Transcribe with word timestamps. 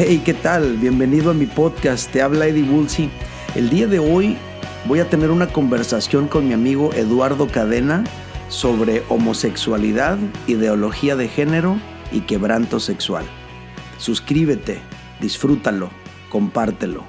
Hey, 0.00 0.22
¿qué 0.24 0.32
tal? 0.32 0.76
Bienvenido 0.76 1.32
a 1.32 1.34
mi 1.34 1.46
podcast, 1.46 2.12
te 2.12 2.22
habla 2.22 2.46
Eddie 2.46 2.62
Woolsey. 2.62 3.10
El 3.56 3.68
día 3.68 3.88
de 3.88 3.98
hoy 3.98 4.38
voy 4.86 5.00
a 5.00 5.10
tener 5.10 5.28
una 5.28 5.48
conversación 5.48 6.28
con 6.28 6.46
mi 6.46 6.54
amigo 6.54 6.92
Eduardo 6.94 7.48
Cadena 7.48 8.04
sobre 8.48 9.02
homosexualidad, 9.08 10.16
ideología 10.46 11.16
de 11.16 11.26
género 11.26 11.80
y 12.12 12.20
quebranto 12.20 12.78
sexual. 12.78 13.24
Suscríbete, 13.98 14.78
disfrútalo, 15.20 15.90
compártelo. 16.30 17.02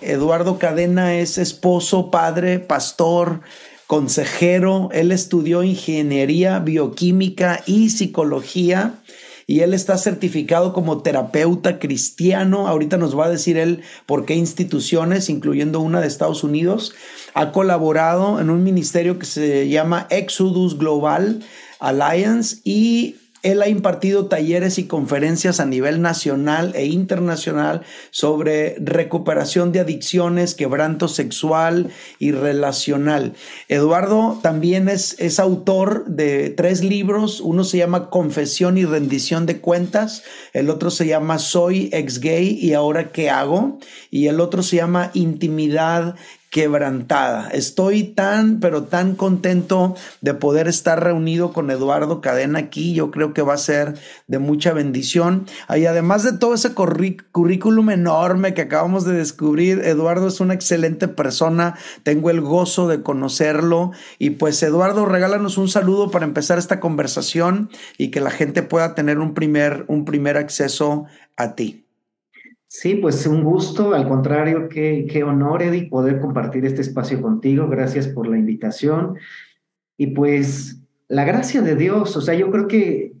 Eduardo 0.00 0.58
Cadena 0.58 1.16
es 1.16 1.36
esposo, 1.36 2.10
padre, 2.10 2.60
pastor, 2.60 3.42
consejero. 3.86 4.88
Él 4.90 5.12
estudió 5.12 5.62
ingeniería 5.62 6.60
bioquímica 6.60 7.62
y 7.66 7.90
psicología 7.90 9.02
y 9.46 9.60
él 9.60 9.74
está 9.74 9.98
certificado 9.98 10.72
como 10.72 11.02
terapeuta 11.02 11.78
cristiano. 11.78 12.68
Ahorita 12.68 12.96
nos 12.96 13.18
va 13.18 13.26
a 13.26 13.30
decir 13.30 13.56
él 13.56 13.82
por 14.06 14.24
qué 14.24 14.34
instituciones, 14.34 15.28
incluyendo 15.28 15.80
una 15.80 16.00
de 16.00 16.06
Estados 16.06 16.44
Unidos, 16.44 16.94
ha 17.34 17.52
colaborado 17.52 18.40
en 18.40 18.50
un 18.50 18.62
ministerio 18.62 19.18
que 19.18 19.26
se 19.26 19.68
llama 19.68 20.06
Exodus 20.10 20.78
Global 20.78 21.40
Alliance 21.80 22.58
y 22.64 23.16
él 23.44 23.60
ha 23.60 23.68
impartido 23.68 24.26
talleres 24.26 24.78
y 24.78 24.86
conferencias 24.86 25.60
a 25.60 25.66
nivel 25.66 26.00
nacional 26.00 26.72
e 26.74 26.86
internacional 26.86 27.82
sobre 28.10 28.76
recuperación 28.80 29.70
de 29.70 29.80
adicciones, 29.80 30.54
quebranto 30.54 31.08
sexual 31.08 31.90
y 32.18 32.32
relacional. 32.32 33.34
Eduardo 33.68 34.40
también 34.42 34.88
es, 34.88 35.14
es 35.18 35.38
autor 35.38 36.06
de 36.06 36.48
tres 36.48 36.82
libros. 36.82 37.42
Uno 37.42 37.64
se 37.64 37.76
llama 37.76 38.08
Confesión 38.08 38.78
y 38.78 38.86
rendición 38.86 39.44
de 39.44 39.60
cuentas. 39.60 40.22
El 40.54 40.70
otro 40.70 40.90
se 40.90 41.06
llama 41.06 41.38
Soy 41.38 41.90
ex 41.92 42.20
gay 42.20 42.58
y 42.58 42.72
ahora 42.72 43.12
qué 43.12 43.28
hago. 43.28 43.78
Y 44.10 44.28
el 44.28 44.40
otro 44.40 44.62
se 44.62 44.76
llama 44.76 45.10
Intimidad 45.12 46.16
quebrantada. 46.54 47.48
Estoy 47.48 48.04
tan, 48.04 48.60
pero 48.60 48.84
tan 48.84 49.16
contento 49.16 49.96
de 50.20 50.34
poder 50.34 50.68
estar 50.68 51.02
reunido 51.02 51.52
con 51.52 51.68
Eduardo 51.68 52.20
Cadena 52.20 52.60
aquí. 52.60 52.94
Yo 52.94 53.10
creo 53.10 53.34
que 53.34 53.42
va 53.42 53.54
a 53.54 53.58
ser 53.58 53.94
de 54.28 54.38
mucha 54.38 54.72
bendición. 54.72 55.46
Y 55.68 55.86
además 55.86 56.22
de 56.22 56.38
todo 56.38 56.54
ese 56.54 56.72
currículum 56.72 57.90
enorme 57.90 58.54
que 58.54 58.62
acabamos 58.62 59.04
de 59.04 59.14
descubrir, 59.14 59.80
Eduardo 59.80 60.28
es 60.28 60.38
una 60.38 60.54
excelente 60.54 61.08
persona. 61.08 61.74
Tengo 62.04 62.30
el 62.30 62.40
gozo 62.40 62.86
de 62.86 63.02
conocerlo. 63.02 63.90
Y 64.20 64.30
pues 64.30 64.62
Eduardo, 64.62 65.06
regálanos 65.06 65.58
un 65.58 65.68
saludo 65.68 66.12
para 66.12 66.24
empezar 66.24 66.58
esta 66.58 66.78
conversación 66.78 67.68
y 67.98 68.12
que 68.12 68.20
la 68.20 68.30
gente 68.30 68.62
pueda 68.62 68.94
tener 68.94 69.18
un 69.18 69.34
primer, 69.34 69.86
un 69.88 70.04
primer 70.04 70.36
acceso 70.36 71.06
a 71.36 71.56
ti. 71.56 71.83
Sí, 72.76 72.96
pues 72.96 73.24
un 73.28 73.44
gusto, 73.44 73.94
al 73.94 74.08
contrario, 74.08 74.68
qué, 74.68 75.06
qué 75.08 75.22
honor, 75.22 75.62
Eddie, 75.62 75.88
poder 75.88 76.18
compartir 76.18 76.66
este 76.66 76.80
espacio 76.80 77.22
contigo. 77.22 77.68
Gracias 77.68 78.08
por 78.08 78.26
la 78.26 78.36
invitación. 78.36 79.14
Y 79.96 80.08
pues 80.08 80.80
la 81.06 81.24
gracia 81.24 81.62
de 81.62 81.76
Dios, 81.76 82.16
o 82.16 82.20
sea, 82.20 82.34
yo 82.34 82.50
creo 82.50 82.66
que 82.66 83.12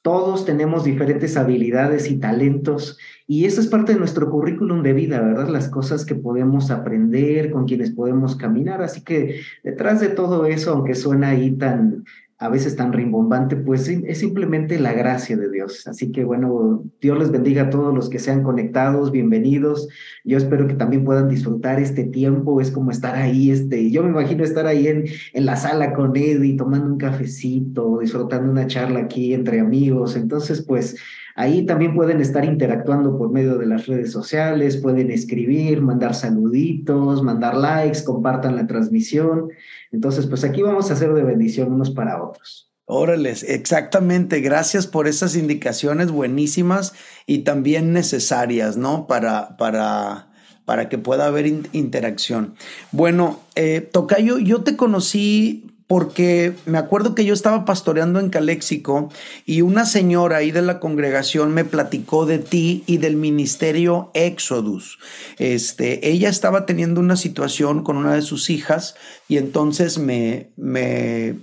todos 0.00 0.46
tenemos 0.46 0.82
diferentes 0.82 1.36
habilidades 1.36 2.10
y 2.10 2.18
talentos 2.18 2.96
y 3.26 3.44
eso 3.44 3.60
es 3.60 3.66
parte 3.66 3.92
de 3.92 3.98
nuestro 3.98 4.30
currículum 4.30 4.82
de 4.82 4.94
vida, 4.94 5.20
¿verdad? 5.20 5.50
Las 5.50 5.68
cosas 5.68 6.06
que 6.06 6.14
podemos 6.14 6.70
aprender, 6.70 7.50
con 7.50 7.66
quienes 7.66 7.90
podemos 7.90 8.34
caminar. 8.34 8.80
Así 8.80 9.04
que 9.04 9.40
detrás 9.62 10.00
de 10.00 10.08
todo 10.08 10.46
eso, 10.46 10.72
aunque 10.72 10.94
suena 10.94 11.28
ahí 11.28 11.50
tan 11.50 12.06
a 12.38 12.50
veces 12.50 12.76
tan 12.76 12.92
rimbombante, 12.92 13.56
pues 13.56 13.88
es 13.88 14.18
simplemente 14.18 14.78
la 14.78 14.92
gracia 14.92 15.36
de 15.36 15.50
Dios. 15.50 15.86
Así 15.86 16.12
que 16.12 16.22
bueno, 16.24 16.84
Dios 17.00 17.18
les 17.18 17.30
bendiga 17.30 17.62
a 17.62 17.70
todos 17.70 17.94
los 17.94 18.10
que 18.10 18.18
sean 18.18 18.42
conectados, 18.42 19.10
bienvenidos. 19.10 19.88
Yo 20.22 20.36
espero 20.36 20.66
que 20.66 20.74
también 20.74 21.04
puedan 21.04 21.28
disfrutar 21.28 21.80
este 21.80 22.04
tiempo, 22.04 22.60
es 22.60 22.70
como 22.70 22.90
estar 22.90 23.14
ahí, 23.16 23.50
este, 23.50 23.90
yo 23.90 24.02
me 24.02 24.10
imagino 24.10 24.44
estar 24.44 24.66
ahí 24.66 24.86
en, 24.86 25.04
en 25.32 25.46
la 25.46 25.56
sala 25.56 25.94
con 25.94 26.14
Eddie, 26.14 26.56
tomando 26.56 26.86
un 26.86 26.98
cafecito, 26.98 28.00
disfrutando 28.00 28.50
una 28.50 28.66
charla 28.66 29.00
aquí 29.00 29.32
entre 29.32 29.60
amigos. 29.60 30.14
Entonces, 30.14 30.60
pues 30.60 30.96
Ahí 31.38 31.66
también 31.66 31.94
pueden 31.94 32.22
estar 32.22 32.46
interactuando 32.46 33.18
por 33.18 33.30
medio 33.30 33.58
de 33.58 33.66
las 33.66 33.86
redes 33.86 34.10
sociales, 34.10 34.78
pueden 34.78 35.10
escribir, 35.10 35.82
mandar 35.82 36.14
saluditos, 36.14 37.22
mandar 37.22 37.54
likes, 37.54 38.04
compartan 38.04 38.56
la 38.56 38.66
transmisión. 38.66 39.50
Entonces, 39.92 40.26
pues 40.26 40.44
aquí 40.44 40.62
vamos 40.62 40.90
a 40.90 40.94
hacer 40.94 41.12
de 41.12 41.22
bendición 41.22 41.74
unos 41.74 41.90
para 41.90 42.24
otros. 42.24 42.72
Órales, 42.86 43.42
exactamente. 43.42 44.40
Gracias 44.40 44.86
por 44.86 45.08
esas 45.08 45.36
indicaciones 45.36 46.10
buenísimas 46.10 46.94
y 47.26 47.40
también 47.40 47.92
necesarias, 47.92 48.78
¿no? 48.78 49.06
Para, 49.06 49.58
para, 49.58 50.30
para 50.64 50.88
que 50.88 50.96
pueda 50.96 51.26
haber 51.26 51.46
interacción. 51.72 52.54
Bueno, 52.92 53.40
eh, 53.56 53.82
Tocayo, 53.92 54.38
yo 54.38 54.62
te 54.62 54.76
conocí 54.76 55.75
porque 55.86 56.54
me 56.66 56.78
acuerdo 56.78 57.14
que 57.14 57.24
yo 57.24 57.32
estaba 57.32 57.64
pastoreando 57.64 58.18
en 58.18 58.30
Caléxico 58.30 59.10
y 59.44 59.62
una 59.62 59.86
señora 59.86 60.38
ahí 60.38 60.50
de 60.50 60.62
la 60.62 60.80
congregación 60.80 61.52
me 61.52 61.64
platicó 61.64 62.26
de 62.26 62.38
ti 62.38 62.82
y 62.86 62.96
del 62.98 63.16
ministerio 63.16 64.10
Exodus. 64.14 64.98
Este, 65.38 66.08
ella 66.08 66.28
estaba 66.28 66.66
teniendo 66.66 67.00
una 67.00 67.16
situación 67.16 67.84
con 67.84 67.96
una 67.96 68.14
de 68.14 68.22
sus 68.22 68.50
hijas 68.50 68.96
y 69.28 69.36
entonces 69.36 69.98
me, 69.98 70.50
me 70.56 71.36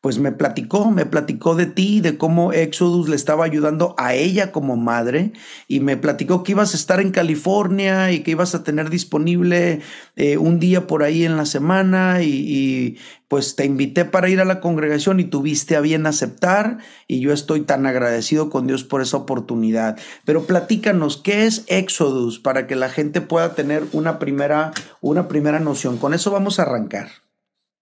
pues 0.00 0.18
me 0.18 0.30
platicó, 0.30 0.90
me 0.92 1.06
platicó 1.06 1.56
de 1.56 1.66
ti, 1.66 2.00
de 2.00 2.16
cómo 2.16 2.52
Exodus 2.52 3.08
le 3.08 3.16
estaba 3.16 3.44
ayudando 3.44 3.96
a 3.98 4.14
ella 4.14 4.52
como 4.52 4.76
madre 4.76 5.32
y 5.66 5.80
me 5.80 5.96
platicó 5.96 6.44
que 6.44 6.52
ibas 6.52 6.72
a 6.72 6.76
estar 6.76 7.00
en 7.00 7.10
California 7.10 8.12
y 8.12 8.20
que 8.20 8.30
ibas 8.30 8.54
a 8.54 8.62
tener 8.62 8.90
disponible 8.90 9.80
eh, 10.14 10.36
un 10.36 10.60
día 10.60 10.86
por 10.86 11.02
ahí 11.02 11.24
en 11.24 11.36
la 11.36 11.46
semana 11.46 12.22
y, 12.22 12.28
y, 12.28 12.98
pues 13.26 13.56
te 13.56 13.66
invité 13.66 14.04
para 14.04 14.30
ir 14.30 14.40
a 14.40 14.44
la 14.44 14.60
congregación 14.60 15.20
y 15.20 15.24
tuviste 15.24 15.76
a 15.76 15.80
bien 15.80 16.06
aceptar 16.06 16.78
y 17.06 17.20
yo 17.20 17.32
estoy 17.32 17.60
tan 17.60 17.84
agradecido 17.84 18.48
con 18.50 18.66
Dios 18.66 18.84
por 18.84 19.02
esa 19.02 19.18
oportunidad. 19.18 19.98
Pero 20.24 20.44
platícanos, 20.44 21.18
¿qué 21.18 21.44
es 21.44 21.64
Exodus 21.66 22.38
para 22.38 22.66
que 22.66 22.76
la 22.76 22.88
gente 22.88 23.20
pueda 23.20 23.54
tener 23.54 23.84
una 23.92 24.18
primera, 24.18 24.72
una 25.00 25.28
primera 25.28 25.60
noción? 25.60 25.98
Con 25.98 26.14
eso 26.14 26.30
vamos 26.30 26.58
a 26.58 26.62
arrancar. 26.62 27.27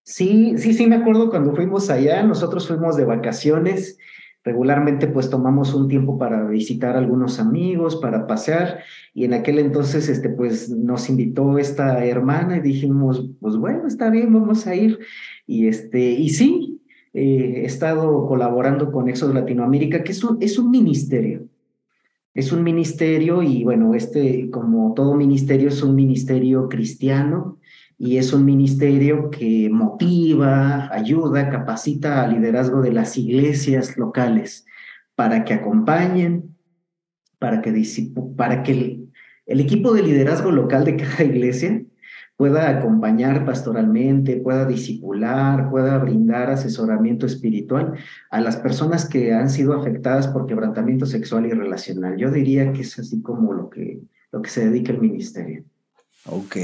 Sí, 0.06 0.54
sí, 0.56 0.72
sí, 0.72 0.86
me 0.86 0.94
acuerdo 0.94 1.30
cuando 1.30 1.52
fuimos 1.52 1.90
allá, 1.90 2.22
nosotros 2.22 2.68
fuimos 2.68 2.96
de 2.96 3.04
vacaciones, 3.04 3.98
regularmente 4.44 5.08
pues 5.08 5.28
tomamos 5.30 5.74
un 5.74 5.88
tiempo 5.88 6.16
para 6.16 6.46
visitar 6.46 6.96
algunos 6.96 7.40
amigos, 7.40 7.96
para 7.96 8.24
pasear, 8.28 8.84
y 9.14 9.24
en 9.24 9.34
aquel 9.34 9.58
entonces 9.58 10.08
este 10.08 10.28
pues 10.28 10.70
nos 10.70 11.10
invitó 11.10 11.58
esta 11.58 12.04
hermana 12.04 12.58
y 12.58 12.60
dijimos, 12.60 13.28
pues 13.40 13.56
bueno, 13.56 13.88
está 13.88 14.08
bien, 14.08 14.32
vamos 14.32 14.68
a 14.68 14.76
ir. 14.76 15.00
Y 15.44 15.66
este, 15.66 16.12
y 16.12 16.28
sí, 16.28 16.80
eh, 17.12 17.62
he 17.62 17.64
estado 17.64 18.28
colaborando 18.28 18.92
con 18.92 19.08
Exo 19.08 19.32
Latinoamérica, 19.32 20.04
que 20.04 20.12
es 20.12 20.22
un, 20.22 20.38
es 20.40 20.56
un 20.56 20.70
ministerio. 20.70 21.48
Es 22.32 22.52
un 22.52 22.62
ministerio 22.62 23.42
y 23.42 23.64
bueno, 23.64 23.92
este, 23.94 24.50
como 24.50 24.94
todo 24.94 25.16
ministerio, 25.16 25.66
es 25.68 25.82
un 25.82 25.96
ministerio 25.96 26.68
cristiano 26.68 27.55
y 27.98 28.18
es 28.18 28.32
un 28.32 28.44
ministerio 28.44 29.30
que 29.30 29.70
motiva, 29.70 30.92
ayuda, 30.92 31.50
capacita 31.50 32.22
al 32.22 32.34
liderazgo 32.34 32.82
de 32.82 32.92
las 32.92 33.16
iglesias 33.16 33.96
locales 33.96 34.66
para 35.14 35.44
que 35.44 35.54
acompañen, 35.54 36.56
para 37.38 37.62
que, 37.62 37.72
para 38.36 38.62
que 38.62 39.00
el, 39.46 39.60
equipo 39.60 39.94
de 39.94 40.02
liderazgo 40.02 40.50
local 40.50 40.84
de 40.84 40.96
cada 40.96 41.24
iglesia 41.24 41.82
pueda 42.36 42.68
acompañar 42.68 43.46
pastoralmente, 43.46 44.36
pueda 44.36 44.66
disipular, 44.66 45.70
pueda 45.70 45.96
brindar 45.96 46.50
asesoramiento 46.50 47.24
espiritual 47.24 47.94
a 48.30 48.40
las 48.42 48.58
personas 48.58 49.08
que 49.08 49.32
han 49.32 49.48
sido 49.48 49.72
afectadas 49.72 50.28
por 50.28 50.46
quebrantamiento 50.46 51.06
sexual 51.06 51.46
y 51.46 51.52
relacional. 51.52 52.18
Yo 52.18 52.30
diría 52.30 52.74
que 52.74 52.82
es 52.82 52.98
así 52.98 53.22
como 53.22 53.54
lo 53.54 53.70
que, 53.70 54.02
lo 54.32 54.42
que 54.42 54.50
se 54.50 54.66
dedica 54.66 54.92
el 54.92 55.00
ministerio. 55.00 55.64
Ok. 56.28 56.56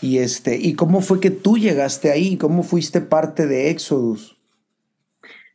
Y 0.00 0.18
este, 0.18 0.56
¿y 0.56 0.74
cómo 0.74 1.00
fue 1.00 1.20
que 1.20 1.30
tú 1.30 1.58
llegaste 1.58 2.10
ahí? 2.10 2.36
¿Cómo 2.36 2.62
fuiste 2.62 3.00
parte 3.00 3.46
de 3.46 3.70
Exodus? 3.70 4.36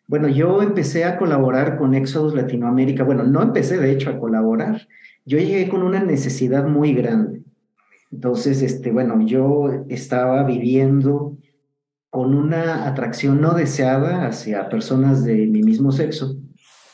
Bueno, 0.07 0.29
yo 0.29 0.61
empecé 0.61 1.03
a 1.03 1.17
colaborar 1.17 1.77
con 1.77 1.93
Exodus 1.93 2.33
Latinoamérica. 2.33 3.03
Bueno, 3.03 3.23
no 3.23 3.41
empecé 3.41 3.77
de 3.77 3.91
hecho 3.91 4.09
a 4.09 4.19
colaborar. 4.19 4.87
Yo 5.25 5.37
llegué 5.37 5.67
con 5.67 5.83
una 5.83 6.01
necesidad 6.01 6.65
muy 6.65 6.93
grande. 6.93 7.41
Entonces, 8.11 8.61
este, 8.61 8.91
bueno, 8.91 9.21
yo 9.25 9.83
estaba 9.89 10.43
viviendo 10.43 11.37
con 12.09 12.33
una 12.33 12.87
atracción 12.87 13.41
no 13.41 13.53
deseada 13.53 14.25
hacia 14.25 14.69
personas 14.69 15.25
de 15.25 15.45
mi 15.47 15.61
mismo 15.61 15.91
sexo. 15.91 16.37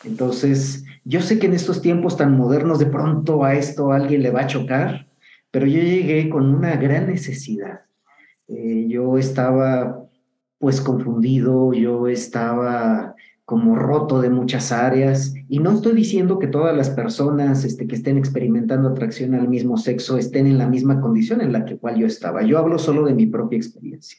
Entonces, 0.03 0.83
yo 1.05 1.21
sé 1.21 1.37
que 1.37 1.45
en 1.45 1.53
estos 1.53 1.81
tiempos 1.81 2.17
tan 2.17 2.35
modernos 2.35 2.79
de 2.79 2.87
pronto 2.87 3.43
a 3.43 3.53
esto 3.53 3.91
alguien 3.91 4.23
le 4.23 4.31
va 4.31 4.41
a 4.41 4.47
chocar, 4.47 5.07
pero 5.53 5.67
yo 5.67 5.79
llegué 5.83 6.31
con 6.31 6.51
una 6.51 6.77
gran 6.77 7.05
necesidad. 7.05 7.81
Eh, 8.47 8.87
yo 8.89 9.19
estaba 9.19 10.03
pues 10.57 10.81
confundido, 10.81 11.73
yo 11.73 12.07
estaba 12.07 13.13
como 13.45 13.75
roto 13.75 14.19
de 14.19 14.31
muchas 14.31 14.71
áreas. 14.71 15.35
Y 15.47 15.59
no 15.59 15.73
estoy 15.73 15.93
diciendo 15.93 16.39
que 16.39 16.47
todas 16.47 16.75
las 16.75 16.89
personas 16.89 17.65
este, 17.65 17.85
que 17.85 17.93
estén 17.93 18.17
experimentando 18.17 18.89
atracción 18.89 19.35
al 19.35 19.47
mismo 19.47 19.77
sexo 19.77 20.17
estén 20.17 20.47
en 20.47 20.57
la 20.57 20.67
misma 20.67 20.99
condición 20.99 21.39
en 21.39 21.51
la 21.51 21.65
que 21.65 21.77
cual 21.77 21.97
yo 21.97 22.07
estaba. 22.07 22.41
Yo 22.41 22.57
hablo 22.57 22.79
solo 22.79 23.05
de 23.05 23.13
mi 23.13 23.27
propia 23.27 23.57
experiencia. 23.57 24.17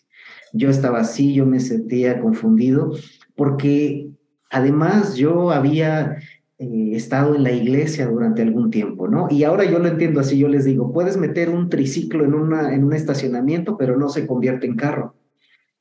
Yo 0.53 0.71
estaba 0.71 1.01
así, 1.01 1.35
yo 1.35 1.47
me 1.47 1.59
sentía 1.59 2.21
confundido, 2.21 2.93
porque 3.35 4.09
además 4.51 5.17
yo 5.17 5.51
había 5.51 6.17
eh, 6.59 6.93
estado 6.95 7.35
en 7.35 7.43
la 7.43 7.51
iglesia 7.51 8.07
durante 8.07 8.43
algún 8.43 8.71
tiempo, 8.71 9.09
¿no? 9.09 9.27
Y 9.31 9.45
ahora 9.45 9.65
yo 9.65 9.79
lo 9.81 9.89
entiendo 9.89 10.21
así, 10.21 10.39
yo 10.39 10.49
les 10.49 10.65
digo, 10.65 10.93
puedes 10.93 11.17
meter 11.17 11.51
un 11.51 11.69
triciclo 11.69 12.25
en, 12.25 12.35
una, 12.35 12.73
en 12.75 12.85
un 12.85 12.93
estacionamiento, 12.93 13.77
pero 13.77 13.97
no 13.97 14.09
se 14.09 14.27
convierte 14.27 14.67
en 14.67 14.77
carro. 14.77 15.17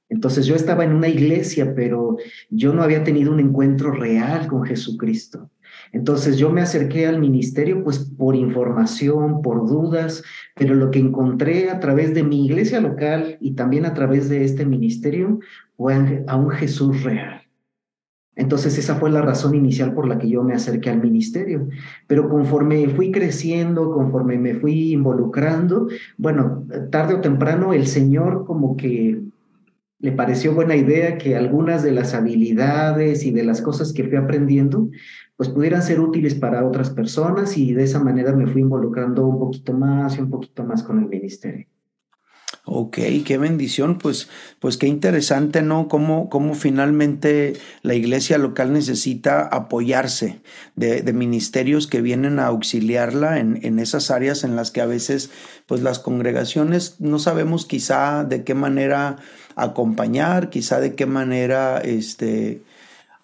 Entonces 0.10 0.46
yo 0.46 0.56
estaba 0.56 0.84
en 0.84 0.94
una 0.94 1.08
iglesia, 1.08 1.74
pero 1.76 2.18
yo 2.50 2.74
no 2.74 2.84
había 2.84 3.04
tenido 3.04 3.32
un 3.32 3.40
encuentro 3.40 3.92
real 3.92 4.48
con 4.48 4.64
Jesucristo. 4.64 5.50
Entonces 5.92 6.38
yo 6.38 6.50
me 6.50 6.62
acerqué 6.62 7.06
al 7.06 7.20
ministerio 7.20 7.84
pues 7.84 8.00
por 8.00 8.36
información, 8.36 9.44
por 9.44 9.68
dudas, 9.68 10.24
pero 10.56 10.74
lo 10.74 10.90
que 10.90 11.00
encontré 11.00 11.70
a 11.70 11.80
través 11.80 12.16
de 12.16 12.24
mi 12.24 12.46
iglesia 12.46 12.82
local 12.82 13.38
y 13.40 13.54
también 13.54 13.86
a 13.86 13.94
través 13.94 14.28
de 14.28 14.44
este 14.44 14.66
ministerio 14.66 15.40
fue 15.78 16.24
a 16.28 16.36
un 16.36 16.50
Jesús 16.50 17.04
real. 17.04 17.43
Entonces 18.36 18.78
esa 18.78 18.96
fue 18.96 19.12
la 19.12 19.22
razón 19.22 19.54
inicial 19.54 19.94
por 19.94 20.08
la 20.08 20.18
que 20.18 20.30
yo 20.30 20.44
me 20.44 20.54
acerqué 20.54 20.90
al 20.90 21.02
ministerio. 21.02 21.68
Pero 22.08 22.30
conforme 22.30 22.88
fui 22.90 23.12
creciendo, 23.12 23.92
conforme 23.92 24.38
me 24.38 24.56
fui 24.56 24.94
involucrando, 24.94 25.88
bueno, 26.18 26.66
tarde 26.90 27.16
o 27.16 27.22
temprano 27.22 27.74
el 27.74 27.88
Señor 27.88 28.46
como 28.46 28.76
que 28.76 29.22
le 30.00 30.12
pareció 30.12 30.54
buena 30.54 30.76
idea 30.76 31.18
que 31.18 31.38
algunas 31.38 31.82
de 31.82 31.92
las 31.92 32.14
habilidades 32.14 33.26
y 33.26 33.32
de 33.32 33.44
las 33.44 33.62
cosas 33.62 33.94
que 33.94 34.04
fui 34.04 34.18
aprendiendo, 34.18 34.90
pues 35.38 35.48
pudieran 35.48 35.82
ser 35.82 36.02
útiles 36.02 36.36
para 36.36 36.68
otras 36.68 36.90
personas 36.90 37.58
y 37.58 37.74
de 37.74 37.84
esa 37.84 38.04
manera 38.04 38.34
me 38.36 38.48
fui 38.48 38.62
involucrando 38.62 39.26
un 39.26 39.40
poquito 39.40 39.74
más 39.74 40.18
y 40.18 40.22
un 40.22 40.30
poquito 40.30 40.66
más 40.66 40.84
con 40.84 41.00
el 41.00 41.08
ministerio. 41.08 41.68
Ok, 42.66 42.98
qué 43.26 43.38
bendición, 43.38 43.98
pues, 43.98 44.30
pues 44.60 44.78
qué 44.78 44.88
interesante, 44.88 45.62
¿no? 45.62 45.90
Cómo, 45.90 46.30
cómo 46.30 46.56
finalmente 46.56 47.60
la 47.82 47.94
iglesia 47.94 48.38
local 48.38 48.72
necesita 48.72 49.42
apoyarse 49.42 50.42
de, 50.78 51.04
ministerios 51.12 51.88
que 51.88 52.02
vienen 52.02 52.40
a 52.40 52.46
auxiliarla 52.46 53.40
en, 53.40 53.60
en, 53.64 53.80
esas 53.80 54.12
áreas 54.12 54.46
en 54.46 54.56
las 54.56 54.72
que 54.72 54.80
a 54.80 54.86
veces, 54.86 55.30
pues 55.68 55.82
las 55.82 56.00
congregaciones 56.00 56.96
no 57.00 57.20
sabemos 57.20 57.66
quizá 57.66 58.24
de 58.24 58.46
qué 58.46 58.54
manera 58.54 59.18
acompañar, 59.58 60.50
quizá 60.50 60.80
de 60.80 60.96
qué 60.96 61.06
manera 61.06 61.80
este, 61.80 62.62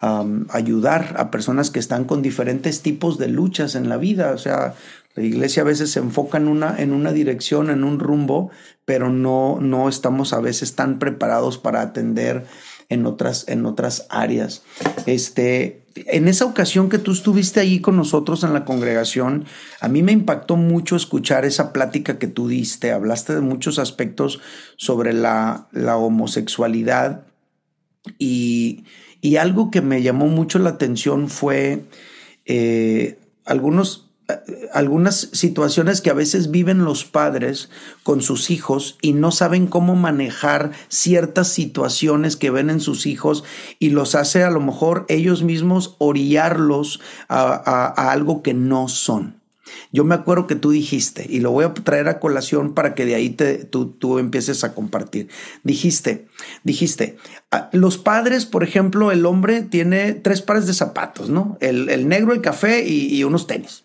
ayudar 0.01 1.15
a 1.17 1.29
personas 1.29 1.71
que 1.71 1.79
están 1.79 2.05
con 2.05 2.21
diferentes 2.21 2.81
tipos 2.81 3.17
de 3.17 3.27
luchas 3.27 3.75
en 3.75 3.89
la 3.89 3.97
vida. 3.97 4.31
O 4.31 4.37
sea, 4.37 4.75
la 5.19 5.25
iglesia 5.25 5.63
a 5.63 5.65
veces 5.65 5.91
se 5.91 5.99
enfoca 5.99 6.37
en 6.37 6.47
una, 6.47 6.77
en 6.77 6.93
una 6.93 7.11
dirección, 7.11 7.69
en 7.69 7.83
un 7.83 7.99
rumbo, 7.99 8.51
pero 8.85 9.09
no, 9.09 9.59
no 9.59 9.89
estamos 9.89 10.31
a 10.31 10.39
veces 10.39 10.75
tan 10.75 10.97
preparados 10.97 11.57
para 11.57 11.81
atender 11.81 12.45
en 12.87 13.05
otras, 13.05 13.45
en 13.49 13.65
otras 13.65 14.07
áreas. 14.09 14.63
Este, 15.07 15.83
en 15.95 16.29
esa 16.29 16.45
ocasión 16.45 16.87
que 16.87 16.99
tú 16.99 17.11
estuviste 17.11 17.59
ahí 17.59 17.81
con 17.81 17.97
nosotros 17.97 18.45
en 18.45 18.53
la 18.53 18.63
congregación, 18.63 19.43
a 19.81 19.89
mí 19.89 20.03
me 20.03 20.13
impactó 20.13 20.55
mucho 20.55 20.95
escuchar 20.95 21.43
esa 21.43 21.73
plática 21.73 22.17
que 22.17 22.27
tú 22.27 22.47
diste. 22.47 22.93
Hablaste 22.93 23.35
de 23.35 23.41
muchos 23.41 23.77
aspectos 23.77 24.39
sobre 24.77 25.11
la, 25.11 25.67
la 25.73 25.97
homosexualidad 25.97 27.25
y, 28.17 28.85
y, 29.19 29.35
algo 29.35 29.69
que 29.69 29.81
me 29.81 30.01
llamó 30.01 30.27
mucho 30.27 30.59
la 30.59 30.69
atención 30.69 31.27
fue 31.27 31.83
eh, 32.45 33.19
algunos 33.43 34.08
algunas 34.73 35.29
situaciones 35.33 36.01
que 36.01 36.09
a 36.09 36.15
veces 36.15 36.51
viven 36.51 36.85
los 36.85 37.05
padres 37.05 37.69
con 38.03 38.21
sus 38.21 38.49
hijos 38.49 38.97
y 39.01 39.13
no 39.13 39.31
saben 39.31 39.67
cómo 39.67 39.95
manejar 39.95 40.71
ciertas 40.87 41.47
situaciones 41.47 42.35
que 42.35 42.51
ven 42.51 42.69
en 42.69 42.79
sus 42.79 43.05
hijos 43.05 43.43
y 43.79 43.89
los 43.89 44.15
hace 44.15 44.43
a 44.43 44.51
lo 44.51 44.61
mejor 44.61 45.05
ellos 45.09 45.43
mismos 45.43 45.95
orillarlos 45.97 46.99
a, 47.27 48.11
algo 48.11 48.41
que 48.41 48.53
no 48.53 48.87
son. 48.87 49.39
Yo 49.91 50.03
me 50.03 50.15
acuerdo 50.15 50.47
que 50.47 50.55
tú 50.55 50.71
dijiste, 50.71 51.27
y 51.29 51.41
lo 51.41 51.51
voy 51.51 51.65
a 51.65 51.73
traer 51.73 52.07
a 52.07 52.19
colación 52.19 52.73
para 52.73 52.95
que 52.95 53.05
de 53.05 53.13
ahí 53.13 53.29
te, 53.29 53.65
tú, 53.65 54.17
empieces 54.17 54.63
a 54.63 54.73
compartir. 54.73 55.29
Dijiste, 55.63 56.27
dijiste, 56.63 57.17
ah, 57.51 57.69
los 57.71 57.99
padres, 57.99 58.47
por 58.47 58.63
ejemplo, 58.63 59.11
el 59.11 59.27
hombre 59.27 59.61
tiene 59.61 60.13
tres 60.13 60.41
pares 60.41 60.65
de 60.65 60.73
zapatos, 60.73 61.29
¿no? 61.29 61.57
El, 61.61 62.07
negro, 62.07 62.33
el 62.33 62.41
café 62.41 62.83
y 62.87 63.23
unos 63.23 63.45
tenis. 63.45 63.83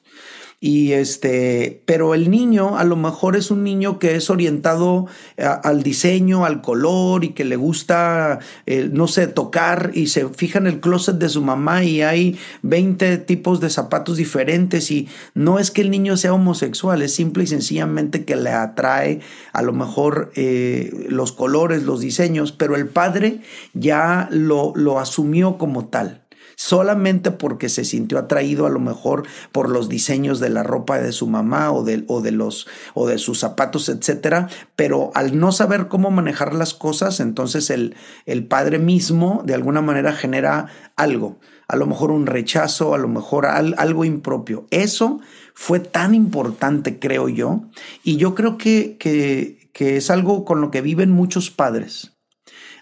Y 0.67 0.93
este, 0.93 1.83
pero 1.85 2.15
el 2.15 2.31
niño 2.31 2.79
a 2.79 2.85
lo 2.85 2.97
mejor 2.97 3.37
es 3.37 3.51
un 3.51 3.63
niño 3.65 3.99
que 3.99 4.17
es 4.17 4.31
orientado 4.31 5.09
al 5.37 5.83
diseño, 5.83 6.47
al 6.47 6.63
color 6.63 7.23
y 7.23 7.35
que 7.35 7.45
le 7.45 7.57
gusta, 7.57 8.39
eh, 8.65 8.89
no 8.91 9.07
sé, 9.07 9.27
tocar 9.27 9.91
y 9.93 10.07
se 10.07 10.27
fija 10.31 10.59
en 10.59 10.67
el 10.67 10.81
closet 10.81 11.17
de 11.17 11.29
su 11.29 11.43
mamá 11.43 11.85
y 11.85 12.01
hay 12.01 12.39
20 12.63 13.19
tipos 13.19 13.61
de 13.61 13.69
zapatos 13.69 14.17
diferentes 14.17 14.91
y 14.91 15.07
no 15.35 15.59
es 15.59 15.71
que 15.71 15.83
el 15.83 15.91
niño 15.91 16.17
sea 16.17 16.33
homosexual, 16.33 17.03
es 17.03 17.15
simple 17.15 17.45
y 17.45 17.49
sencillamente 17.49 18.25
que 18.25 18.35
le 18.35 18.49
atrae 18.49 19.21
a 19.53 19.61
lo 19.61 19.75
mejor 19.75 20.33
eh, 20.35 21.09
los 21.11 21.33
colores, 21.33 21.83
los 21.83 22.01
diseños, 22.01 22.53
pero 22.53 22.75
el 22.75 22.87
padre 22.87 23.43
ya 23.75 24.29
lo, 24.31 24.73
lo 24.75 24.99
asumió 24.99 25.59
como 25.59 25.89
tal 25.89 26.24
solamente 26.57 27.31
porque 27.31 27.69
se 27.69 27.85
sintió 27.85 28.19
atraído 28.19 28.67
a 28.67 28.71
lo 28.71 28.81
mejor 28.81 29.27
por 29.53 29.69
los 29.69 29.89
diseños 29.89 30.41
de 30.41 30.51
la 30.51 30.63
ropa 30.63 30.99
de 30.99 31.13
su 31.13 31.27
mamá 31.27 31.73
o 31.73 31.85
de, 31.85 32.05
o 32.09 32.21
de 32.21 32.33
los 32.33 32.67
o 32.95 33.07
de 33.07 33.19
sus 33.19 33.39
zapatos, 33.39 33.89
etcétera, 33.89 34.49
pero 34.77 35.11
al 35.15 35.39
no 35.39 35.53
saber 35.53 35.89
cómo 35.89 36.11
manejar 36.11 36.55
las 36.55 36.75
cosas, 36.75 37.21
entonces 37.21 37.71
el, 37.71 37.97
el 38.27 38.47
padre 38.47 38.79
mismo 38.79 39.43
de 39.45 39.55
alguna 39.55 39.81
manera 39.81 40.13
genera 40.13 40.67
algo, 40.97 41.39
a 41.69 41.77
lo 41.77 41.87
mejor 41.87 42.11
un 42.11 42.27
rechazo, 42.27 42.95
a 42.95 42.99
lo 42.99 43.09
mejor 43.09 43.47
algo 43.47 44.05
impropio. 44.05 44.67
Eso 44.71 45.21
fue 45.55 45.81
tan 45.81 46.15
importante, 46.15 46.99
creo 46.99 47.29
yo, 47.29 47.65
y 48.03 48.17
yo 48.17 48.35
creo 48.35 48.59
que, 48.59 48.97
que, 48.99 49.71
que 49.73 49.97
es 49.97 50.11
algo 50.11 50.45
con 50.45 50.61
lo 50.61 50.71
que 50.71 50.83
viven 50.83 51.11
muchos 51.11 51.51
padres. 51.51 52.13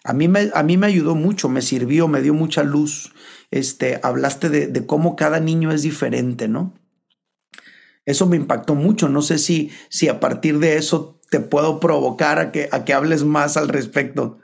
A 0.04 0.14
mí, 0.14 0.26
me, 0.26 0.50
a 0.52 0.62
mí 0.64 0.76
me 0.76 0.88
ayudó 0.88 1.14
mucho, 1.14 1.48
me 1.48 1.62
sirvió, 1.62 2.08
me 2.08 2.22
dio 2.22 2.34
mucha 2.34 2.64
luz 2.64 3.12
este, 3.52 4.00
hablaste 4.02 4.48
de, 4.48 4.86
cómo 4.86 5.14
cada 5.14 5.38
niño 5.38 5.70
es 5.70 5.82
diferente, 5.82 6.48
¿no? 6.48 6.72
Eso 8.04 8.26
me 8.26 8.36
impactó 8.36 8.74
mucho. 8.74 9.08
No 9.08 9.22
sé 9.22 9.38
si, 9.38 9.70
si 9.88 10.08
a 10.08 10.18
partir 10.18 10.58
de 10.58 10.76
eso 10.76 11.20
te 11.30 11.38
puedo 11.38 11.78
provocar 11.78 12.40
a 12.40 12.50
que, 12.50 12.68
a 12.72 12.84
que 12.84 12.94
hables 12.94 13.22
más 13.22 13.56
al 13.56 13.68
respecto. 13.68 14.38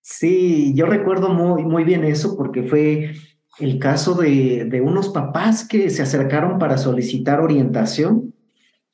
Sí, 0.00 0.72
yo 0.74 0.86
recuerdo 0.86 1.28
muy, 1.28 1.64
muy 1.64 1.84
bien 1.84 2.04
eso 2.04 2.36
porque 2.36 2.62
fue 2.62 3.14
el 3.58 3.78
caso 3.78 4.14
de, 4.14 4.64
de 4.64 4.80
unos 4.80 5.10
papás 5.10 5.66
que 5.66 5.90
se 5.90 6.02
acercaron 6.02 6.58
para 6.58 6.78
solicitar 6.78 7.40
orientación 7.40 8.32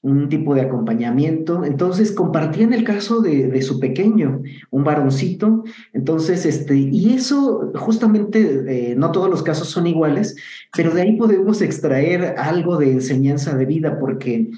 un 0.03 0.29
tipo 0.29 0.55
de 0.55 0.63
acompañamiento. 0.63 1.65
Entonces 1.65 2.13
compartían 2.13 2.73
el 2.73 2.85
caso 2.85 3.21
de, 3.21 3.61
su 3.63 3.81
pequeño, 3.81 4.43
un 4.71 4.85
varoncito. 4.85 5.65
Entonces, 5.93 6.47
este, 6.47 6.77
y 6.77 7.15
eso 7.15 7.73
justamente, 7.75 8.91
eh, 8.91 8.95
no 8.97 9.13
todos 9.13 9.29
los 9.29 9.43
casos 9.43 9.69
son 9.69 9.87
iguales, 9.87 10.37
pero 10.77 10.93
de 10.93 11.03
ahí 11.03 11.17
podemos 11.17 11.61
extraer 11.63 12.35
algo 12.39 12.77
de 12.77 12.93
enseñanza 12.93 13.57
de 13.57 13.67
vida, 13.67 13.99
porque 13.99 14.51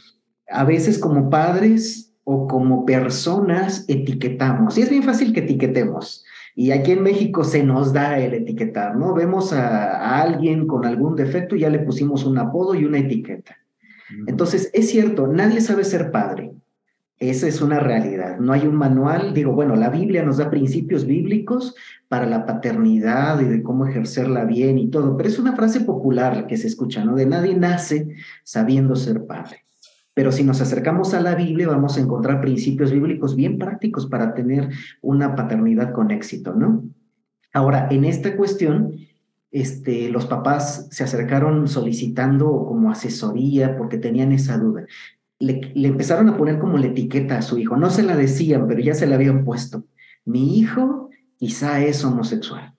a 0.49 0.65
veces 0.65 0.99
como 0.99 1.31
padres 1.31 2.13
o 2.25 2.47
como 2.47 2.85
personas 2.85 3.85
etiquetamos. 3.89 4.77
Y 4.77 4.83
es 4.83 4.91
bien 4.91 5.03
fácil 5.03 5.33
que 5.33 5.41
etiquetemos. 5.41 6.25
Y 6.55 6.73
aquí 6.73 6.93
en 6.93 7.03
México 7.03 7.45
se 7.45 7.63
nos 7.63 7.93
da 7.93 8.19
el 8.19 8.35
etiquetar, 8.35 8.97
¿no? 8.97 9.15
Vemos 9.15 9.53
a, 9.53 9.97
a 9.97 10.21
alguien 10.21 10.67
con 10.67 10.85
algún 10.85 11.17
defecto 11.17 11.57
y 11.57 11.61
ya 11.61 11.71
le 11.71 11.79
pusimos 11.79 12.25
un 12.25 12.39
apodo 12.39 12.75
y 12.75 12.85
una 12.85 12.99
etiqueta. 12.99 13.57
Entonces, 14.27 14.71
es 14.73 14.91
cierto, 14.91 15.27
nadie 15.27 15.61
sabe 15.61 15.85
ser 15.85 16.11
padre. 16.11 16.53
Esa 17.19 17.47
es 17.47 17.61
una 17.61 17.81
realidad. 17.81 18.39
No 18.39 18.55
hay 18.55 18.67
un 18.67 18.75
manual. 18.75 19.35
Digo, 19.35 19.53
bueno, 19.53 19.77
la 19.77 19.91
Biblia 19.91 20.23
nos 20.23 20.39
da 20.39 20.49
principios 20.49 21.05
bíblicos 21.05 21.75
para 22.09 22.25
la 22.25 22.47
paternidad 22.47 23.41
y 23.41 23.45
de 23.45 23.63
cómo 23.63 23.87
ejercerla 23.87 24.47
bien 24.47 24.79
y 24.79 24.89
todo, 24.89 25.17
pero 25.17 25.29
es 25.29 25.39
una 25.39 25.55
frase 25.55 25.83
popular 25.83 26.47
que 26.47 26.57
se 26.57 26.67
escucha, 26.67 27.05
¿no? 27.05 27.15
De 27.15 27.27
nadie 27.27 27.55
nace 27.55 28.09
sabiendo 28.43 28.97
ser 28.97 29.27
padre. 29.27 29.65
Pero 30.15 30.33
si 30.33 30.45
nos 30.45 30.61
acercamos 30.63 31.13
a 31.13 31.21
la 31.21 31.35
Biblia, 31.35 31.69
vamos 31.69 31.97
a 31.97 32.01
encontrar 32.01 32.41
principios 32.41 32.91
bíblicos 32.91 33.37
bien 33.37 33.59
prácticos 33.59 34.07
para 34.07 34.35
tener 34.35 34.71
una 35.03 35.37
paternidad 35.37 35.93
con 35.93 36.11
éxito, 36.11 36.55
¿no? 36.55 36.85
Ahora, 37.53 37.89
en 37.91 38.05
esta 38.05 38.37
cuestión, 38.37 38.97
este, 39.51 40.09
los 40.11 40.27
papás 40.27 40.87
se 40.91 41.05
acercaron 41.05 41.67
solicitando 41.67 42.47
como 42.67 42.91
asesoría 42.91 43.77
porque 43.77 43.99
tenían 43.99 44.33
esa 44.33 44.59
duda. 44.59 44.87
Le, 45.39 45.73
empezaron 45.75 46.29
a 46.29 46.37
poner 46.37 46.59
como 46.59 46.79
la 46.79 46.87
etiqueta 46.87 47.39
a 47.39 47.43
su 47.43 47.59
hijo. 47.59 47.77
No 47.77 47.91
se 47.91 48.03
la 48.03 48.17
decían, 48.17 48.67
pero 48.69 48.81
ya 48.81 48.95
se 48.95 49.07
la 49.07 49.17
habían 49.17 49.45
puesto. 49.45 49.85
Mi 50.25 50.59
hijo 50.59 51.11
quizá 51.37 51.83
es 51.83 52.05
homosexual. 52.05 52.75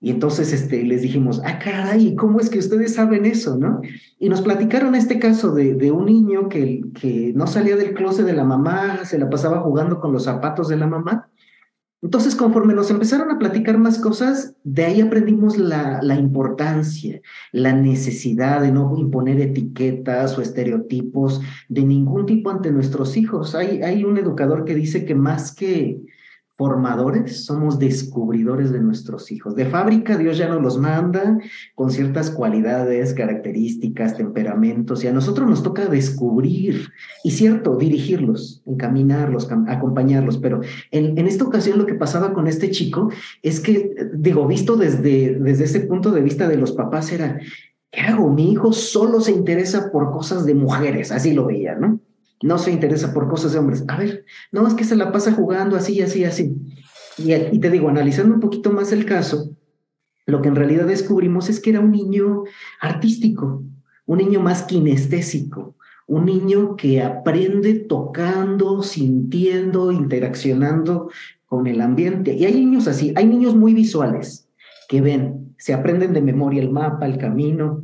Y 0.00 0.10
entonces 0.10 0.52
este, 0.52 0.84
les 0.84 1.02
dijimos, 1.02 1.42
ah, 1.44 1.58
caray, 1.58 2.14
¿cómo 2.14 2.38
es 2.38 2.50
que 2.50 2.60
ustedes 2.60 2.94
saben 2.94 3.26
eso, 3.26 3.56
no? 3.56 3.80
Y 4.18 4.28
nos 4.28 4.42
platicaron 4.42 4.94
este 4.94 5.18
caso 5.18 5.52
de, 5.52 5.74
de 5.74 5.90
un 5.90 6.06
niño 6.06 6.48
que, 6.48 6.82
que 6.94 7.32
no 7.34 7.48
salía 7.48 7.74
del 7.76 7.94
closet 7.94 8.24
de 8.24 8.32
la 8.32 8.44
mamá, 8.44 9.04
se 9.04 9.18
la 9.18 9.28
pasaba 9.28 9.60
jugando 9.60 9.98
con 9.98 10.12
los 10.12 10.24
zapatos 10.24 10.68
de 10.68 10.76
la 10.76 10.86
mamá, 10.86 11.28
entonces, 12.00 12.36
conforme 12.36 12.74
nos 12.74 12.90
empezaron 12.90 13.28
a 13.32 13.38
platicar 13.38 13.76
más 13.76 13.98
cosas, 13.98 14.54
de 14.62 14.84
ahí 14.84 15.00
aprendimos 15.00 15.58
la, 15.58 15.98
la, 16.00 16.14
importancia, 16.14 17.20
la 17.50 17.72
necesidad 17.72 18.62
de 18.62 18.70
no 18.70 18.96
imponer 18.96 19.40
etiquetas 19.40 20.38
o 20.38 20.42
estereotipos 20.42 21.40
de 21.68 21.82
ningún 21.82 22.24
tipo 22.24 22.50
ante 22.50 22.70
nuestros 22.70 23.16
hijos. 23.16 23.56
Hay, 23.56 23.82
hay 23.82 24.04
un 24.04 24.16
educador 24.16 24.64
que 24.64 24.76
dice 24.76 25.04
que 25.04 25.16
más 25.16 25.52
que, 25.52 26.00
formadores, 26.58 27.44
somos 27.44 27.78
descubridores 27.78 28.72
de 28.72 28.80
nuestros 28.80 29.30
hijos. 29.30 29.54
De 29.54 29.64
fábrica 29.64 30.18
Dios 30.18 30.36
ya 30.36 30.48
nos 30.48 30.60
los 30.60 30.76
manda 30.76 31.38
con 31.76 31.92
ciertas 31.92 32.32
cualidades, 32.32 33.14
características, 33.14 34.16
temperamentos, 34.16 35.04
y 35.04 35.06
a 35.06 35.12
nosotros 35.12 35.48
nos 35.48 35.62
toca 35.62 35.86
descubrir, 35.86 36.90
y 37.22 37.30
cierto, 37.30 37.76
dirigirlos, 37.76 38.60
encaminarlos, 38.66 39.48
acompañarlos, 39.68 40.38
pero 40.38 40.60
en, 40.90 41.16
en 41.16 41.28
esta 41.28 41.44
ocasión 41.44 41.78
lo 41.78 41.86
que 41.86 41.94
pasaba 41.94 42.34
con 42.34 42.48
este 42.48 42.70
chico 42.72 43.08
es 43.40 43.60
que, 43.60 43.94
digo, 44.12 44.44
visto 44.48 44.76
desde, 44.76 45.38
desde 45.38 45.62
ese 45.62 45.80
punto 45.80 46.10
de 46.10 46.22
vista 46.22 46.48
de 46.48 46.56
los 46.56 46.72
papás 46.72 47.12
era, 47.12 47.38
¿qué 47.92 48.00
hago? 48.00 48.32
Mi 48.32 48.50
hijo 48.50 48.72
solo 48.72 49.20
se 49.20 49.30
interesa 49.30 49.92
por 49.92 50.10
cosas 50.10 50.44
de 50.44 50.56
mujeres, 50.56 51.12
así 51.12 51.34
lo 51.34 51.46
veía, 51.46 51.76
¿no? 51.76 52.00
No 52.42 52.58
se 52.58 52.70
interesa 52.70 53.12
por 53.12 53.28
cosas 53.28 53.52
de 53.52 53.58
hombres. 53.58 53.84
A 53.88 53.96
ver, 53.96 54.24
no 54.52 54.66
es 54.66 54.74
que 54.74 54.84
se 54.84 54.96
la 54.96 55.12
pasa 55.12 55.32
jugando 55.32 55.76
así, 55.76 56.00
así, 56.02 56.24
así. 56.24 56.56
Y, 57.16 57.34
y, 57.34 57.58
te 57.58 57.70
digo, 57.70 57.88
analizando 57.88 58.34
un 58.34 58.40
poquito 58.40 58.70
más 58.70 58.92
el 58.92 59.04
caso, 59.04 59.50
lo 60.26 60.42
que 60.42 60.48
en 60.48 60.56
realidad 60.56 60.86
descubrimos 60.86 61.48
es 61.48 61.58
que 61.60 61.70
era 61.70 61.80
un 61.80 61.90
niño 61.90 62.44
artístico, 62.80 63.64
un 64.06 64.18
niño 64.18 64.40
más 64.40 64.62
kinestésico, 64.64 65.76
un 66.06 66.26
niño 66.26 66.76
que 66.76 67.02
aprende 67.02 67.74
tocando, 67.74 68.82
sintiendo, 68.82 69.92
interaccionando 69.92 71.10
con 71.46 71.66
el 71.66 71.80
ambiente. 71.80 72.34
Y 72.34 72.44
hay 72.44 72.54
niños 72.54 72.88
así, 72.88 73.12
hay 73.16 73.26
niños 73.26 73.54
muy 73.54 73.74
visuales 73.74 74.48
que 74.88 75.00
ven, 75.00 75.54
se 75.58 75.74
aprenden 75.74 76.14
de 76.14 76.22
memoria 76.22 76.62
el 76.62 76.70
mapa, 76.70 77.06
el 77.06 77.18
camino, 77.18 77.82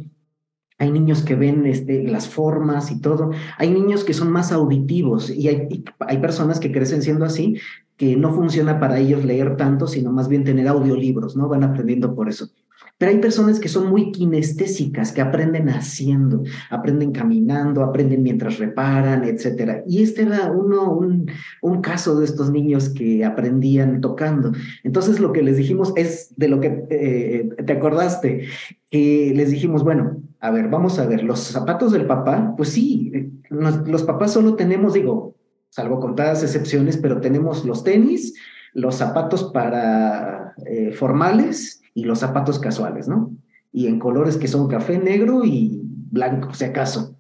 hay 0.85 0.91
niños 0.91 1.23
que 1.23 1.35
ven 1.35 1.67
este, 1.67 2.05
las 2.05 2.29
formas 2.29 2.91
y 2.91 3.01
todo. 3.01 3.31
Hay 3.59 3.71
niños 3.71 4.05
que 4.05 4.15
son 4.15 4.31
más 4.31 4.53
auditivos 4.53 5.31
y 5.31 5.49
hay, 5.49 5.85
hay, 6.01 6.19
personas 6.19 6.61
que 6.61 6.71
crecen 6.71 7.03
siendo 7.03 7.25
así, 7.25 7.59
que 7.97 8.17
no 8.17 8.33
funciona 8.35 8.79
para 8.79 8.99
ellos 8.99 9.25
leer 9.25 9.57
tanto, 9.57 9.87
sino 9.87 10.13
más 10.13 10.29
bien 10.29 10.45
tener 10.45 10.69
audiolibros, 10.69 11.37
¿no? 11.37 11.49
Van 11.49 11.65
aprendiendo 11.65 12.15
por 12.15 12.29
eso. 12.29 12.51
Pero 12.97 13.11
hay 13.11 13.19
personas 13.19 13.59
que 13.59 13.69
son 13.69 13.91
muy 13.91 14.13
kinestésicas, 14.13 15.11
que 15.13 15.21
aprenden 15.21 15.69
haciendo, 15.69 16.45
aprenden 16.71 17.11
caminando, 17.11 17.83
aprenden 17.83 18.23
mientras 18.23 18.59
reparan, 18.59 19.25
etc. 19.25 19.83
Y 19.87 20.03
este 20.03 20.23
era 20.23 20.53
uno, 20.53 20.93
un, 20.93 21.31
un 21.61 21.81
caso 21.81 22.19
de 22.19 22.25
estos 22.25 22.51
niños 22.53 22.91
que 22.91 23.25
aprendían 23.25 24.01
tocando. 24.01 24.53
Entonces 24.85 25.19
lo 25.19 25.33
que 25.33 25.43
les 25.43 25.57
dijimos 25.57 25.93
es 25.97 26.35
de 26.37 26.49
lo 26.49 26.61
que 26.61 26.85
eh, 26.91 27.49
te 27.67 27.73
acordaste, 27.73 28.47
que 28.91 29.33
les 29.35 29.51
dijimos, 29.51 29.83
bueno, 29.83 30.23
a 30.39 30.51
ver, 30.51 30.69
vamos 30.69 30.99
a 30.99 31.07
ver, 31.07 31.25
los 31.25 31.41
zapatos 31.41 31.91
del 31.91 32.07
papá, 32.07 32.55
pues 32.57 32.69
sí, 32.69 33.33
los, 33.49 34.03
papás 34.05 34.33
solo 34.33 34.55
tenemos, 34.55 34.95
digo, 34.95 35.35
salvo 35.69 35.99
contadas 35.99 36.43
excepciones, 36.43 36.97
pero 36.97 37.21
tenemos 37.21 37.65
los 37.65 37.83
tenis, 37.83 38.35
los 38.73 38.95
zapatos 38.95 39.51
para 39.53 40.55
eh, 40.67 40.93
formales 40.93 41.81
y 41.95 42.05
los 42.05 42.19
zapatos 42.19 42.59
casuales, 42.59 43.09
¿no? 43.09 43.33
Y 43.73 43.87
en 43.87 43.99
colores 43.99 44.37
que 44.37 44.49
son 44.49 44.69
café 44.69 44.99
negro 44.99 45.45
y 45.45 45.81
blanco, 45.85 46.53
si 46.53 46.65
acaso, 46.65 47.17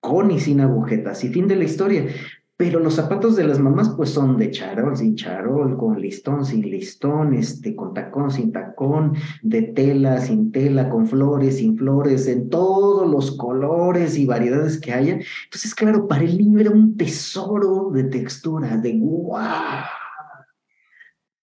con 0.00 0.30
y 0.30 0.40
sin 0.40 0.60
agujetas, 0.60 1.22
y 1.24 1.28
fin 1.28 1.46
de 1.46 1.56
la 1.56 1.64
historia. 1.64 2.06
Pero 2.56 2.78
los 2.78 2.94
zapatos 2.94 3.36
de 3.36 3.44
las 3.44 3.58
mamás, 3.58 3.88
pues 3.96 4.10
son 4.10 4.36
de 4.36 4.50
charol, 4.50 4.94
sin 4.94 5.16
charol, 5.16 5.78
con 5.78 5.98
listón, 5.98 6.44
sin 6.44 6.60
listón, 6.60 7.32
este, 7.32 7.74
con 7.74 7.94
tacón, 7.94 8.30
sin 8.30 8.52
tacón, 8.52 9.14
de 9.42 9.62
tela, 9.62 10.20
sin 10.20 10.52
tela, 10.52 10.90
con 10.90 11.06
flores, 11.06 11.56
sin 11.56 11.78
flores, 11.78 12.26
en 12.26 12.50
todos 12.50 13.10
los 13.10 13.34
colores 13.38 14.18
y 14.18 14.26
variedades 14.26 14.78
que 14.78 14.92
haya. 14.92 15.14
Entonces, 15.44 15.74
claro, 15.74 16.06
para 16.06 16.24
el 16.24 16.36
niño 16.36 16.58
era 16.58 16.70
un 16.70 16.98
tesoro 16.98 17.90
de 17.94 18.04
textura, 18.04 18.76
de 18.76 18.98
guau. 18.98 19.84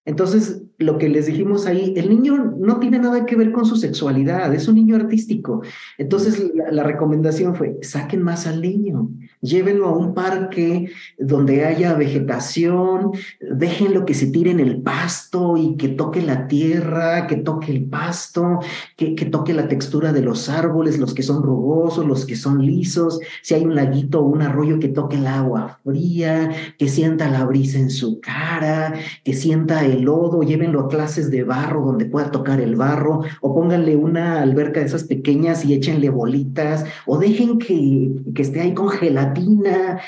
Entonces, 0.08 0.64
lo 0.78 0.98
que 0.98 1.10
les 1.10 1.26
dijimos 1.26 1.66
ahí, 1.66 1.94
el 1.98 2.10
niño 2.10 2.56
no 2.58 2.80
tiene 2.80 2.98
nada 2.98 3.26
que 3.26 3.36
ver 3.36 3.52
con 3.52 3.66
su 3.66 3.76
sexualidad, 3.76 4.54
es 4.54 4.70
un 4.70 4.76
niño 4.76 4.96
artístico. 4.96 5.62
Entonces, 5.98 6.50
la, 6.72 6.84
recomendación 6.84 7.56
fue, 7.56 7.78
saquen 7.82 8.24
más 8.24 8.48
al 8.48 8.62
niño, 8.62 9.10
llévenlo 9.42 9.88
a 9.88 9.98
un 9.98 10.14
parque 10.14 10.92
donde 11.18 11.66
haya 11.66 11.94
vegetación, 11.94 13.12
déjenlo 13.40 14.06
que 14.06 14.14
se 14.14 14.28
tire 14.28 14.52
en 14.52 14.60
el 14.60 14.82
pasto 14.82 15.58
y 15.58 15.76
que 15.76 15.90
toque 15.90 16.22
la 16.22 16.48
tierra, 16.48 17.28
que 17.28 17.38
toque 17.38 17.72
el 17.72 17.86
pasto, 17.86 18.60
que, 18.96 19.16
que 19.16 19.26
toque 19.26 19.54
la 19.54 19.68
textura 19.68 20.14
de 20.14 20.22
los 20.22 20.50
árboles, 20.50 21.00
los 21.00 21.14
que 21.14 21.24
son 21.24 21.44
rugosos, 21.44 22.06
los 22.06 22.26
que 22.26 22.36
son 22.36 22.66
lisos, 22.66 23.20
si 23.42 23.54
hay 23.54 23.64
un 23.64 23.76
laguito 23.76 24.22
o 24.22 24.26
un 24.26 24.42
arroyo, 24.42 24.80
que 24.80 24.88
toque 24.88 25.18
el 25.18 25.28
agua 25.28 25.80
fría, 25.84 26.52
que 26.78 26.88
sienta 26.88 27.30
la 27.30 27.46
brisa 27.46 27.80
en 27.80 27.90
su 27.90 28.20
cara, 28.20 28.94
que 29.24 29.34
sienta 29.34 29.86
el 29.86 30.02
lodo, 30.02 30.44
lleven 30.44 30.76
a 30.76 30.88
clases 30.88 31.32
de 31.32 31.44
barro 31.44 31.86
donde 31.86 32.06
pueda 32.06 32.32
tocar 32.32 32.60
el 32.60 32.76
barro, 32.76 33.22
o 33.42 33.56
pónganle 33.56 33.96
una 33.96 34.42
alberca 34.42 34.80
de 34.80 34.86
esas 34.86 35.04
pequeñas 35.04 35.66
y 35.66 35.74
échenle 35.74 36.10
bolitas, 36.10 36.86
o 37.06 37.18
dejen 37.18 37.58
que, 37.58 38.12
que 38.34 38.42
esté 38.42 38.62
ahí 38.62 38.74
con 38.74 38.90
gelatina, 39.34 40.02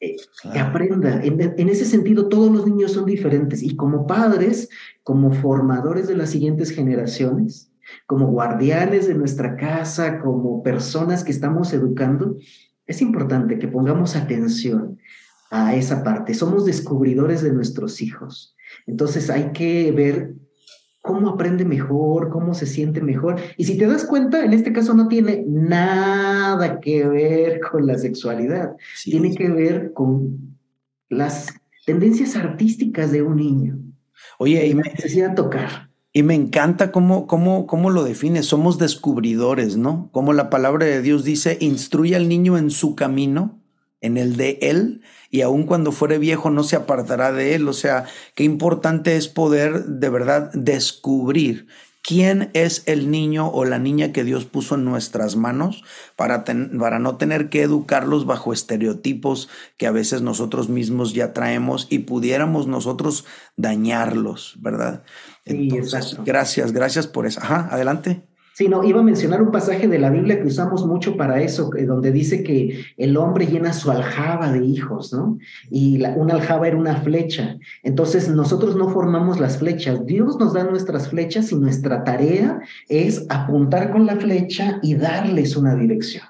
eh, 0.00 0.16
que 0.52 0.58
aprenda. 0.58 1.22
En, 1.22 1.40
en, 1.40 1.68
ese 1.68 1.84
sentido, 1.84 2.28
todos 2.28 2.50
los 2.50 2.66
niños 2.66 2.92
son 2.92 3.06
diferentes 3.06 3.62
y 3.62 3.76
como 3.76 4.06
padres, 4.06 4.68
como 5.02 5.32
formadores 5.32 6.08
de 6.08 6.16
las 6.16 6.30
siguientes 6.30 6.70
generaciones, 6.70 7.70
como 8.06 8.28
guardianes 8.28 9.06
de 9.06 9.14
nuestra 9.14 9.56
casa, 9.56 10.20
como 10.20 10.62
personas 10.62 11.24
que 11.24 11.32
estamos 11.32 11.72
educando, 11.72 12.36
es 12.86 13.02
importante 13.02 13.58
que 13.58 13.68
pongamos 13.68 14.16
atención 14.16 14.98
a 15.50 15.74
esa 15.74 16.02
parte. 16.02 16.34
Somos 16.34 16.64
descubridores 16.64 17.42
de 17.42 17.52
nuestros 17.52 18.00
hijos. 18.02 18.56
Entonces 18.86 19.30
hay 19.30 19.52
que 19.52 19.92
ver 19.92 20.34
cómo 21.00 21.30
aprende 21.30 21.64
mejor, 21.64 22.30
cómo 22.30 22.54
se 22.54 22.66
siente 22.66 23.00
mejor. 23.00 23.36
Y 23.56 23.64
si 23.64 23.78
te 23.78 23.86
das 23.86 24.04
cuenta, 24.04 24.44
en 24.44 24.52
este 24.52 24.72
caso 24.72 24.94
no 24.94 25.08
tiene 25.08 25.44
nada 25.46 26.80
que 26.80 27.06
ver 27.06 27.60
con 27.70 27.86
la 27.86 27.98
sexualidad, 27.98 28.76
tiene 29.04 29.34
que 29.34 29.48
ver 29.48 29.92
con 29.92 30.56
las 31.08 31.48
tendencias 31.86 32.36
artísticas 32.36 33.12
de 33.12 33.22
un 33.22 33.36
niño. 33.36 33.78
Oye, 34.38 34.66
y 34.66 34.74
me 34.74 34.82
necesidad 34.82 35.34
tocar. 35.34 35.90
Y 36.12 36.22
me 36.24 36.34
encanta 36.34 36.90
cómo, 36.90 37.26
cómo, 37.26 37.66
cómo 37.66 37.90
lo 37.90 38.02
define. 38.02 38.42
Somos 38.42 38.78
descubridores, 38.78 39.76
¿no? 39.76 40.10
Como 40.12 40.32
la 40.32 40.50
palabra 40.50 40.86
de 40.86 41.02
Dios 41.02 41.24
dice, 41.24 41.56
instruye 41.60 42.16
al 42.16 42.28
niño 42.28 42.58
en 42.58 42.70
su 42.70 42.96
camino, 42.96 43.59
en 44.00 44.16
el 44.16 44.36
de 44.36 44.58
él, 44.62 45.02
y 45.30 45.42
aun 45.42 45.64
cuando 45.64 45.92
fuere 45.92 46.18
viejo 46.18 46.50
no 46.50 46.64
se 46.64 46.76
apartará 46.76 47.32
de 47.32 47.54
él. 47.54 47.68
O 47.68 47.72
sea, 47.72 48.04
qué 48.34 48.44
importante 48.44 49.16
es 49.16 49.28
poder 49.28 49.84
de 49.84 50.08
verdad 50.08 50.50
descubrir 50.52 51.66
quién 52.02 52.50
es 52.54 52.82
el 52.86 53.10
niño 53.10 53.48
o 53.48 53.64
la 53.64 53.78
niña 53.78 54.12
que 54.12 54.24
Dios 54.24 54.44
puso 54.44 54.74
en 54.74 54.84
nuestras 54.84 55.36
manos 55.36 55.84
para, 56.16 56.44
para, 56.44 56.98
no 56.98 57.16
tener 57.16 57.50
que 57.50 57.62
educarlos 57.62 58.26
bajo 58.26 58.52
estereotipos 58.52 59.48
que 59.76 59.86
a 59.86 59.92
veces 59.92 60.22
nosotros 60.22 60.68
mismos 60.68 61.12
ya 61.12 61.32
traemos 61.32 61.86
y 61.90 62.00
pudiéramos 62.00 62.66
nosotros 62.66 63.26
dañarlos, 63.56 64.54
¿verdad? 64.60 65.04
Entonces, 65.44 66.16
gracias, 66.24 66.72
gracias 66.72 67.06
por 67.06 67.26
eso. 67.26 67.40
Ajá, 67.40 67.68
adelante. 67.70 68.29
Sí, 68.54 68.68
no, 68.68 68.84
iba 68.84 69.00
a 69.00 69.04
mencionar 69.04 69.40
un 69.40 69.52
pasaje 69.52 69.88
de 69.88 69.98
la 69.98 70.10
Biblia 70.10 70.38
que 70.40 70.46
usamos 70.46 70.86
mucho 70.86 71.16
para 71.16 71.40
eso, 71.40 71.70
donde 71.86 72.12
dice 72.12 72.42
que 72.42 72.84
el 72.96 73.16
hombre 73.16 73.46
llena 73.46 73.72
su 73.72 73.90
aljaba 73.90 74.52
de 74.52 74.64
hijos, 74.64 75.12
¿no? 75.12 75.38
Y 75.70 76.02
una 76.16 76.34
aljaba 76.34 76.68
era 76.68 76.76
una 76.76 76.96
flecha. 76.96 77.56
Entonces 77.82 78.28
nosotros 78.28 78.76
no 78.76 78.90
formamos 78.90 79.40
las 79.40 79.58
flechas, 79.58 80.04
Dios 80.04 80.38
nos 80.38 80.52
da 80.52 80.64
nuestras 80.64 81.08
flechas 81.08 81.52
y 81.52 81.56
nuestra 81.56 82.04
tarea 82.04 82.60
es 82.88 83.24
apuntar 83.28 83.92
con 83.92 84.04
la 84.04 84.16
flecha 84.16 84.78
y 84.82 84.94
darles 84.94 85.56
una 85.56 85.74
dirección. 85.74 86.24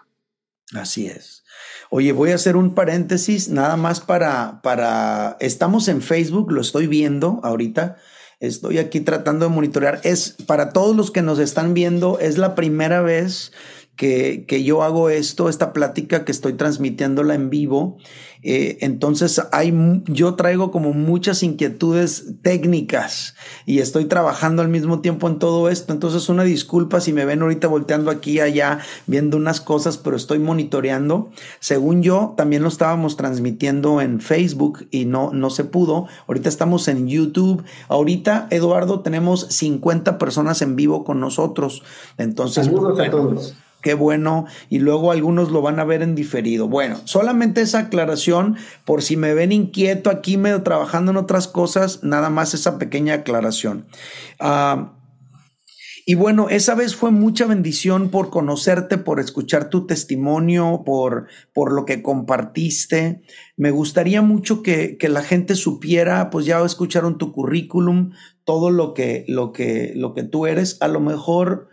Así 0.74 1.06
es. 1.06 1.42
Oye, 1.90 2.12
voy 2.12 2.30
a 2.30 2.36
hacer 2.36 2.54
un 2.54 2.74
paréntesis 2.74 3.48
nada 3.48 3.76
más 3.76 4.00
para, 4.00 4.60
para, 4.62 5.36
estamos 5.40 5.88
en 5.88 6.00
Facebook, 6.00 6.52
lo 6.52 6.60
estoy 6.60 6.86
viendo 6.86 7.40
ahorita. 7.42 7.96
Estoy 8.40 8.78
aquí 8.78 9.00
tratando 9.00 9.46
de 9.46 9.54
monitorear. 9.54 10.00
Es 10.02 10.34
para 10.46 10.70
todos 10.70 10.96
los 10.96 11.10
que 11.10 11.20
nos 11.20 11.38
están 11.38 11.74
viendo, 11.74 12.18
es 12.18 12.38
la 12.38 12.54
primera 12.54 13.02
vez 13.02 13.52
que, 13.96 14.46
que 14.48 14.64
yo 14.64 14.82
hago 14.82 15.10
esto, 15.10 15.50
esta 15.50 15.74
plática 15.74 16.24
que 16.24 16.32
estoy 16.32 16.54
transmitiéndola 16.54 17.34
en 17.34 17.50
vivo 17.50 17.98
eh, 18.42 18.78
entonces 18.80 19.40
hay, 19.52 20.02
yo 20.06 20.34
traigo 20.34 20.70
como 20.70 20.92
muchas 20.92 21.42
inquietudes 21.42 22.36
técnicas 22.42 23.34
y 23.66 23.80
estoy 23.80 24.06
trabajando 24.06 24.62
al 24.62 24.68
mismo 24.68 25.00
tiempo 25.00 25.28
en 25.28 25.38
todo 25.38 25.68
esto. 25.68 25.92
Entonces 25.92 26.28
una 26.28 26.44
disculpa 26.44 27.00
si 27.00 27.12
me 27.12 27.24
ven 27.24 27.42
ahorita 27.42 27.68
volteando 27.68 28.10
aquí 28.10 28.32
y 28.32 28.40
allá 28.40 28.78
viendo 29.06 29.36
unas 29.36 29.60
cosas, 29.60 29.98
pero 29.98 30.16
estoy 30.16 30.38
monitoreando. 30.38 31.30
Según 31.58 32.02
yo, 32.02 32.34
también 32.36 32.62
lo 32.62 32.68
estábamos 32.68 33.16
transmitiendo 33.16 34.00
en 34.00 34.20
Facebook 34.20 34.86
y 34.90 35.04
no, 35.04 35.30
no 35.32 35.50
se 35.50 35.64
pudo. 35.64 36.06
Ahorita 36.26 36.48
estamos 36.48 36.88
en 36.88 37.08
YouTube. 37.08 37.62
Ahorita, 37.88 38.48
Eduardo, 38.50 39.00
tenemos 39.00 39.46
50 39.50 40.18
personas 40.18 40.62
en 40.62 40.76
vivo 40.76 41.04
con 41.04 41.20
nosotros. 41.20 41.82
Entonces, 42.16 42.66
saludos 42.66 42.98
a 42.98 43.10
todos. 43.10 43.54
Qué 43.82 43.94
bueno. 43.94 44.46
Y 44.68 44.78
luego 44.78 45.12
algunos 45.12 45.50
lo 45.50 45.62
van 45.62 45.80
a 45.80 45.84
ver 45.84 46.02
en 46.02 46.14
diferido. 46.14 46.68
Bueno, 46.68 47.00
solamente 47.04 47.60
esa 47.62 47.80
aclaración 47.80 48.56
por 48.84 49.02
si 49.02 49.16
me 49.16 49.34
ven 49.34 49.52
inquieto 49.52 50.10
aquí 50.10 50.36
medio 50.36 50.62
trabajando 50.62 51.10
en 51.10 51.16
otras 51.16 51.48
cosas, 51.48 52.02
nada 52.02 52.30
más 52.30 52.54
esa 52.54 52.78
pequeña 52.78 53.14
aclaración. 53.14 53.86
Ah, 54.38 54.92
y 56.10 56.16
bueno, 56.16 56.48
esa 56.48 56.74
vez 56.74 56.96
fue 56.96 57.12
mucha 57.12 57.46
bendición 57.46 58.10
por 58.10 58.30
conocerte, 58.30 58.98
por 58.98 59.20
escuchar 59.20 59.70
tu 59.70 59.86
testimonio, 59.86 60.82
por, 60.84 61.28
por 61.52 61.72
lo 61.72 61.84
que 61.84 62.02
compartiste. 62.02 63.22
Me 63.56 63.70
gustaría 63.70 64.20
mucho 64.20 64.62
que, 64.62 64.96
que, 64.96 65.08
la 65.08 65.22
gente 65.22 65.54
supiera, 65.54 66.30
pues 66.30 66.46
ya 66.46 66.64
escucharon 66.64 67.16
tu 67.16 67.30
currículum, 67.30 68.10
todo 68.44 68.70
lo 68.70 68.92
que, 68.92 69.24
lo 69.28 69.52
que, 69.52 69.92
lo 69.94 70.12
que 70.12 70.24
tú 70.24 70.46
eres. 70.46 70.78
A 70.80 70.88
lo 70.88 70.98
mejor 70.98 71.68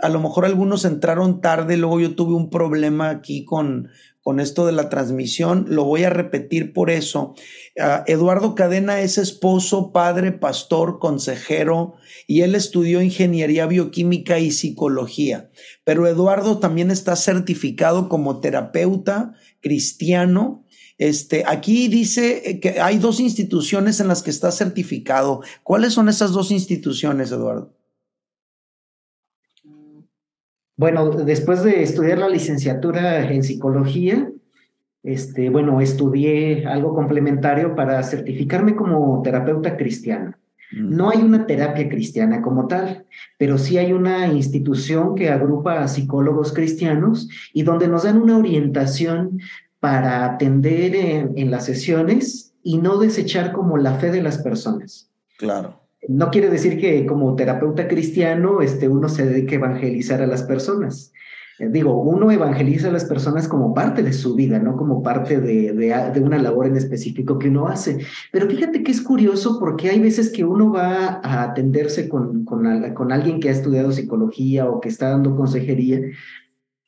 a 0.00 0.08
lo 0.08 0.20
mejor 0.20 0.44
algunos 0.44 0.84
entraron 0.84 1.40
tarde, 1.40 1.76
luego 1.76 2.00
yo 2.00 2.14
tuve 2.14 2.34
un 2.34 2.50
problema 2.50 3.10
aquí 3.10 3.44
con, 3.44 3.90
con 4.24 4.40
esto 4.40 4.64
de 4.64 4.72
la 4.72 4.88
transmisión, 4.88 5.66
lo 5.68 5.84
voy 5.84 6.04
a 6.04 6.10
repetir 6.10 6.72
por 6.72 6.90
eso. 6.90 7.34
Ah, 7.78 8.04
Eduardo 8.06 8.54
Cadena 8.54 9.00
es 9.00 9.18
esposo, 9.18 9.92
padre, 9.92 10.32
pastor, 10.32 10.98
consejero 10.98 11.94
y 12.26 12.40
él 12.40 12.54
estudió 12.54 13.02
ingeniería 13.02 13.66
bioquímica 13.66 14.38
y 14.38 14.50
psicología. 14.50 15.50
Pero 15.84 16.06
Eduardo 16.06 16.58
también 16.58 16.90
está 16.90 17.16
certificado 17.16 18.08
como 18.08 18.40
terapeuta 18.40 19.34
cristiano. 19.60 20.64
Este, 20.96 21.44
aquí 21.46 21.88
dice 21.88 22.60
que 22.60 22.80
hay 22.80 22.98
dos 22.98 23.20
instituciones 23.20 24.00
en 24.00 24.08
las 24.08 24.22
que 24.22 24.30
está 24.30 24.50
certificado. 24.52 25.42
¿Cuáles 25.62 25.92
son 25.92 26.08
esas 26.08 26.30
dos 26.30 26.50
instituciones, 26.50 27.30
Eduardo? 27.30 27.74
Bueno, 30.76 31.10
después 31.10 31.62
de 31.62 31.82
estudiar 31.82 32.18
la 32.18 32.28
licenciatura 32.28 33.30
en 33.30 33.42
psicología, 33.44 34.30
este, 35.02 35.50
bueno, 35.50 35.80
estudié 35.80 36.66
algo 36.66 36.94
complementario 36.94 37.76
para 37.76 38.02
certificarme 38.02 38.74
como 38.74 39.22
terapeuta 39.22 39.76
cristiano. 39.76 40.34
Mm. 40.72 40.96
No 40.96 41.10
hay 41.10 41.22
una 41.22 41.46
terapia 41.46 41.88
cristiana 41.88 42.42
como 42.42 42.66
tal, 42.66 43.04
pero 43.38 43.58
sí 43.58 43.78
hay 43.78 43.92
una 43.92 44.26
institución 44.28 45.14
que 45.14 45.30
agrupa 45.30 45.82
a 45.82 45.88
psicólogos 45.88 46.52
cristianos 46.52 47.28
y 47.52 47.62
donde 47.62 47.86
nos 47.86 48.04
dan 48.04 48.20
una 48.20 48.38
orientación 48.38 49.40
para 49.78 50.24
atender 50.24 50.94
en 51.36 51.50
las 51.50 51.66
sesiones 51.66 52.54
y 52.62 52.78
no 52.78 52.96
desechar 52.96 53.52
como 53.52 53.76
la 53.76 53.94
fe 53.96 54.10
de 54.10 54.22
las 54.22 54.38
personas. 54.38 55.10
Claro. 55.36 55.83
No 56.08 56.30
quiere 56.30 56.50
decir 56.50 56.78
que 56.78 57.06
como 57.06 57.34
terapeuta 57.34 57.88
cristiano 57.88 58.60
este, 58.60 58.88
uno 58.88 59.08
se 59.08 59.26
dedique 59.26 59.54
a 59.54 59.58
evangelizar 59.58 60.22
a 60.22 60.26
las 60.26 60.42
personas. 60.42 61.12
Eh, 61.58 61.68
digo, 61.70 62.00
uno 62.00 62.30
evangeliza 62.32 62.88
a 62.88 62.92
las 62.92 63.04
personas 63.04 63.46
como 63.46 63.74
parte 63.74 64.02
de 64.02 64.12
su 64.12 64.34
vida, 64.34 64.58
no 64.58 64.76
como 64.76 65.02
parte 65.02 65.40
de, 65.40 65.72
de, 65.72 66.20
una 66.20 66.38
labor 66.38 66.66
en 66.66 66.76
específico 66.76 67.38
que 67.38 67.48
uno 67.48 67.68
hace. 67.68 67.98
Pero 68.32 68.48
fíjate 68.48 68.82
que 68.82 68.90
es 68.90 69.00
curioso 69.00 69.58
porque 69.60 69.90
hay 69.90 70.00
veces 70.00 70.30
que 70.30 70.44
uno 70.44 70.72
va 70.72 71.20
a 71.22 71.44
atenderse 71.44 72.08
con, 72.08 72.44
con, 72.44 72.94
con 72.94 73.12
alguien 73.12 73.38
que 73.38 73.50
ha 73.50 73.52
estudiado 73.52 73.92
psicología 73.92 74.68
o 74.68 74.80
que 74.80 74.88
está 74.88 75.10
dando 75.10 75.36
consejería, 75.36 76.00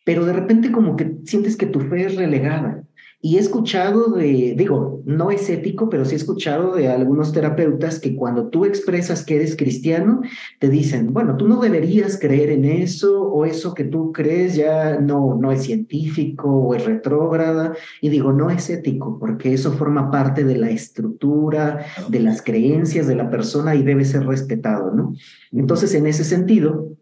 pero 0.05 0.25
de 0.25 0.33
repente 0.33 0.73
como 0.73 0.97
que 0.97 1.17
sientes 1.25 1.57
que 1.57 1.67
tu 1.67 1.81
fe 1.81 2.07
es 2.07 2.17
relegada. 2.17 2.86
Y 3.27 3.39
he 3.39 3.41
escuchado 3.41 4.11
de, 4.11 4.55
digo, 4.57 5.03
no 5.05 5.33
es 5.33 5.51
ético, 5.51 5.91
pero 5.91 6.05
sí 6.05 6.13
he 6.13 6.17
escuchado 6.17 6.77
de 6.77 6.87
algunos 6.87 7.33
terapeutas 7.33 7.99
que 7.99 8.15
cuando 8.15 8.51
tú 8.51 8.65
expresas 8.65 9.25
que 9.25 9.35
eres 9.35 9.57
cristiano, 9.57 10.21
te 10.61 10.69
dicen, 10.69 11.13
bueno, 11.13 11.37
tú 11.37 11.49
no 11.49 11.61
deberías 11.61 12.21
creer 12.21 12.51
en 12.51 12.65
eso 12.65 13.21
o 13.21 13.45
eso 13.45 13.75
que 13.75 13.83
tú 13.83 14.13
crees 14.13 14.55
ya 14.55 15.01
no, 15.01 15.37
no 15.41 15.51
es 15.51 15.65
científico 15.65 16.49
o 16.49 16.77
es 16.77 16.85
retrógrada. 16.85 17.75
Y 18.01 18.11
digo, 18.11 18.33
no 18.33 18.49
es 18.49 18.71
ético 18.71 19.19
porque 19.19 19.53
eso 19.53 19.73
forma 19.73 20.09
parte 20.13 20.45
de 20.45 20.59
la 20.59 20.71
estructura, 20.71 21.85
de 22.09 22.21
las 22.21 22.43
creencias 22.43 23.09
de 23.09 23.17
la 23.17 23.29
persona 23.29 23.75
y 23.75 23.83
debe 23.83 24.05
ser 24.05 24.25
respetado, 24.25 24.95
¿no? 24.95 25.15
Entonces, 25.51 25.93
en 25.95 26.07
ese 26.07 26.23
sentido, 26.23 26.93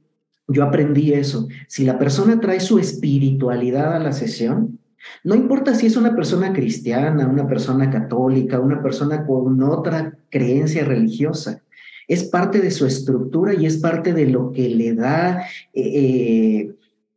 yo 0.49 0.65
aprendí 0.65 1.13
eso. 1.13 1.49
Si 1.69 1.85
la 1.85 1.99
persona 1.99 2.41
trae 2.41 2.61
su 2.61 2.79
espiritualidad 2.79 3.95
a 3.95 3.99
la 3.99 4.15
sesión, 4.15 4.79
no 5.23 5.35
importa 5.35 5.75
si 5.75 5.87
es 5.87 5.97
una 5.97 6.15
persona 6.15 6.53
cristiana, 6.53 7.27
una 7.27 7.47
persona 7.47 7.91
católica, 7.91 8.61
una 8.61 8.83
persona 8.83 9.27
con 9.27 9.63
otra 9.63 10.17
creencia 10.31 10.85
religiosa. 10.85 11.63
Es 12.07 12.25
parte 12.25 12.61
de 12.61 12.71
su 12.71 12.87
estructura 12.87 13.55
y 13.55 13.67
es 13.67 13.79
parte 13.79 14.13
de 14.13 14.27
lo 14.27 14.53
que 14.53 14.69
le 14.69 14.95
da 14.95 15.43
eh, 15.73 15.83
eh, 15.83 16.75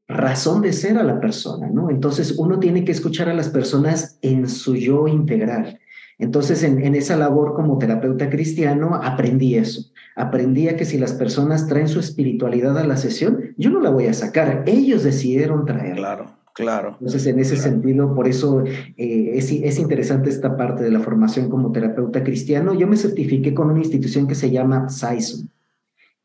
razón 0.08 0.62
de 0.62 0.72
ser 0.72 0.98
a 0.98 1.04
la 1.04 1.20
persona, 1.20 1.68
¿no? 1.68 1.90
Entonces 1.90 2.36
uno 2.38 2.60
tiene 2.60 2.86
que 2.86 2.94
escuchar 2.94 3.28
a 3.28 3.34
las 3.34 3.50
personas 3.50 4.18
en 4.22 4.48
su 4.48 4.76
yo 4.76 5.08
integral. 5.08 5.80
Entonces, 6.20 6.64
en, 6.64 6.96
esa 6.96 7.16
labor 7.16 7.54
como 7.54 7.78
terapeuta 7.78 8.30
cristiano, 8.30 8.96
aprendí 8.96 9.56
eso. 9.56 9.92
Aprendí 10.16 10.68
a 10.68 10.76
que 10.76 10.86
si 10.86 10.98
las 10.98 11.14
personas 11.14 11.68
traen 11.68 11.88
su 11.88 12.00
espiritualidad 12.00 12.76
a 12.78 12.88
la 12.88 12.98
sesión, 12.98 13.54
yo 13.56 13.70
no 13.70 13.82
la 13.82 13.92
voy 13.92 14.08
a 14.08 14.14
sacar. 14.14 14.64
Ellos 14.66 15.04
decidieron 15.04 15.66
traerla. 15.66 15.96
Claro. 15.96 16.37
Claro. 16.58 16.98
Entonces, 17.00 17.28
en 17.28 17.38
ese 17.38 17.56
sentido, 17.56 18.16
por 18.16 18.28
eso 18.28 18.64
eh, 18.66 19.32
es, 19.36 19.52
es, 19.52 19.78
interesante 19.78 20.32
esta 20.32 20.58
parte 20.58 20.84
de 20.84 20.90
la 20.90 21.00
formación 21.00 21.52
como 21.52 21.72
terapeuta 21.72 22.24
cristiano. 22.24 22.74
Yo 22.74 22.88
me 22.88 22.98
certifiqué 22.98 23.54
con 23.54 23.70
una 23.70 23.78
institución 23.78 24.28
que 24.28 24.34
se 24.34 24.50
llama 24.50 24.90
Saison. 24.90 25.52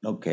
Ok. 0.03 0.27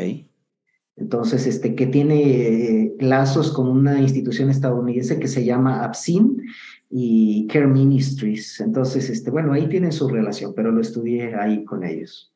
Entonces, 0.96 1.46
este, 1.46 1.74
que 1.74 1.86
tiene 1.86 2.22
eh, 2.22 2.96
lazos 2.98 3.52
con 3.52 3.68
una 3.68 4.00
institución 4.00 4.48
estadounidense 4.48 5.18
que 5.18 5.28
se 5.28 5.44
llama 5.44 5.84
APSIN 5.84 6.46
y 6.88 7.46
Care 7.48 7.66
Ministries. 7.66 8.58
Entonces, 8.60 9.10
este, 9.10 9.30
bueno, 9.30 9.52
ahí 9.52 9.68
tienen 9.68 9.92
su 9.92 10.08
relación, 10.08 10.54
pero 10.56 10.72
lo 10.72 10.80
estudié 10.80 11.34
ahí 11.34 11.62
con 11.66 11.84
ellos. 11.84 12.32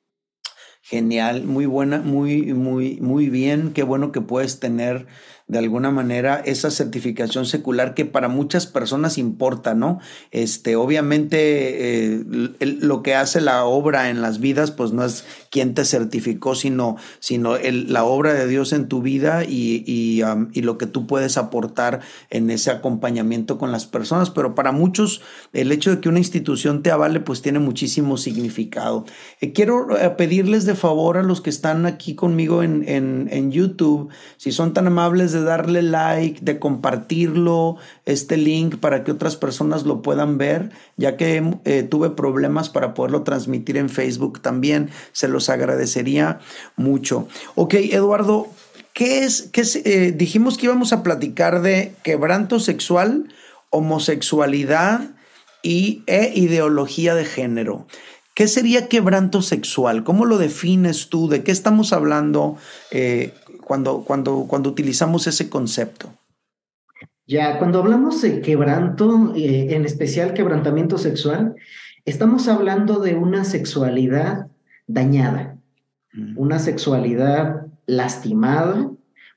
Genial, 0.82 1.44
muy 1.44 1.64
buena, 1.64 2.02
muy, 2.02 2.52
muy, 2.52 3.00
muy 3.00 3.30
bien. 3.30 3.72
Qué 3.72 3.84
bueno 3.84 4.12
que 4.12 4.20
puedes 4.20 4.60
tener 4.60 5.06
de 5.46 5.58
alguna 5.58 5.90
manera 5.90 6.40
esa 6.44 6.70
certificación 6.70 7.44
secular 7.44 7.94
que 7.94 8.06
para 8.06 8.28
muchas 8.28 8.66
personas 8.66 9.18
importa, 9.18 9.74
¿no? 9.74 10.00
Este, 10.30 10.74
obviamente 10.74 12.14
eh, 12.14 12.24
lo 12.60 13.02
que 13.02 13.14
hace 13.14 13.40
la 13.42 13.64
obra 13.64 14.08
en 14.08 14.22
las 14.22 14.40
vidas, 14.40 14.70
pues 14.70 14.92
no 14.92 15.04
es 15.04 15.24
quien 15.54 15.72
te 15.72 15.84
certificó, 15.84 16.56
sino, 16.56 16.96
sino 17.20 17.56
la 17.56 18.02
obra 18.02 18.34
de 18.34 18.48
Dios 18.48 18.72
en 18.72 18.88
tu 18.88 19.02
vida 19.02 19.44
y, 19.44 19.84
y, 19.86 20.62
lo 20.62 20.78
que 20.78 20.86
tú 20.86 21.06
puedes 21.06 21.36
aportar 21.36 22.00
en 22.30 22.50
ese 22.50 22.72
acompañamiento 22.72 23.56
con 23.56 23.70
las 23.70 23.86
personas. 23.86 24.30
Pero 24.30 24.56
para 24.56 24.72
muchos, 24.72 25.22
el 25.52 25.70
hecho 25.70 25.90
de 25.90 26.00
que 26.00 26.08
una 26.08 26.18
institución 26.18 26.82
te 26.82 26.90
avale, 26.90 27.20
pues 27.20 27.40
tiene 27.40 27.60
muchísimo 27.60 28.16
significado. 28.16 29.04
Eh, 29.40 29.52
quiero 29.52 29.96
eh, 29.96 30.10
pedirles 30.10 30.64
de 30.66 30.74
favor 30.74 31.18
a 31.18 31.22
los 31.22 31.40
que 31.40 31.50
están 31.50 31.86
aquí 31.86 32.16
conmigo 32.16 32.64
en, 32.64 32.82
en, 32.88 33.28
en 33.30 33.52
YouTube, 33.52 34.08
si 34.38 34.50
son 34.50 34.74
tan 34.74 34.88
amables 34.88 35.30
de 35.30 35.44
darle 35.44 35.82
like, 35.82 36.40
de 36.42 36.58
compartirlo, 36.58 37.76
este 38.06 38.36
link 38.38 38.78
para 38.78 39.04
que 39.04 39.12
otras 39.12 39.36
personas 39.36 39.84
lo 39.84 40.02
puedan 40.02 40.36
ver, 40.36 40.70
ya 40.96 41.16
que 41.16 41.58
eh, 41.64 41.84
tuve 41.84 42.10
problemas 42.10 42.70
para 42.70 42.92
poderlo 42.92 43.22
transmitir 43.22 43.76
en 43.76 43.88
Facebook 43.88 44.40
también. 44.40 44.90
Se 45.12 45.28
los 45.28 45.43
agradecería 45.48 46.40
mucho. 46.76 47.28
Ok, 47.54 47.74
Eduardo, 47.74 48.48
¿qué 48.92 49.24
es? 49.24 49.50
Qué 49.52 49.62
eh, 49.84 50.12
dijimos 50.12 50.56
que 50.56 50.66
íbamos 50.66 50.92
a 50.92 51.02
platicar 51.02 51.62
de 51.62 51.94
quebranto 52.02 52.60
sexual, 52.60 53.32
homosexualidad 53.70 55.10
y, 55.62 56.02
e 56.06 56.32
ideología 56.34 57.14
de 57.14 57.24
género. 57.24 57.86
¿Qué 58.34 58.48
sería 58.48 58.88
quebranto 58.88 59.42
sexual? 59.42 60.02
¿Cómo 60.02 60.24
lo 60.24 60.38
defines 60.38 61.08
tú? 61.08 61.28
¿De 61.28 61.44
qué 61.44 61.52
estamos 61.52 61.92
hablando 61.92 62.56
eh, 62.90 63.32
cuando, 63.62 64.00
cuando, 64.00 64.46
cuando 64.48 64.70
utilizamos 64.70 65.26
ese 65.28 65.48
concepto? 65.48 66.12
Ya, 67.26 67.58
cuando 67.58 67.78
hablamos 67.78 68.20
de 68.20 68.40
quebranto, 68.42 69.32
eh, 69.34 69.68
en 69.70 69.84
especial 69.84 70.34
quebrantamiento 70.34 70.98
sexual, 70.98 71.54
estamos 72.04 72.48
hablando 72.48 72.98
de 72.98 73.14
una 73.14 73.44
sexualidad 73.44 74.48
dañada, 74.86 75.58
mm. 76.12 76.38
una 76.38 76.58
sexualidad 76.58 77.66
lastimada, 77.86 78.90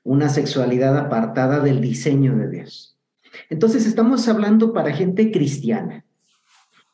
una 0.04 0.30
sexualidad 0.30 0.98
apartada 0.98 1.60
del 1.60 1.82
diseño 1.82 2.36
de 2.36 2.50
Dios. 2.50 2.98
Entonces 3.50 3.86
estamos 3.86 4.28
hablando 4.28 4.74
para 4.74 4.94
gente 4.94 5.32
cristiana. 5.32 6.06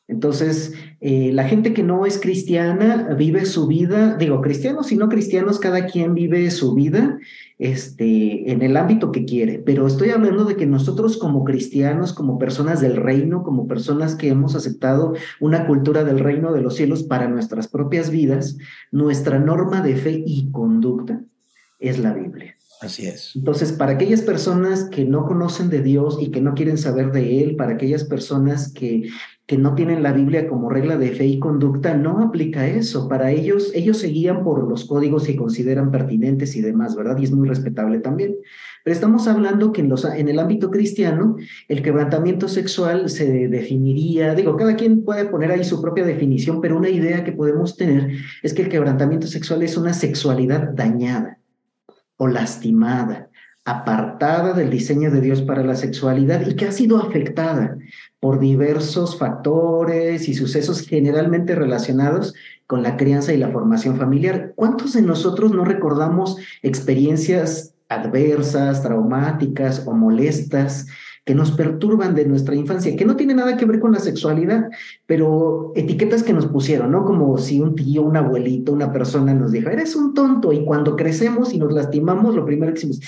Entonces, 0.06 0.74
eh, 1.00 1.30
la 1.32 1.48
gente 1.48 1.72
que 1.72 1.82
no 1.82 2.04
es 2.04 2.20
cristiana 2.20 3.14
vive 3.16 3.46
su 3.46 3.66
vida, 3.66 4.16
digo, 4.18 4.42
cristianos 4.42 4.92
y 4.92 4.96
no 4.96 5.08
cristianos, 5.08 5.58
cada 5.58 5.86
quien 5.86 6.12
vive 6.12 6.50
su 6.50 6.74
vida 6.74 7.18
este, 7.58 8.52
en 8.52 8.60
el 8.60 8.76
ámbito 8.76 9.12
que 9.12 9.24
quiere, 9.24 9.60
pero 9.60 9.86
estoy 9.86 10.10
hablando 10.10 10.44
de 10.44 10.56
que 10.56 10.66
nosotros 10.66 11.16
como 11.16 11.42
cristianos, 11.44 12.12
como 12.12 12.38
personas 12.38 12.82
del 12.82 12.96
reino, 12.96 13.42
como 13.44 13.66
personas 13.66 14.14
que 14.14 14.28
hemos 14.28 14.54
aceptado 14.54 15.14
una 15.40 15.66
cultura 15.66 16.04
del 16.04 16.18
reino 16.18 16.52
de 16.52 16.60
los 16.60 16.74
cielos 16.74 17.02
para 17.02 17.28
nuestras 17.28 17.68
propias 17.68 18.10
vidas, 18.10 18.58
nuestra 18.92 19.38
norma 19.38 19.80
de 19.80 19.96
fe 19.96 20.22
y 20.26 20.50
conducta 20.50 21.24
es 21.78 21.98
la 21.98 22.12
Biblia. 22.12 22.56
Así 22.84 23.06
es. 23.06 23.32
Entonces, 23.34 23.72
para 23.72 23.92
aquellas 23.92 24.20
personas 24.20 24.84
que 24.90 25.06
no 25.06 25.24
conocen 25.24 25.70
de 25.70 25.80
Dios 25.80 26.18
y 26.20 26.30
que 26.30 26.42
no 26.42 26.52
quieren 26.52 26.76
saber 26.76 27.12
de 27.12 27.42
Él, 27.42 27.56
para 27.56 27.72
aquellas 27.72 28.04
personas 28.04 28.70
que, 28.74 29.08
que 29.46 29.56
no 29.56 29.74
tienen 29.74 30.02
la 30.02 30.12
Biblia 30.12 30.46
como 30.46 30.68
regla 30.68 30.98
de 30.98 31.12
fe 31.12 31.24
y 31.24 31.38
conducta, 31.38 31.94
no 31.94 32.20
aplica 32.20 32.68
eso. 32.68 33.08
Para 33.08 33.30
ellos, 33.30 33.72
ellos 33.74 33.96
se 33.96 34.08
guían 34.08 34.44
por 34.44 34.68
los 34.68 34.84
códigos 34.84 35.24
que 35.24 35.34
consideran 35.34 35.90
pertinentes 35.90 36.56
y 36.56 36.60
demás, 36.60 36.94
¿verdad? 36.94 37.16
Y 37.16 37.24
es 37.24 37.32
muy 37.32 37.48
respetable 37.48 38.00
también. 38.00 38.36
Pero 38.84 38.94
estamos 38.94 39.28
hablando 39.28 39.72
que 39.72 39.80
en, 39.80 39.88
los, 39.88 40.04
en 40.04 40.28
el 40.28 40.38
ámbito 40.38 40.70
cristiano, 40.70 41.36
el 41.68 41.80
quebrantamiento 41.80 42.48
sexual 42.48 43.08
se 43.08 43.48
definiría, 43.48 44.34
digo, 44.34 44.56
cada 44.56 44.76
quien 44.76 45.04
puede 45.04 45.24
poner 45.24 45.52
ahí 45.52 45.64
su 45.64 45.80
propia 45.80 46.04
definición, 46.04 46.60
pero 46.60 46.76
una 46.76 46.90
idea 46.90 47.24
que 47.24 47.32
podemos 47.32 47.78
tener 47.78 48.10
es 48.42 48.52
que 48.52 48.60
el 48.60 48.68
quebrantamiento 48.68 49.26
sexual 49.26 49.62
es 49.62 49.78
una 49.78 49.94
sexualidad 49.94 50.74
dañada 50.74 51.38
o 52.16 52.26
lastimada, 52.28 53.30
apartada 53.64 54.52
del 54.52 54.70
diseño 54.70 55.10
de 55.10 55.20
Dios 55.20 55.42
para 55.42 55.64
la 55.64 55.74
sexualidad 55.74 56.46
y 56.46 56.54
que 56.54 56.66
ha 56.66 56.72
sido 56.72 56.98
afectada 56.98 57.78
por 58.20 58.38
diversos 58.38 59.18
factores 59.18 60.28
y 60.28 60.34
sucesos 60.34 60.86
generalmente 60.86 61.54
relacionados 61.54 62.34
con 62.66 62.82
la 62.82 62.96
crianza 62.96 63.32
y 63.32 63.38
la 63.38 63.50
formación 63.50 63.96
familiar. 63.96 64.52
¿Cuántos 64.54 64.92
de 64.92 65.02
nosotros 65.02 65.52
no 65.52 65.64
recordamos 65.64 66.36
experiencias 66.62 67.74
adversas, 67.88 68.82
traumáticas 68.82 69.86
o 69.86 69.92
molestas 69.92 70.86
que 71.24 71.34
nos 71.34 71.52
perturban 71.52 72.14
de 72.14 72.26
nuestra 72.26 72.54
infancia, 72.54 72.94
que 72.96 73.04
no 73.04 73.16
tiene 73.16 73.34
nada 73.34 73.56
que 73.56 73.64
ver 73.64 73.80
con 73.80 73.92
la 73.92 73.98
sexualidad, 73.98 74.68
pero 75.06 75.72
etiquetas 75.74 76.22
que 76.22 76.34
nos 76.34 76.46
pusieron, 76.46 76.90
¿no? 76.90 77.04
Como 77.04 77.38
si 77.38 77.60
un 77.60 77.74
tío, 77.74 78.02
un 78.02 78.16
abuelito, 78.16 78.72
una 78.72 78.92
persona 78.92 79.32
nos 79.32 79.52
dijo, 79.52 79.70
eres 79.70 79.96
un 79.96 80.12
tonto, 80.12 80.52
y 80.52 80.64
cuando 80.64 80.96
crecemos 80.96 81.54
y 81.54 81.58
nos 81.58 81.72
lastimamos, 81.72 82.34
lo 82.34 82.44
primero 82.44 82.72
que 82.72 82.80
decimos, 82.80 83.00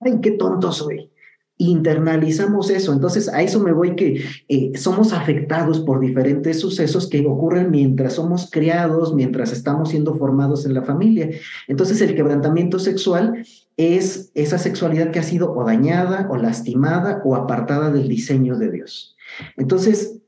ay, 0.00 0.20
qué 0.20 0.32
tonto 0.32 0.70
soy. 0.70 1.10
Internalizamos 1.58 2.68
eso, 2.68 2.92
entonces 2.92 3.28
a 3.28 3.42
eso 3.42 3.60
me 3.60 3.72
voy 3.72 3.96
que 3.96 4.22
eh, 4.48 4.72
somos 4.76 5.14
afectados 5.14 5.80
por 5.80 6.00
diferentes 6.00 6.60
sucesos 6.60 7.08
que 7.08 7.26
ocurren 7.26 7.70
mientras 7.70 8.12
somos 8.14 8.50
criados, 8.50 9.14
mientras 9.14 9.52
estamos 9.52 9.88
siendo 9.88 10.14
formados 10.16 10.66
en 10.66 10.74
la 10.74 10.82
familia. 10.82 11.30
Entonces 11.66 12.02
el 12.02 12.14
quebrantamiento 12.14 12.78
sexual 12.78 13.46
es 13.78 14.30
esa 14.34 14.58
sexualidad 14.58 15.10
que 15.10 15.18
ha 15.18 15.22
sido 15.22 15.52
o 15.54 15.64
dañada 15.64 16.28
o 16.30 16.36
lastimada 16.36 17.22
o 17.24 17.34
apartada 17.36 17.90
del 17.90 18.08
diseño 18.08 18.58
de 18.58 18.70
Dios. 18.70 19.16
Entonces, 19.56 20.20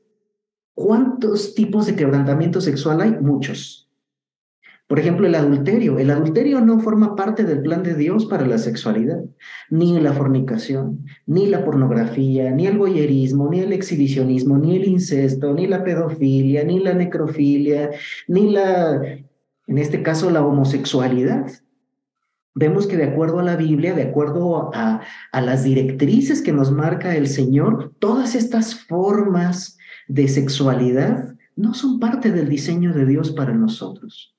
¿cuántos 0.73 1.53
tipos 1.53 1.85
de 1.85 1.95
quebrantamiento 1.95 2.59
sexual 2.59 3.01
hay? 3.01 3.11
Muchos. 3.11 3.78
Por 4.89 4.99
ejemplo, 4.99 5.27
el 5.27 5.35
adulterio. 5.35 5.99
El 5.99 6.09
adulterio 6.09 6.59
no 6.59 6.79
forma 6.79 7.15
parte 7.15 7.43
del 7.43 7.61
plan 7.61 7.83
de 7.83 7.93
Dios 7.93 8.25
para 8.25 8.45
la 8.45 8.57
sexualidad, 8.57 9.23
ni 9.69 9.99
la 9.99 10.13
fornicación, 10.13 11.05
ni 11.27 11.45
la 11.45 11.63
pornografía, 11.63 12.49
ni 12.49 12.65
el 12.65 12.77
boyerismo, 12.77 13.49
ni 13.49 13.59
el 13.59 13.71
exhibicionismo, 13.71 14.57
ni 14.57 14.77
el 14.77 14.85
incesto, 14.85 15.53
ni 15.53 15.67
la 15.67 15.83
pedofilia, 15.83 16.63
ni 16.63 16.79
la 16.79 16.95
necrofilia, 16.95 17.91
ni 18.27 18.49
la, 18.49 18.99
en 19.67 19.77
este 19.77 20.01
caso, 20.01 20.31
la 20.31 20.43
homosexualidad 20.43 21.45
vemos 22.55 22.87
que 22.87 22.97
de 22.97 23.05
acuerdo 23.05 23.39
a 23.39 23.43
la 23.43 23.55
Biblia, 23.55 23.93
de 23.93 24.03
acuerdo 24.03 24.71
a, 24.73 25.01
las 25.31 25.63
directrices 25.63 26.41
que 26.41 26.51
nos 26.51 26.71
marca 26.71 27.15
el 27.15 27.27
Señor, 27.27 27.93
todas 27.99 28.35
estas 28.35 28.75
formas 28.75 29.77
de 30.07 30.27
sexualidad 30.27 31.35
no 31.55 31.73
son 31.73 31.99
parte 31.99 32.31
del 32.31 32.49
diseño 32.49 32.93
de 32.93 33.05
Dios 33.05 33.31
para 33.31 33.53
nosotros. 33.53 34.35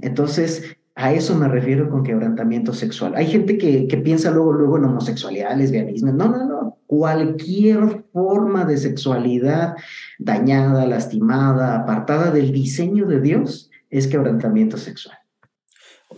Entonces, 0.00 0.76
a 0.94 1.12
eso 1.12 1.34
me 1.34 1.48
refiero 1.48 1.88
con 1.88 2.04
quebrantamiento 2.04 2.72
sexual. 2.74 3.14
Hay 3.16 3.26
gente 3.26 3.56
que, 3.56 3.86
que 3.86 3.96
piensa 3.96 4.30
luego, 4.30 4.52
luego 4.52 4.76
en 4.76 4.84
homosexualidad, 4.84 5.56
lesbianismo. 5.56 6.12
No, 6.12 6.28
no, 6.28 6.46
no. 6.46 6.78
Cualquier 6.86 8.04
forma 8.12 8.64
de 8.64 8.76
sexualidad 8.76 9.76
dañada, 10.18 10.86
lastimada, 10.86 11.76
apartada 11.76 12.30
del 12.30 12.52
diseño 12.52 13.06
de 13.06 13.20
Dios 13.20 13.70
es 13.88 14.08
quebrantamiento 14.08 14.76
sexual. 14.76 15.16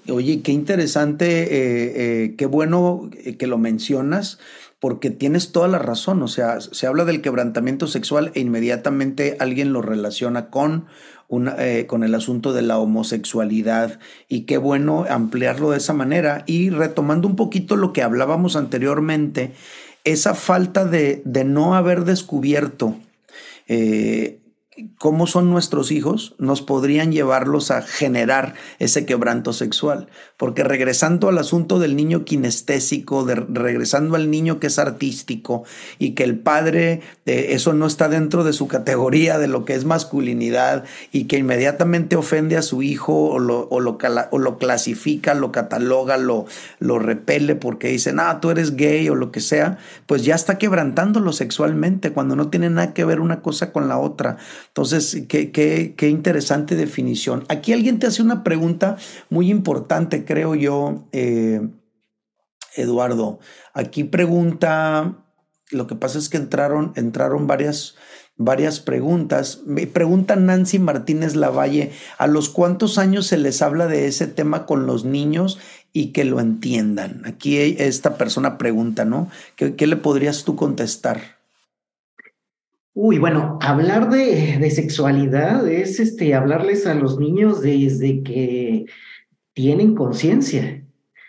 Oye, 0.09 0.43
qué 0.43 0.53
interesante, 0.53 1.43
eh, 1.43 2.25
eh, 2.25 2.35
qué 2.37 2.47
bueno 2.47 3.11
que 3.39 3.47
lo 3.47 3.59
mencionas, 3.59 4.39
porque 4.83 5.11
tienes 5.11 5.53
toda 5.53 5.69
la 5.69 5.79
razón. 5.79 6.25
O 6.25 6.27
sea, 6.27 6.61
se 6.61 6.89
habla 6.89 7.05
del 7.05 7.23
quebrantamiento 7.23 7.87
sexual 7.87 8.33
e 8.35 8.41
inmediatamente 8.41 9.37
alguien 9.39 9.73
lo 9.73 9.81
relaciona 9.81 10.51
con, 10.51 10.87
una, 11.29 11.55
con 11.87 12.03
el 12.03 12.17
asunto 12.17 12.53
de 12.53 12.63
la 12.63 12.81
homosexualidad. 12.81 14.01
Y 14.29 14.41
qué 14.41 14.59
bueno 14.59 15.07
ampliarlo 15.09 15.71
de 15.71 15.77
esa 15.77 15.93
manera. 15.93 16.43
Y 16.49 16.71
retomando 16.71 17.29
un 17.29 17.37
poquito 17.37 17.77
lo 17.77 17.93
que 17.93 18.03
hablábamos 18.03 18.57
anteriormente, 18.57 19.53
esa 20.03 20.35
falta 20.35 20.85
de, 20.85 21.23
de 21.25 21.45
no 21.45 21.77
haber 21.77 22.05
descubierto 22.05 22.97
cómo 24.99 25.27
son 25.27 25.51
nuestros 25.51 25.91
hijos 25.91 26.35
nos 26.39 26.63
podrían 26.63 27.13
llevarlos 27.13 27.71
a 27.71 27.83
generar 27.83 28.55
ese 28.79 29.05
quebranto 29.05 29.53
sexual. 29.53 30.09
Porque 30.39 30.65
regresando 30.65 31.29
al 31.29 31.39
asunto 31.39 31.79
del 31.79 31.95
niño 31.95 32.25
kinestésico, 32.25 33.25
de, 33.25 33.35
regresando 33.35 34.17
al 34.17 34.31
niño 34.31 34.61
que 34.61 34.69
es 34.69 34.79
artístico 34.79 35.65
y 35.99 36.13
que 36.13 36.25
el 36.25 36.39
padre, 36.39 37.03
eh, 37.27 37.49
eso 37.51 37.75
no 37.75 37.87
está 37.87 38.09
dentro 38.09 38.45
de 38.45 38.53
su 38.53 38.67
categoría 38.67 39.39
de 39.39 39.49
lo 39.49 39.65
que 39.65 39.75
es 39.75 39.85
masculinidad 39.85 40.85
y 41.13 41.25
que 41.25 41.37
inmediatamente 41.39 42.17
ofende 42.17 42.57
a 42.57 42.63
su 42.63 42.83
hijo 42.83 43.29
o 43.29 43.39
lo, 43.39 43.69
o 43.69 43.81
lo, 43.81 44.59
clasifica, 44.59 45.35
lo 45.35 45.53
cataloga, 45.53 46.17
lo, 46.17 46.47
lo 46.79 46.99
repele 46.99 47.57
porque 47.57 47.89
dicen, 47.89 48.19
ah, 48.21 48.41
tú 48.41 48.51
eres 48.51 48.77
gay 48.77 49.09
o 49.11 49.15
lo 49.15 49.31
que 49.33 49.41
sea, 49.41 49.79
pues 50.07 50.25
ya 50.25 50.35
está 50.35 50.57
quebrantándolo 50.57 51.33
sexualmente 51.33 52.13
cuando 52.13 52.37
no 52.37 52.49
tiene 52.49 52.71
nada 52.71 52.95
que 52.95 53.05
ver 53.05 53.21
una 53.21 53.43
cosa 53.43 53.71
con 53.71 53.89
la 53.89 53.99
otra. 53.99 54.39
Entonces, 54.73 55.27
qué, 55.29 55.53
qué, 55.53 56.09
interesante 56.09 56.77
definición. 56.77 57.45
Aquí 57.51 57.75
alguien 57.75 57.99
te 57.99 58.07
hace 58.07 58.23
una 58.23 58.43
pregunta 58.43 58.97
muy 59.29 59.51
importante, 59.51 60.25
creo 60.25 60.55
yo, 60.55 61.05
eh, 61.13 61.61
Eduardo. 62.75 63.39
Aquí 63.75 64.05
pregunta, 64.05 65.27
lo 65.71 65.87
que 65.87 65.95
pasa 65.95 66.19
es 66.19 66.31
que 66.31 66.39
entraron, 66.39 66.95
entraron 66.97 67.47
varias, 67.47 67.97
varias 68.39 68.81
preguntas. 68.81 69.61
Me 69.67 69.87
pregunta 69.87 70.37
Nancy 70.37 70.79
Martínez 70.79 71.37
Lavalle, 71.37 71.93
¿a 72.17 72.27
los 72.27 72.49
cuántos 72.49 72.97
años 72.97 73.27
se 73.27 73.37
les 73.37 73.61
habla 73.61 73.89
de 73.89 74.07
ese 74.07 74.27
tema 74.27 74.65
con 74.65 74.87
los 74.87 75.05
niños 75.05 75.59
y 75.93 76.13
que 76.13 76.25
lo 76.25 76.41
entiendan? 76.41 77.21
Aquí 77.27 77.59
esta 77.59 78.17
persona 78.17 78.57
pregunta, 78.57 79.05
¿no? 79.05 79.29
¿Qué, 79.55 79.77
qué 79.77 79.87
le 79.87 79.97
podrías 79.97 80.45
tú 80.45 80.57
contestar? 80.57 81.42
Uy, 82.95 83.19
bueno, 83.19 83.59
hablar 83.63 84.11
de, 84.11 84.71
sexualidad 84.71 85.67
es 85.67 85.99
este, 85.99 86.35
hablarles 86.35 86.87
a 86.87 86.95
los 86.95 87.19
niños 87.19 87.63
desde 87.63 88.23
que 88.23 88.85
tienen 89.55 89.95
conciencia. 89.95 90.85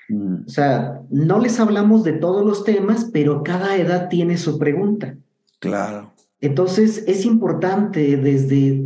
Mm. 0.09 0.43
O 0.45 0.49
sea, 0.49 1.01
no 1.09 1.39
les 1.39 1.59
hablamos 1.61 2.03
de 2.03 2.13
todos 2.13 2.45
los 2.45 2.65
temas, 2.65 3.09
pero 3.13 3.43
cada 3.43 3.77
edad 3.77 4.09
tiene 4.09 4.37
su 4.37 4.59
pregunta. 4.59 5.15
Claro. 5.59 6.13
Entonces, 6.41 7.05
es 7.07 7.25
importante 7.25 8.17
desde, 8.17 8.83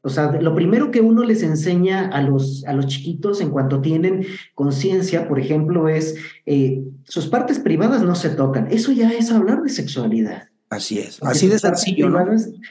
o 0.00 0.08
sea, 0.08 0.30
lo 0.40 0.54
primero 0.54 0.92
que 0.92 1.00
uno 1.00 1.24
les 1.24 1.42
enseña 1.42 2.06
a 2.06 2.22
los, 2.22 2.64
a 2.64 2.72
los 2.72 2.86
chiquitos 2.86 3.40
en 3.40 3.50
cuanto 3.50 3.80
tienen 3.80 4.24
conciencia, 4.54 5.26
por 5.26 5.40
ejemplo, 5.40 5.88
es 5.88 6.14
eh, 6.46 6.84
sus 7.02 7.26
partes 7.26 7.58
privadas 7.58 8.04
no 8.04 8.14
se 8.14 8.30
tocan. 8.30 8.68
Eso 8.70 8.92
ya 8.92 9.10
es 9.10 9.32
hablar 9.32 9.62
de 9.62 9.70
sexualidad. 9.70 10.49
Así 10.70 11.00
es, 11.00 11.20
así 11.22 11.48
de 11.48 11.58
sencillo. 11.58 12.08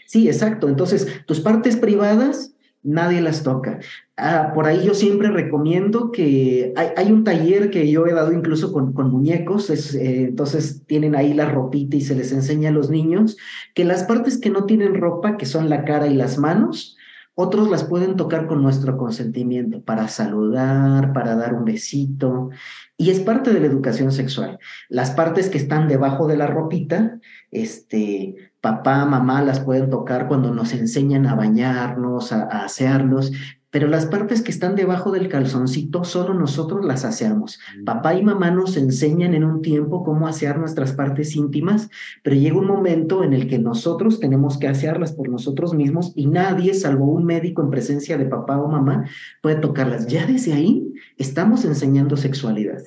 Sí, 0.07 0.27
exacto. 0.27 0.69
Entonces, 0.69 1.05
tus 1.25 1.41
partes 1.41 1.75
privadas 1.75 2.53
nadie 2.81 3.21
las 3.21 3.43
toca. 3.43 3.79
Ah, 4.15 4.51
por 4.53 4.65
ahí 4.65 4.85
yo 4.85 4.93
siempre 4.93 5.29
recomiendo 5.29 6.11
que 6.11 6.73
hay, 6.75 7.11
un 7.11 7.23
taller 7.23 7.69
que 7.69 7.89
yo 7.91 8.07
he 8.07 8.13
dado 8.13 8.31
incluso 8.31 8.71
con, 8.71 8.93
con 8.93 9.11
muñecos, 9.11 9.69
eh, 9.69 10.23
entonces 10.23 10.83
tienen 10.85 11.15
ahí 11.15 11.33
la 11.33 11.49
ropita 11.49 11.97
y 11.97 12.01
se 12.01 12.15
les 12.15 12.31
enseña 12.31 12.69
a 12.69 12.73
los 12.73 12.89
niños 12.89 13.37
que 13.73 13.85
las 13.85 14.03
partes 14.03 14.37
que 14.37 14.49
no 14.49 14.65
tienen 14.65 14.95
ropa, 14.95 15.37
que 15.37 15.45
son 15.45 15.69
la 15.69 15.83
cara 15.83 16.07
y 16.07 16.15
las 16.15 16.37
manos, 16.37 16.97
otros 17.35 17.69
las 17.69 17.85
pueden 17.85 18.17
tocar 18.17 18.47
con 18.47 18.61
nuestro 18.61 18.97
consentimiento, 18.97 19.81
para 19.81 20.09
saludar, 20.09 21.13
para 21.13 21.35
dar 21.35 21.53
un 21.53 21.63
besito, 21.63 22.49
y 22.97 23.11
es 23.11 23.21
parte 23.21 23.53
de 23.53 23.61
la 23.61 23.67
educación 23.67 24.11
sexual. 24.11 24.59
Las 24.89 25.11
partes 25.11 25.49
que 25.49 25.57
están 25.57 25.87
debajo 25.87 26.27
de 26.27 26.35
la 26.35 26.47
ropita, 26.47 27.19
este, 27.51 28.35
papá, 28.61 29.05
mamá 29.05 29.41
las 29.41 29.59
pueden 29.59 29.89
tocar 29.89 30.27
cuando 30.27 30.53
nos 30.53 30.73
enseñan 30.73 31.25
a 31.25 31.35
bañarnos, 31.35 32.31
a, 32.31 32.43
a 32.43 32.65
asearnos, 32.65 33.31
pero 33.71 33.87
las 33.87 34.07
partes 34.07 34.41
que 34.41 34.51
están 34.51 34.75
debajo 34.75 35.11
del 35.11 35.29
calzoncito 35.29 36.03
solo 36.03 36.33
nosotros 36.33 36.83
las 36.85 37.05
aseamos. 37.05 37.59
Mm. 37.79 37.83
Papá 37.85 38.15
y 38.15 38.23
mamá 38.23 38.49
nos 38.49 38.77
enseñan 38.77 39.33
en 39.35 39.43
un 39.43 39.61
tiempo 39.61 40.03
cómo 40.03 40.27
asear 40.27 40.57
nuestras 40.57 40.93
partes 40.93 41.35
íntimas, 41.35 41.89
pero 42.23 42.35
llega 42.35 42.57
un 42.57 42.67
momento 42.67 43.23
en 43.23 43.33
el 43.33 43.47
que 43.47 43.59
nosotros 43.59 44.19
tenemos 44.19 44.57
que 44.57 44.67
asearlas 44.67 45.11
por 45.11 45.29
nosotros 45.29 45.73
mismos 45.73 46.13
y 46.15 46.25
nadie, 46.25 46.73
salvo 46.73 47.05
un 47.05 47.25
médico 47.25 47.61
en 47.61 47.69
presencia 47.69 48.17
de 48.17 48.25
papá 48.25 48.59
o 48.59 48.67
mamá, 48.67 49.05
puede 49.41 49.57
tocarlas. 49.57 50.07
Ya 50.07 50.25
desde 50.25 50.53
ahí 50.53 50.91
estamos 51.17 51.63
enseñando 51.63 52.17
sexualidad. 52.17 52.81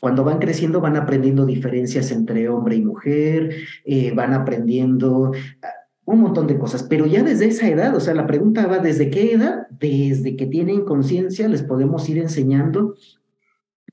Cuando 0.00 0.24
van 0.24 0.38
creciendo 0.38 0.80
van 0.80 0.96
aprendiendo 0.96 1.44
diferencias 1.44 2.10
entre 2.12 2.48
hombre 2.48 2.76
y 2.76 2.82
mujer, 2.82 3.54
eh, 3.84 4.12
van 4.14 4.32
aprendiendo 4.32 5.32
un 6.04 6.20
montón 6.20 6.46
de 6.46 6.58
cosas, 6.58 6.84
pero 6.84 7.04
ya 7.04 7.22
desde 7.22 7.46
esa 7.46 7.68
edad, 7.68 7.94
o 7.94 8.00
sea, 8.00 8.14
la 8.14 8.26
pregunta 8.26 8.66
va, 8.66 8.78
¿desde 8.78 9.10
qué 9.10 9.32
edad? 9.32 9.66
Desde 9.70 10.36
que 10.36 10.46
tienen 10.46 10.84
conciencia 10.84 11.48
les 11.48 11.62
podemos 11.62 12.08
ir 12.08 12.18
enseñando 12.18 12.94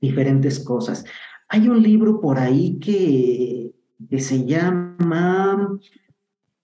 diferentes 0.00 0.60
cosas. 0.60 1.04
Hay 1.48 1.68
un 1.68 1.82
libro 1.82 2.20
por 2.20 2.38
ahí 2.38 2.78
que, 2.78 3.72
que 4.08 4.18
se 4.20 4.46
llama, 4.46 5.78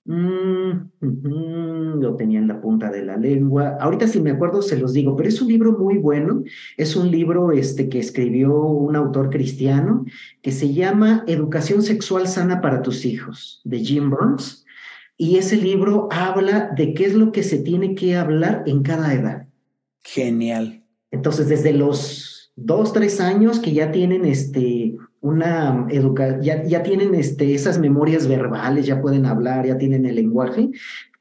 mm, 0.05 2.01
lo 2.01 2.17
tenía 2.17 2.39
en 2.39 2.49
la 2.49 2.61
punta 2.61 2.91
de 2.91 3.05
la 3.05 3.17
lengua, 3.17 3.77
ahorita 3.81 4.07
si 4.09 4.21
me 4.21 4.31
acuerdo 4.31 4.63
se 4.63 4.79
los 4.79 4.93
digo, 4.93 5.17
pero 5.17 5.29
es 5.29 5.41
un 5.41 5.49
libro 5.49 5.73
muy 5.79 5.99
bueno, 5.99 6.45
es 6.77 6.97
un 6.97 7.11
libro 7.11 7.53
este, 7.53 7.89
que 7.89 7.99
escribió 7.99 8.55
un 8.61 8.97
autor 8.97 9.31
cristiano 9.31 10.05
que 10.43 10.53
se 10.53 10.73
llama 10.73 11.25
Educación 11.27 11.83
Sexual 11.83 12.27
Sana 12.27 12.61
para 12.61 12.83
tus 12.83 13.05
hijos, 13.05 13.61
de 13.65 13.79
Jim 13.81 14.11
Burns 14.11 14.63
y 15.17 15.37
ese 15.37 15.57
libro 15.57 16.09
habla 16.11 16.73
de 16.77 16.95
qué 16.95 17.05
es 17.05 17.15
lo 17.15 17.31
que 17.31 17.45
se 17.45 17.59
tiene 17.59 17.95
que 17.95 18.17
hablar 18.17 18.65
en 18.67 18.83
cada 18.83 19.15
edad. 19.15 19.47
Genial. 20.03 20.85
Entonces, 21.13 21.49
desde 21.49 21.73
los 21.73 22.53
dos, 22.57 22.93
tres 22.93 23.21
años 23.21 23.61
que 23.61 23.73
ya 23.73 23.93
tienen 23.93 24.25
este, 24.25 24.97
una 25.23 25.87
educación, 25.89 26.43
ya, 26.43 26.63
ya 26.65 26.83
tienen 26.83 27.15
este, 27.15 27.55
esas 27.55 27.79
memorias 27.79 28.27
verbales, 28.27 28.87
ya 28.87 29.01
pueden 29.01 29.25
hablar, 29.25 29.65
ya 29.65 29.79
tienen 29.79 30.05
el 30.05 30.17
lenguaje, 30.17 30.71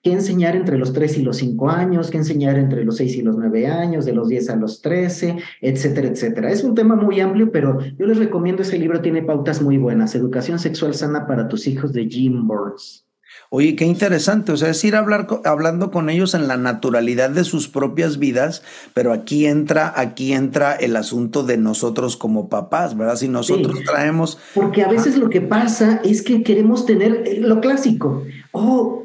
qué 0.01 0.11
enseñar 0.11 0.55
entre 0.55 0.79
los 0.79 0.91
tres 0.91 1.17
y 1.19 1.21
los 1.21 1.37
cinco 1.37 1.69
años, 1.69 2.09
qué 2.09 2.17
enseñar 2.17 2.57
entre 2.57 2.83
los 2.83 2.97
seis 2.97 3.15
y 3.15 3.21
los 3.21 3.37
nueve 3.37 3.67
años, 3.67 4.03
de 4.05 4.13
los 4.13 4.27
diez 4.27 4.49
a 4.49 4.55
los 4.55 4.81
trece, 4.81 5.37
etcétera, 5.61 6.07
etcétera. 6.07 6.51
Es 6.51 6.63
un 6.63 6.73
tema 6.73 6.95
muy 6.95 7.19
amplio, 7.19 7.51
pero 7.51 7.77
yo 7.79 8.07
les 8.07 8.17
recomiendo 8.17 8.63
ese 8.63 8.79
libro, 8.79 9.01
tiene 9.01 9.21
pautas 9.21 9.61
muy 9.61 9.77
buenas. 9.77 10.15
Educación 10.15 10.57
sexual 10.57 10.95
sana 10.95 11.27
para 11.27 11.47
tus 11.47 11.67
hijos 11.67 11.93
de 11.93 12.07
Jim 12.07 12.47
Burns. 12.47 13.05
Oye, 13.53 13.75
qué 13.75 13.83
interesante, 13.83 14.53
o 14.53 14.57
sea, 14.57 14.69
es 14.69 14.81
ir 14.85 14.95
a 14.95 14.99
hablar, 14.99 15.27
hablando 15.43 15.91
con 15.91 16.09
ellos 16.09 16.35
en 16.35 16.47
la 16.47 16.55
naturalidad 16.55 17.29
de 17.29 17.43
sus 17.43 17.67
propias 17.67 18.17
vidas, 18.17 18.63
pero 18.93 19.11
aquí 19.11 19.45
entra, 19.45 19.91
aquí 19.93 20.31
entra 20.31 20.73
el 20.73 20.95
asunto 20.95 21.43
de 21.43 21.57
nosotros 21.57 22.15
como 22.15 22.47
papás, 22.47 22.95
¿verdad? 22.95 23.17
Si 23.17 23.27
nosotros 23.27 23.81
traemos... 23.85 24.37
Porque 24.55 24.83
a 24.83 24.87
veces 24.87 25.17
lo 25.17 25.29
que 25.29 25.41
pasa 25.41 25.99
es 26.05 26.21
que 26.21 26.43
queremos 26.43 26.85
tener 26.85 27.23
eh, 27.25 27.41
lo 27.41 27.59
clásico. 27.59 28.23
Oh, 28.53 29.03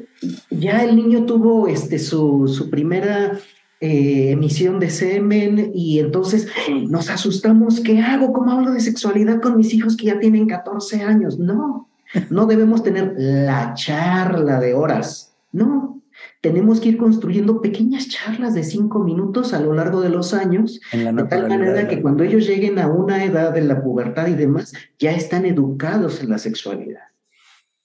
ya 0.49 0.81
el 0.81 0.95
niño 0.95 1.25
tuvo 1.25 1.67
este, 1.67 1.99
su, 1.99 2.47
su 2.47 2.69
primera 2.69 3.37
eh, 3.81 4.29
emisión 4.31 4.79
de 4.79 4.91
semen 4.91 5.73
y 5.75 5.99
entonces 5.99 6.47
nos 6.87 7.09
asustamos, 7.09 7.81
¿qué 7.81 7.99
hago? 7.99 8.31
¿Cómo 8.31 8.53
hablo 8.53 8.71
de 8.71 8.79
sexualidad 8.79 9.41
con 9.41 9.57
mis 9.57 9.73
hijos 9.73 9.97
que 9.97 10.05
ya 10.05 10.21
tienen 10.21 10.47
14 10.47 11.03
años? 11.03 11.37
No, 11.37 11.89
no 12.29 12.45
debemos 12.45 12.83
tener 12.83 13.13
la 13.17 13.73
charla 13.73 14.59
de 14.59 14.73
horas, 14.73 15.35
no. 15.51 15.97
Tenemos 16.41 16.79
que 16.79 16.89
ir 16.89 16.97
construyendo 16.97 17.61
pequeñas 17.61 18.07
charlas 18.07 18.53
de 18.53 18.63
cinco 18.63 18.99
minutos 19.03 19.53
a 19.53 19.59
lo 19.59 19.73
largo 19.73 20.01
de 20.01 20.09
los 20.09 20.33
años, 20.33 20.79
de 20.91 21.23
tal 21.23 21.47
manera 21.47 21.87
que 21.87 22.01
cuando 22.01 22.23
ellos 22.23 22.47
lleguen 22.47 22.79
a 22.79 22.87
una 22.87 23.23
edad 23.23 23.53
de 23.53 23.61
la 23.61 23.83
pubertad 23.83 24.27
y 24.27 24.33
demás, 24.33 24.73
ya 24.99 25.11
están 25.11 25.45
educados 25.45 26.21
en 26.21 26.29
la 26.29 26.37
sexualidad. 26.37 27.01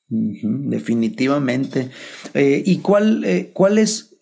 definitivamente. 0.08 1.90
Eh, 2.34 2.62
¿Y 2.64 2.78
cuál, 2.78 3.24
eh, 3.24 3.50
cuál 3.52 3.78
es, 3.78 4.16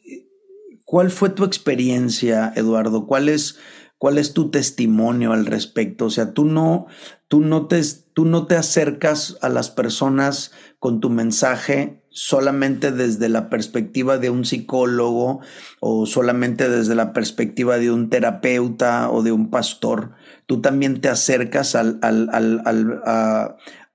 cuál 0.85 1.11
fue 1.11 1.31
tu 1.31 1.45
experiencia, 1.45 2.53
Eduardo? 2.57 3.07
¿Cuál 3.07 3.29
es, 3.29 3.59
cuál 3.99 4.19
es 4.19 4.33
tu 4.33 4.51
testimonio 4.51 5.33
al 5.33 5.47
respecto? 5.47 6.07
O 6.07 6.11
sea, 6.11 6.33
tú 6.33 6.45
no, 6.45 6.87
tú 7.29 7.41
no 7.41 7.67
te, 7.67 7.81
tú 8.21 8.27
no 8.27 8.47
te 8.47 8.55
acercas 8.55 9.39
a 9.41 9.49
las 9.49 9.71
personas 9.71 10.53
con 10.79 11.01
tu 11.01 11.09
mensaje 11.09 12.03
solamente 12.11 12.93
desde 12.93 13.31
la 13.31 13.49
perspectiva 13.49 14.19
de 14.19 14.29
un 14.29 14.45
psicólogo 14.45 15.41
o 15.81 16.05
solamente 16.05 16.69
desde 16.69 16.95
la 16.95 17.15
perspectiva 17.15 17.79
de 17.79 17.91
un 17.91 18.11
terapeuta 18.11 19.11
o 19.11 19.23
de 19.23 19.33
un 19.33 19.49
pastor. 19.49 20.11
Tú 20.45 20.61
también 20.61 21.01
te 21.01 21.09
acercas 21.09 21.75
al, 21.75 21.99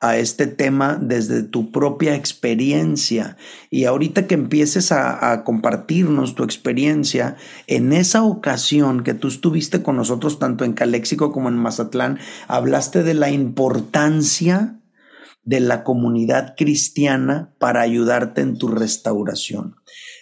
a 0.06 0.18
este 0.18 0.46
tema 0.46 1.00
desde 1.02 1.42
tu 1.42 1.72
propia 1.72 2.14
experiencia. 2.14 3.38
Y 3.72 3.86
ahorita 3.86 4.28
que 4.28 4.36
empieces 4.36 4.92
a, 4.92 5.44
compartirnos 5.44 6.36
tu 6.36 6.44
experiencia, 6.44 7.38
en 7.66 7.92
esa 7.92 8.24
ocasión 8.24 9.04
que 9.04 9.16
tú 9.16 9.28
estuviste 9.28 9.82
con 9.82 9.96
nosotros, 9.96 10.38
tanto 10.38 10.64
en 10.64 10.74
Caléxico 10.74 11.32
como 11.32 11.50
en 11.50 11.58
Mazatlán, 11.58 12.20
hablaste 12.48 13.02
de 13.02 13.16
la 13.16 13.32
importancia 13.32 14.80
de 15.44 15.60
la 15.60 15.84
comunidad 15.84 16.54
cristiana 16.56 17.56
para 17.58 17.82
ayudarte 17.82 18.42
en 18.42 18.60
tu 18.60 18.68
restauración. 18.68 19.76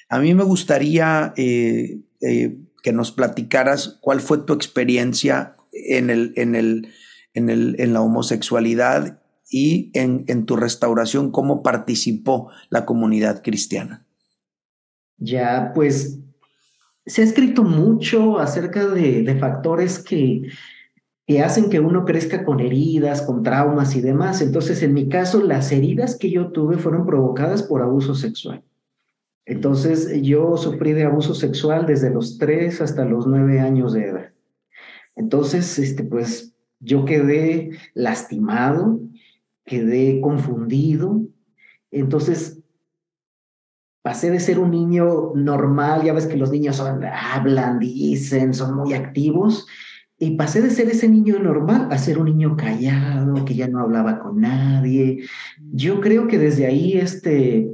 A 0.07 0.19
mí 0.19 0.33
me 0.33 0.43
gustaría 0.43 1.33
eh, 1.35 1.99
eh, 2.21 2.57
que 2.81 2.93
nos 2.93 3.11
platicaras 3.11 3.97
cuál 3.99 4.21
fue 4.21 4.37
tu 4.37 4.53
experiencia 4.53 5.57
en, 5.73 6.09
el, 6.09 6.31
en, 6.37 6.55
el, 6.55 6.93
en, 7.33 7.49
el, 7.49 7.75
en 7.79 7.91
la 7.91 8.01
homosexualidad 8.01 9.22
y 9.53 9.91
en, 9.93 10.45
tu 10.47 10.55
restauración, 10.55 11.29
cómo 11.29 11.61
participó 11.61 12.49
la 12.71 12.85
comunidad 12.85 13.43
cristiana. 13.43 14.03
Ya, 15.17 15.71
pues 15.75 16.19
se 17.05 17.21
ha 17.21 17.25
escrito 17.25 17.63
mucho 17.63 18.39
acerca 18.39 18.87
de, 18.87 19.37
factores 19.39 19.99
que, 19.99 20.49
que 21.27 21.41
hacen 21.43 21.69
que 21.69 21.79
uno 21.79 22.03
crezca 22.03 22.43
con 22.43 22.61
heridas, 22.61 23.21
con 23.21 23.43
traumas 23.43 23.95
y 23.95 24.01
demás. 24.01 24.41
Entonces, 24.41 24.81
en 24.81 24.95
mi 24.95 25.07
caso, 25.07 25.43
las 25.43 25.71
heridas 25.71 26.17
que 26.17 26.31
yo 26.31 26.47
tuve 26.47 26.79
fueron 26.79 27.05
provocadas 27.05 27.61
por 27.61 27.83
abuso 27.83 28.15
sexual. 28.15 28.63
Entonces, 29.45 30.19
yo 30.23 30.57
sufrí 30.57 30.93
de 30.93 31.03
abuso 31.03 31.35
sexual 31.35 31.85
desde 31.85 32.09
los 32.09 32.39
tres 32.39 32.81
hasta 32.81 33.05
los 33.05 33.27
nueve 33.27 33.59
años 33.59 33.93
de 33.93 34.05
edad. 34.05 34.29
Entonces, 35.15 35.77
este, 35.77 36.03
pues 36.03 36.55
yo 36.79 37.05
quedé 37.05 37.69
lastimado, 37.93 38.99
quedé 39.65 40.21
confundido. 40.21 41.21
Entonces, 41.91 42.61
pasé 44.01 44.31
de 44.31 44.39
ser 44.39 44.59
un 44.59 44.71
niño 44.71 45.31
normal, 45.35 46.03
ya 46.03 46.13
ves 46.13 46.27
que 46.27 46.37
los 46.37 46.51
niños 46.51 46.81
hablan, 46.81 47.79
dicen, 47.79 48.53
son 48.53 48.75
muy 48.75 48.93
activos, 48.93 49.65
y 50.17 50.35
pasé 50.35 50.61
de 50.61 50.69
ser 50.69 50.89
ese 50.89 51.09
niño 51.09 51.39
normal 51.39 51.87
a 51.91 51.97
ser 51.97 52.17
un 52.19 52.25
niño 52.25 52.55
callado, 52.55 53.45
que 53.45 53.55
ya 53.55 53.67
no 53.67 53.79
hablaba 53.79 54.19
con 54.19 54.41
nadie. 54.41 55.25
Yo 55.71 56.01
creo 56.01 56.27
que 56.27 56.37
desde 56.37 56.65
ahí, 56.65 56.93
este, 56.93 57.69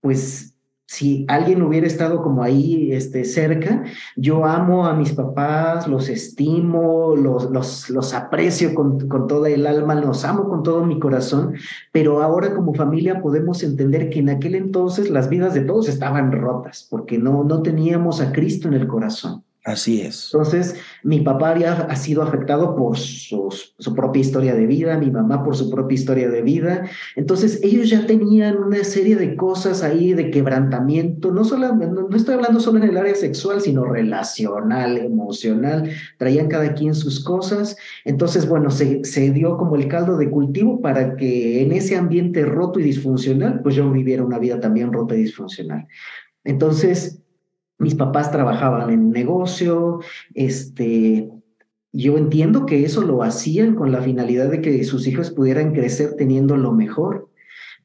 pues 0.00 0.57
si 0.88 1.26
alguien 1.28 1.60
hubiera 1.60 1.86
estado 1.86 2.22
como 2.22 2.42
ahí 2.42 2.92
este, 2.92 3.26
cerca, 3.26 3.84
yo 4.16 4.46
amo 4.46 4.86
a 4.86 4.94
mis 4.94 5.12
papás, 5.12 5.86
los 5.86 6.08
estimo, 6.08 7.14
los, 7.14 7.50
los, 7.50 7.90
los 7.90 8.14
aprecio 8.14 8.74
con, 8.74 9.06
con 9.06 9.26
toda 9.26 9.50
el 9.50 9.66
alma, 9.66 9.94
los 9.94 10.24
amo 10.24 10.48
con 10.48 10.62
todo 10.62 10.86
mi 10.86 10.98
corazón, 10.98 11.52
pero 11.92 12.22
ahora 12.22 12.54
como 12.54 12.72
familia 12.72 13.20
podemos 13.20 13.62
entender 13.62 14.08
que 14.08 14.20
en 14.20 14.30
aquel 14.30 14.54
entonces 14.54 15.10
las 15.10 15.28
vidas 15.28 15.52
de 15.52 15.60
todos 15.60 15.90
estaban 15.90 16.32
rotas 16.32 16.86
porque 16.90 17.18
no, 17.18 17.44
no 17.44 17.60
teníamos 17.60 18.22
a 18.22 18.32
Cristo 18.32 18.66
en 18.66 18.72
el 18.72 18.88
corazón. 18.88 19.44
Así 19.64 20.00
es. 20.00 20.30
Entonces, 20.32 20.76
mi 21.02 21.20
papá 21.20 21.50
había, 21.50 21.72
ha 21.74 21.96
sido 21.96 22.22
afectado 22.22 22.74
por 22.74 22.96
su, 22.96 23.54
su, 23.78 23.94
propia 23.94 24.20
historia 24.20 24.54
de 24.54 24.66
vida, 24.66 24.96
mi 24.96 25.10
mamá 25.10 25.44
por 25.44 25.56
su 25.56 25.68
propia 25.68 25.94
historia 25.94 26.30
de 26.30 26.42
vida. 26.42 26.88
Entonces, 27.16 27.60
ellos 27.62 27.90
ya 27.90 28.06
tenían 28.06 28.56
una 28.56 28.82
serie 28.84 29.16
de 29.16 29.36
cosas 29.36 29.82
ahí 29.82 30.14
de 30.14 30.30
quebrantamiento, 30.30 31.32
no, 31.32 31.44
solo, 31.44 31.74
no, 31.74 32.08
estoy 32.16 32.36
hablando 32.36 32.60
solo 32.60 32.78
en 32.78 32.88
el 32.88 32.96
área 32.96 33.14
sexual, 33.14 33.60
sino 33.60 33.84
relacional, 33.84 34.96
emocional. 34.96 35.90
Traían 36.16 36.48
cada 36.48 36.72
quien 36.72 36.94
sus 36.94 37.22
cosas. 37.22 37.76
Entonces, 38.04 38.48
bueno, 38.48 38.70
se, 38.70 39.04
se 39.04 39.30
dio 39.32 39.58
como 39.58 39.76
el 39.76 39.88
caldo 39.88 40.16
de 40.16 40.30
cultivo 40.30 40.80
para 40.80 41.16
que 41.16 41.62
en 41.62 41.72
ese 41.72 41.96
ambiente 41.96 42.44
roto 42.46 42.80
y 42.80 42.84
disfuncional, 42.84 43.60
pues 43.62 43.74
yo 43.74 43.90
viviera 43.90 44.24
una 44.24 44.38
vida 44.38 44.60
también 44.60 44.92
rota 44.92 45.14
y 45.14 45.24
disfuncional. 45.24 45.86
Entonces, 46.44 47.20
mis 47.78 47.94
papás 47.94 48.30
trabajaban 48.30 48.90
en 48.90 49.10
negocio, 49.10 50.00
este, 50.34 51.30
yo 51.92 52.18
entiendo 52.18 52.66
que 52.66 52.84
eso 52.84 53.02
lo 53.02 53.22
hacían 53.22 53.74
con 53.74 53.92
la 53.92 54.02
finalidad 54.02 54.50
de 54.50 54.60
que 54.60 54.84
sus 54.84 55.06
hijos 55.06 55.30
pudieran 55.30 55.72
crecer 55.72 56.14
teniendo 56.16 56.56
lo 56.56 56.72
mejor, 56.72 57.30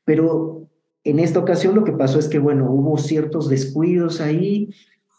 pero 0.04 0.68
en 1.04 1.20
esta 1.20 1.40
ocasión 1.40 1.76
lo 1.76 1.84
que 1.84 1.92
pasó 1.92 2.20
es 2.20 2.28
que, 2.28 2.40
bueno, 2.40 2.72
hubo 2.72 2.98
ciertos 2.98 3.50
descuidos 3.50 4.22
ahí, 4.22 4.70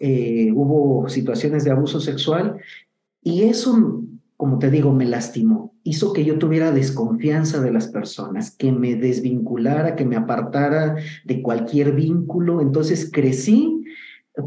eh, 0.00 0.50
hubo 0.52 1.08
situaciones 1.08 1.64
de 1.64 1.70
abuso 1.70 2.00
sexual 2.00 2.58
y 3.22 3.44
eso, 3.44 4.02
como 4.36 4.58
te 4.58 4.70
digo, 4.70 4.92
me 4.92 5.06
lastimó. 5.06 5.74
Hizo 5.82 6.12
que 6.12 6.24
yo 6.24 6.38
tuviera 6.38 6.72
desconfianza 6.72 7.60
de 7.60 7.72
las 7.72 7.88
personas, 7.88 8.50
que 8.50 8.72
me 8.72 8.96
desvinculara, 8.96 9.96
que 9.96 10.04
me 10.04 10.16
apartara 10.16 10.96
de 11.24 11.42
cualquier 11.42 11.92
vínculo. 11.92 12.60
Entonces 12.60 13.10
crecí 13.12 13.73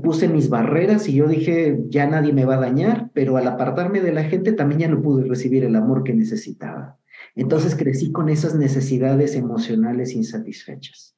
puse 0.03 0.27
mis 0.27 0.49
barreras 0.49 1.07
y 1.07 1.15
yo 1.15 1.27
dije, 1.27 1.79
ya 1.87 2.07
nadie 2.07 2.33
me 2.33 2.45
va 2.45 2.55
a 2.55 2.59
dañar, 2.59 3.09
pero 3.13 3.37
al 3.37 3.47
apartarme 3.47 4.01
de 4.01 4.11
la 4.11 4.23
gente 4.23 4.51
también 4.51 4.81
ya 4.81 4.87
no 4.89 5.01
pude 5.01 5.25
recibir 5.27 5.63
el 5.63 5.75
amor 5.75 6.03
que 6.03 6.13
necesitaba. 6.13 6.97
Entonces 7.35 7.75
crecí 7.75 8.11
con 8.11 8.29
esas 8.29 8.55
necesidades 8.55 9.35
emocionales 9.35 10.13
insatisfechas. 10.13 11.15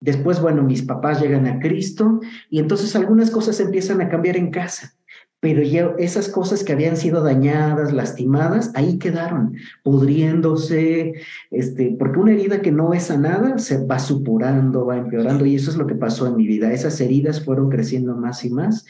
Después, 0.00 0.40
bueno, 0.40 0.62
mis 0.62 0.82
papás 0.82 1.20
llegan 1.20 1.46
a 1.46 1.58
Cristo 1.58 2.20
y 2.50 2.60
entonces 2.60 2.94
algunas 2.94 3.30
cosas 3.30 3.58
empiezan 3.58 4.00
a 4.00 4.08
cambiar 4.08 4.36
en 4.36 4.50
casa 4.50 4.97
pero 5.40 5.62
ya 5.62 5.94
esas 5.98 6.28
cosas 6.28 6.64
que 6.64 6.72
habían 6.72 6.96
sido 6.96 7.22
dañadas, 7.22 7.92
lastimadas, 7.92 8.72
ahí 8.74 8.98
quedaron, 8.98 9.54
pudriéndose, 9.84 11.14
este, 11.50 11.94
porque 11.96 12.18
una 12.18 12.32
herida 12.32 12.60
que 12.60 12.72
no 12.72 12.92
es 12.92 13.04
sanada 13.04 13.58
se 13.58 13.84
va 13.84 14.00
supurando, 14.00 14.86
va 14.86 14.96
empeorando, 14.96 15.46
y 15.46 15.54
eso 15.54 15.70
es 15.70 15.76
lo 15.76 15.86
que 15.86 15.94
pasó 15.94 16.26
en 16.26 16.36
mi 16.36 16.46
vida. 16.46 16.72
Esas 16.72 17.00
heridas 17.00 17.44
fueron 17.44 17.70
creciendo 17.70 18.16
más 18.16 18.44
y 18.44 18.50
más. 18.50 18.84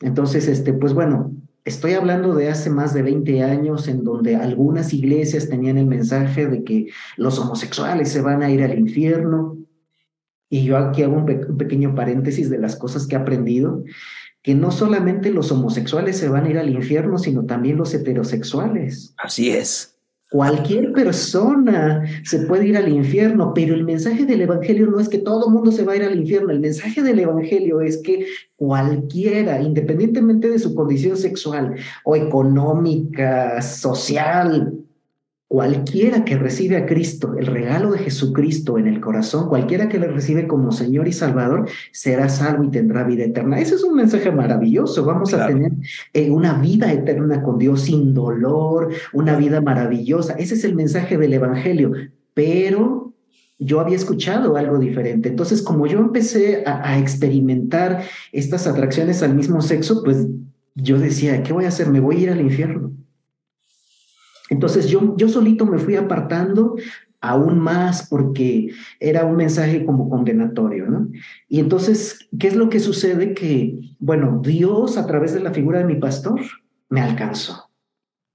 Entonces, 0.00 0.48
este, 0.48 0.72
pues 0.72 0.94
bueno, 0.94 1.36
estoy 1.66 1.92
hablando 1.92 2.34
de 2.34 2.48
hace 2.48 2.70
más 2.70 2.94
de 2.94 3.02
20 3.02 3.42
años 3.42 3.86
en 3.86 4.02
donde 4.02 4.36
algunas 4.36 4.94
iglesias 4.94 5.50
tenían 5.50 5.76
el 5.76 5.86
mensaje 5.86 6.46
de 6.46 6.64
que 6.64 6.88
los 7.18 7.38
homosexuales 7.38 8.10
se 8.10 8.22
van 8.22 8.42
a 8.42 8.50
ir 8.50 8.62
al 8.62 8.78
infierno. 8.78 9.58
Y 10.48 10.64
yo 10.64 10.78
aquí 10.78 11.02
hago 11.02 11.16
un 11.16 11.56
pequeño 11.56 11.94
paréntesis 11.94 12.48
de 12.48 12.58
las 12.58 12.76
cosas 12.76 13.06
que 13.06 13.14
he 13.14 13.18
aprendido 13.18 13.84
que 14.42 14.54
no 14.54 14.70
solamente 14.70 15.30
los 15.30 15.52
homosexuales 15.52 16.16
se 16.16 16.28
van 16.28 16.46
a 16.46 16.50
ir 16.50 16.58
al 16.58 16.70
infierno, 16.70 17.18
sino 17.18 17.44
también 17.44 17.76
los 17.76 17.94
heterosexuales. 17.94 19.14
Así 19.16 19.50
es. 19.50 19.92
Cualquier 20.32 20.92
persona 20.94 22.04
se 22.24 22.38
puede 22.46 22.66
ir 22.66 22.78
al 22.78 22.88
infierno, 22.88 23.52
pero 23.54 23.74
el 23.74 23.84
mensaje 23.84 24.24
del 24.24 24.40
Evangelio 24.40 24.86
no 24.86 24.98
es 24.98 25.10
que 25.10 25.18
todo 25.18 25.50
mundo 25.50 25.70
se 25.70 25.84
va 25.84 25.92
a 25.92 25.96
ir 25.96 26.04
al 26.04 26.18
infierno, 26.18 26.50
el 26.50 26.60
mensaje 26.60 27.02
del 27.02 27.18
Evangelio 27.18 27.82
es 27.82 27.98
que 27.98 28.24
cualquiera, 28.56 29.60
independientemente 29.60 30.48
de 30.48 30.58
su 30.58 30.74
condición 30.74 31.18
sexual 31.18 31.74
o 32.04 32.16
económica, 32.16 33.60
social, 33.60 34.72
Cualquiera 35.52 36.24
que 36.24 36.38
recibe 36.38 36.78
a 36.78 36.86
Cristo, 36.86 37.34
el 37.38 37.44
regalo 37.44 37.90
de 37.90 37.98
Jesucristo 37.98 38.78
en 38.78 38.86
el 38.86 39.02
corazón, 39.02 39.50
cualquiera 39.50 39.86
que 39.86 39.98
le 39.98 40.06
recibe 40.08 40.46
como 40.46 40.72
Señor 40.72 41.08
y 41.08 41.12
Salvador, 41.12 41.68
será 41.90 42.30
salvo 42.30 42.64
y 42.64 42.70
tendrá 42.70 43.04
vida 43.04 43.24
eterna. 43.24 43.60
Ese 43.60 43.74
es 43.74 43.84
un 43.84 43.94
mensaje 43.94 44.32
maravilloso. 44.32 45.04
Vamos 45.04 45.34
a 45.34 45.48
tener 45.48 45.72
eh, 46.14 46.30
una 46.30 46.54
vida 46.54 46.90
eterna 46.90 47.42
con 47.42 47.58
Dios 47.58 47.82
sin 47.82 48.14
dolor, 48.14 48.94
una 49.12 49.36
vida 49.36 49.60
maravillosa. 49.60 50.32
Ese 50.38 50.54
es 50.54 50.64
el 50.64 50.74
mensaje 50.74 51.18
del 51.18 51.34
Evangelio. 51.34 51.92
Pero 52.32 53.12
yo 53.58 53.80
había 53.80 53.96
escuchado 53.96 54.56
algo 54.56 54.78
diferente. 54.78 55.28
Entonces, 55.28 55.60
como 55.60 55.86
yo 55.86 55.98
empecé 55.98 56.64
a, 56.64 56.92
a 56.92 56.98
experimentar 56.98 58.04
estas 58.32 58.66
atracciones 58.66 59.22
al 59.22 59.34
mismo 59.34 59.60
sexo, 59.60 60.02
pues 60.02 60.26
yo 60.74 60.98
decía, 60.98 61.42
¿qué 61.42 61.52
voy 61.52 61.66
a 61.66 61.68
hacer? 61.68 61.90
Me 61.90 62.00
voy 62.00 62.16
a 62.16 62.20
ir 62.20 62.30
al 62.30 62.40
infierno. 62.40 63.01
Entonces 64.52 64.86
yo, 64.88 65.16
yo 65.16 65.30
solito 65.30 65.64
me 65.64 65.78
fui 65.78 65.96
apartando 65.96 66.76
aún 67.22 67.58
más 67.58 68.06
porque 68.10 68.70
era 69.00 69.24
un 69.24 69.36
mensaje 69.36 69.86
como 69.86 70.10
condenatorio, 70.10 70.90
¿no? 70.90 71.08
Y 71.48 71.58
entonces, 71.58 72.28
¿qué 72.38 72.48
es 72.48 72.56
lo 72.56 72.68
que 72.68 72.78
sucede? 72.78 73.32
Que, 73.32 73.80
bueno, 73.98 74.42
Dios 74.44 74.98
a 74.98 75.06
través 75.06 75.32
de 75.32 75.40
la 75.40 75.52
figura 75.52 75.78
de 75.78 75.86
mi 75.86 75.94
pastor 75.94 76.38
me 76.90 77.00
alcanzó. 77.00 77.70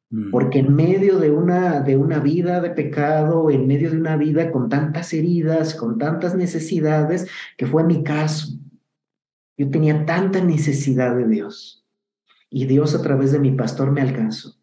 Mm. 0.10 0.32
Porque 0.32 0.58
en 0.58 0.74
medio 0.74 1.20
de 1.20 1.30
una, 1.30 1.82
de 1.82 1.98
una 1.98 2.18
vida 2.20 2.62
de 2.62 2.72
pecado, 2.72 3.52
en 3.52 3.68
medio 3.68 3.92
de 3.92 3.98
una 3.98 4.18
vida 4.18 4.52
con 4.52 4.70
tantas 4.70 5.14
heridas, 5.14 5.76
con 5.76 6.00
tantas 6.00 6.34
necesidades, 6.34 7.28
que 7.58 7.68
fue 7.68 7.84
mi 7.84 8.04
caso, 8.04 8.58
yo 9.56 9.70
tenía 9.70 10.04
tanta 10.04 10.44
necesidad 10.44 11.16
de 11.16 11.28
Dios. 11.28 11.86
Y 12.50 12.66
Dios 12.66 12.96
a 12.96 13.04
través 13.04 13.32
de 13.32 13.40
mi 13.40 13.52
pastor 13.52 13.92
me 13.92 14.02
alcanzó. 14.02 14.57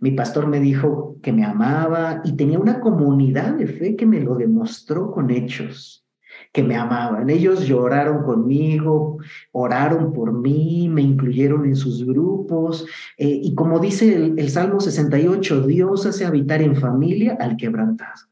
Mi 0.00 0.12
pastor 0.12 0.46
me 0.46 0.60
dijo 0.60 1.16
que 1.22 1.32
me 1.32 1.44
amaba 1.44 2.22
y 2.24 2.32
tenía 2.32 2.58
una 2.58 2.80
comunidad 2.80 3.54
de 3.54 3.66
fe 3.66 3.96
que 3.96 4.06
me 4.06 4.20
lo 4.20 4.34
demostró 4.34 5.10
con 5.10 5.30
hechos, 5.30 6.06
que 6.52 6.62
me 6.62 6.76
amaban. 6.76 7.30
Ellos 7.30 7.66
lloraron 7.66 8.24
conmigo, 8.24 9.18
oraron 9.52 10.12
por 10.12 10.32
mí, 10.32 10.88
me 10.88 11.02
incluyeron 11.02 11.64
en 11.64 11.76
sus 11.76 12.04
grupos. 12.06 12.86
Eh, 13.16 13.40
y 13.42 13.54
como 13.54 13.78
dice 13.78 14.14
el, 14.14 14.38
el 14.38 14.50
Salmo 14.50 14.80
68, 14.80 15.66
Dios 15.66 16.06
hace 16.06 16.24
habitar 16.24 16.62
en 16.62 16.76
familia 16.76 17.36
al 17.40 17.56
quebrantado. 17.56 18.28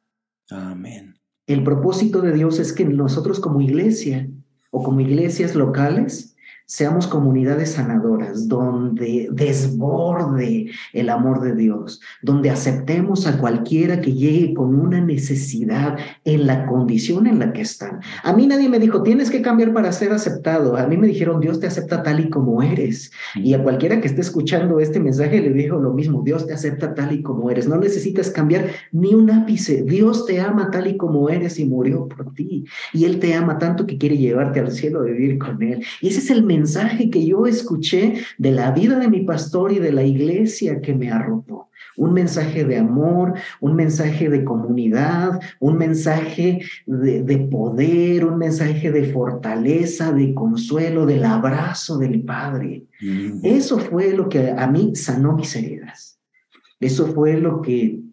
Amén. 0.51 1.15
El 1.47 1.63
propósito 1.63 2.23
de 2.23 2.33
Dios 2.33 2.59
es 2.59 2.73
que 2.73 2.85
nosotros 2.85 3.41
como 3.41 3.61
iglesia 3.61 4.29
o 4.71 4.83
como 4.83 5.01
iglesias 5.01 5.55
locales, 5.55 6.34
seamos 6.67 7.07
comunidades 7.07 7.73
sanadoras, 7.73 8.49
donde 8.49 9.29
desborde 9.31 10.71
el 10.95 11.11
amor 11.11 11.43
de 11.43 11.55
Dios, 11.55 12.01
donde 12.23 12.49
aceptemos 12.51 13.27
a 13.27 13.39
cualquiera 13.39 14.01
que 14.01 14.15
llegue 14.15 14.55
con 14.55 14.75
una 14.75 15.01
necesidad 15.01 15.99
en 16.25 16.47
la 16.47 16.65
condición 16.67 17.27
en 17.27 17.39
la 17.39 17.53
que 17.53 17.61
están. 17.61 18.01
A 18.23 18.33
mí 18.33 18.47
nadie 18.47 18.71
me 18.71 18.79
dijo, 18.79 19.03
tienes 19.03 19.31
que 19.31 19.43
cambiar 19.43 19.75
para 19.75 19.93
ser 19.93 20.13
aceptado. 20.13 20.77
A 20.77 20.87
mí 20.87 20.97
me 20.97 21.07
dijeron, 21.07 21.41
Dios 21.41 21.61
te 21.61 21.67
acepta 21.67 22.03
tal 22.03 22.21
y 22.21 22.31
como 22.31 22.63
eres. 22.63 23.13
Y 23.35 23.53
a 23.53 23.63
cualquiera 23.63 24.01
que 24.01 24.07
esté 24.07 24.23
escuchando 24.23 24.81
este 24.81 25.01
mensaje 25.01 25.41
le 25.43 25.53
dijo 25.53 25.77
lo 25.79 25.93
mismo, 25.93 26.23
Dios 26.23 26.47
te 26.47 26.55
acepta 26.55 26.95
tal 26.95 27.13
y 27.13 27.23
como 27.23 27.51
eres. 27.51 27.69
No 27.69 27.77
necesitas 27.77 28.31
cambiar 28.31 28.69
ni 28.91 29.15
un 29.15 29.31
ápice. 29.31 29.83
Dios 29.83 30.25
te 30.25 30.41
ama 30.41 30.71
tal 30.71 30.87
y 30.87 30.97
como 30.97 31.29
eres 31.29 31.59
y 31.59 31.67
murió 31.67 32.09
por 32.09 32.33
ti. 32.33 32.65
Y 32.95 33.05
Él 33.05 33.19
te 33.19 33.35
ama 33.35 33.59
tanto 33.59 33.87
que 33.87 33.99
quiere 33.99 34.17
llevarte 34.17 34.61
al 34.61 34.73
cielo 34.73 35.01
a 35.01 35.05
vivir 35.05 35.39
con 35.39 35.63
Él. 35.63 35.85
Y 36.01 36.09
ese 36.09 36.21
es 36.21 36.31
el 36.31 36.43
mensaje 36.43 36.54
que 37.11 37.27
yo 37.27 37.47
escuché 37.47 38.15
de 38.39 38.53
la 38.53 38.71
vida 38.71 38.99
de 38.99 39.09
mi 39.09 39.21
pastor 39.21 39.73
y 39.73 39.79
de 39.79 39.93
la 39.93 40.03
iglesia 40.03 40.81
que 40.81 40.95
me 40.95 41.11
arropó. 41.11 41.71
Un 41.97 42.13
mensaje 42.13 42.65
de 42.65 42.79
amor, 42.79 43.35
un 43.61 43.77
mensaje 43.77 44.29
de 44.29 44.43
comunidad, 44.43 45.41
un 45.61 45.77
mensaje 45.79 46.61
de, 46.87 47.49
poder, 47.51 48.25
un 48.25 48.39
mensaje 48.39 48.91
de 48.91 49.05
fortaleza, 49.13 50.13
de 50.13 50.35
consuelo, 50.35 51.07
del 51.07 51.25
abrazo 51.25 51.99
del 51.99 52.23
Padre. 52.23 52.85
Eso 53.43 53.79
fue 53.79 54.13
lo 54.13 54.29
que 54.29 54.51
a 54.51 54.67
mí 54.67 54.97
sanó 54.97 55.37
mis 55.37 55.55
heridas. 55.55 56.19
Eso 56.81 57.07
fue 57.07 57.39
lo 57.39 57.63
que 57.63 58.04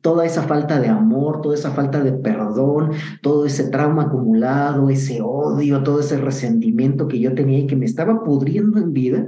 toda 0.00 0.26
esa 0.26 0.42
falta 0.42 0.80
de 0.80 0.88
amor, 0.88 1.40
toda 1.40 1.54
esa 1.54 1.70
falta 1.70 2.02
de 2.02 2.12
perdón, 2.12 2.92
todo 3.22 3.46
ese 3.46 3.68
trauma 3.68 4.04
acumulado, 4.04 4.90
ese 4.90 5.20
odio, 5.22 5.82
todo 5.82 6.00
ese 6.00 6.18
resentimiento 6.18 7.08
que 7.08 7.20
yo 7.20 7.34
tenía 7.34 7.58
y 7.60 7.66
que 7.66 7.76
me 7.76 7.86
estaba 7.86 8.22
pudriendo 8.22 8.78
en 8.78 8.92
vida, 8.92 9.26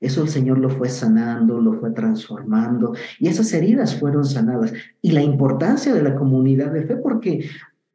eso 0.00 0.22
el 0.22 0.30
Señor 0.30 0.58
lo 0.58 0.70
fue 0.70 0.88
sanando, 0.88 1.60
lo 1.60 1.74
fue 1.74 1.90
transformando 1.90 2.94
y 3.18 3.28
esas 3.28 3.52
heridas 3.52 3.94
fueron 3.94 4.24
sanadas. 4.24 4.72
Y 5.02 5.12
la 5.12 5.22
importancia 5.22 5.92
de 5.92 6.02
la 6.02 6.14
comunidad 6.14 6.72
de 6.72 6.84
fe, 6.84 6.96
porque 6.96 7.44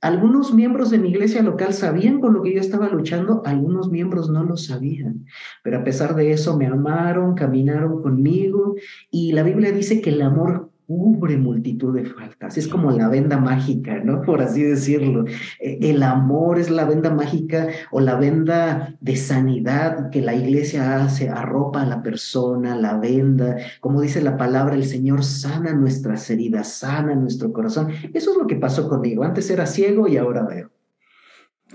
algunos 0.01 0.53
miembros 0.53 0.91
de 0.91 0.99
mi 0.99 1.09
iglesia 1.09 1.41
local 1.41 1.73
sabían 1.73 2.21
con 2.21 2.33
lo 2.33 2.43
que 2.43 2.53
yo 2.53 2.61
estaba 2.61 2.89
luchando, 2.89 3.41
algunos 3.43 3.89
miembros 3.89 4.29
no 4.29 4.43
lo 4.43 4.55
sabían, 4.55 5.25
pero 5.63 5.79
a 5.79 5.83
pesar 5.83 6.13
de 6.13 6.31
eso 6.31 6.55
me 6.57 6.67
amaron, 6.67 7.33
caminaron 7.33 8.03
conmigo 8.03 8.75
y 9.09 9.31
la 9.31 9.41
Biblia 9.41 9.71
dice 9.71 10.01
que 10.01 10.11
el 10.11 10.21
amor 10.21 10.64
cubre 10.87 11.37
multitud 11.37 11.95
de 11.95 12.05
faltas. 12.05 12.57
Es 12.57 12.67
como 12.67 12.91
la 12.91 13.07
venda 13.07 13.37
mágica, 13.37 13.99
¿no? 14.03 14.21
Por 14.21 14.41
así 14.41 14.63
decirlo. 14.63 15.25
E, 15.59 15.79
el 15.89 16.03
amor 16.03 16.59
es 16.59 16.69
la 16.69 16.85
venda 16.85 17.09
mágica 17.09 17.67
o 17.91 18.01
la 18.01 18.15
venda 18.15 18.95
de 19.01 19.15
sanidad 19.15 20.09
que 20.09 20.21
la 20.21 20.35
iglesia 20.35 21.03
hace, 21.03 21.29
arropa 21.29 21.81
a 21.81 21.85
la 21.85 22.03
persona, 22.03 22.75
la 22.75 22.97
venda. 22.97 23.57
Como 23.79 24.01
dice 24.01 24.21
la 24.21 24.37
palabra, 24.37 24.75
el 24.75 24.85
Señor 24.85 25.23
sana 25.23 25.73
nuestras 25.73 26.29
heridas, 26.29 26.73
sana 26.73 27.15
nuestro 27.15 27.51
corazón. 27.51 27.89
Eso 28.13 28.31
es 28.31 28.37
lo 28.37 28.47
que 28.47 28.55
pasó 28.55 28.87
conmigo. 28.87 29.23
Antes 29.23 29.49
era 29.49 29.65
ciego 29.65 30.07
y 30.07 30.17
ahora 30.17 30.43
veo. 30.43 30.71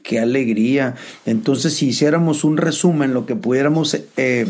Qué 0.03 0.19
alegría. 0.19 0.95
Entonces, 1.27 1.75
si 1.75 1.89
hiciéramos 1.89 2.45
un 2.45 2.57
resumen, 2.57 3.13
lo 3.13 3.27
que 3.27 3.37
pudiéramos 3.37 3.95
eh, 4.17 4.47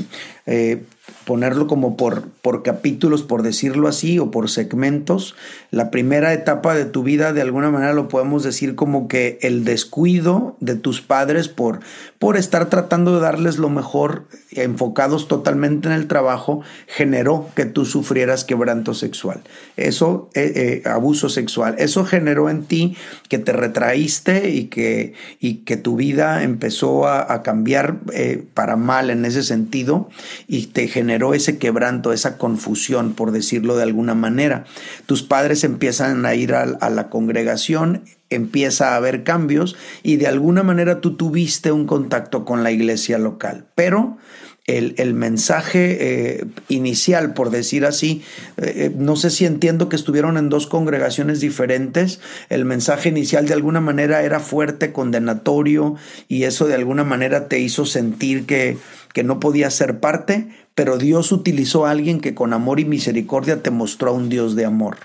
eh, 0.46 0.82
ponerlo 1.30 1.68
como 1.68 1.96
por, 1.96 2.24
por 2.42 2.64
capítulos, 2.64 3.22
por 3.22 3.44
decirlo 3.44 3.86
así, 3.86 4.18
o 4.18 4.32
por 4.32 4.50
segmentos. 4.50 5.36
La 5.70 5.92
primera 5.92 6.32
etapa 6.32 6.74
de 6.74 6.86
tu 6.86 7.04
vida, 7.04 7.32
de 7.32 7.40
alguna 7.40 7.70
manera 7.70 7.92
lo 7.92 8.08
podemos 8.08 8.42
decir 8.42 8.74
como 8.74 9.06
que 9.06 9.38
el 9.42 9.64
descuido 9.64 10.56
de 10.58 10.74
tus 10.74 11.00
padres 11.00 11.46
por, 11.46 11.78
por 12.18 12.36
estar 12.36 12.68
tratando 12.68 13.14
de 13.14 13.20
darles 13.20 13.58
lo 13.58 13.70
mejor, 13.70 14.24
enfocados 14.50 15.28
totalmente 15.28 15.86
en 15.86 15.94
el 15.94 16.08
trabajo, 16.08 16.62
generó 16.88 17.46
que 17.54 17.64
tú 17.64 17.84
sufrieras 17.84 18.44
quebranto 18.44 18.92
sexual. 18.92 19.40
Eso, 19.76 20.30
eh, 20.34 20.82
eh, 20.84 20.88
abuso 20.88 21.28
sexual. 21.28 21.76
Eso 21.78 22.04
generó 22.04 22.50
en 22.50 22.64
ti 22.64 22.96
que 23.28 23.38
te 23.38 23.52
retraíste 23.52 24.50
y 24.50 24.64
que, 24.64 25.14
y 25.38 25.58
que 25.58 25.76
tu 25.76 25.94
vida 25.94 26.42
empezó 26.42 27.06
a, 27.06 27.42
cambiar 27.44 28.00
eh, 28.12 28.44
para 28.54 28.74
mal 28.74 29.08
en 29.10 29.24
ese 29.24 29.44
sentido 29.44 30.10
y 30.48 30.66
te 30.66 30.88
generó 30.88 31.19
ese 31.34 31.58
quebranto, 31.58 32.12
esa 32.12 32.38
confusión, 32.38 33.14
por 33.14 33.32
decirlo 33.32 33.76
de 33.76 33.84
alguna 33.84 34.14
manera. 34.14 34.64
Tus 35.06 35.22
padres 35.22 35.64
empiezan 35.64 36.26
a 36.26 36.34
ir 36.34 36.54
a, 36.54 36.66
la 36.66 37.08
congregación, 37.08 38.04
empieza 38.30 38.92
a 38.92 38.96
haber 38.96 39.24
cambios 39.24 39.76
y 40.02 40.16
de 40.16 40.26
alguna 40.26 40.62
manera 40.62 41.00
tú 41.00 41.16
tuviste 41.16 41.72
un 41.72 41.86
contacto 41.86 42.44
con 42.44 42.62
la 42.62 42.72
iglesia 42.72 43.18
local, 43.18 43.66
pero 43.74 44.18
el, 44.76 45.14
mensaje 45.14 45.96
eh, 46.00 46.44
inicial, 46.68 47.34
por 47.34 47.50
decir 47.50 47.84
así, 47.84 48.22
eh, 48.56 48.72
eh, 48.76 48.92
no 48.96 49.16
sé 49.16 49.30
si 49.30 49.44
entiendo 49.44 49.88
que 49.88 49.96
estuvieron 49.96 50.36
en 50.36 50.48
dos 50.48 50.66
congregaciones 50.66 51.40
diferentes, 51.40 52.20
el 52.48 52.64
mensaje 52.64 53.08
inicial 53.08 53.46
de 53.46 53.54
alguna 53.54 53.80
manera 53.80 54.22
era 54.22 54.38
fuerte, 54.38 54.92
condenatorio, 54.92 55.96
y 56.28 56.44
eso 56.44 56.66
de 56.66 56.74
alguna 56.74 57.04
manera 57.04 57.48
te 57.48 57.58
hizo 57.58 57.84
sentir 57.84 58.46
que, 58.46 58.78
que 59.12 59.24
no 59.24 59.40
podías 59.40 59.74
ser 59.74 59.98
parte, 59.98 60.48
pero 60.80 60.96
Dios 60.96 61.30
utilizó 61.30 61.84
a 61.84 61.90
alguien 61.90 62.20
que 62.20 62.34
con 62.34 62.54
amor 62.54 62.80
y 62.80 62.86
misericordia 62.86 63.62
te 63.62 63.70
mostró 63.70 64.12
a 64.12 64.14
un 64.14 64.30
Dios 64.30 64.56
de 64.56 64.64
amor. 64.64 64.96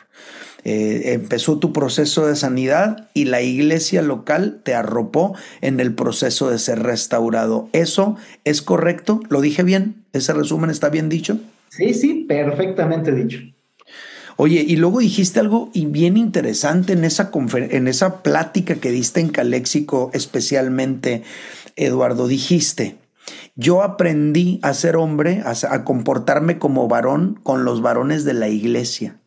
Eh, 0.63 1.11
empezó 1.11 1.59
tu 1.59 1.73
proceso 1.73 2.25
de 2.25 2.37
sanidad 2.37 3.09
y 3.13 3.25
la 3.25 3.41
iglesia 3.41 4.01
local 4.01 4.61
te 4.63 4.73
arropó 4.73 5.35
en 5.59 5.81
el 5.81 5.93
proceso 5.93 6.49
de 6.49 6.59
ser 6.59 6.81
restaurado. 6.81 7.67
¿Eso 7.73 8.15
es 8.45 8.61
correcto? 8.61 9.19
¿Lo 9.27 9.41
dije 9.41 9.63
bien? 9.63 10.05
¿Ese 10.13 10.31
resumen 10.31 10.69
está 10.69 10.87
bien 10.87 11.09
dicho? 11.09 11.39
Sí, 11.67 11.93
sí, 11.93 12.25
perfectamente 12.25 13.11
dicho. 13.11 13.39
Oye, 14.37 14.63
y 14.65 14.77
luego 14.77 14.99
dijiste 14.99 15.41
algo 15.41 15.71
bien 15.73 16.15
interesante 16.15 16.93
en 16.93 17.03
esa, 17.03 17.31
en 17.53 17.89
esa 17.89 18.23
plática 18.23 18.75
que 18.75 18.91
diste 18.91 19.19
en 19.19 19.27
Caléxico, 19.27 20.09
especialmente, 20.13 21.23
Eduardo. 21.75 22.29
Dijiste, 22.29 22.95
yo 23.55 23.83
aprendí 23.83 24.59
a 24.61 24.73
ser 24.73 24.95
hombre, 24.97 25.43
a 25.45 25.83
comportarme 25.83 26.59
como 26.59 26.87
varón 26.87 27.39
con 27.43 27.65
los 27.65 27.81
varones 27.81 28.25
de 28.25 28.33
la 28.33 28.49
iglesia. 28.49 29.17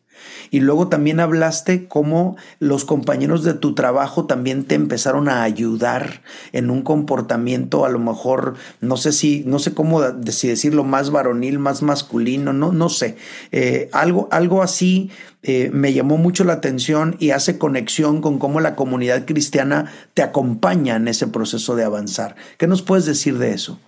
Y 0.51 0.59
luego 0.61 0.87
también 0.87 1.19
hablaste 1.19 1.87
cómo 1.87 2.35
los 2.59 2.85
compañeros 2.85 3.43
de 3.43 3.53
tu 3.53 3.75
trabajo 3.75 4.25
también 4.25 4.63
te 4.65 4.75
empezaron 4.75 5.29
a 5.29 5.43
ayudar 5.43 6.21
en 6.51 6.69
un 6.69 6.81
comportamiento 6.81 7.85
a 7.85 7.89
lo 7.89 7.99
mejor, 7.99 8.55
no 8.81 8.97
sé 8.97 9.11
si, 9.11 9.43
no 9.45 9.59
sé 9.59 9.73
cómo 9.73 10.01
si 10.29 10.47
decirlo, 10.47 10.83
más 10.83 11.11
varonil, 11.11 11.59
más 11.59 11.81
masculino, 11.81 12.53
no, 12.53 12.71
no 12.71 12.89
sé. 12.89 13.17
Eh, 13.51 13.89
algo, 13.93 14.27
algo 14.31 14.63
así 14.63 15.11
eh, 15.43 15.69
me 15.71 15.93
llamó 15.93 16.17
mucho 16.17 16.43
la 16.43 16.53
atención 16.53 17.15
y 17.19 17.31
hace 17.31 17.57
conexión 17.57 18.21
con 18.21 18.39
cómo 18.39 18.59
la 18.59 18.75
comunidad 18.75 19.25
cristiana 19.25 19.91
te 20.13 20.23
acompaña 20.23 20.95
en 20.95 21.07
ese 21.07 21.27
proceso 21.27 21.75
de 21.75 21.83
avanzar. 21.83 22.35
¿Qué 22.57 22.67
nos 22.67 22.81
puedes 22.81 23.05
decir 23.05 23.37
de 23.37 23.53
eso? 23.53 23.79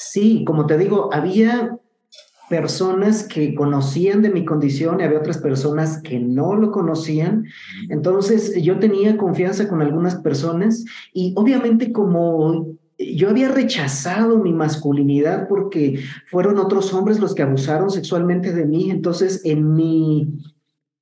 Sí, 0.00 0.44
como 0.46 0.66
te 0.66 0.78
digo, 0.78 1.12
había 1.12 1.76
personas 2.48 3.24
que 3.26 3.52
conocían 3.56 4.22
de 4.22 4.30
mi 4.30 4.44
condición 4.44 5.00
y 5.00 5.02
había 5.02 5.18
otras 5.18 5.38
personas 5.38 6.00
que 6.02 6.20
no 6.20 6.54
lo 6.54 6.70
conocían. 6.70 7.46
Entonces 7.90 8.54
yo 8.62 8.78
tenía 8.78 9.16
confianza 9.16 9.68
con 9.68 9.82
algunas 9.82 10.14
personas 10.14 10.84
y 11.12 11.34
obviamente 11.36 11.92
como 11.92 12.76
yo 12.96 13.28
había 13.28 13.48
rechazado 13.48 14.38
mi 14.38 14.52
masculinidad 14.52 15.48
porque 15.48 15.98
fueron 16.30 16.58
otros 16.58 16.94
hombres 16.94 17.18
los 17.18 17.34
que 17.34 17.42
abusaron 17.42 17.90
sexualmente 17.90 18.52
de 18.52 18.66
mí, 18.66 18.92
entonces 18.92 19.42
en 19.44 19.74
mi 19.74 20.28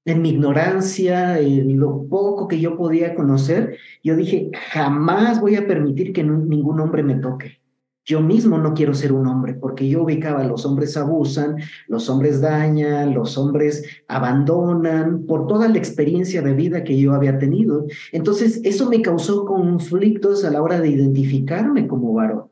en 0.07 0.23
mi 0.23 0.31
ignorancia, 0.31 1.39
en 1.39 1.79
lo 1.79 2.07
poco 2.09 2.49
que 2.49 2.61
yo 2.61 2.79
podía 2.79 3.15
conocer, 3.15 3.77
yo 4.03 4.17
dije, 4.17 4.51
jamás 4.71 5.41
voy 5.41 5.57
a 5.57 5.67
permitir 5.67 6.15
que 6.15 6.23
ningún 6.23 6.81
hombre 6.81 7.03
me 7.03 7.17
toque. 7.17 7.61
Yo 8.07 8.21
mismo 8.21 8.57
no 8.57 8.73
quiero 8.73 8.95
ser 8.95 9.13
un 9.13 9.27
hombre 9.27 9.55
porque 9.55 9.89
yo 9.89 10.05
ubicaba, 10.05 10.45
los 10.45 10.65
hombres 10.65 10.97
abusan, 10.97 11.57
los 11.89 12.09
hombres 12.09 12.41
dañan, 12.41 13.13
los 13.13 13.37
hombres 13.37 13.83
abandonan 14.07 15.27
por 15.27 15.49
toda 15.49 15.69
la 15.69 15.77
experiencia 15.77 16.41
de 16.41 16.55
vida 16.55 16.85
que 16.85 16.97
yo 16.97 17.15
había 17.15 17.37
tenido. 17.39 17.85
Entonces, 18.13 18.61
eso 18.63 18.89
me 18.89 19.03
causó 19.03 19.45
conflictos 19.45 20.45
a 20.45 20.53
la 20.53 20.63
hora 20.63 20.81
de 20.81 20.89
identificarme 20.89 21.89
como 21.89 22.15
varón. 22.15 22.45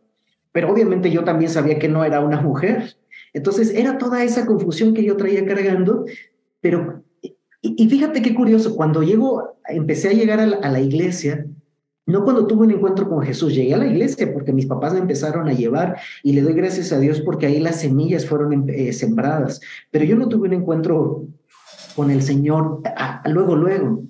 Pero 0.50 0.72
obviamente 0.72 1.12
yo 1.12 1.22
también 1.22 1.52
sabía 1.52 1.78
que 1.78 1.88
no 1.88 2.04
era 2.04 2.18
una 2.18 2.40
mujer. 2.40 2.96
Entonces, 3.32 3.72
era 3.72 3.96
toda 3.96 4.24
esa 4.24 4.46
confusión 4.46 4.92
que 4.92 5.04
yo 5.04 5.16
traía 5.16 5.46
cargando, 5.46 6.04
pero, 6.60 7.04
y, 7.62 7.88
fíjate 7.88 8.22
qué 8.22 8.34
curioso, 8.34 8.74
cuando 8.74 9.04
llego, 9.04 9.56
empecé 9.68 10.08
a 10.08 10.14
llegar 10.14 10.40
a 10.40 10.70
la 10.70 10.80
iglesia, 10.80 11.46
no 12.06 12.24
cuando 12.24 12.46
tuve 12.46 12.66
un 12.66 12.72
encuentro 12.72 13.08
con 13.08 13.22
Jesús, 13.22 13.54
llegué 13.54 13.74
a 13.74 13.78
la 13.78 13.86
iglesia 13.86 14.32
porque 14.32 14.52
mis 14.52 14.66
papás 14.66 14.92
me 14.92 15.00
empezaron 15.00 15.48
a 15.48 15.52
llevar 15.52 15.96
y 16.22 16.32
le 16.32 16.42
doy 16.42 16.52
gracias 16.52 16.92
a 16.92 16.98
Dios 16.98 17.20
porque 17.20 17.46
ahí 17.46 17.60
las 17.60 17.80
semillas 17.80 18.26
fueron 18.26 18.52
em, 18.52 18.64
eh, 18.68 18.92
sembradas, 18.92 19.60
pero 19.90 20.04
yo 20.04 20.16
no 20.16 20.28
tuve 20.28 20.48
un 20.48 20.54
encuentro 20.54 21.26
con 21.96 22.10
el 22.10 22.22
Señor 22.22 22.80
luego, 23.26 23.56
luego, 23.56 24.02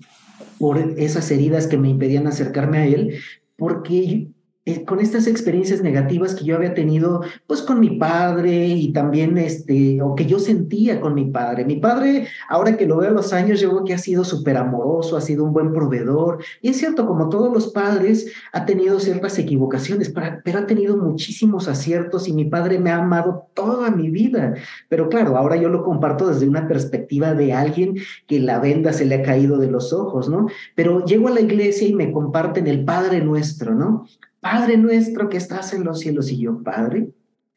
por 0.59 0.79
esas 0.79 1.31
heridas 1.31 1.67
que 1.67 1.77
me 1.77 1.91
impedían 1.91 2.27
acercarme 2.27 2.79
a 2.79 2.87
Él, 2.87 3.19
porque 3.57 4.29
eh, 4.67 4.85
con 4.87 5.01
estas 5.01 5.27
experiencias 5.27 5.83
negativas 5.83 6.35
que 6.35 6.45
yo 6.45 6.57
había 6.57 6.73
tenido, 6.73 7.21
pues 7.47 7.61
con 7.61 7.81
mi 7.81 7.99
padre 7.99 8.67
y 8.69 8.93
también, 8.95 9.37
este, 9.37 10.01
o 10.01 10.15
que 10.15 10.25
yo 10.25 10.39
sentía 10.39 11.03
con 11.03 11.13
mi 11.15 11.27
padre. 11.27 11.67
Mi 11.67 11.77
padre, 11.77 12.29
ahora 12.49 12.77
que 12.77 12.87
lo 12.87 12.97
veo 12.97 13.11
a 13.11 13.13
los 13.13 13.35
años, 13.35 13.61
yo 13.61 13.73
veo 13.73 13.85
que 13.85 13.93
ha 13.93 13.99
sido 13.99 14.25
súper 14.25 14.57
amoroso, 14.57 15.19
ha 15.19 15.21
sido 15.21 15.45
un 15.45 15.53
buen 15.53 15.73
proveedor. 15.73 16.43
Y 16.63 16.71
es 16.71 16.79
cierto, 16.79 17.07
como 17.07 17.29
todos 17.29 17.53
los 17.53 17.73
padres, 17.73 18.33
ha 18.53 18.65
tenido 18.65 18.99
ciertas 19.01 19.39
equivocaciones, 19.39 20.13
pero 20.45 20.59
ha 20.59 20.67
tenido 20.67 20.97
muchísimos 20.97 21.69
aciertos 21.69 22.27
y 22.27 22.33
mi 22.33 22.47
padre 22.47 22.79
me 22.79 22.91
ha 22.91 22.97
amado 22.97 23.49
toda 23.53 23.91
mi 23.91 24.09
vida. 24.09 24.55
Pero 24.89 25.11
claro, 25.11 25.37
ahora 25.37 25.57
yo 25.57 25.69
lo 25.69 25.85
comparto 25.85 26.29
desde 26.29 26.49
una 26.49 26.67
perspectiva 26.67 27.35
de 27.35 27.53
alguien 27.53 27.97
que 28.27 28.41
la 28.41 28.61
venda 28.61 28.95
se 28.95 29.05
le 29.05 29.17
ha 29.17 29.23
caído 29.23 29.59
de 29.59 29.71
los 29.71 29.93
ojos, 29.93 30.31
¿no? 30.31 30.47
Pero 30.75 31.05
llego 31.05 31.29
a 31.29 31.33
la 31.33 31.41
iglesia 31.41 31.87
y 31.87 31.95
me 31.95 32.13
comparten 32.13 32.67
el 32.67 32.85
Padre 32.85 33.21
nuestro, 33.21 33.75
¿no? 33.75 34.07
Padre 34.45 34.77
nuestro 34.77 35.31
que 35.31 35.39
estás 35.39 35.73
en 35.73 35.85
los 35.85 36.01
cielos. 36.01 36.31
Y 36.31 36.39
yo, 36.39 36.63
Padre, 36.63 37.09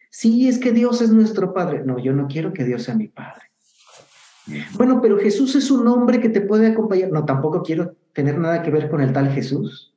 sí, 0.09 0.47
es 0.47 0.57
que 0.57 0.71
Dios 0.71 1.01
es 1.01 1.11
nuestro 1.11 1.53
Padre. 1.53 1.83
No, 1.85 1.99
yo 1.99 2.13
no 2.13 2.27
quiero 2.29 2.53
que 2.53 2.63
Dios 2.63 2.83
sea 2.83 2.95
mi 2.95 3.09
Padre. 3.09 3.41
Bueno, 4.75 5.01
pero 5.01 5.17
Jesús 5.17 5.53
es 5.57 5.69
un 5.69 5.85
hombre 5.89 6.21
que 6.21 6.29
te 6.29 6.39
puede 6.39 6.67
acompañar. 6.67 7.11
No, 7.11 7.25
tampoco 7.25 7.61
quiero 7.61 7.93
tener 8.13 8.37
nada 8.37 8.63
que 8.63 8.71
ver 8.71 8.89
con 8.89 9.01
el 9.01 9.11
tal 9.11 9.29
Jesús. 9.33 9.93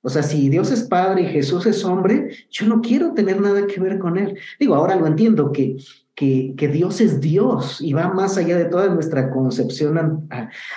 O 0.00 0.08
sea, 0.08 0.22
si 0.22 0.48
Dios 0.48 0.70
es 0.70 0.84
Padre 0.84 1.24
y 1.24 1.26
Jesús 1.26 1.66
es 1.66 1.84
hombre, 1.84 2.30
yo 2.50 2.66
no 2.66 2.80
quiero 2.80 3.12
tener 3.12 3.38
nada 3.38 3.66
que 3.66 3.78
ver 3.78 3.98
con 3.98 4.16
él. 4.16 4.38
Digo, 4.58 4.74
ahora 4.74 4.96
lo 4.96 5.06
entiendo, 5.06 5.52
que, 5.52 5.76
que, 6.14 6.54
que 6.56 6.68
Dios 6.68 7.02
es 7.02 7.20
Dios 7.20 7.82
y 7.82 7.92
va 7.92 8.08
más 8.08 8.38
allá 8.38 8.56
de 8.56 8.64
toda 8.64 8.88
nuestra 8.88 9.30
concepción 9.30 10.28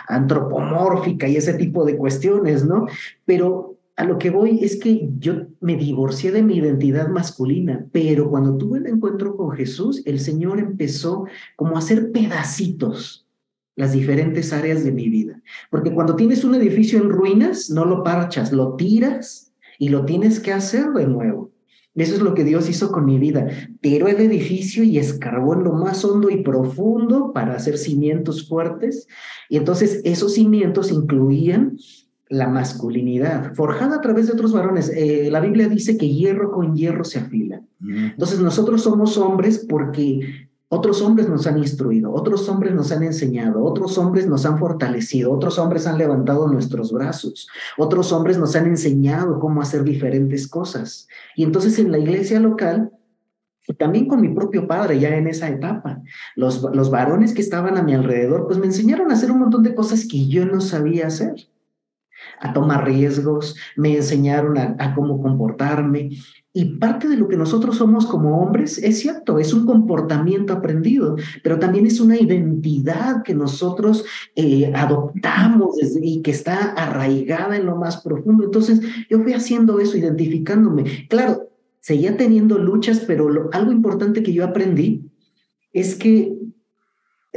antropomórfica 0.10 1.30
y 1.30 1.38
ese 1.38 1.54
tipo 1.54 1.86
de 1.86 1.96
cuestiones, 1.96 2.66
¿no? 2.66 2.88
Pero 3.24 3.77
a 3.98 4.06
lo 4.06 4.20
que 4.20 4.30
voy 4.30 4.60
es 4.64 4.80
que 4.80 5.10
yo 5.18 5.48
me 5.60 5.76
divorcié 5.76 6.32
de 6.32 6.44
mi 6.44 6.58
identidad 6.58 7.10
masculina, 7.10 7.88
pero 7.92 8.30
cuando 8.30 8.56
tuve 8.56 8.78
el 8.78 8.86
encuentro 8.86 9.36
con 9.36 9.52
Jesús, 9.52 10.04
el 10.06 10.20
Señor 10.20 10.60
empezó 10.60 11.26
como 11.56 11.76
a 11.76 11.80
hacer 11.80 12.12
pedacitos 12.12 13.28
las 13.76 13.94
diferentes 13.94 14.54
áreas 14.54 14.84
de 14.84 14.92
mi 14.92 15.10
vida. 15.10 15.42
Porque 15.72 15.92
cuando 15.92 16.16
tienes 16.16 16.44
un 16.44 16.54
edificio 16.54 17.00
en 17.00 17.10
ruinas, 17.10 17.72
no 17.72 17.86
lo 17.86 18.04
parchas, 18.04 18.52
lo 18.52 18.76
tiras 18.76 19.52
y 19.80 19.90
lo 19.90 20.06
tienes 20.06 20.40
que 20.40 20.54
hacer 20.54 20.90
de 20.92 21.08
nuevo. 21.08 21.52
Eso 21.96 22.14
es 22.14 22.22
lo 22.22 22.36
que 22.36 22.44
Dios 22.44 22.70
hizo 22.70 22.92
con 22.92 23.06
mi 23.06 23.18
vida. 23.18 23.48
Tiró 23.82 24.08
el 24.08 24.22
edificio 24.22 24.84
y 24.84 25.00
escarbó 25.00 25.56
en 25.56 25.64
lo 25.64 25.74
más 25.74 26.06
hondo 26.06 26.30
y 26.30 26.44
profundo 26.44 27.34
para 27.34 27.56
hacer 27.56 27.80
cimientos 27.80 28.48
fuertes. 28.48 29.08
Y 29.50 29.58
entonces 29.58 30.02
esos 30.04 30.36
cimientos 30.36 30.92
incluían 30.92 31.78
la 32.30 32.48
masculinidad, 32.48 33.54
forjada 33.54 33.98
a 33.98 34.02
través 34.02 34.28
de 34.28 34.34
otros 34.34 34.52
varones. 34.52 34.92
Eh, 34.94 35.30
la 35.32 35.40
Biblia 35.40 35.68
dice 35.68 35.98
que 35.98 36.10
hierro 36.10 36.52
con 36.52 36.76
hierro 36.76 37.04
se 37.04 37.20
afila. 37.20 37.62
Entonces 37.80 38.40
nosotros 38.40 38.82
somos 38.82 39.18
hombres 39.18 39.66
porque 39.70 40.50
otros 40.70 41.02
hombres 41.02 41.30
nos 41.30 41.48
han 41.48 41.58
instruido, 41.58 42.12
otros 42.12 42.50
hombres 42.50 42.74
nos 42.74 42.92
han 42.92 43.04
enseñado, 43.04 43.64
otros 43.64 43.98
hombres 43.98 44.28
nos 44.28 44.46
han 44.46 44.58
fortalecido, 44.58 45.32
otros 45.32 45.58
hombres 45.60 45.88
han 45.88 45.98
levantado 45.98 46.48
nuestros 46.50 46.92
brazos, 46.92 47.48
otros 47.78 48.12
hombres 48.12 48.38
nos 48.38 48.56
han 48.56 48.66
enseñado 48.66 49.40
cómo 49.40 49.62
hacer 49.62 49.84
diferentes 49.84 50.48
cosas. 50.48 51.08
Y 51.36 51.44
entonces 51.44 51.80
en 51.80 51.92
la 51.92 52.00
iglesia 52.00 52.42
local 52.42 52.92
y 53.70 53.74
también 53.74 54.08
con 54.08 54.22
mi 54.22 54.30
propio 54.30 54.68
padre 54.68 55.00
ya 55.00 55.16
en 55.16 55.28
esa 55.28 55.50
etapa. 55.50 56.02
Los, 56.36 56.62
los 56.74 56.90
varones 56.90 57.34
que 57.34 57.42
estaban 57.42 57.78
a 57.78 57.84
mi 57.84 57.94
alrededor, 57.94 58.48
pues 58.48 58.60
me 58.60 58.66
enseñaron 58.66 59.12
a 59.12 59.14
hacer 59.14 59.32
un 59.32 59.40
montón 59.40 59.64
de 59.64 59.76
cosas 59.76 60.06
que 60.10 60.28
yo 60.28 60.46
no 60.46 60.62
sabía 60.62 61.08
hacer 61.08 61.48
a 62.40 62.54
tomar 62.54 62.86
riesgos, 62.86 63.56
me 63.76 63.96
enseñaron 63.96 64.58
a, 64.58 64.96
cómo 64.96 65.22
comportarme. 65.22 66.10
Y 66.54 66.78
parte 66.78 67.08
de 67.08 67.18
lo 67.18 67.28
que 67.28 67.38
nosotros 67.38 67.78
somos 67.78 68.08
como 68.08 68.40
hombres 68.42 68.80
es 68.80 69.00
cierto, 69.00 69.38
es 69.38 69.54
un 69.54 69.66
comportamiento 69.66 70.54
aprendido, 70.54 71.16
pero 71.44 71.60
también 71.60 71.86
es 71.86 72.00
una 72.00 72.20
identidad 72.20 73.22
que 73.24 73.36
nosotros 73.36 74.06
eh, 74.36 74.72
adoptamos 74.76 75.78
y 76.02 76.22
que 76.24 76.32
está 76.32 76.72
arraigada 76.72 77.58
en 77.58 77.68
lo 77.68 77.76
más 77.76 78.02
profundo. 78.02 78.44
Entonces, 78.44 78.82
yo 79.10 79.22
fui 79.22 79.34
haciendo 79.34 79.80
eso, 79.80 79.98
identificándome. 79.98 81.08
Claro, 81.10 81.50
seguía 81.80 82.18
teniendo 82.18 82.58
luchas, 82.58 83.04
pero 83.06 83.50
algo 83.52 83.72
importante 83.72 84.24
que 84.24 84.34
yo 84.34 84.44
aprendí 84.44 85.12
es 85.74 85.96
que 85.96 86.38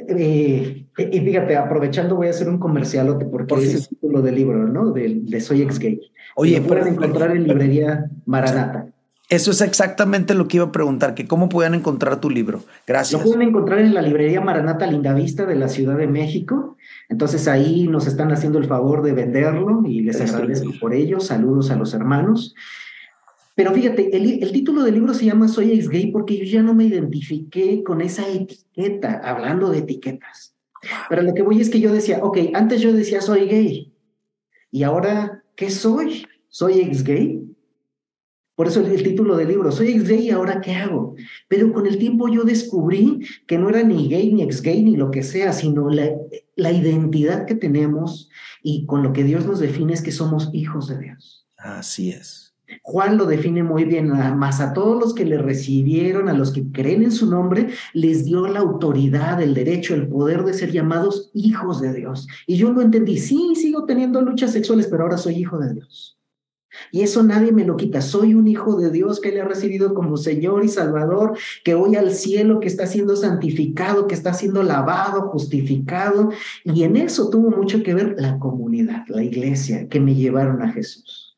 eh, 0.09 0.87
y 0.99 1.21
fíjate, 1.21 1.57
aprovechando 1.57 2.17
voy 2.17 2.29
a 2.29 2.31
hacer 2.31 2.49
un 2.49 2.59
comercial 2.59 3.17
porque 3.31 3.55
es 3.55 3.75
el 3.75 3.89
título 3.89 4.23
del 4.23 4.35
libro, 4.35 4.67
¿no? 4.67 4.93
De, 4.93 5.41
Soy 5.41 5.63
ex 5.63 5.79
gay. 5.79 6.01
Oye, 6.37 6.61
pueden 6.61 6.89
encontrar 6.89 7.37
en 7.37 7.47
librería 7.47 8.11
Maranata. 8.27 8.87
Eso 9.31 9.53
es 9.53 9.61
exactamente 9.61 10.35
lo 10.35 10.49
que 10.49 10.57
iba 10.57 10.67
a 10.67 10.73
preguntar, 10.73 11.15
que 11.15 11.29
cómo 11.29 11.49
pueden 11.49 11.75
encontrar 11.75 12.21
tu 12.21 12.29
libro. 12.29 12.65
Gracias. 12.85 13.23
Lo 13.23 13.31
pueden 13.31 13.49
encontrar 13.49 13.79
en 13.79 13.95
la 13.95 14.03
librería 14.03 14.41
Maranata 14.41 14.89
Lindavista 14.89 15.47
de 15.47 15.55
la 15.55 15.69
Ciudad 15.69 15.97
de 15.97 16.09
México. 16.09 16.77
Entonces 17.09 17.47
ahí 17.47 17.87
nos 17.87 18.09
están 18.09 18.33
haciendo 18.33 18.59
el 18.59 18.65
favor 18.65 19.03
de 19.03 19.13
venderlo 19.13 19.83
y 19.87 20.01
les 20.01 20.21
agradezco 20.21 20.73
por 20.81 20.95
ello. 20.95 21.21
Saludos 21.21 21.71
a 21.71 21.77
los 21.77 21.95
hermanos. 21.95 22.57
Pero 23.55 23.75
fíjate, 23.75 24.17
el, 24.17 24.53
título 24.53 24.85
del 24.85 24.95
libro 24.95 25.13
se 25.13 25.27
llama 25.27 25.49
Soy 25.49 25.73
ex 25.73 25.89
gay 25.89 26.11
porque 26.11 26.37
yo 26.39 26.45
ya 26.45 26.63
no 26.63 26.75
me 26.75 26.85
identifiqué 26.85 27.83
con 27.83 28.01
esa 28.01 28.29
etiqueta, 28.29 29.21
hablando 29.25 29.71
de 29.71 29.79
etiquetas. 29.79 30.55
Pero 31.09 31.23
lo 31.23 31.35
que 31.35 31.43
voy 31.43 31.61
es 31.61 31.69
que 31.69 31.81
yo 31.81 31.93
decía, 31.93 32.21
ok, 32.23 32.39
antes 32.55 32.81
yo 32.81 32.93
decía 32.93 33.21
soy 33.21 33.47
gay. 33.47 33.93
¿Y 34.71 34.83
ahora 34.83 35.45
qué 35.57 35.71
soy? 35.71 36.27
¿Soy 36.49 36.81
ex 36.81 37.05
gay? 37.05 37.43
Por 38.55 38.69
eso 38.69 38.81
el, 38.81 39.03
título 39.03 39.37
del 39.37 39.49
libro, 39.49 39.73
soy 39.73 39.89
ex 39.89 40.09
gay 40.09 40.31
ahora 40.31 40.61
qué 40.61 40.73
hago. 40.73 41.15
Pero 41.49 41.73
con 41.73 41.87
el 41.87 41.99
tiempo 41.99 42.29
yo 42.29 42.45
descubrí 42.45 43.21
que 43.47 43.59
no 43.59 43.69
era 43.69 43.83
ni 43.83 44.09
gay, 44.09 44.33
ni 44.33 44.43
ex 44.43 44.63
gay, 44.63 44.83
ni 44.83 44.97
lo 44.97 45.11
que 45.11 45.23
sea, 45.23 45.53
sino 45.53 45.91
la, 45.91 46.11
la 46.57 46.73
identidad 46.73 47.47
que 47.47 47.55
tenemos 47.55 48.31
y 48.63 48.87
con 48.87 49.03
lo 49.03 49.13
que 49.13 49.25
Dios 49.25 49.47
nos 49.47 49.61
define 49.61 49.93
es 49.93 50.03
que 50.03 50.13
somos 50.13 50.51
hijos 50.53 50.89
de 50.89 50.99
Dios. 50.99 51.47
Así 51.57 52.11
es. 52.11 52.50
Juan 52.83 53.16
lo 53.16 53.27
define 53.27 53.62
muy 53.62 53.85
bien, 53.85 54.09
más 54.37 54.61
a 54.61 54.73
todos 54.73 55.01
los 55.01 55.14
que 55.14 55.25
le 55.25 55.39
recibieron, 55.39 56.29
a 56.29 56.35
los 56.35 56.53
que 56.53 56.71
creen 56.71 57.03
en 57.03 57.12
su 57.12 57.31
nombre, 57.31 57.68
les 57.93 58.25
dio 58.25 58.47
la 58.47 58.61
autoridad, 58.61 59.41
el 59.41 59.55
derecho, 59.55 59.95
el 59.95 60.09
poder 60.09 60.45
de 60.45 60.55
ser 60.55 60.73
llamados 60.73 61.31
hijos 61.35 61.81
de 61.81 61.93
Dios. 61.93 62.29
Y 62.47 62.57
yo 62.57 62.73
lo 62.73 62.81
entendí, 62.81 63.18
sí, 63.18 63.55
sigo 63.55 63.85
teniendo 63.85 64.21
luchas 64.23 64.53
sexuales, 64.53 64.87
pero 64.87 65.05
ahora 65.05 65.18
soy 65.18 65.35
hijo 65.35 65.59
de 65.59 65.75
Dios. 65.75 66.16
Y 66.93 67.03
eso 67.03 67.23
nadie 67.23 67.53
me 67.53 67.64
lo 67.64 67.77
quita. 67.77 68.01
Soy 68.01 68.35
un 68.35 68.47
hijo 68.47 68.77
de 68.77 68.91
Dios 68.91 69.21
que 69.21 69.33
le 69.33 69.41
ha 69.41 69.45
recibido 69.45 69.93
como 69.95 70.16
Señor 70.16 70.64
y 70.64 70.68
Salvador, 70.68 71.37
que 71.64 71.75
voy 71.75 71.97
al 71.97 72.12
cielo, 72.12 72.61
que 72.61 72.68
está 72.68 72.87
siendo 72.87 73.16
santificado, 73.16 74.07
que 74.07 74.14
está 74.14 74.35
siendo 74.35 74.62
lavado, 74.62 75.23
justificado. 75.31 76.31
Y 76.64 76.85
en 76.85 76.97
eso 76.97 77.29
tuvo 77.29 77.51
mucho 77.51 77.83
que 77.83 77.95
ver 77.95 78.14
la 78.18 78.39
comunidad, 78.39 79.05
la 79.09 79.23
iglesia, 79.23 79.89
que 79.89 80.01
me 80.01 80.14
llevaron 80.14 80.62
a 80.62 80.73
Jesús. 80.73 81.30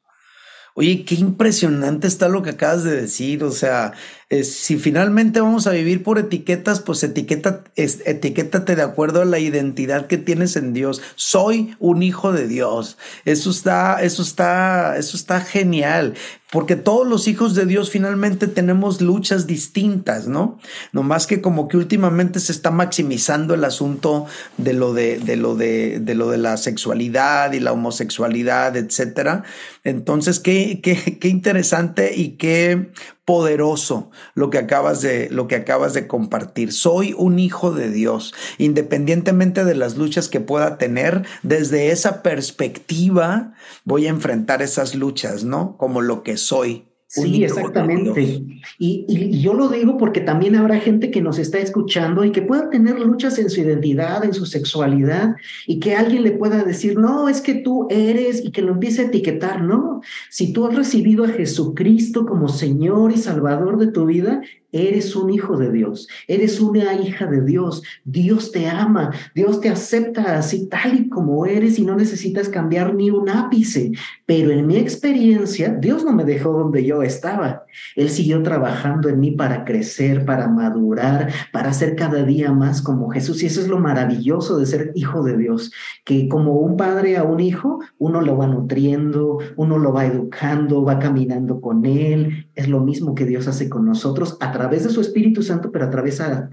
Oye, 0.75 1.05
qué 1.05 1.15
impresionante 1.17 2.07
está 2.07 2.29
lo 2.29 2.43
que 2.43 2.51
acabas 2.51 2.85
de 2.85 3.03
decir. 3.03 3.45
O 3.45 3.51
sea, 3.51 3.93
si 4.41 4.79
finalmente 4.79 5.41
vamos 5.43 5.67
a 5.67 5.73
vivir 5.73 6.03
por 6.03 6.19
etiquetas, 6.19 6.81
pues 6.81 7.03
etiqueta, 7.03 7.65
etiquétate 7.77 8.77
de 8.77 8.83
acuerdo 8.83 9.21
a 9.21 9.27
la 9.27 9.39
identidad 9.39 10.07
que 10.07 10.17
tienes 10.17 10.57
en 10.57 10.73
Dios. 10.73 11.03
Soy 11.17 11.77
un 11.79 12.03
hijo 12.03 12.33
de 12.33 12.49
Dios. 12.49 12.97
Eso 13.27 13.51
está, 13.51 14.03
eso 14.03 14.23
está, 14.23 14.97
eso 14.97 15.19
está 15.19 15.43
genial. 15.43 16.15
Porque 16.51 16.77
todos 16.77 17.07
los 17.07 17.29
hijos 17.29 17.55
de 17.55 17.65
Dios 17.65 17.91
finalmente 17.91 18.47
tenemos 18.47 19.01
luchas 19.01 19.47
distintas, 19.47 20.29
¿no? 20.29 20.59
No 20.93 21.03
más 21.03 21.27
que 21.27 21.41
como 21.41 21.67
que 21.67 21.79
últimamente 21.79 22.41
se 22.41 22.53
está 22.53 22.71
maximizando 22.71 23.55
el 23.55 23.65
asunto 23.65 24.27
de 24.59 24.75
lo 24.75 24.93
de, 24.93 25.19
de 25.19 25.37
lo 25.37 25.57
de, 25.57 25.99
de 25.99 26.15
lo 26.15 26.29
de 26.29 26.37
la 26.37 26.59
sexualidad 26.59 27.53
y 27.53 27.61
la 27.61 27.73
homosexualidad, 27.73 28.77
etcétera. 28.77 29.45
Entonces, 29.83 30.41
qué, 30.41 30.81
qué, 30.83 31.19
qué 31.19 31.29
interesante 31.29 32.15
y 32.15 32.33
qué 32.37 32.91
poderoso 33.25 34.11
lo 34.35 34.51
que 34.51 34.59
acabas 34.59 35.01
de 35.01 35.29
lo 35.31 35.47
que 35.47 35.57
acabas 35.57 35.95
de 35.95 36.07
compartir. 36.07 36.73
Soy 36.73 37.15
un 37.17 37.39
hijo 37.39 37.73
de 37.73 37.91
Dios, 37.91 38.35
independientemente 38.59 39.65
de 39.65 39.75
las 39.75 39.97
luchas 39.97 40.29
que 40.29 40.41
pueda 40.41 40.79
tener, 40.79 41.25
desde 41.43 41.91
esa 41.91 42.23
perspectiva 42.23 43.55
voy 43.85 44.07
a 44.07 44.11
enfrentar 44.11 44.63
esas 44.63 44.95
luchas, 44.95 45.45
¿no? 45.45 45.77
Como 45.77 46.01
lo 46.01 46.23
que 46.23 46.37
soy. 46.37 46.92
Sí, 47.15 47.45
exactamente. 47.45 48.43
Y, 48.79 49.41
yo 49.43 49.53
lo 49.53 49.69
digo 49.69 49.99
porque 49.99 50.23
también 50.23 50.57
habrá 50.57 50.81
gente 50.81 51.11
que 51.11 51.21
nos 51.21 51.39
está 51.39 51.59
escuchando 51.59 52.25
y 52.25 52.33
que 52.33 52.41
pueda 52.41 52.71
tener 52.71 52.99
luchas 52.99 53.39
en 53.39 53.51
su 53.51 53.61
identidad, 53.61 54.25
en 54.25 54.33
su 54.33 54.47
sexualidad, 54.47 55.37
y 55.67 55.79
que 55.79 55.95
alguien 55.95 56.23
le 56.23 56.31
pueda 56.31 56.65
decir, 56.65 56.97
no, 56.97 57.29
es 57.29 57.43
que 57.43 57.57
tú 57.57 57.87
eres, 57.91 58.43
y 58.43 58.51
que 58.51 58.63
lo 58.63 58.73
empiece 58.73 59.03
a 59.03 59.05
etiquetar, 59.05 59.63
no. 59.63 60.01
Si 60.31 60.55
tú 60.55 60.67
has 60.67 60.75
recibido 60.75 61.25
a 61.25 61.29
Jesucristo 61.29 62.25
como 62.25 62.49
Señor 62.49 63.13
y 63.13 63.19
Salvador 63.19 63.77
de 63.77 63.89
tu 63.89 64.07
vida, 64.07 64.41
Eres 64.73 65.15
un 65.15 65.29
hijo 65.29 65.59
de 65.59 65.71
Dios, 65.71 66.09
eres 66.27 66.59
una 66.59 66.95
hija 66.95 67.27
de 67.27 67.43
Dios, 67.43 67.83
Dios 68.05 68.53
te 68.53 68.67
ama, 68.69 69.11
Dios 69.35 69.61
te 69.61 69.69
acepta 69.69 70.39
así 70.39 70.67
tal 70.67 70.99
y 70.99 71.09
como 71.11 71.45
eres 71.45 71.79
y 71.79 71.85
no 71.85 71.95
necesitas 71.95 72.49
cambiar 72.49 72.95
ni 72.95 73.11
un 73.11 73.29
ápice. 73.29 73.93
Pero 74.25 74.51
en 74.51 74.67
mi 74.67 74.79
experiencia, 74.79 75.77
Dios 75.79 76.05
no 76.05 76.13
me 76.13 76.25
dejó 76.25 76.53
donde 76.53 76.87
yo 76.87 77.03
estaba. 77.03 77.67
Él 77.97 78.09
siguió 78.09 78.43
trabajando 78.43 79.11
en 79.11 79.21
mí 79.21 79.33
para 79.33 79.67
crecer, 79.67 80.25
para 80.25 80.49
madurar, 80.49 81.31
para 81.53 81.75
ser 81.75 81.95
cada 81.95 82.23
día 82.23 82.51
más 82.53 82.81
como 82.81 83.11
Jesús. 83.11 83.43
Y 83.43 83.47
eso 83.47 83.61
es 83.61 83.69
lo 83.69 83.79
maravilloso 83.79 84.57
de 84.57 84.65
ser 84.65 84.93
hijo 84.95 85.23
de 85.23 85.37
Dios, 85.37 85.71
que 86.05 86.29
como 86.29 86.55
un 86.55 86.79
padre 86.79 87.19
a 87.19 87.25
un 87.25 87.41
hijo, 87.41 87.81
uno 87.99 88.23
lo 88.23 88.39
va 88.39 88.47
nutriendo, 88.47 89.39
uno 89.57 89.77
lo 89.77 89.93
va 89.93 90.07
educando, 90.07 90.83
va 90.83 90.99
caminando 90.99 91.61
con 91.61 91.85
él. 91.85 92.47
Es 92.55 92.69
lo 92.69 92.81
mismo 92.81 93.15
que 93.15 93.27
Dios 93.27 93.49
hace 93.49 93.69
con 93.69 93.85
nosotros 93.85 94.39
a 94.41 94.51
través 94.51 94.62
de 94.69 94.91
su 94.91 95.01
Espíritu 95.01 95.43
Santo, 95.43 95.71
pero 95.73 95.87
a 95.87 95.91
través, 95.91 96.21
a, 96.21 96.49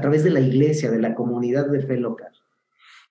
través 0.00 0.24
de 0.24 0.30
la 0.30 0.40
iglesia, 0.40 0.90
de 0.90 1.00
la 1.00 1.14
comunidad 1.14 1.66
de 1.68 1.80
fe 1.80 1.96
local. 1.96 2.32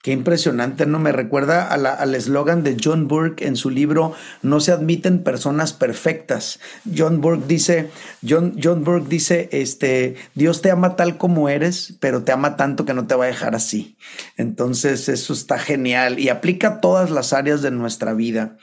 Qué 0.03 0.11
impresionante, 0.11 0.85
¿no? 0.85 0.99
Me 0.99 1.11
recuerda 1.11 1.67
al 1.67 2.15
eslogan 2.15 2.63
de 2.63 2.77
John 2.81 3.07
Burke 3.07 3.45
en 3.45 3.55
su 3.55 3.69
libro 3.69 4.13
No 4.41 4.59
se 4.59 4.71
admiten 4.71 5.23
personas 5.23 5.73
perfectas. 5.73 6.59
John 6.95 7.19
Burke 7.19 7.45
dice, 7.47 7.89
John, 8.25 8.55
John 8.61 8.83
Burke 8.83 9.09
dice, 9.09 9.49
este, 9.51 10.15
Dios 10.33 10.61
te 10.61 10.71
ama 10.71 10.95
tal 10.95 11.17
como 11.17 11.49
eres, 11.49 11.97
pero 11.99 12.23
te 12.23 12.31
ama 12.31 12.55
tanto 12.55 12.85
que 12.85 12.93
no 12.93 13.07
te 13.07 13.15
va 13.15 13.25
a 13.25 13.27
dejar 13.27 13.55
así. 13.55 13.97
Entonces, 14.37 15.09
eso 15.09 15.33
está 15.33 15.57
genial 15.57 16.19
y 16.19 16.29
aplica 16.29 16.67
a 16.67 16.79
todas 16.79 17.09
las 17.09 17.33
áreas 17.33 17.61
de 17.61 17.71
nuestra 17.71 18.13
vida. 18.13 18.55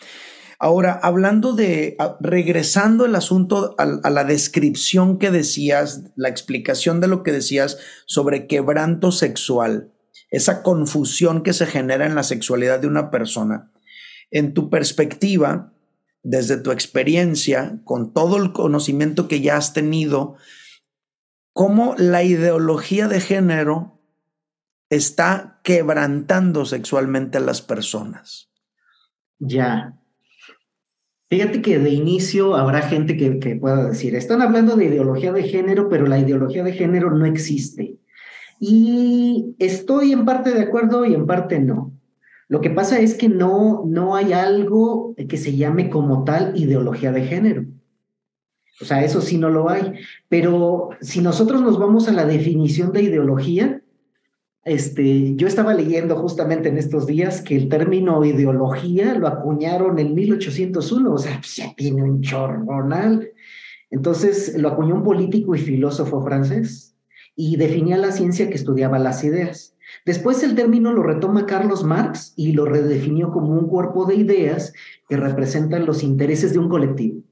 Ahora, 0.64 0.98
hablando 1.02 1.52
de, 1.52 1.94
regresando 2.20 3.04
el 3.04 3.14
asunto 3.16 3.74
a, 3.76 3.84
la 3.84 4.24
descripción 4.24 5.18
que 5.18 5.30
decías, 5.30 6.04
la 6.16 6.30
explicación 6.30 7.02
de 7.02 7.06
lo 7.06 7.22
que 7.22 7.32
decías 7.32 7.76
sobre 8.06 8.46
quebranto 8.46 9.12
sexual, 9.12 9.92
esa 10.30 10.62
confusión 10.62 11.42
que 11.42 11.52
se 11.52 11.66
genera 11.66 12.06
en 12.06 12.14
la 12.14 12.22
sexualidad 12.22 12.80
de 12.80 12.86
una 12.86 13.10
persona, 13.10 13.72
en 14.30 14.54
tu 14.54 14.70
perspectiva, 14.70 15.74
desde 16.22 16.56
tu 16.56 16.72
experiencia, 16.72 17.82
con 17.84 18.14
todo 18.14 18.38
el 18.38 18.54
conocimiento 18.54 19.28
que 19.28 19.42
ya 19.42 19.58
has 19.58 19.74
tenido, 19.74 20.36
cómo 21.52 21.94
la 21.98 22.22
ideología 22.22 23.06
de 23.06 23.20
género 23.20 24.00
está 24.88 25.60
quebrantando 25.62 26.64
sexualmente 26.64 27.36
a 27.36 27.42
las 27.42 27.60
personas. 27.60 28.50
Ya, 29.38 30.00
Fíjate 31.31 31.62
que 31.62 31.79
de 31.79 31.91
inicio 31.91 32.55
habrá 32.55 32.83
gente 32.83 33.16
que, 33.16 33.57
pueda 33.57 33.89
decir, 33.89 34.14
están 34.14 34.43
hablando 34.43 34.77
de 34.77 34.87
ideología 34.87 35.33
de 35.33 35.43
género, 35.45 35.89
pero 35.89 36.07
la 36.07 36.18
ideología 36.18 36.62
de 36.62 36.72
género 36.72 37.11
no 37.11 37.25
existe. 37.27 37.97
Y 38.61 39.55
estoy 39.59 40.12
en 40.12 40.25
parte 40.25 40.53
de 40.53 40.62
acuerdo 40.62 41.05
y 41.05 41.14
en 41.14 41.27
parte 41.27 41.59
no. 41.59 41.93
Lo 42.49 42.61
que 42.61 42.70
pasa 42.70 43.01
es 43.01 43.14
que 43.14 43.29
no, 43.29 43.85
no 43.87 44.16
hay 44.16 44.33
algo 44.33 45.14
que 45.29 45.37
se 45.39 45.57
llame 45.57 45.89
como 45.89 46.25
tal 46.25 46.53
ideología 46.57 47.11
de 47.11 47.25
género. 47.25 47.64
O 48.81 48.85
sea, 48.85 49.03
eso 49.05 49.20
sí 49.20 49.39
no 49.39 49.49
lo 49.49 49.70
hay. 49.70 49.95
Pero 50.29 50.91
si 51.01 51.20
nosotros 51.20 51.62
nos 51.62 51.79
vamos 51.79 52.09
a 52.09 52.12
la 52.12 52.27
definición 52.27 52.93
de 52.93 53.03
ideología, 53.03 53.83
este, 54.64 55.34
yo 55.36 55.46
estaba 55.46 55.74
leyendo 55.74 56.16
justamente 56.16 56.70
en 56.70 56.78
estos 56.78 57.06
días 57.06 57.42
que 57.42 57.54
el 57.54 57.68
término 57.68 58.24
ideología 58.24 59.14
lo 59.14 59.28
acuñaron 59.28 59.98
en 59.98 60.14
1801, 60.14 61.12
o 61.12 61.18
sea, 61.18 61.40
ya 61.42 61.74
tiene 61.76 62.02
un 62.02 62.22
chorronal. 62.22 63.30
Entonces 63.90 64.56
lo 64.58 64.70
acuñó 64.70 64.94
un 64.94 65.02
político 65.02 65.54
y 65.54 65.58
filósofo 65.58 66.22
francés 66.22 66.96
y 67.36 67.56
definía 67.56 67.98
la 67.98 68.12
ciencia 68.12 68.48
que 68.48 68.54
estudiaba 68.54 68.98
las 68.98 69.22
ideas. 69.22 69.76
Después 70.06 70.42
el 70.42 70.54
término 70.54 70.92
lo 70.92 71.02
retoma 71.02 71.46
Carlos 71.46 71.84
Marx 71.84 72.32
y 72.36 72.52
lo 72.52 72.64
redefinió 72.64 73.30
como 73.30 73.52
un 73.52 73.68
cuerpo 73.68 74.06
de 74.06 74.16
ideas 74.16 74.72
que 75.08 75.16
representan 75.16 75.84
los 75.84 76.02
intereses 76.02 76.52
de 76.52 76.58
un 76.58 76.68
colectivo. 76.68 77.22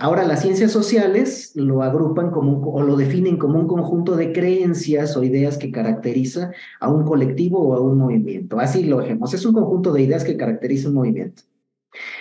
Ahora, 0.00 0.24
las 0.24 0.42
ciencias 0.42 0.70
sociales 0.70 1.50
lo 1.56 1.82
agrupan 1.82 2.30
como 2.30 2.62
o 2.62 2.82
lo 2.82 2.96
definen 2.96 3.36
como 3.36 3.58
un 3.58 3.66
conjunto 3.66 4.14
de 4.14 4.32
creencias 4.32 5.16
o 5.16 5.24
ideas 5.24 5.58
que 5.58 5.72
caracteriza 5.72 6.52
a 6.78 6.88
un 6.88 7.04
colectivo 7.04 7.58
o 7.58 7.74
a 7.74 7.80
un 7.80 7.98
movimiento. 7.98 8.60
Así 8.60 8.84
lo 8.84 8.98
vemos, 8.98 9.34
es 9.34 9.44
un 9.44 9.54
conjunto 9.54 9.92
de 9.92 10.02
ideas 10.02 10.22
que 10.22 10.36
caracteriza 10.36 10.88
un 10.88 10.94
movimiento. 10.94 11.42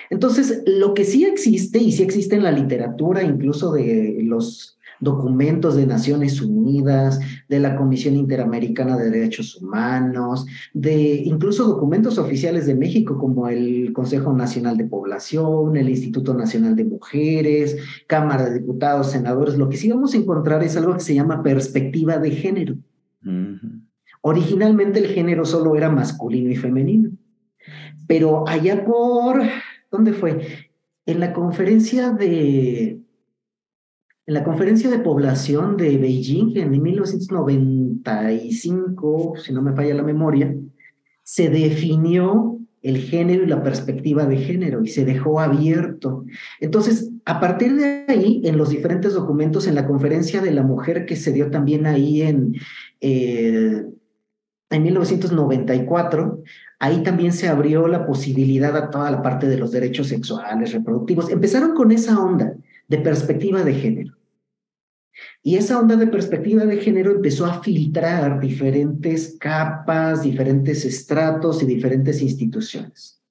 Entonces, 0.09 0.63
lo 0.65 0.95
que 0.95 1.03
sí 1.03 1.25
existe, 1.25 1.77
y 1.77 1.91
sí 1.91 2.01
existe 2.01 2.35
en 2.35 2.43
la 2.43 2.51
literatura, 2.51 3.21
incluso 3.21 3.71
de 3.71 4.21
los 4.23 4.76
documentos 4.99 5.75
de 5.75 5.85
Naciones 5.85 6.41
Unidas, 6.41 7.19
de 7.47 7.59
la 7.59 7.75
Comisión 7.75 8.15
Interamericana 8.15 8.97
de 8.97 9.09
Derechos 9.09 9.55
Humanos, 9.55 10.45
de 10.73 11.15
incluso 11.25 11.67
documentos 11.67 12.17
oficiales 12.17 12.65
de 12.65 12.75
México 12.75 13.17
como 13.17 13.47
el 13.47 13.93
Consejo 13.93 14.33
Nacional 14.33 14.77
de 14.77 14.85
Población, 14.85 15.77
el 15.77 15.89
Instituto 15.89 16.33
Nacional 16.33 16.75
de 16.75 16.85
Mujeres, 16.85 17.77
Cámara 18.07 18.49
de 18.49 18.59
Diputados, 18.59 19.11
senadores. 19.11 19.57
Lo 19.57 19.69
que 19.69 19.77
sí 19.77 19.89
vamos 19.89 20.13
a 20.13 20.17
encontrar 20.17 20.63
es 20.63 20.75
algo 20.77 20.93
que 20.93 21.01
se 21.01 21.15
llama 21.15 21.43
perspectiva 21.43 22.17
de 22.17 22.31
género. 22.31 22.75
Originalmente 24.21 24.99
el 24.99 25.07
género 25.07 25.45
solo 25.45 25.75
era 25.75 25.89
masculino 25.89 26.51
y 26.51 26.55
femenino, 26.55 27.11
pero 28.07 28.47
allá 28.47 28.85
por, 28.85 29.41
¿dónde 29.91 30.13
fue? 30.13 30.67
En 31.05 31.19
la 31.19 31.33
conferencia 31.33 32.11
de 32.11 32.99
en 34.27 34.33
la 34.33 34.43
conferencia 34.43 34.89
de 34.89 34.99
población 34.99 35.77
de 35.77 35.97
Beijing 35.97 36.57
en 36.57 36.69
1995, 36.69 39.35
si 39.37 39.53
no 39.53 39.61
me 39.61 39.73
falla 39.73 39.95
la 39.95 40.03
memoria, 40.03 40.53
se 41.23 41.49
definió 41.49 42.59
el 42.81 42.97
género 42.97 43.45
y 43.45 43.47
la 43.47 43.63
perspectiva 43.63 44.25
de 44.25 44.35
género 44.37 44.83
y 44.83 44.89
se 44.89 45.05
dejó 45.05 45.39
abierto. 45.39 46.25
Entonces, 46.59 47.09
a 47.23 47.39
partir 47.39 47.75
de 47.75 48.03
ahí, 48.09 48.41
en 48.43 48.57
los 48.57 48.67
diferentes 48.69 49.13
documentos, 49.13 49.65
en 49.65 49.75
la 49.75 49.87
conferencia 49.87 50.41
de 50.41 50.51
la 50.51 50.63
mujer 50.63 51.05
que 51.05 51.15
se 51.15 51.31
dio 51.31 51.49
también 51.49 51.85
ahí 51.85 52.21
en, 52.21 52.53
eh, 52.99 53.85
en 54.69 54.83
1994, 54.83 56.43
ahí 56.79 57.01
también 57.01 57.31
se 57.31 57.47
abrió 57.47 57.87
la 57.87 58.05
posibilidad 58.05 58.75
a 58.75 58.89
toda 58.89 59.09
la 59.09 59.21
parte 59.21 59.47
de 59.47 59.57
los 59.57 59.71
derechos 59.71 60.07
sexuales, 60.07 60.73
reproductivos. 60.73 61.31
Empezaron 61.31 61.73
con 61.73 61.93
esa 61.93 62.19
onda 62.19 62.57
de 62.89 62.97
perspectiva 62.97 63.63
de 63.63 63.73
género. 63.73 64.16
Y 65.47 65.55
esa 65.55 65.79
onda 65.79 65.95
de 65.95 66.07
perspectiva 66.07 66.65
de 66.65 66.75
género 66.75 67.09
empezó 67.09 67.45
a 67.45 67.63
filtrar 67.63 68.37
diferentes 68.41 69.37
capas, 69.39 70.23
diferentes 70.23 70.83
estratos 70.83 71.63
y 71.63 71.65
diferentes 71.65 72.21
instituciones. 72.21 73.21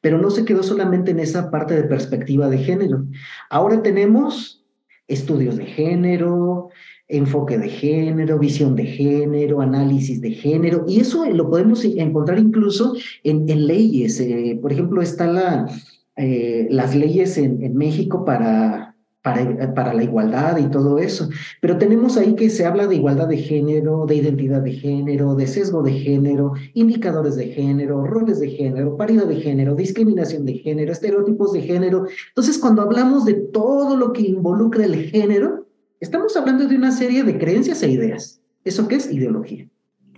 Pero 0.00 0.16
no 0.16 0.30
se 0.30 0.46
quedó 0.46 0.62
solamente 0.62 1.10
en 1.10 1.20
esa 1.20 1.50
parte 1.50 1.74
de 1.74 1.82
perspectiva 1.82 2.48
de 2.48 2.56
género. 2.56 3.04
Ahora 3.50 3.82
tenemos 3.82 4.64
estudios 5.08 5.58
de 5.58 5.66
género, 5.66 6.70
enfoque 7.06 7.58
de 7.58 7.68
género, 7.68 8.38
visión 8.38 8.74
de 8.74 8.86
género, 8.86 9.60
análisis 9.60 10.22
de 10.22 10.30
género, 10.30 10.86
y 10.88 11.00
eso 11.00 11.26
lo 11.26 11.50
podemos 11.50 11.84
encontrar 11.84 12.38
incluso 12.38 12.94
en, 13.24 13.44
leyes. 13.66 14.18
Eh, 14.20 14.58
por 14.62 14.72
ejemplo, 14.72 15.02
están 15.02 15.66
eh, 16.16 16.66
las 16.70 16.96
leyes 16.96 17.36
en 17.36 17.76
México 17.76 18.24
para 18.24 18.87
para, 19.74 19.94
la 19.94 20.02
igualdad 20.02 20.58
y 20.58 20.70
todo 20.70 20.98
eso. 20.98 21.28
Pero 21.60 21.78
tenemos 21.78 22.16
ahí 22.16 22.34
que 22.34 22.50
se 22.50 22.66
habla 22.66 22.86
de 22.86 22.96
igualdad 22.96 23.28
de 23.28 23.38
género, 23.38 24.06
de 24.06 24.16
identidad 24.16 24.62
de 24.62 24.72
género, 24.72 25.34
de 25.34 25.46
sesgo 25.46 25.82
de 25.82 25.92
género, 25.92 26.52
indicadores 26.74 27.36
de 27.36 27.48
género, 27.48 28.04
roles 28.04 28.40
de 28.40 28.50
género, 28.50 28.96
paridad 28.96 29.26
de 29.26 29.36
género, 29.36 29.74
discriminación 29.74 30.44
de 30.44 30.54
género, 30.54 30.92
estereotipos 30.92 31.52
de 31.52 31.62
género. 31.62 32.06
Entonces, 32.28 32.58
cuando 32.58 32.82
hablamos 32.82 33.24
de 33.24 33.34
todo 33.34 33.96
lo 33.96 34.12
que 34.12 34.22
involucra 34.22 34.84
el 34.84 34.96
género, 35.10 35.66
estamos 36.00 36.36
hablando 36.36 36.66
de 36.66 36.76
una 36.76 36.92
serie 36.92 37.24
de 37.24 37.38
creencias 37.38 37.82
e 37.82 37.90
ideas. 37.90 38.40
¿Eso 38.64 38.88
qué 38.88 38.96
es? 38.96 39.10
Ideología. 39.10 39.68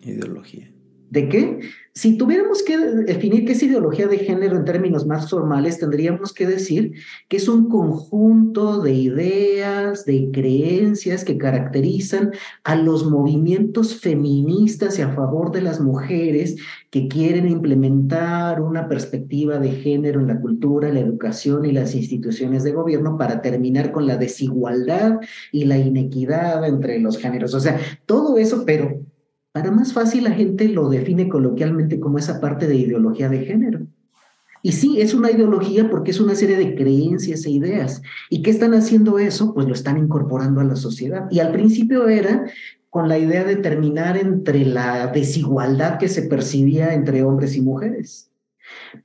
Ideología. 0.03 0.73
¿De 1.11 1.29
qué? 1.29 1.59
Si 1.93 2.17
tuviéramos 2.17 2.63
que 2.63 2.79
definir 2.79 3.45
qué 3.45 3.53
es 3.53 3.63
ideología 3.65 4.07
de 4.07 4.19
género 4.19 4.57
en 4.57 4.65
términos 4.65 5.09
más 5.09 5.29
formales, 5.29 5.81
tendríamos 5.81 6.33
que 6.33 6.47
decir 6.47 6.93
que 7.29 7.39
es 7.39 7.49
un 7.49 7.69
conjunto 7.69 8.81
de 8.81 8.93
ideas, 8.93 10.05
de 10.05 10.31
creencias 10.33 11.25
que 11.25 11.37
caracterizan 11.37 12.31
a 12.63 12.77
los 12.77 13.11
movimientos 13.11 14.01
feministas 14.01 15.01
y 15.01 15.03
a 15.03 15.13
favor 15.13 15.51
de 15.51 15.63
las 15.63 15.81
mujeres 15.81 16.57
que 16.91 17.09
quieren 17.09 17.49
implementar 17.49 18.61
una 18.61 18.89
perspectiva 18.89 19.59
de 19.59 19.73
género 19.73 20.21
en 20.21 20.29
la 20.29 20.41
cultura, 20.41 20.93
la 20.93 21.01
educación 21.01 21.65
y 21.65 21.73
las 21.73 21.97
instituciones 21.97 22.63
de 22.63 22.71
gobierno 22.71 23.19
para 23.19 23.43
terminar 23.43 23.91
con 23.91 24.07
la 24.07 24.17
desigualdad 24.17 25.19
y 25.51 25.65
la 25.65 25.77
inequidad 25.77 26.65
entre 26.69 27.01
los 27.01 27.19
géneros. 27.19 27.53
O 27.55 27.61
sea, 27.61 27.81
todo 28.07 28.39
eso, 28.39 28.63
pero 28.65 29.01
para 29.53 29.71
más 29.71 29.93
fácil 29.93 30.25
la 30.25 30.33
gente 30.33 30.69
lo 30.69 30.89
define 30.89 31.29
coloquialmente 31.29 31.99
como 31.99 32.19
esa 32.19 32.41
parte 32.41 32.67
de 32.67 32.77
ideología 32.77 33.29
de 33.29 33.45
género. 33.45 33.81
Y 34.63 34.73
sí, 34.73 35.01
es 35.01 35.15
una 35.15 35.31
ideología 35.31 35.89
porque 35.89 36.11
es 36.11 36.21
una 36.21 36.35
serie 36.35 36.57
de 36.57 36.75
creencias 36.75 37.47
e 37.47 37.51
ideas. 37.51 38.03
¿Y 38.29 38.43
qué 38.43 38.51
están 38.51 38.75
haciendo 38.75 39.19
eso? 39.19 39.55
Pues 39.55 39.67
lo 39.67 39.73
están 39.73 39.97
incorporando 39.97 40.61
a 40.61 40.65
la 40.65 40.77
sociedad. 40.77 41.27
Y 41.31 41.41
al 41.41 41.53
principio 41.53 42.09
era 42.09 42.45
con 42.91 43.09
la 43.09 43.19
idea 43.19 43.45
de 43.45 43.57
terminar 43.57 44.17
entre 44.19 44.65
la 44.65 45.07
desigualdad 45.07 45.99
que 45.99 46.09
se 46.09 46.23
percibía 46.23 46.93
entre 46.93 47.23
hombres 47.23 47.57
y 47.57 47.63
mujeres. 47.63 48.31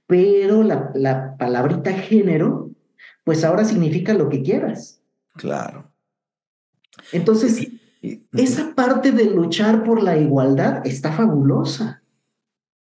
Pero 0.07 0.63
la, 0.63 0.91
la 0.93 1.37
palabrita 1.37 1.93
género, 1.93 2.71
pues 3.23 3.43
ahora 3.43 3.63
significa 3.63 4.13
lo 4.13 4.27
que 4.27 4.41
quieras. 4.41 5.01
Claro. 5.35 5.89
Entonces, 7.11 7.69
esa 8.33 8.73
parte 8.75 9.11
de 9.11 9.25
luchar 9.25 9.83
por 9.83 10.01
la 10.01 10.17
igualdad 10.17 10.85
está 10.85 11.11
fabulosa. 11.11 12.01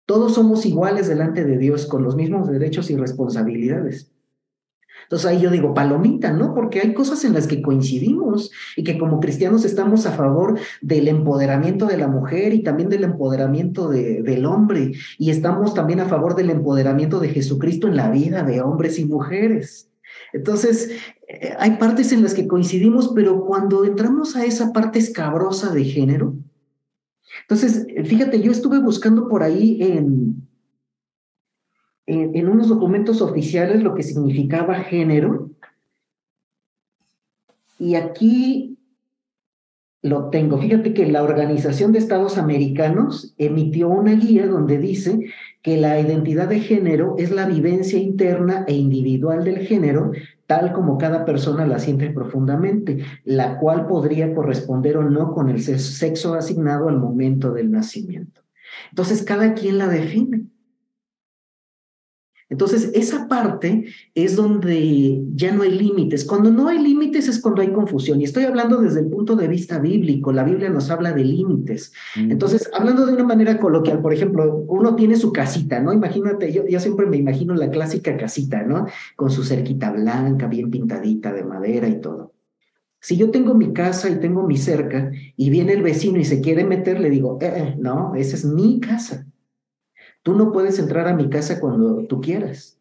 Todos 0.05 0.33
somos 0.33 0.65
iguales 0.65 1.07
delante 1.07 1.45
de 1.45 1.57
Dios 1.57 1.85
con 1.85 2.03
los 2.03 2.15
mismos 2.15 2.49
derechos 2.49 2.89
y 2.89 2.97
responsabilidades. 2.97 4.11
Entonces 5.03 5.29
ahí 5.29 5.41
yo 5.41 5.49
digo, 5.49 5.73
palomita, 5.73 6.31
¿no? 6.31 6.53
Porque 6.53 6.79
hay 6.79 6.93
cosas 6.93 7.23
en 7.25 7.33
las 7.33 7.47
que 7.47 7.61
coincidimos 7.61 8.51
y 8.75 8.83
que 8.83 8.97
como 8.97 9.19
cristianos 9.19 9.65
estamos 9.65 10.05
a 10.05 10.11
favor 10.11 10.59
del 10.81 11.07
empoderamiento 11.07 11.85
de 11.85 11.97
la 11.97 12.07
mujer 12.07 12.53
y 12.53 12.63
también 12.63 12.89
del 12.89 13.03
empoderamiento 13.03 13.89
del 13.89 14.45
hombre 14.45 14.93
y 15.17 15.29
estamos 15.29 15.73
también 15.73 15.99
a 15.99 16.05
favor 16.05 16.35
del 16.35 16.49
empoderamiento 16.49 17.19
de 17.19 17.29
Jesucristo 17.29 17.87
en 17.87 17.97
la 17.97 18.09
vida 18.09 18.43
de 18.43 18.61
hombres 18.61 18.99
y 18.99 19.05
mujeres. 19.05 19.89
Entonces, 20.31 20.91
eh, 21.33 21.55
hay 21.57 21.77
partes 21.77 22.11
en 22.11 22.23
las 22.23 22.33
que 22.33 22.47
coincidimos, 22.47 23.11
pero 23.15 23.45
cuando 23.45 23.85
entramos 23.85 24.35
a 24.35 24.45
esa 24.45 24.71
parte 24.71 24.99
escabrosa 24.99 25.73
de 25.73 25.83
género, 25.85 26.35
entonces, 27.41 27.87
fíjate, 28.05 28.41
yo 28.41 28.51
estuve 28.51 28.79
buscando 28.79 29.27
por 29.27 29.43
ahí 29.43 29.81
en, 29.81 30.47
en 32.05 32.47
unos 32.47 32.69
documentos 32.69 33.21
oficiales 33.21 33.81
lo 33.81 33.95
que 33.95 34.03
significaba 34.03 34.75
género, 34.81 35.49
y 37.79 37.95
aquí 37.95 38.77
lo 40.01 40.29
tengo. 40.29 40.57
Fíjate 40.57 40.93
que 40.93 41.07
la 41.07 41.23
Organización 41.23 41.91
de 41.91 41.99
Estados 41.99 42.37
Americanos 42.37 43.33
emitió 43.37 43.89
una 43.89 44.13
guía 44.13 44.47
donde 44.47 44.77
dice 44.77 45.19
que 45.63 45.77
la 45.77 45.97
identidad 45.99 46.49
de 46.49 46.59
género 46.59 47.15
es 47.17 47.31
la 47.31 47.47
vivencia 47.47 47.97
interna 47.97 48.65
e 48.67 48.73
individual 48.73 49.45
del 49.45 49.59
género, 49.59 50.11
tal 50.45 50.73
como 50.73 50.97
cada 50.97 51.23
persona 51.23 51.65
la 51.65 51.79
siente 51.79 52.11
profundamente, 52.11 53.03
la 53.23 53.57
cual 53.57 53.87
podría 53.87 54.35
corresponder 54.35 54.97
o 54.97 55.09
no 55.09 55.33
con 55.33 55.49
el 55.49 55.61
sexo 55.61 56.33
asignado 56.33 56.89
al 56.89 56.99
momento 56.99 57.53
del 57.53 57.71
nacimiento. 57.71 58.41
Entonces, 58.89 59.23
cada 59.23 59.53
quien 59.53 59.77
la 59.77 59.87
define. 59.87 60.43
Entonces, 62.49 62.91
esa 62.93 63.27
parte 63.27 63.85
es 64.13 64.35
donde 64.35 65.21
ya 65.33 65.53
no 65.53 65.63
hay 65.63 65.71
límites. 65.71 66.25
Cuando 66.25 66.51
no 66.51 66.67
hay 66.67 66.79
límites 66.79 67.27
es 67.27 67.39
cuando 67.39 67.61
hay 67.61 67.71
confusión. 67.71 68.21
Y 68.21 68.25
estoy 68.25 68.43
hablando 68.43 68.81
desde 68.81 68.99
el 68.99 69.07
punto 69.07 69.35
de 69.35 69.47
vista 69.47 69.79
bíblico. 69.79 70.31
La 70.31 70.43
Biblia 70.43 70.69
nos 70.69 70.89
habla 70.91 71.13
de 71.13 71.23
límites. 71.23 71.93
Entonces, 72.15 72.69
hablando 72.73 73.05
de 73.05 73.13
una 73.13 73.23
manera 73.23 73.59
coloquial, 73.59 74.01
por 74.01 74.13
ejemplo, 74.13 74.65
uno 74.67 74.95
tiene 74.95 75.15
su 75.15 75.31
casita, 75.31 75.79
¿no? 75.79 75.93
Imagínate, 75.93 76.51
yo, 76.51 76.67
yo 76.67 76.79
siempre 76.79 77.05
me 77.05 77.17
imagino 77.17 77.55
la 77.55 77.69
clásica 77.69 78.15
casita, 78.17 78.63
¿no? 78.63 78.85
Con 79.15 79.31
su 79.31 79.43
cerquita 79.43 79.91
blanca, 79.91 80.47
bien 80.47 80.69
pintadita 80.69 81.33
de 81.33 81.43
madera 81.43 81.87
y 81.87 81.99
todo. 81.99 82.33
Si 83.03 83.17
yo 83.17 83.31
tengo 83.31 83.53
mi 83.53 83.73
casa 83.73 84.09
y 84.09 84.15
tengo 84.15 84.43
mi 84.43 84.55
cerca 84.55 85.11
y 85.35 85.49
viene 85.49 85.73
el 85.73 85.83
vecino 85.83 86.19
y 86.19 86.23
se 86.23 86.39
quiere 86.39 86.63
meter, 86.63 87.01
le 87.01 87.09
digo, 87.09 87.37
eh, 87.41 87.51
eh 87.53 87.75
no, 87.77 88.15
esa 88.15 88.37
es 88.37 88.45
mi 88.45 88.79
casa. 88.79 89.27
Tú 90.23 90.33
no 90.35 90.51
puedes 90.51 90.79
entrar 90.79 91.07
a 91.07 91.15
mi 91.15 91.29
casa 91.29 91.59
cuando 91.59 92.05
tú 92.07 92.21
quieras. 92.21 92.79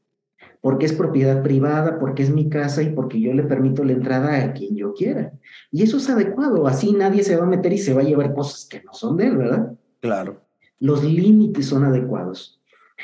porque 0.63 0.87
es 0.87 0.93
propiedad 0.93 1.43
privada, 1.43 1.99
porque 1.99 2.23
es 2.23 2.31
mi 2.31 2.49
casa 2.49 2.83
y 2.83 2.91
porque 2.91 3.21
yo 3.21 3.35
le 3.35 3.43
permito 3.43 3.85
la 3.85 3.93
entrada 3.93 4.45
a 4.45 4.53
quien 4.53 4.77
yo 4.77 4.95
quiera. 4.95 5.33
Y 5.73 5.83
eso 5.83 5.97
es 5.97 6.09
adecuado, 6.09 6.69
así 6.69 6.93
nadie 6.93 7.25
se 7.25 7.37
va 7.37 7.43
a 7.43 7.49
meter 7.49 7.73
y 7.73 7.79
se 7.79 7.93
va 7.93 8.03
a 8.03 8.05
llevar 8.05 8.33
cosas 8.33 8.67
que 8.67 8.81
no 8.83 8.95
son 8.95 9.17
de 9.17 9.27
él, 9.27 9.37
¿verdad? 9.37 9.75
Claro. 10.01 10.41
Los 10.79 11.03
límites 11.03 11.67
son 11.67 11.85
adecuados. 11.85 12.61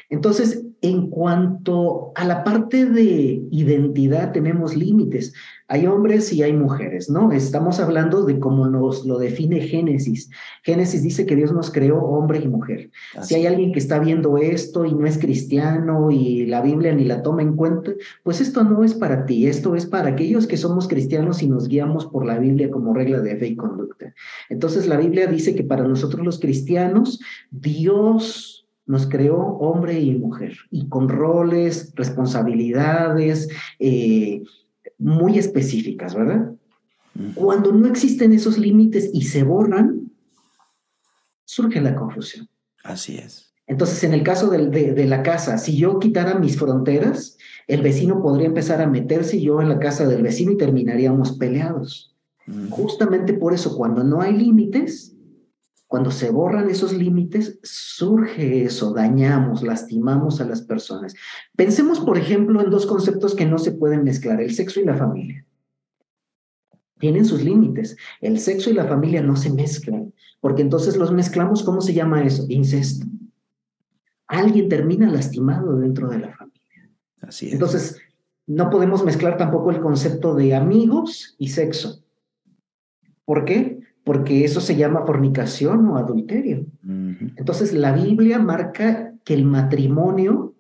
Entonces, 0.09 0.68
en 0.81 1.09
cuanto 1.09 2.13
a 2.15 2.25
la 2.25 2.45
parte 2.45 2.87
de 2.87 3.43
identidad, 3.51 4.33
tenemos 4.33 4.77
límites. 4.77 5.33
Hay 5.67 5.87
hombres 5.87 6.33
y 6.33 6.43
hay 6.43 6.53
mujeres, 6.53 7.11
¿no? 7.11 7.33
Estamos 7.33 7.81
hablando 7.81 8.25
de 8.25 8.39
cómo 8.39 8.69
nos 8.69 9.05
lo 9.05 9.19
define 9.19 9.61
Génesis. 9.61 10.31
Génesis 10.63 11.03
dice 11.03 11.27
que 11.27 11.37
Dios 11.37 11.53
nos 11.53 11.71
creó 11.71 11.99
hombre 11.99 12.39
y 12.39 12.49
mujer. 12.49 12.91
Si 13.23 13.35
hay 13.35 13.47
alguien 13.47 13.73
que 13.73 13.81
está 13.81 13.99
viendo 13.99 14.39
esto 14.39 14.85
y 14.85 14.95
no 14.95 15.05
es 15.05 15.19
cristiano 15.19 16.11
y 16.11 16.47
la 16.47 16.63
Biblia 16.63 16.95
ni 16.95 17.05
la 17.05 17.23
toma 17.23 17.43
en 17.43 17.57
cuenta, 17.57 17.93
pues 18.23 18.41
esto 18.41 18.63
no 18.63 18.85
es 18.85 18.95
para 18.95 19.27
ti, 19.27 19.47
esto 19.47 19.75
es 19.75 19.85
para 19.85 20.11
aquellos 20.11 20.47
que 20.47 20.57
somos 20.57 20.89
cristianos 20.89 21.43
y 21.43 21.49
nos 21.49 21.69
guiamos 21.69 22.07
por 22.07 22.25
la 22.25 22.39
Biblia 22.39 22.71
como 22.71 22.95
regla 22.95 23.21
de 23.21 23.37
fe 23.37 23.49
y 23.49 23.57
conducta. 23.57 24.15
Entonces 24.49 24.87
la 24.87 24.97
Biblia 24.97 25.27
dice 25.27 25.55
que 25.55 25.65
para 25.65 25.87
nosotros 25.87 26.25
los 26.25 26.39
cristianos, 26.39 27.21
Dios 27.51 28.58
nos 28.89 29.07
creó 29.07 29.39
hombre 29.39 30.01
y 30.01 30.17
mujer, 30.17 30.57
y 30.71 30.89
con 30.89 31.09
roles, 31.09 31.93
responsabilidades 31.95 33.49
eh, 33.79 34.43
muy 34.99 35.39
específicas, 35.39 36.15
¿verdad? 36.15 36.53
Cuando 37.35 37.73
no 37.73 37.87
existen 37.87 38.33
esos 38.33 38.59
límites 38.59 39.11
y 39.13 39.23
se 39.23 39.43
borran, 39.43 40.11
surge 41.45 41.81
la 41.81 41.95
confusión. 41.95 42.49
Así 42.83 43.17
es. 43.17 43.53
Entonces, 43.67 44.03
en 44.05 44.15
el 44.15 44.23
caso 44.23 44.49
de, 44.49 45.07
la 45.07 45.23
casa, 45.23 45.59
si 45.59 45.77
yo 45.77 45.99
quitara 45.99 46.39
mis 46.39 46.57
fronteras, 46.57 47.37
el 47.67 47.83
vecino 47.83 48.23
podría 48.23 48.47
empezar 48.47 48.81
a 48.81 48.87
meterse 48.87 49.41
yo 49.43 49.61
en 49.61 49.69
la 49.69 49.79
casa 49.79 50.09
del 50.09 50.23
vecino 50.23 50.53
y 50.53 50.57
terminaríamos 50.57 51.33
peleados. 51.33 52.17
Justamente 52.71 53.35
por 53.35 53.53
eso, 53.53 53.77
cuando 53.77 54.03
no 54.03 54.23
hay 54.23 54.33
límites, 54.33 55.15
cuando 55.89 56.11
se 56.11 56.31
borran 56.31 56.69
esos 56.69 56.93
límites, 56.93 57.59
surge 57.63 58.63
eso, 58.65 58.93
dañamos, 58.93 59.63
lastimamos 59.63 60.39
a 60.41 60.45
las 60.45 60.61
personas. 60.61 61.15
Pensemos, 61.57 61.99
por 62.01 62.19
ejemplo, 62.19 62.61
en 62.61 62.69
dos 62.69 62.85
conceptos 62.85 63.35
que 63.35 63.47
no 63.47 63.59
se 63.59 63.73
pueden 63.73 64.05
mezclar, 64.05 64.43
el 64.43 64.55
sexo 64.55 64.81
y 64.81 64.85
la 64.85 64.97
familia. 64.97 65.47
Tienen 66.99 67.25
sus 67.25 67.43
límites. 67.43 67.97
El 68.21 68.39
sexo 68.39 68.69
y 68.69 68.75
la 68.75 68.85
familia 68.85 69.23
no 69.23 69.35
se 69.35 69.51
mezclan, 69.51 70.13
porque 70.41 70.61
entonces 70.61 70.99
los 70.99 71.11
mezclamos, 71.11 71.63
¿cómo 71.63 71.81
se 71.81 71.95
llama 71.95 72.23
eso? 72.23 72.45
Incesto. 72.51 73.07
Alguien 74.27 74.69
termina 74.69 75.11
lastimado 75.11 75.79
dentro 75.79 76.11
de 76.11 76.19
la 76.19 76.37
familia. 76.37 76.91
Así 77.23 77.47
es. 77.47 77.55
Entonces, 77.55 77.99
no 78.47 78.69
podemos 78.69 79.07
mezclar 79.07 79.39
tampoco 79.39 79.71
el 79.71 79.81
concepto 79.81 80.35
de 80.35 80.55
amigos 80.55 81.35
y 81.39 81.49
sexo. 81.49 82.03
¿Por 83.25 83.47
qué? 83.47 83.78
Porque 84.09 84.43
eso 84.43 84.63
se 84.63 84.75
llama 84.75 85.05
fornicación 85.05 85.87
o 85.89 85.99
adulterio. 85.99 86.65
Entonces 87.37 87.75
la 87.75 87.93
Biblia 87.93 88.39
marca 88.39 89.13
que 89.23 89.35
el 89.35 89.45
matrimonio 89.45 90.55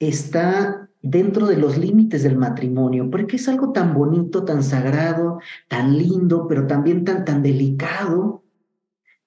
está 0.00 0.88
dentro 1.00 1.46
de 1.46 1.56
los 1.56 1.78
límites 1.78 2.24
del 2.24 2.36
matrimonio, 2.36 3.08
porque 3.08 3.36
es 3.36 3.48
algo 3.48 3.70
tan 3.70 3.94
bonito, 3.94 4.42
tan 4.44 4.64
sagrado, 4.64 5.38
tan 5.68 5.96
lindo, 5.96 6.48
pero 6.48 6.66
también 6.66 7.04
tan, 7.04 7.24
tan 7.24 7.44
delicado, 7.44 8.42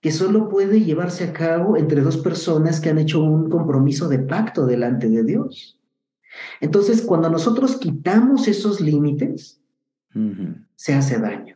que 0.02 0.12
solo 0.12 0.50
puede 0.50 0.82
llevarse 0.82 1.24
a 1.24 1.32
cabo 1.32 1.78
entre 1.78 2.02
dos 2.02 2.18
personas 2.18 2.82
que 2.82 2.90
han 2.90 2.98
hecho 2.98 3.24
un 3.24 3.50
compromiso 3.50 4.10
de 4.10 4.20
pacto 4.20 4.66
delante 4.66 5.08
de 5.08 5.24
Dios. 5.24 5.80
Entonces, 6.60 7.02
cuando 7.02 7.30
nosotros 7.30 7.78
quitamos 7.78 8.50
esos 8.50 8.82
límites, 8.82 9.62
se 10.76 10.94
hace 10.94 11.18
daño. 11.18 11.56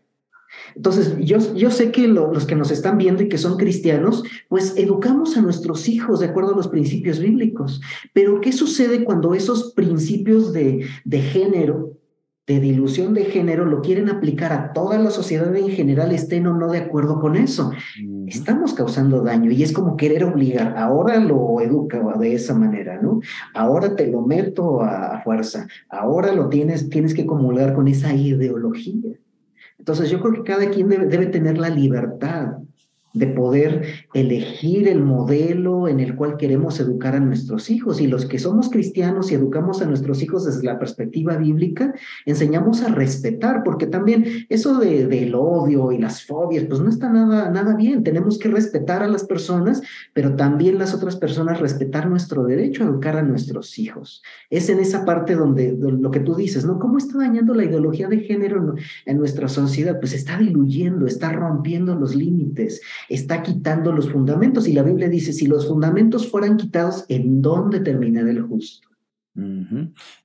Entonces, 0.75 1.15
yo, 1.19 1.37
yo 1.55 1.71
sé 1.71 1.91
que 1.91 2.07
los 2.07 2.45
que 2.45 2.55
nos 2.55 2.71
están 2.71 2.97
viendo 2.97 3.23
y 3.23 3.29
que 3.29 3.37
son 3.37 3.57
cristianos, 3.57 4.23
pues 4.47 4.73
educamos 4.77 5.37
a 5.37 5.41
nuestros 5.41 5.87
hijos 5.89 6.19
de 6.19 6.27
acuerdo 6.27 6.53
a 6.53 6.57
los 6.57 6.67
principios 6.67 7.19
bíblicos. 7.19 7.81
Pero, 8.13 8.41
¿qué 8.41 8.51
sucede 8.51 9.03
cuando 9.03 9.33
esos 9.33 9.73
principios 9.73 10.53
de, 10.53 10.85
de 11.03 11.21
género, 11.21 11.93
de 12.45 12.61
dilución 12.61 13.13
de 13.13 13.25
género, 13.25 13.65
lo 13.65 13.81
quieren 13.81 14.09
aplicar 14.09 14.53
a 14.53 14.71
toda 14.71 14.97
la 14.97 15.11
sociedad 15.11 15.53
en 15.53 15.69
general, 15.69 16.13
estén 16.13 16.47
o 16.47 16.55
no 16.55 16.71
de 16.71 16.79
acuerdo 16.79 17.19
con 17.19 17.35
eso? 17.35 17.71
Estamos 18.25 18.73
causando 18.73 19.21
daño 19.21 19.51
y 19.51 19.63
es 19.63 19.73
como 19.73 19.97
querer 19.97 20.23
obligar. 20.23 20.77
Ahora 20.77 21.19
lo 21.19 21.59
educa 21.59 22.01
de 22.17 22.33
esa 22.33 22.53
manera, 22.53 23.01
¿no? 23.01 23.19
Ahora 23.53 23.95
te 23.95 24.07
lo 24.07 24.21
meto 24.21 24.81
a 24.81 25.21
fuerza. 25.23 25.67
Ahora 25.89 26.31
lo 26.31 26.47
tienes, 26.47 26.89
tienes 26.89 27.13
que 27.13 27.25
comulgar 27.25 27.73
con 27.73 27.87
esa 27.87 28.13
ideología. 28.13 29.16
Entonces 29.87 30.09
yo 30.09 30.19
creo 30.19 30.33
que 30.33 30.43
cada 30.43 30.69
quien 30.69 30.89
debe, 30.89 31.05
debe 31.05 31.27
tener 31.27 31.57
la 31.57 31.69
libertad 31.69 32.57
de 33.17 33.27
poder 33.27 34.07
elegir 34.13 34.87
el 34.87 35.03
modelo 35.03 35.87
en 35.87 35.99
el 35.99 36.15
cual 36.15 36.37
queremos 36.37 36.79
educar 36.79 37.15
a 37.15 37.19
nuestros 37.19 37.69
hijos. 37.69 37.99
Y 37.99 38.07
los 38.07 38.25
que 38.25 38.39
somos 38.39 38.69
cristianos 38.69 39.31
y 39.31 39.35
educamos 39.35 39.81
a 39.81 39.85
nuestros 39.85 40.21
hijos 40.21 40.45
desde 40.45 40.63
la 40.63 40.79
perspectiva 40.79 41.37
bíblica, 41.37 41.93
enseñamos 42.25 42.83
a 42.83 42.89
respetar, 42.89 43.63
porque 43.63 43.87
también 43.87 44.45
eso 44.49 44.79
de, 44.79 45.07
del 45.07 45.33
odio 45.35 45.91
y 45.91 45.97
las 45.97 46.25
fobias, 46.25 46.65
pues 46.65 46.79
no 46.79 46.89
está 46.89 47.09
nada, 47.09 47.49
nada 47.49 47.75
bien. 47.75 48.03
Tenemos 48.03 48.37
que 48.37 48.49
respetar 48.49 49.01
a 49.01 49.07
las 49.07 49.23
personas, 49.23 49.81
pero 50.13 50.35
también 50.35 50.77
las 50.77 50.93
otras 50.93 51.15
personas 51.15 51.59
respetar 51.59 52.07
nuestro 52.07 52.43
derecho 52.43 52.83
a 52.83 52.87
educar 52.87 53.17
a 53.17 53.23
nuestros 53.23 53.79
hijos. 53.79 54.21
Es 54.49 54.69
en 54.69 54.79
esa 54.79 55.05
parte 55.05 55.35
donde, 55.35 55.75
lo 55.77 56.11
que 56.11 56.19
tú 56.19 56.35
dices, 56.35 56.65
¿no? 56.65 56.79
¿Cómo 56.79 56.97
está 56.97 57.17
dañando 57.17 57.53
la 57.53 57.65
ideología 57.65 58.07
de 58.07 58.19
género 58.19 58.75
en 59.05 59.17
nuestra 59.17 59.47
sociedad? 59.47 59.99
Pues 59.99 60.13
está 60.13 60.37
diluyendo, 60.37 61.07
está 61.07 61.31
rompiendo 61.31 61.95
los 61.95 62.15
límites 62.15 62.81
está 63.09 63.43
quitando 63.43 63.91
los 63.91 64.11
fundamentos. 64.11 64.67
Y 64.67 64.73
la 64.73 64.83
Biblia 64.83 65.09
dice, 65.09 65.33
si 65.33 65.47
los 65.47 65.67
fundamentos 65.67 66.29
fueran 66.29 66.57
quitados, 66.57 67.05
¿en 67.09 67.41
dónde 67.41 67.79
terminaría 67.79 68.31
el 68.31 68.41
justo? 68.43 68.86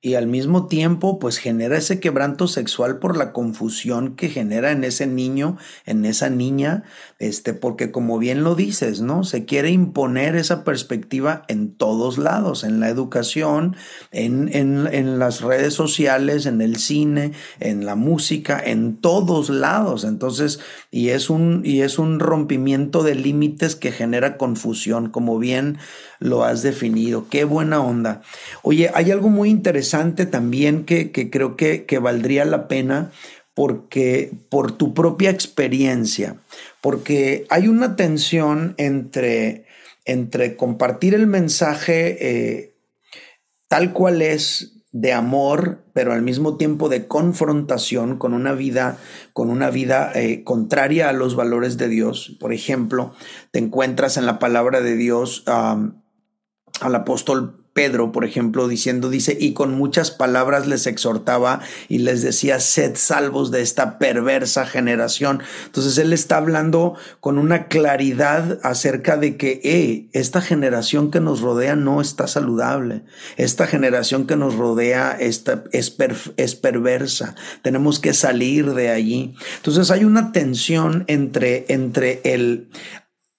Y 0.01 0.15
al 0.15 0.27
mismo 0.27 0.69
tiempo, 0.69 1.19
pues 1.19 1.37
genera 1.37 1.77
ese 1.77 2.01
quebranto 2.01 2.49
sexual 2.49 2.99
por 2.99 3.17
la 3.17 3.33
confusión 3.33 4.17
que 4.17 4.31
genera 4.31 4.73
en 4.73 4.85
ese 4.85 5.07
niño, 5.07 5.59
en 5.85 6.07
esa 6.07 6.31
niña, 6.31 6.85
este, 7.19 7.53
porque 7.53 7.91
como 7.91 8.19
bien 8.19 8.43
lo 8.43 8.55
dices, 8.55 9.03
¿no? 9.03 9.25
Se 9.25 9.45
quiere 9.45 9.71
imponer 9.71 10.35
esa 10.35 10.65
perspectiva 10.65 11.45
en 11.49 11.75
todos 11.75 12.17
lados, 12.17 12.65
en 12.65 12.81
la 12.81 12.89
educación, 12.89 13.77
en, 14.13 14.49
en, 14.55 14.89
en 14.91 15.19
las 15.19 15.43
redes 15.43 15.75
sociales, 15.75 16.47
en 16.47 16.63
el 16.63 16.77
cine, 16.77 17.33
en 17.61 17.85
la 17.85 17.97
música, 17.97 18.63
en 18.65 18.97
todos 18.97 19.51
lados. 19.51 20.05
Entonces, 20.05 20.61
y 20.91 21.11
es 21.11 21.29
un, 21.29 21.61
y 21.65 21.83
es 21.83 21.99
un 21.99 22.19
rompimiento 22.19 23.03
de 23.03 23.15
límites 23.15 23.77
que 23.77 23.93
genera 23.93 24.39
confusión, 24.39 25.11
como 25.11 25.39
bien 25.39 25.77
lo 26.19 26.45
has 26.45 26.63
definido. 26.63 27.27
Qué 27.29 27.45
buena 27.45 27.83
onda. 27.83 28.23
Oye, 28.63 28.91
hay 28.95 29.02
algo 29.11 29.29
muy 29.29 29.51
interesante 29.51 30.27
también 30.27 30.85
que, 30.85 31.11
creo 31.31 31.57
que, 31.57 31.85
que 31.85 31.99
valdría 31.99 32.45
la 32.45 32.69
pena 32.69 33.11
porque 33.55 34.33
por 34.49 34.73
tu 34.73 34.95
propia 34.95 35.31
experiencia, 35.31 36.37
porque 36.81 37.47
hay 37.51 37.69
una 37.69 37.97
tensión 37.97 38.75
entre, 38.79 39.67
entre 40.05 40.57
compartir 40.57 41.15
el 41.15 41.27
mensaje 41.27 42.17
eh, 42.21 42.75
tal 43.69 43.93
cual 43.93 44.23
es 44.23 44.83
de 44.93 45.13
amor, 45.15 45.85
pero 45.95 46.13
al 46.13 46.21
mismo 46.21 46.59
tiempo 46.59 46.91
de 46.91 47.07
confrontación 47.07 48.19
con 48.19 48.35
una 48.35 48.53
vida, 48.53 48.99
con 49.33 49.49
una 49.49 49.71
vida 49.71 50.13
eh, 50.15 50.45
contraria 50.45 51.09
a 51.09 51.15
los 51.15 51.35
valores 51.35 51.79
de 51.79 51.89
Dios. 51.89 52.37
Por 52.39 52.53
ejemplo, 52.53 53.15
te 53.51 53.59
encuentras 53.59 54.19
en 54.19 54.27
la 54.27 54.39
palabra 54.39 54.83
de 54.83 54.97
Dios 54.97 55.45
al 55.47 56.95
apóstol 56.95 57.62
Pedro, 57.73 58.13
por 58.13 58.27
ejemplo, 58.27 58.69
diciendo, 58.69 59.09
dice, 59.09 59.37
y 59.41 59.55
con 59.55 59.75
muchas 59.75 60.11
palabras 60.11 60.67
les 60.67 60.87
exhortaba 60.87 61.61
y 61.89 61.99
les 61.99 62.21
decía, 62.21 62.61
sed 62.61 62.97
salvos 62.97 63.51
de 63.51 63.63
esta 63.63 63.99
perversa 63.99 64.67
generación. 64.67 65.43
Entonces 65.67 65.97
él 65.97 66.13
está 66.13 66.37
hablando 66.37 66.97
con 67.21 67.39
una 67.39 67.69
claridad 67.69 68.59
acerca 68.63 69.17
de 69.17 69.39
que 69.39 70.09
esta 70.13 70.43
generación 70.43 71.11
que 71.11 71.21
nos 71.21 71.41
rodea 71.41 71.75
no 71.75 72.03
está 72.03 72.27
saludable. 72.27 73.05
Esta 73.39 73.67
generación 73.67 74.27
que 74.27 74.37
nos 74.37 74.55
rodea 74.57 75.17
está, 75.19 75.65
es, 75.73 75.97
es 76.37 76.55
perversa. 76.55 77.35
Tenemos 77.63 78.01
que 78.01 78.13
salir 78.13 78.75
de 78.75 78.91
allí. 78.91 79.35
Entonces 79.57 79.91
hay 79.91 80.05
una 80.05 80.33
tensión 80.33 81.05
entre, 81.07 81.65
entre 81.69 82.21
el, 82.25 82.69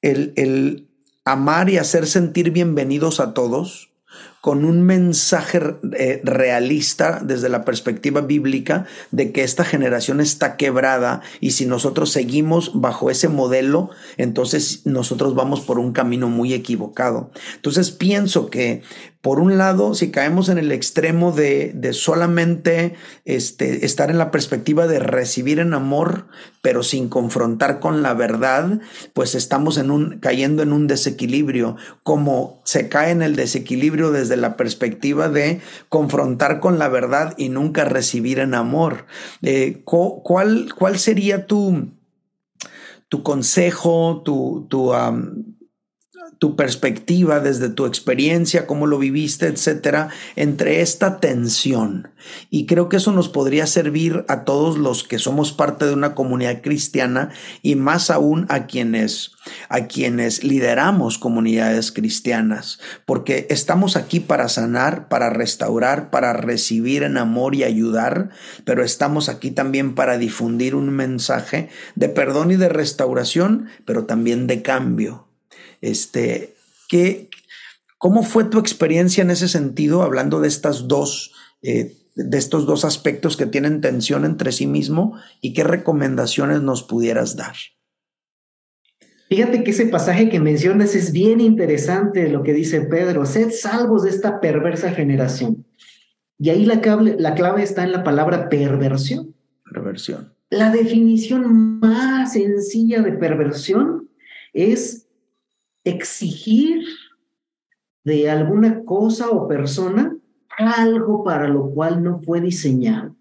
el, 0.01 0.33
el 0.37 0.89
amar 1.23 1.69
y 1.69 1.77
hacer 1.77 2.07
sentir 2.07 2.49
bienvenidos 2.49 3.19
a 3.19 3.35
todos 3.35 3.92
con 4.43 4.65
un 4.65 4.81
mensaje 4.81 5.61
eh, 5.97 6.19
realista 6.25 7.21
desde 7.23 7.47
la 7.47 7.63
perspectiva 7.63 8.19
bíblica 8.19 8.85
de 9.09 9.31
que 9.31 9.41
esta 9.41 9.63
generación 9.63 10.19
está 10.19 10.57
quebrada 10.57 11.21
y 11.39 11.51
si 11.51 11.65
nosotros 11.65 12.11
seguimos 12.11 12.71
bajo 12.73 13.09
ese 13.09 13.29
modelo, 13.29 13.89
entonces 14.17 14.81
nosotros 14.83 15.33
vamos 15.33 15.61
por 15.61 15.79
un 15.79 15.93
camino 15.93 16.27
muy 16.27 16.53
equivocado. 16.53 17.31
Entonces 17.55 17.91
pienso 17.91 18.49
que 18.49 18.81
por 19.23 19.39
un 19.39 19.57
lado, 19.57 19.95
si 19.95 20.11
caemos 20.11 20.49
en 20.49 20.57
el 20.57 20.69
extremo 20.73 21.31
de, 21.31 21.71
de, 21.73 21.93
solamente 21.93 22.95
este, 23.23 23.85
estar 23.85 24.09
en 24.09 24.17
la 24.17 24.31
perspectiva 24.31 24.85
de 24.85 24.99
recibir 24.99 25.59
en 25.59 25.73
amor, 25.73 26.27
pero 26.61 26.83
sin 26.83 27.07
confrontar 27.07 27.79
con 27.79 28.01
la 28.01 28.13
verdad, 28.15 28.81
pues 29.13 29.33
estamos 29.33 29.77
en 29.77 29.91
un, 29.91 30.19
cayendo 30.19 30.61
en 30.61 30.73
un 30.73 30.87
desequilibrio, 30.87 31.77
como 32.03 32.59
se 32.65 32.89
cae 32.89 33.11
en 33.11 33.21
el 33.21 33.37
desequilibrio 33.37 34.11
desde 34.11 34.35
la 34.35 34.57
perspectiva 34.57 35.29
de 35.29 35.61
confrontar 35.87 36.59
con 36.59 36.77
la 36.77 36.89
verdad 36.89 37.33
y 37.37 37.47
nunca 37.47 37.85
recibir 37.85 38.39
en 38.39 38.53
amor. 38.53 39.05
Eh, 39.41 39.83
¿cuál, 39.85 40.73
¿Cuál 40.77 40.99
sería 40.99 41.47
tu, 41.47 41.93
tu 43.07 43.23
consejo, 43.23 44.21
tu, 44.25 44.67
tu, 44.69 44.91
tu 46.43 46.57
perspectiva, 46.57 47.39
desde 47.39 47.69
tu 47.69 47.85
experiencia, 47.85 48.67
cómo 48.67 48.85
lo 48.85 48.99
viviste, 48.99 49.47
etcétera, 49.47 50.09
entre 50.35 50.81
esta 50.81 51.21
tensión. 51.21 52.09
Y 52.49 52.65
creo 52.65 52.89
que 52.89 52.97
eso 52.97 53.13
nos 53.13 53.29
podría 53.29 53.65
servir 53.65 54.25
a 54.27 54.43
todos 54.43 54.77
los 54.77 55.05
que 55.05 55.19
somos 55.19 55.53
parte 55.53 55.85
de 55.85 55.93
una 55.93 56.15
comunidad 56.15 56.61
cristiana 56.61 57.29
y 57.61 57.75
más 57.75 58.09
aún 58.09 58.45
a 58.49 58.65
quienes 58.65 59.31
a 59.69 59.87
quienes 59.87 60.43
lideramos 60.43 61.17
comunidades 61.17 61.93
cristianas, 61.93 62.79
porque 63.05 63.47
estamos 63.49 63.95
aquí 63.95 64.19
para 64.19 64.49
sanar, 64.49 65.07
para 65.07 65.29
restaurar, 65.29 66.09
para 66.09 66.33
recibir 66.33 67.03
en 67.03 67.15
amor 67.15 67.55
y 67.55 67.63
ayudar, 67.63 68.31
pero 68.65 68.83
estamos 68.83 69.29
aquí 69.29 69.51
también 69.51 69.95
para 69.95 70.17
difundir 70.17 70.75
un 70.75 70.89
mensaje 70.89 71.69
de 71.95 72.09
perdón 72.09 72.51
y 72.51 72.57
de 72.57 72.67
restauración, 72.67 73.67
pero 73.85 74.05
también 74.05 74.45
de 74.47 74.61
cambio 74.61 75.27
este, 75.83 76.55
¿qué, 76.87 77.29
¿Cómo 77.97 78.23
fue 78.23 78.45
tu 78.45 78.59
experiencia 78.59 79.21
en 79.21 79.31
ese 79.31 79.47
sentido, 79.47 80.01
hablando 80.01 80.39
de 80.39 80.47
estas 80.47 80.87
dos, 80.87 81.33
eh, 81.61 81.95
de 82.15 82.37
estos 82.37 82.65
dos 82.65 82.85
aspectos 82.85 83.37
que 83.37 83.45
tienen 83.45 83.81
tensión 83.81 84.25
entre 84.25 84.51
sí 84.51 84.65
mismo 84.65 85.17
y 85.41 85.53
qué 85.53 85.63
recomendaciones 85.63 86.61
nos 86.61 86.83
pudieras 86.83 87.35
dar? 87.35 87.55
Fíjate 89.29 89.63
que 89.63 89.71
ese 89.71 89.85
pasaje 89.85 90.29
que 90.29 90.39
mencionas 90.39 90.95
es 90.95 91.11
bien 91.11 91.41
interesante 91.41 92.29
lo 92.29 92.43
que 92.43 92.53
dice 92.53 92.81
Pedro, 92.81 93.25
sed 93.25 93.51
salvos 93.51 94.03
de 94.03 94.09
esta 94.09 94.39
perversa 94.39 94.91
generación. 94.91 95.65
Y 96.37 96.49
ahí 96.49 96.65
la 96.65 96.81
clave, 96.81 97.15
la 97.17 97.35
clave 97.35 97.63
está 97.63 97.83
en 97.83 97.91
la 97.91 98.03
palabra 98.03 98.47
perversión. 98.49 99.33
Perversión. 99.63 100.33
La 100.49 100.71
definición 100.71 101.79
más 101.79 102.33
sencilla 102.33 103.01
de 103.01 103.13
perversión 103.13 104.09
es 104.53 105.02
exigir 105.83 106.83
de 108.03 108.29
alguna 108.29 108.83
cosa 108.83 109.29
o 109.29 109.47
persona 109.47 110.15
algo 110.57 111.23
para 111.23 111.47
lo 111.47 111.69
cual 111.71 112.03
no 112.03 112.21
fue 112.21 112.41
diseñado. 112.41 113.15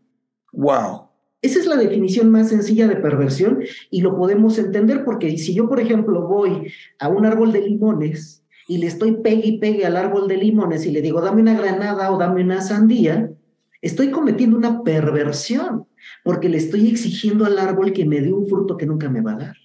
Wow. 0.53 1.09
Esa 1.41 1.59
es 1.59 1.67
la 1.67 1.77
definición 1.77 2.31
más 2.31 2.51
sencilla 2.51 2.87
de 2.87 2.97
perversión 2.97 3.65
y 3.91 4.01
lo 4.01 4.17
podemos 4.17 4.59
entender 4.59 5.05
porque 5.05 5.37
si 5.39 5.55
yo, 5.55 5.69
por 5.69 5.81
ejemplo, 5.81 6.27
voy 6.29 6.73
a 7.01 7.09
un 7.09 7.27
árbol 7.27 7.53
de 7.53 7.63
limones 7.63 8.45
y 8.69 8.79
le 8.79 8.87
estoy 8.87 9.17
pegue 9.17 9.49
y 9.49 9.59
pegue 9.59 9.85
al 9.85 9.97
árbol 9.97 10.29
de 10.29 10.37
limones 10.37 10.87
y 10.87 10.93
le 10.93 11.03
digo, 11.03 11.21
dame 11.21 11.43
una 11.43 11.59
granada 11.59 12.13
o 12.13 12.19
dame 12.19 12.45
una 12.45 12.61
sandía, 12.61 13.33
estoy 13.81 14.11
cometiendo 14.11 14.57
una 14.57 14.85
perversión 14.85 15.87
porque 16.23 16.49
le 16.49 16.59
estoy 16.59 16.89
exigiendo 16.89 17.45
al 17.45 17.59
árbol 17.59 17.93
que 17.93 18.05
me 18.05 18.21
dé 18.21 18.33
un 18.33 18.47
fruto 18.47 18.77
que 18.77 18.87
nunca 18.87 19.09
me 19.09 19.21
va 19.21 19.33
a 19.33 19.39
dar. 19.39 19.57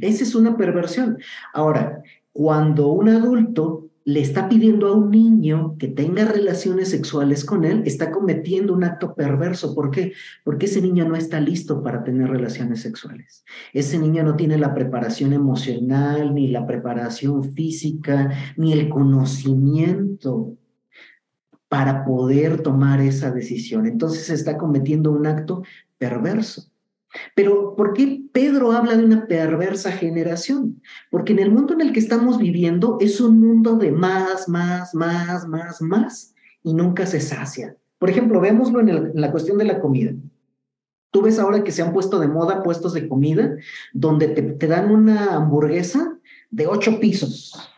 Esa 0.00 0.24
es 0.24 0.34
una 0.34 0.56
perversión. 0.56 1.18
Ahora, 1.52 2.02
cuando 2.32 2.88
un 2.88 3.08
adulto 3.08 3.88
le 4.06 4.20
está 4.20 4.48
pidiendo 4.48 4.86
a 4.86 4.92
un 4.92 5.10
niño 5.10 5.74
que 5.78 5.88
tenga 5.88 6.24
relaciones 6.24 6.90
sexuales 6.90 7.44
con 7.44 7.64
él, 7.64 7.82
está 7.86 8.12
cometiendo 8.12 8.72
un 8.72 8.84
acto 8.84 9.16
perverso. 9.16 9.74
¿Por 9.74 9.90
qué? 9.90 10.12
Porque 10.44 10.66
ese 10.66 10.80
niño 10.80 11.08
no 11.08 11.16
está 11.16 11.40
listo 11.40 11.82
para 11.82 12.04
tener 12.04 12.30
relaciones 12.30 12.82
sexuales. 12.82 13.44
Ese 13.72 13.98
niño 13.98 14.22
no 14.22 14.36
tiene 14.36 14.58
la 14.58 14.74
preparación 14.74 15.32
emocional, 15.32 16.34
ni 16.34 16.46
la 16.46 16.68
preparación 16.68 17.52
física, 17.52 18.30
ni 18.56 18.72
el 18.72 18.88
conocimiento 18.88 20.56
para 21.68 22.04
poder 22.04 22.62
tomar 22.62 23.00
esa 23.00 23.32
decisión. 23.32 23.86
Entonces 23.86 24.30
está 24.30 24.56
cometiendo 24.56 25.10
un 25.10 25.26
acto 25.26 25.64
perverso. 25.98 26.70
Pero 27.34 27.74
¿por 27.76 27.92
qué 27.92 28.22
Pedro 28.32 28.72
habla 28.72 28.96
de 28.96 29.04
una 29.04 29.26
perversa 29.26 29.92
generación? 29.92 30.82
Porque 31.10 31.32
en 31.32 31.38
el 31.38 31.50
mundo 31.50 31.74
en 31.74 31.80
el 31.80 31.92
que 31.92 32.00
estamos 32.00 32.38
viviendo 32.38 32.98
es 33.00 33.20
un 33.20 33.40
mundo 33.40 33.76
de 33.76 33.92
más, 33.92 34.48
más, 34.48 34.94
más, 34.94 35.46
más, 35.46 35.82
más, 35.82 36.34
y 36.62 36.74
nunca 36.74 37.06
se 37.06 37.20
sacia. 37.20 37.76
Por 37.98 38.10
ejemplo, 38.10 38.40
veámoslo 38.40 38.80
en, 38.80 39.12
la 39.14 39.30
cuestión 39.30 39.58
de 39.58 39.64
la 39.64 39.80
comida. 39.80 40.12
Tú 41.10 41.22
ves 41.22 41.38
ahora 41.38 41.64
que 41.64 41.72
se 41.72 41.82
han 41.82 41.92
puesto 41.92 42.18
de 42.18 42.28
moda 42.28 42.62
puestos 42.62 42.92
de 42.92 43.08
comida 43.08 43.56
donde 43.92 44.28
te, 44.28 44.42
te 44.42 44.66
dan 44.66 44.90
una 44.90 45.34
hamburguesa 45.34 46.18
de 46.50 46.66
ocho 46.66 47.00
pisos 47.00 47.75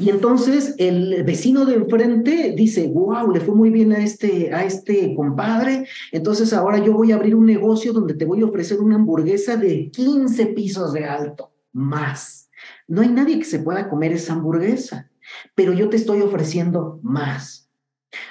y 0.00 0.10
entonces 0.10 0.74
el 0.78 1.22
vecino 1.24 1.64
de 1.64 1.74
enfrente 1.74 2.54
dice, 2.56 2.88
wow, 2.88 3.30
le 3.30 3.40
fue 3.40 3.54
muy 3.54 3.70
bien 3.70 3.92
a 3.92 3.98
este, 3.98 4.52
a 4.52 4.64
este 4.64 5.14
compadre, 5.14 5.86
entonces 6.10 6.52
ahora 6.52 6.78
yo 6.78 6.92
voy 6.92 7.12
a 7.12 7.16
abrir 7.16 7.34
un 7.36 7.46
negocio 7.46 7.92
donde 7.92 8.14
te 8.14 8.24
voy 8.24 8.42
a 8.42 8.46
ofrecer 8.46 8.80
una 8.80 8.96
hamburguesa 8.96 9.56
de 9.56 9.90
15 9.90 10.46
pisos 10.46 10.92
de 10.92 11.04
alto, 11.04 11.52
más. 11.72 12.50
No 12.88 13.02
hay 13.02 13.08
nadie 13.08 13.38
que 13.38 13.44
se 13.44 13.60
pueda 13.60 13.88
comer 13.88 14.12
esa 14.12 14.32
hamburguesa, 14.32 15.10
pero 15.54 15.72
yo 15.72 15.88
te 15.88 15.96
estoy 15.96 16.20
ofreciendo 16.20 16.98
más. 17.02 17.63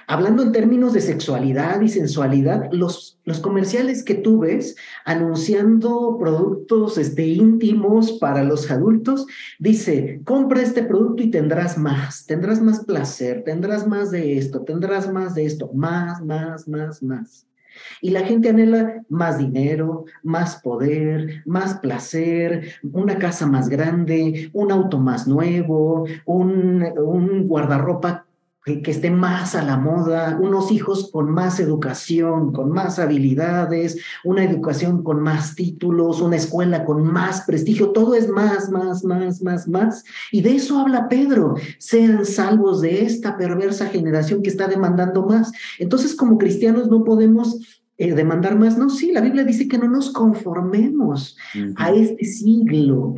Hablando 0.07 0.43
en 0.43 0.51
términos 0.51 0.93
de 0.93 1.01
sexualidad 1.01 1.81
y 1.81 1.89
sensualidad, 1.89 2.69
los, 2.71 3.19
los 3.25 3.39
comerciales 3.39 4.03
que 4.03 4.15
tú 4.15 4.39
ves 4.39 4.75
anunciando 5.05 6.17
productos 6.19 6.97
este, 6.97 7.25
íntimos 7.27 8.13
para 8.13 8.43
los 8.43 8.69
adultos, 8.71 9.25
dice, 9.59 10.21
compra 10.23 10.61
este 10.61 10.83
producto 10.83 11.23
y 11.23 11.31
tendrás 11.31 11.77
más, 11.77 12.25
tendrás 12.25 12.61
más 12.61 12.85
placer, 12.85 13.43
tendrás 13.43 13.87
más 13.87 14.11
de 14.11 14.37
esto, 14.37 14.61
tendrás 14.61 15.11
más 15.11 15.35
de 15.35 15.45
esto, 15.45 15.71
más, 15.73 16.21
más, 16.23 16.67
más, 16.67 17.01
más. 17.01 17.45
Y 18.01 18.11
la 18.11 18.21
gente 18.21 18.49
anhela 18.49 19.03
más 19.09 19.37
dinero, 19.37 20.05
más 20.21 20.61
poder, 20.61 21.43
más 21.45 21.75
placer, 21.79 22.73
una 22.83 23.17
casa 23.17 23.47
más 23.47 23.69
grande, 23.69 24.49
un 24.53 24.71
auto 24.71 24.99
más 24.99 25.27
nuevo, 25.27 26.05
un, 26.25 26.83
un 26.97 27.47
guardarropa 27.47 28.22
que, 28.65 28.91
esté 28.91 29.11
más 29.11 29.55
a 29.55 29.63
la 29.63 29.77
moda, 29.77 30.37
unos 30.41 30.71
hijos 30.71 31.09
con 31.11 31.29
más 31.29 31.59
educación, 31.59 32.53
con 32.53 32.71
más 32.71 32.97
habilidades, 32.97 33.97
una 34.23 34.43
educación 34.43 35.03
con 35.03 35.21
más 35.21 35.55
títulos, 35.55 36.21
una 36.21 36.37
escuela 36.37 36.85
con 36.85 37.03
más 37.03 37.41
prestigio, 37.41 37.91
todo 37.91 38.15
es 38.15 38.29
más, 38.29 38.69
más, 38.69 39.03
más, 39.03 39.41
más, 39.41 39.67
más. 39.67 40.03
Y 40.31 40.41
de 40.41 40.55
eso 40.55 40.79
habla 40.79 41.09
Pedro, 41.09 41.55
sean 41.77 42.25
salvos 42.25 42.81
de 42.81 43.03
esta 43.03 43.37
perversa 43.37 43.87
generación 43.87 44.41
que 44.41 44.49
está 44.49 44.67
demandando 44.67 45.25
más. 45.25 45.51
Entonces, 45.77 46.15
como 46.15 46.37
cristianos 46.37 46.87
no 46.87 47.03
podemos 47.03 47.81
eh, 47.97 48.13
demandar 48.13 48.57
más. 48.57 48.77
No, 48.77 48.89
sí, 48.89 49.11
la 49.11 49.21
Biblia 49.21 49.43
dice 49.43 49.67
que 49.67 49.77
no 49.77 49.89
nos 49.89 50.11
conformemos 50.11 51.37
a 51.75 51.91
este 51.91 52.25
siglo, 52.25 53.15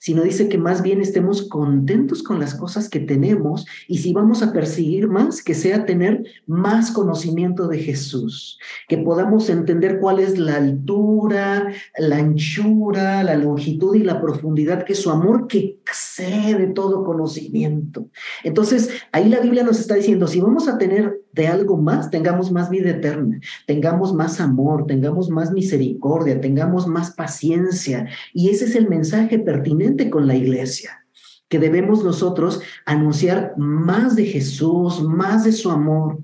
sino 0.00 0.22
dice 0.22 0.48
que 0.48 0.58
más 0.58 0.82
bien 0.82 1.00
estemos 1.00 1.48
contentos 1.48 2.22
con 2.22 2.40
las 2.40 2.54
cosas 2.54 2.88
que 2.88 3.00
tenemos 3.00 3.66
y 3.86 3.98
si 3.98 4.12
vamos 4.12 4.42
a 4.42 4.52
perseguir 4.52 5.08
más, 5.08 5.42
que 5.42 5.54
sea 5.54 5.84
tener 5.84 6.24
más 6.46 6.90
conocimiento 6.90 7.68
de 7.68 7.78
Jesús, 7.78 8.58
que 8.88 8.98
podamos 8.98 9.48
entender 9.50 10.00
cuál 10.00 10.18
es 10.18 10.38
la 10.38 10.56
altura, 10.56 11.72
la 11.98 12.16
anchura, 12.16 13.22
la 13.22 13.36
longitud 13.36 13.94
y 13.94 14.02
la 14.02 14.20
profundidad, 14.20 14.84
que 14.84 14.94
su 14.94 15.10
amor 15.10 15.46
que 15.46 15.78
excede 15.82 16.68
todo 16.68 17.04
conocimiento. 17.04 18.08
Entonces, 18.42 18.88
ahí 19.12 19.28
la 19.28 19.40
Biblia 19.40 19.62
nos 19.62 19.78
está 19.78 19.94
diciendo, 19.94 20.26
si 20.26 20.40
vamos 20.40 20.66
a 20.66 20.78
tener 20.78 21.20
de 21.32 21.46
algo 21.46 21.76
más, 21.76 22.10
tengamos 22.10 22.50
más 22.50 22.70
vida 22.70 22.90
eterna, 22.90 23.40
tengamos 23.66 24.12
más 24.12 24.40
amor, 24.40 24.86
tengamos 24.86 25.30
más 25.30 25.52
misericordia, 25.52 26.40
tengamos 26.40 26.86
más 26.86 27.12
paciencia. 27.12 28.08
Y 28.32 28.50
ese 28.50 28.64
es 28.64 28.74
el 28.74 28.88
mensaje 28.88 29.38
pertinente 29.38 30.10
con 30.10 30.26
la 30.26 30.34
iglesia, 30.34 31.04
que 31.48 31.58
debemos 31.58 32.04
nosotros 32.04 32.60
anunciar 32.84 33.54
más 33.56 34.16
de 34.16 34.26
Jesús, 34.26 35.02
más 35.02 35.44
de 35.44 35.52
su 35.52 35.70
amor. 35.70 36.18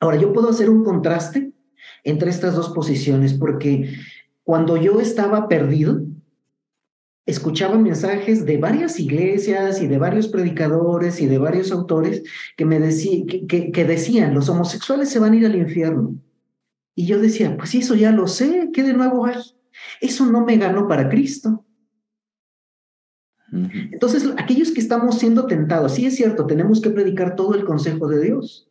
Ahora, 0.00 0.16
yo 0.16 0.32
puedo 0.32 0.50
hacer 0.50 0.70
un 0.70 0.84
contraste 0.84 1.52
entre 2.04 2.30
estas 2.30 2.54
dos 2.54 2.70
posiciones, 2.70 3.34
porque 3.34 3.94
cuando 4.44 4.76
yo 4.76 5.00
estaba 5.00 5.48
perdido, 5.48 6.02
escuchaba 7.28 7.78
mensajes 7.78 8.46
de 8.46 8.56
varias 8.56 8.98
iglesias 8.98 9.82
y 9.82 9.86
de 9.86 9.98
varios 9.98 10.28
predicadores 10.28 11.20
y 11.20 11.26
de 11.26 11.36
varios 11.36 11.70
autores 11.70 12.22
que 12.56 12.64
me 12.64 12.80
que, 13.46 13.70
que, 13.70 13.84
decían, 13.84 14.34
los 14.34 14.48
homosexuales 14.48 15.10
se 15.10 15.18
van 15.18 15.34
a 15.34 15.36
ir 15.36 15.44
al 15.44 15.54
infierno. 15.54 16.16
Y 16.94 17.04
yo 17.04 17.20
decía, 17.20 17.54
pues 17.58 17.74
eso 17.74 17.94
ya 17.94 18.12
lo 18.12 18.28
sé, 18.28 18.70
¿qué 18.72 18.82
de 18.82 18.94
nuevo 18.94 19.26
hay? 19.26 19.36
Eso 20.00 20.24
no 20.24 20.46
me 20.46 20.56
ganó 20.56 20.88
para 20.88 21.10
Cristo. 21.10 21.66
Entonces, 23.52 24.26
aquellos 24.38 24.70
que 24.70 24.80
estamos 24.80 25.18
siendo 25.18 25.46
tentados, 25.46 25.94
sí 25.94 26.06
es 26.06 26.16
cierto, 26.16 26.46
tenemos 26.46 26.80
que 26.80 26.90
predicar 26.90 27.36
todo 27.36 27.54
el 27.54 27.64
consejo 27.66 28.08
de 28.08 28.22
Dios, 28.22 28.70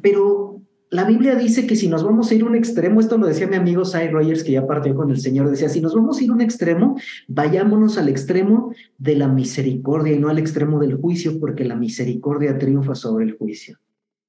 pero 0.00 0.59
la 0.90 1.04
Biblia 1.04 1.36
dice 1.36 1.68
que 1.68 1.76
si 1.76 1.86
nos 1.86 2.02
vamos 2.02 2.30
a 2.30 2.34
ir 2.34 2.42
a 2.42 2.46
un 2.46 2.56
extremo, 2.56 2.98
esto 2.98 3.16
lo 3.16 3.28
decía 3.28 3.46
mi 3.46 3.54
amigo 3.54 3.84
Cy 3.84 4.08
Rogers, 4.08 4.42
que 4.42 4.52
ya 4.52 4.66
partió 4.66 4.92
con 4.96 5.10
el 5.10 5.20
Señor, 5.20 5.48
decía, 5.48 5.68
si 5.68 5.80
nos 5.80 5.94
vamos 5.94 6.18
a 6.18 6.24
ir 6.24 6.30
a 6.30 6.32
un 6.32 6.40
extremo, 6.40 6.98
vayámonos 7.28 7.96
al 7.96 8.08
extremo 8.08 8.74
de 8.98 9.14
la 9.14 9.28
misericordia 9.28 10.14
y 10.14 10.18
no 10.18 10.28
al 10.28 10.40
extremo 10.40 10.80
del 10.80 10.96
juicio, 10.96 11.38
porque 11.38 11.64
la 11.64 11.76
misericordia 11.76 12.58
triunfa 12.58 12.96
sobre 12.96 13.26
el 13.26 13.36
juicio. 13.36 13.78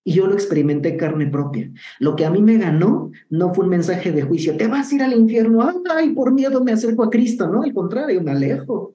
Y 0.04 0.14
yo 0.14 0.28
lo 0.28 0.34
experimenté 0.34 0.98
carne 0.98 1.28
propia. 1.28 1.72
Lo 2.00 2.16
que 2.16 2.26
a 2.26 2.32
mí 2.32 2.44
me 2.44 2.58
ganó 2.58 3.12
no 3.32 3.54
fue 3.56 3.64
un 3.64 3.72
mensaje 3.72 4.12
de 4.12 4.22
juicio, 4.22 4.56
te 4.56 4.68
vas 4.68 4.92
a 4.92 4.96
ir 4.96 5.02
al 5.02 5.14
infierno, 5.14 5.68
ay, 5.90 6.14
por 6.14 6.32
miedo 6.32 6.64
me 6.64 6.74
acerco 6.74 7.04
a 7.04 7.10
Cristo, 7.10 7.48
no, 7.48 7.64
al 7.64 7.74
contrario, 7.74 8.22
me 8.22 8.32
alejo. 8.32 8.94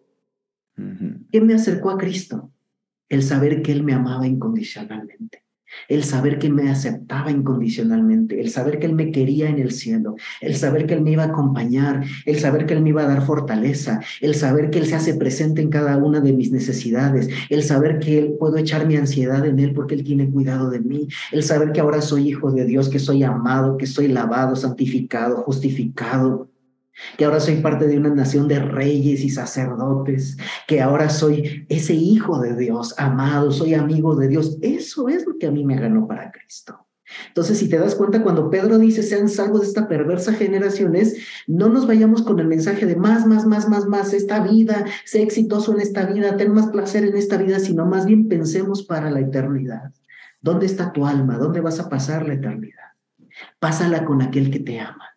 ¿Qué 1.32 1.40
me 1.40 1.54
acercó 1.54 1.90
a 1.90 1.98
Cristo? 1.98 2.52
El 3.08 3.24
saber 3.24 3.60
que 3.62 3.72
Él 3.72 3.82
me 3.82 3.92
amaba 3.92 4.26
incondicionalmente 4.26 5.45
el 5.89 6.05
saber 6.05 6.39
que 6.39 6.51
me 6.51 6.70
aceptaba 6.70 7.31
incondicionalmente, 7.31 8.41
el 8.41 8.51
saber 8.51 8.79
que 8.79 8.87
Él 8.87 8.95
me 8.95 9.11
quería 9.11 9.49
en 9.49 9.59
el 9.59 9.72
cielo, 9.72 10.16
el 10.41 10.57
saber 10.57 10.87
que 10.87 10.95
Él 10.95 11.03
me 11.03 11.12
iba 11.12 11.24
a 11.24 11.27
acompañar, 11.27 12.05
el 12.24 12.39
saber 12.39 12.66
que 12.66 12.74
Él 12.74 12.83
me 12.83 12.91
iba 12.91 13.03
a 13.03 13.09
dar 13.09 13.24
fortaleza, 13.24 14.01
el 14.20 14.35
saber 14.35 14.70
que 14.70 14.79
Él 14.79 14.87
se 14.87 14.97
hace 14.97 15.14
presente 15.14 15.62
en 15.62 15.70
cada 15.70 15.97
una 15.97 16.20
de 16.20 16.33
mis 16.33 16.53
necesidades, 16.53 17.29
el 17.51 17.62
saber 17.62 17.99
que 17.99 18.18
Él 18.18 18.37
puedo 18.39 18.57
echar 18.57 18.87
mi 18.87 18.97
ansiedad 18.97 19.45
en 19.47 19.59
Él 19.59 19.72
porque 19.72 19.95
Él 19.95 20.05
tiene 20.05 20.29
cuidado 20.31 20.70
de 20.70 20.81
mí, 20.81 21.09
el 21.33 21.43
saber 21.43 21.72
que 21.72 21.81
ahora 21.81 22.01
soy 22.01 22.29
hijo 22.29 22.51
de 22.53 22.64
Dios, 22.64 22.89
que 22.89 22.99
soy 22.99 23.22
amado, 23.22 23.77
que 23.77 23.87
soy 23.87 24.09
lavado, 24.09 24.57
santificado, 24.57 25.37
justificado, 25.39 26.49
que 27.16 27.24
ahora 27.24 27.40
soy 27.40 27.57
parte 27.57 27.86
de 27.86 27.99
una 27.99 28.11
nación 28.11 28.49
de 28.49 28.59
reyes 28.59 29.22
y 29.22 29.30
sacerdotes, 29.30 30.36
que 30.66 30.80
ahora 30.80 31.09
soy 31.11 31.66
ese 31.68 31.94
hijo 31.94 32.40
de 32.40 32.57
Dios, 32.57 32.94
amado, 32.99 33.51
soy 33.51 33.74
amigo 33.74 34.16
de 34.16 34.28
Dios. 34.28 34.59
Eso 34.62 35.09
es 35.09 35.26
lo 35.26 35.38
que 35.38 35.47
a 35.47 35.51
mí 35.51 35.64
me 35.64 35.78
ganó 35.78 36.07
para 36.07 36.30
Cristo. 36.30 36.86
Entonces, 37.28 37.59
si 37.59 37.68
te 37.68 37.78
das 37.78 37.94
cuenta, 37.94 38.22
cuando 38.22 38.51
Pedro 38.51 38.78
dice, 38.78 39.03
sean 39.03 39.28
salvos 39.28 39.61
de 39.61 39.66
esta 39.68 39.88
perversa 39.88 40.32
generación, 40.32 40.97
es, 40.97 41.16
no 41.47 41.68
nos 41.68 41.86
vayamos 41.86 42.22
con 42.22 42.40
el 42.40 42.49
mensaje 42.49 42.84
de 42.84 42.97
más, 42.97 43.26
más, 43.26 43.47
más, 43.47 43.68
más, 43.68 43.86
más, 43.86 44.12
esta 44.12 44.40
vida, 44.40 44.84
sé 45.05 45.22
exitoso 45.22 45.72
en 45.72 45.80
esta 45.80 46.05
vida, 46.07 46.36
ten 46.36 46.53
más 46.53 46.66
placer 46.68 47.05
en 47.05 47.16
esta 47.16 47.36
vida, 47.36 47.61
sino 47.61 47.86
más 47.86 48.07
bien 48.07 48.28
pensemos 48.28 48.82
para 48.82 49.11
la 49.11 49.20
eternidad. 49.20 49.92
¿Dónde 50.40 50.66
está 50.66 50.92
tu 50.92 51.07
alma? 51.07 51.38
¿Dónde 51.38 51.61
vas 51.61 51.78
a 51.78 51.88
pasar 51.88 52.26
la 52.26 52.34
eternidad? 52.34 52.74
Pásala 53.61 54.05
con 54.05 54.22
aquel 54.22 54.51
que 54.51 54.61
te 54.61 54.80
ama. 54.80 55.15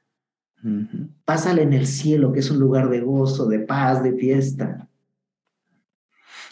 Pásale 1.25 1.63
en 1.63 1.73
el 1.73 1.87
cielo, 1.87 2.31
que 2.31 2.39
es 2.39 2.51
un 2.51 2.59
lugar 2.59 2.89
de 2.89 3.01
gozo, 3.01 3.47
de 3.47 3.59
paz, 3.59 4.03
de 4.03 4.13
fiesta. 4.13 4.89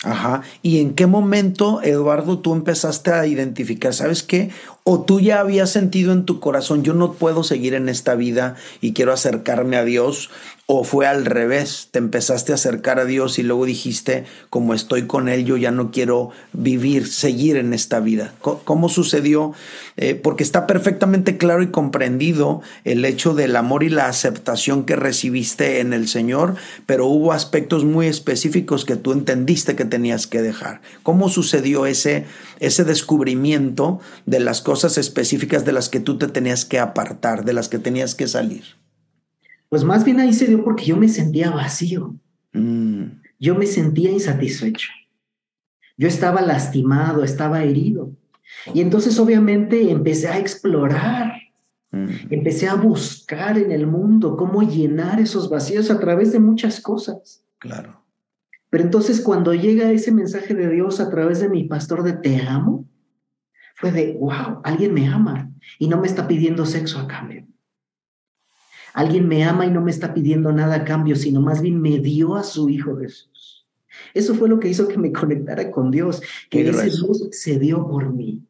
Ajá. 0.04 0.44
¿Y 0.62 0.80
en 0.80 0.94
qué 0.94 1.08
momento, 1.08 1.82
Eduardo, 1.82 2.40
tú 2.40 2.54
empezaste 2.54 3.12
a 3.12 3.26
identificar, 3.26 3.94
sabes 3.94 4.22
qué? 4.22 4.52
O 4.84 5.02
tú 5.02 5.20
ya 5.20 5.40
habías 5.40 5.72
sentido 5.72 6.14
en 6.14 6.26
tu 6.26 6.40
corazón, 6.40 6.84
yo 6.84 6.94
no 6.94 7.14
puedo 7.14 7.44
seguir 7.44 7.74
en 7.74 7.90
esta 7.90 8.14
vida 8.14 8.56
y 8.80 8.94
quiero 8.94 9.12
acercarme 9.12 9.76
a 9.76 9.84
Dios, 9.84 10.30
o 10.70 10.84
fue 10.84 11.08
al 11.08 11.26
revés, 11.26 11.88
te 11.92 12.00
empezaste 12.00 12.52
a 12.52 12.56
acercar 12.56 13.00
a 13.00 13.06
Dios 13.06 13.40
y 13.40 13.44
luego 13.44 13.66
dijiste, 13.66 14.26
como 14.50 14.74
estoy 14.74 15.08
con 15.08 15.30
Él, 15.30 15.46
yo 15.46 15.56
ya 15.56 15.72
no 15.72 15.92
quiero 15.92 16.32
vivir, 16.52 17.08
seguir 17.08 17.56
en 17.56 17.72
esta 17.72 18.02
vida. 18.02 18.34
¿Cómo 18.42 18.90
sucedió? 18.90 19.54
Eh, 19.96 20.16
porque 20.16 20.44
está 20.44 20.68
perfectamente 20.68 21.38
claro 21.38 21.64
y 21.64 21.68
comprendido 21.68 22.62
el 22.84 23.06
hecho 23.06 23.34
del 23.34 23.56
amor 23.56 23.84
y 23.84 23.90
la 23.90 24.08
aceptación 24.08 24.84
que 24.84 24.98
recibiste 24.98 25.80
en 25.80 25.94
el 25.94 26.10
Señor, 26.10 26.56
pero 26.86 27.06
hubo 27.06 27.32
aspectos 27.32 27.86
muy 27.86 28.08
específicos 28.08 28.84
que 28.84 28.98
tú 28.98 29.14
entendiste 29.14 29.78
que 29.78 29.86
tenías 29.86 30.28
que 30.28 30.42
dejar. 30.42 30.82
¿Cómo 31.02 31.30
sucedió 31.30 31.86
ese, 31.86 32.26
ese 32.60 32.84
descubrimiento 32.84 34.02
de 34.26 34.42
las 34.42 34.60
cosas 34.60 34.98
específicas 34.98 35.64
de 35.64 35.72
las 35.72 35.88
que 35.88 36.02
tú 36.02 36.18
te 36.18 36.28
tenías 36.28 36.66
que 36.66 36.80
apartar, 36.80 37.46
de 37.46 37.54
las 37.54 37.70
que 37.70 37.80
tenías 37.80 38.16
que 38.16 38.28
salir? 38.28 38.76
Pues 39.70 39.84
más 39.84 40.06
bien 40.06 40.20
ahí 40.20 40.34
se 40.34 40.48
dio 40.48 40.64
porque 40.64 40.86
yo 40.86 40.98
me 40.98 41.10
sentía 41.10 41.52
vacío. 41.52 42.16
Mm. 42.54 43.04
Yo 43.40 43.56
me 43.56 43.66
sentía 43.66 44.12
insatisfecho. 44.12 44.90
Yo 45.98 46.08
estaba 46.08 46.42
lastimado, 46.42 47.24
estaba 47.24 47.64
herido. 47.64 48.12
Y 48.74 48.82
entonces 48.82 49.20
obviamente 49.20 49.92
empecé 49.92 50.28
a 50.30 50.38
explorar, 50.40 51.34
mm. 51.92 52.08
empecé 52.30 52.68
a 52.68 52.76
buscar 52.76 53.58
en 53.58 53.72
el 53.72 53.88
mundo 53.88 54.38
cómo 54.38 54.62
llenar 54.62 55.20
esos 55.20 55.50
vacíos 55.50 55.92
a 55.92 56.00
través 56.00 56.32
de 56.32 56.40
muchas 56.40 56.80
cosas. 56.80 57.44
Claro. 57.60 58.04
Pero 58.70 58.84
entonces 58.84 59.22
cuando 59.22 59.54
llega 59.54 59.92
ese 59.92 60.12
mensaje 60.12 60.54
de 60.54 60.70
Dios 60.70 61.00
a 61.00 61.10
través 61.10 61.40
de 61.40 61.50
mi 61.50 61.64
pastor 61.66 62.04
de 62.04 62.14
te 62.14 62.42
amo, 62.42 62.86
fue 63.76 63.92
de, 63.92 64.18
wow, 64.20 64.62
alguien 64.64 64.94
me 64.94 65.08
ama 65.08 65.52
y 65.78 65.88
no 65.88 66.02
me 66.02 66.08
está 66.08 66.28
pidiendo 66.28 66.66
sexo 66.66 67.00
a 67.00 67.08
cambio. 67.08 67.46
Alguien 68.98 69.28
me 69.28 69.44
ama 69.44 69.68
y 69.68 69.70
no 69.70 69.80
me 69.80 69.92
está 69.92 70.12
pidiendo 70.12 70.52
nada 70.52 70.78
a 70.78 70.84
cambio, 70.84 71.16
sino 71.16 71.40
más 71.40 71.62
bien 71.62 71.80
me 71.80 72.00
dio 72.00 72.36
a 72.36 72.42
su 72.42 72.68
Hijo 72.68 72.98
Jesús. 72.98 73.68
Eso 74.16 74.34
fue 74.34 74.50
lo 74.50 74.60
que 74.60 74.70
hizo 74.70 74.88
que 74.88 74.98
me 74.98 75.12
conectara 75.12 75.70
con 75.70 75.92
Dios, 75.92 76.20
que 76.50 76.68
ese 76.68 76.86
Dios 76.86 77.28
se 77.30 77.60
dio 77.60 77.88
por 77.88 78.12
mí. 78.12 78.42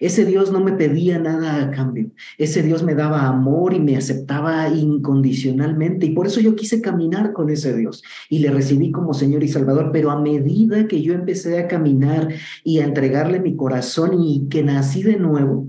Ese 0.00 0.24
Dios 0.24 0.50
no 0.50 0.58
me 0.58 0.72
pedía 0.72 1.20
nada 1.20 1.62
a 1.62 1.70
cambio. 1.70 2.10
Ese 2.38 2.64
Dios 2.64 2.82
me 2.82 2.96
daba 2.96 3.28
amor 3.28 3.72
y 3.72 3.78
me 3.78 3.96
aceptaba 3.96 4.68
incondicionalmente. 4.68 6.06
Y 6.06 6.10
por 6.10 6.26
eso 6.26 6.40
yo 6.40 6.56
quise 6.56 6.80
caminar 6.80 7.32
con 7.32 7.48
ese 7.48 7.76
Dios 7.76 8.02
y 8.28 8.40
le 8.40 8.50
recibí 8.50 8.90
como 8.90 9.14
Señor 9.14 9.44
y 9.44 9.48
Salvador. 9.48 9.90
Pero 9.92 10.10
a 10.10 10.20
medida 10.20 10.88
que 10.88 11.02
yo 11.02 11.14
empecé 11.14 11.60
a 11.60 11.68
caminar 11.68 12.34
y 12.64 12.80
a 12.80 12.84
entregarle 12.84 13.38
mi 13.38 13.54
corazón 13.54 14.20
y 14.20 14.48
que 14.48 14.64
nací 14.64 15.04
de 15.04 15.18
nuevo, 15.18 15.68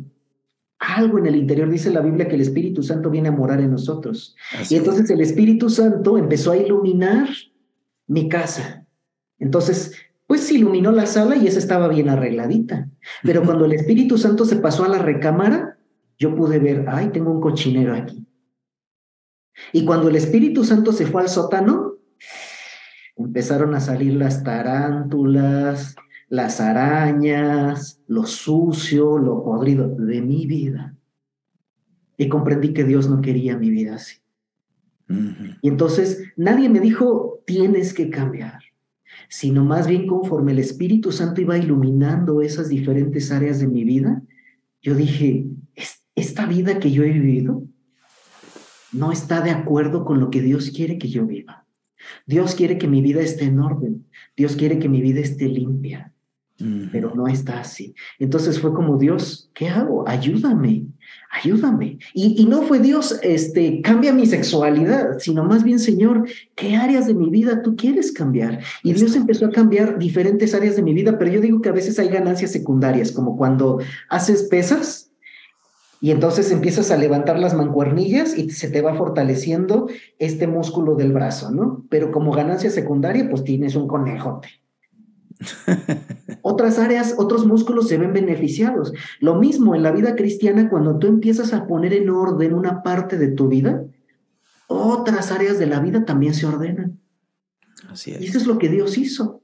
algo 0.80 1.20
en 1.20 1.26
el 1.26 1.36
interior, 1.36 1.70
dice 1.70 1.90
la 1.90 2.02
Biblia 2.02 2.28
que 2.28 2.36
el 2.36 2.42
Espíritu 2.42 2.84
Santo 2.84 3.10
viene 3.10 3.30
a 3.30 3.32
morar 3.32 3.62
en 3.62 3.72
nosotros. 3.72 4.36
y 4.70 4.76
entonces 4.76 5.10
el 5.10 5.22
Espíritu 5.22 5.70
Santo 5.70 6.18
empezó 6.18 6.52
a 6.52 6.58
iluminar 6.58 7.30
mi 8.08 8.30
casa. 8.30 8.86
Entonces, 9.40 9.94
pues 10.28 10.52
iluminó 10.52 10.92
la 10.92 11.06
sala 11.06 11.36
y 11.36 11.48
esa 11.48 11.60
estaba 11.60 11.88
bien 11.88 12.10
arregladita. 12.10 12.90
Pero 13.24 13.44
cuando 13.44 13.66
el 13.66 13.74
Espíritu 13.74 14.18
Santo 14.18 14.46
se 14.46 14.58
pasó 14.58 14.84
a 14.84 14.90
la 14.90 15.00
recámara, 15.00 15.78
yo 16.18 16.36
pude 16.36 16.60
ver, 16.60 16.86
ay, 16.88 17.10
tengo 17.10 17.32
un 17.32 17.42
cochinero 17.42 17.94
aquí. 17.94 18.26
Y 19.72 19.86
cuando 19.86 20.10
el 20.10 20.16
Espíritu 20.16 20.64
Santo 20.64 20.92
se 20.92 21.06
fue 21.06 21.22
al 21.22 21.30
sótano, 21.30 21.96
empezaron 23.16 23.74
a 23.76 23.80
salir 23.80 24.14
las 24.14 24.44
tarántulas, 24.44 25.96
las 26.30 26.60
arañas, 26.60 28.02
lo 28.08 28.26
sucio, 28.26 29.18
lo 29.18 29.44
podrido 29.44 29.88
de 29.90 30.22
mi 30.22 30.46
vida. 30.46 30.96
Y 32.18 32.30
comprendí 32.30 32.74
que 32.74 32.84
Dios 32.84 33.10
no 33.10 33.22
quería 33.22 33.58
mi 33.58 33.70
vida 33.70 33.96
así. 33.96 34.18
Y 35.62 35.68
entonces 35.68 36.24
nadie 36.36 36.68
me 36.68 36.80
dijo, 36.80 37.44
tienes 37.46 37.94
que 37.94 38.10
cambiar, 38.10 38.60
sino 39.30 39.64
más 39.64 39.88
bien 39.88 40.08
conforme 40.08 40.54
el 40.54 40.60
Espíritu 40.60 41.12
Santo 41.12 41.42
iba 41.42 41.58
iluminando 41.58 42.42
esas 42.42 42.70
diferentes 42.70 43.32
áreas 43.32 43.60
de 43.60 43.68
mi 43.68 43.84
vida, 43.84 44.24
yo 44.82 44.96
dije, 44.96 45.46
esta 46.16 46.48
vida 46.48 46.80
que 46.80 46.92
yo 46.92 47.04
he 47.04 47.12
vivido 47.12 47.64
no 48.94 49.12
está 49.12 49.42
de 49.42 49.52
acuerdo 49.52 50.06
con 50.06 50.20
lo 50.20 50.32
que 50.32 50.42
Dios 50.42 50.72
quiere 50.72 50.98
que 50.98 51.10
yo 51.10 51.26
viva. 51.28 51.68
Dios 52.26 52.56
quiere 52.56 52.78
que 52.78 52.88
mi 52.88 53.02
vida 53.02 53.22
esté 53.22 53.46
en 53.46 53.60
orden. 53.60 54.08
Dios 54.36 54.56
quiere 54.56 54.80
que 54.80 54.90
mi 54.90 55.02
vida 55.02 55.20
esté 55.20 55.48
limpia 55.48 56.15
pero 56.92 57.14
no 57.14 57.28
está 57.28 57.60
así. 57.60 57.94
Entonces 58.18 58.60
fue 58.60 58.74
como 58.74 58.98
Dios, 58.98 59.50
¿qué 59.54 59.68
hago? 59.68 60.08
Ayúdame, 60.08 60.86
ayúdame. 61.32 62.00
Y, 62.14 62.46
no 62.46 62.62
fue 62.62 62.80
Dios, 62.80 63.20
este, 63.24 63.82
cambia 63.82 64.14
mi 64.14 64.26
sexualidad, 64.26 65.20
sino 65.20 65.44
más 65.44 65.64
bien, 65.64 65.80
Señor, 65.80 66.26
¿qué 66.56 66.76
áreas 66.76 67.08
de 67.08 67.14
mi 67.14 67.30
vida 67.30 67.62
tú 67.62 67.76
quieres 67.76 68.14
cambiar? 68.14 68.62
Y 68.84 68.94
Dios 68.94 69.16
empezó 69.16 69.48
a 69.48 69.52
cambiar 69.52 70.00
diferentes 70.00 70.54
áreas 70.54 70.78
de 70.78 70.84
mi 70.84 70.94
vida, 70.94 71.18
pero 71.18 71.32
yo 71.32 71.42
digo 71.42 71.62
que 71.62 71.70
a 71.70 71.74
veces 71.74 72.00
hay 72.00 72.08
ganancias 72.08 72.52
secundarias, 72.52 73.12
como 73.12 73.36
cuando 73.36 73.80
haces 74.10 74.44
pesas 74.44 75.12
y 76.00 76.12
entonces 76.12 76.52
empiezas 76.52 76.92
a 76.92 76.98
levantar 76.98 77.40
las 77.40 77.54
mancuernillas 77.54 78.38
y 78.38 78.50
se 78.52 78.70
te 78.70 78.82
va 78.82 78.96
fortaleciendo 78.96 79.88
este 80.20 80.48
músculo 80.48 80.96
del 80.96 81.12
brazo, 81.12 81.52
¿no? 81.52 81.84
Pero 81.90 82.12
como 82.12 82.32
ganancia 82.32 82.70
secundaria, 82.70 83.30
pues 83.30 83.44
tienes 83.44 83.76
un 83.76 83.88
conejote. 83.88 84.50
Otras 86.48 86.78
áreas, 86.78 87.16
otros 87.18 87.44
músculos 87.44 87.88
se 87.88 87.98
ven 87.98 88.14
beneficiados. 88.14 88.94
Lo 89.20 89.34
mismo 89.34 89.74
en 89.74 89.82
la 89.82 89.92
vida 89.92 90.16
cristiana, 90.16 90.70
cuando 90.70 91.00
tú 91.00 91.08
empiezas 91.08 91.54
a 91.54 91.66
poner 91.66 91.92
en 91.92 92.08
orden 92.12 92.54
una 92.54 92.84
parte 92.84 93.18
de 93.18 93.30
tu 93.30 93.48
vida, 93.48 93.84
otras 94.68 95.32
áreas 95.32 95.58
de 95.58 95.66
la 95.66 95.80
vida 95.80 96.06
también 96.06 96.36
se 96.36 96.46
ordenan. 96.46 97.00
Así 97.90 98.12
es. 98.12 98.22
Y 98.22 98.28
eso 98.28 98.38
es 98.38 98.46
lo 98.46 98.60
que 98.60 98.70
Dios 98.70 98.96
hizo. 99.00 99.42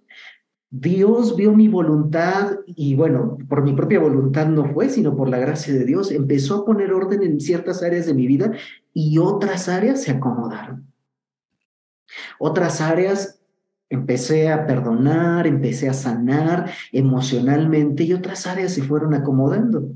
Dios 0.69 1.35
vio 1.35 1.53
mi 1.53 1.67
voluntad 1.67 2.59
y 2.67 2.93
bueno, 2.93 3.39
por 3.49 3.63
mi 3.63 3.73
propia 3.73 3.99
voluntad 3.99 4.45
no 4.45 4.71
fue, 4.71 4.87
sino 4.87 5.15
por 5.15 5.27
la 5.27 5.39
gracia 5.39 5.73
de 5.73 5.85
Dios, 5.85 6.11
empezó 6.11 6.57
a 6.57 6.65
poner 6.65 6.93
orden 6.93 7.23
en 7.23 7.39
ciertas 7.39 7.81
áreas 7.81 8.05
de 8.05 8.13
mi 8.13 8.27
vida 8.27 8.51
y 8.93 9.17
otras 9.17 9.69
áreas 9.69 10.03
se 10.03 10.11
acomodaron. 10.11 10.85
Otras 12.37 12.79
áreas 12.79 13.40
empecé 13.91 14.49
a 14.49 14.65
perdonar, 14.65 15.45
empecé 15.45 15.89
a 15.89 15.93
sanar 15.93 16.71
emocionalmente 16.93 18.03
y 18.03 18.13
otras 18.13 18.47
áreas 18.47 18.71
se 18.73 18.81
fueron 18.81 19.13
acomodando. 19.13 19.91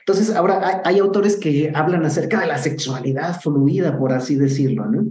Entonces, 0.00 0.36
ahora 0.36 0.82
hay, 0.84 0.98
autores 0.98 1.36
que 1.36 1.72
hablan 1.74 2.04
acerca 2.04 2.38
de 2.40 2.46
la 2.46 2.58
sexualidad 2.58 3.40
fluida, 3.40 3.98
por 3.98 4.12
así 4.12 4.36
decirlo, 4.36 4.84
¿no? 4.84 5.06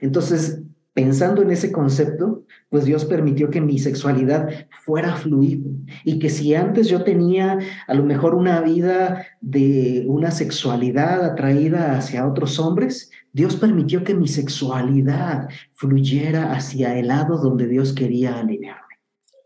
Entonces, 0.00 0.60
pensando 0.94 1.42
en 1.42 1.50
ese 1.50 1.72
concepto, 1.72 2.44
pues 2.68 2.84
Dios 2.84 3.04
permitió 3.04 3.50
que 3.50 3.60
mi 3.60 3.80
sexualidad 3.80 4.48
fuera 4.84 5.16
fluida 5.16 5.68
y 6.04 6.20
que 6.20 6.30
si 6.30 6.54
antes 6.54 6.86
yo 6.86 7.02
tenía 7.02 7.58
a 7.88 7.94
lo 7.94 8.04
mejor 8.04 8.36
una 8.36 8.60
vida 8.60 9.26
de 9.40 10.04
una 10.06 10.30
sexualidad 10.30 11.24
atraída 11.24 11.98
hacia 11.98 12.26
otros 12.26 12.60
hombres, 12.60 13.10
Dios 13.32 13.56
permitió 13.56 14.04
que 14.04 14.14
mi 14.14 14.28
sexualidad 14.28 15.48
fluyera 15.74 16.52
hacia 16.52 16.98
el 16.98 17.08
lado 17.08 17.38
donde 17.38 17.66
Dios 17.66 17.92
quería 17.94 18.38
alinearme. 18.38 19.00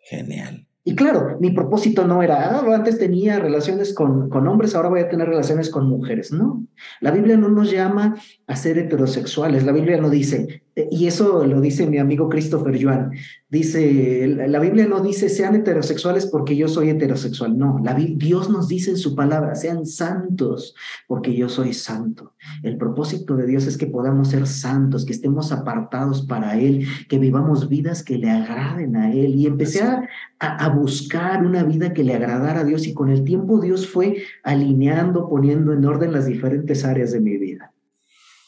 Genial. 0.09 0.66
Y 0.89 0.95
claro, 0.95 1.37
mi 1.41 1.51
propósito 1.51 2.07
no 2.07 2.22
era, 2.22 2.49
ah, 2.49 2.74
antes 2.74 2.99
tenía 2.99 3.41
relaciones 3.41 3.93
con, 3.93 4.30
con, 4.30 4.47
hombres, 4.47 4.74
ahora 4.74 4.89
voy 4.89 5.01
a 5.01 5.09
tener 5.09 5.28
relaciones 5.28 5.68
con 5.68 5.89
mujeres. 5.89 6.30
No, 6.30 6.64
la 7.01 7.11
Biblia 7.11 7.37
no 7.37 7.49
nos 7.49 7.72
llama 7.72 8.14
a 8.47 8.57
ser 8.57 8.78
heterosexuales. 8.78 9.64
La 9.64 9.72
Biblia 9.72 10.01
no 10.01 10.11
dice, 10.11 10.62
y 10.77 11.07
eso 11.07 11.47
lo 11.47 11.62
dice 11.62 11.87
mi 11.87 11.97
amigo 11.97 12.29
Christopher 12.29 12.77
Yuan, 12.77 13.12
dice, 13.49 14.27
la 14.27 14.59
Biblia 14.59 14.87
no 14.87 15.01
dice 15.01 15.31
sean 15.31 15.55
heterosexuales 15.55 16.27
porque 16.27 16.55
yo 16.55 16.68
soy 16.68 16.91
heterosexual, 16.91 17.57
no, 17.57 17.81
la, 17.83 17.95
Dios 17.95 18.51
nos 18.51 18.68
dice 18.68 18.91
en 18.91 18.99
su 18.99 19.14
palabra, 19.14 19.55
sean 19.55 19.87
santos 19.87 20.74
porque 21.07 21.35
yo 21.35 21.49
soy 21.49 21.72
santo. 21.72 22.35
El 22.62 22.77
propósito 22.77 23.37
de 23.37 23.47
Dios 23.47 23.66
es 23.66 23.79
que 23.79 23.87
podamos 23.87 24.29
ser 24.29 24.47
santos, 24.47 25.07
que 25.07 25.14
estemos 25.14 25.51
apartados 25.51 26.27
para 26.27 26.59
Él, 26.59 26.87
que 27.09 27.18
vivamos 27.18 27.70
vidas 27.70 28.03
que 28.03 28.18
le 28.18 28.29
agraden 28.31 28.97
a 28.97 29.12
Él. 29.12 29.35
Y 29.35 29.47
empecé 29.47 29.83
a, 29.83 30.07
a 30.39 30.68
buscar 30.68 31.45
una 31.47 31.64
vida 31.64 31.95
que 31.95 32.05
le 32.05 32.14
agradara 32.14 32.61
a 32.61 32.64
Dios 32.64 32.87
y 32.87 32.93
con 32.93 33.09
el 33.09 33.24
tiempo 33.24 33.61
Dios 33.61 33.89
fue 33.89 34.18
alineando, 34.45 35.29
poniendo 35.29 35.72
en 35.72 35.87
orden 35.87 36.12
las 36.12 36.27
diferentes 36.27 36.85
áreas 36.85 37.12
de 37.12 37.20
mi 37.20 37.39
vida. 37.39 37.72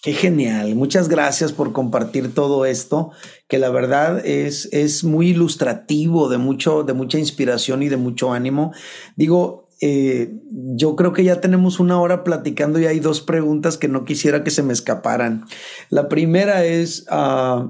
Qué 0.00 0.12
genial. 0.12 0.76
Muchas 0.76 1.08
gracias 1.08 1.52
por 1.52 1.72
compartir 1.72 2.32
todo 2.32 2.64
esto, 2.64 3.10
que 3.48 3.58
la 3.58 3.68
verdad 3.70 4.24
es, 4.24 4.68
es 4.72 5.02
muy 5.02 5.30
ilustrativo, 5.30 6.28
de, 6.28 6.38
mucho, 6.38 6.84
de 6.84 6.92
mucha 6.92 7.18
inspiración 7.18 7.82
y 7.82 7.88
de 7.88 7.96
mucho 7.96 8.32
ánimo. 8.32 8.72
Digo, 9.16 9.68
eh, 9.80 10.32
yo 10.50 10.96
creo 10.96 11.12
que 11.12 11.22
ya 11.22 11.40
tenemos 11.40 11.78
una 11.78 12.00
hora 12.00 12.24
platicando 12.24 12.80
y 12.80 12.86
hay 12.86 12.98
dos 12.98 13.20
preguntas 13.20 13.78
que 13.78 13.86
no 13.86 14.04
quisiera 14.04 14.42
que 14.42 14.50
se 14.50 14.62
me 14.62 14.72
escaparan. 14.72 15.44
La 15.88 16.08
primera 16.08 16.64
es, 16.64 17.06
ah, 17.10 17.68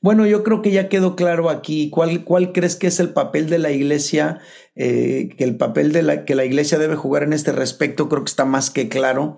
bueno, 0.00 0.26
yo 0.26 0.44
creo 0.44 0.62
que 0.62 0.70
ya 0.70 0.88
quedó 0.88 1.16
claro 1.16 1.50
aquí, 1.50 1.90
¿cuál, 1.90 2.24
cuál 2.24 2.52
crees 2.52 2.76
que 2.76 2.88
es 2.88 3.00
el 3.00 3.10
papel 3.10 3.48
de 3.48 3.58
la 3.58 3.72
iglesia? 3.72 4.40
Eh, 4.80 5.30
que 5.36 5.42
el 5.42 5.56
papel 5.56 5.90
de 5.90 6.02
la, 6.02 6.24
que 6.24 6.36
la 6.36 6.44
iglesia 6.44 6.78
debe 6.78 6.94
jugar 6.94 7.24
en 7.24 7.32
este 7.32 7.50
respecto 7.50 8.08
creo 8.08 8.22
que 8.22 8.30
está 8.30 8.44
más 8.44 8.70
que 8.70 8.88
claro. 8.88 9.36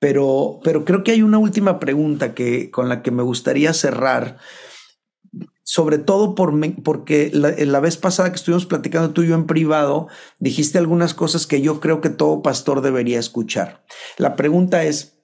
Pero, 0.00 0.60
pero 0.64 0.84
creo 0.84 1.04
que 1.04 1.12
hay 1.12 1.22
una 1.22 1.38
última 1.38 1.78
pregunta 1.78 2.34
que, 2.34 2.70
con 2.70 2.88
la 2.88 3.02
que 3.02 3.10
me 3.10 3.22
gustaría 3.22 3.72
cerrar, 3.74 4.38
sobre 5.62 5.98
todo 5.98 6.34
por 6.34 6.52
porque 6.82 7.30
la, 7.32 7.50
la, 7.50 7.80
vez 7.80 7.96
pasada 7.96 8.30
que 8.30 8.36
estuvimos 8.36 8.66
platicando 8.66 9.10
tú 9.10 9.22
y 9.22 9.28
yo 9.28 9.36
en 9.36 9.46
privado, 9.46 10.08
dijiste 10.40 10.78
algunas 10.78 11.14
cosas 11.14 11.46
que 11.46 11.60
yo 11.60 11.78
creo 11.78 12.00
que 12.00 12.10
todo 12.10 12.42
pastor 12.42 12.80
debería 12.80 13.20
escuchar. 13.20 13.84
La 14.16 14.34
pregunta 14.34 14.82
es, 14.82 15.20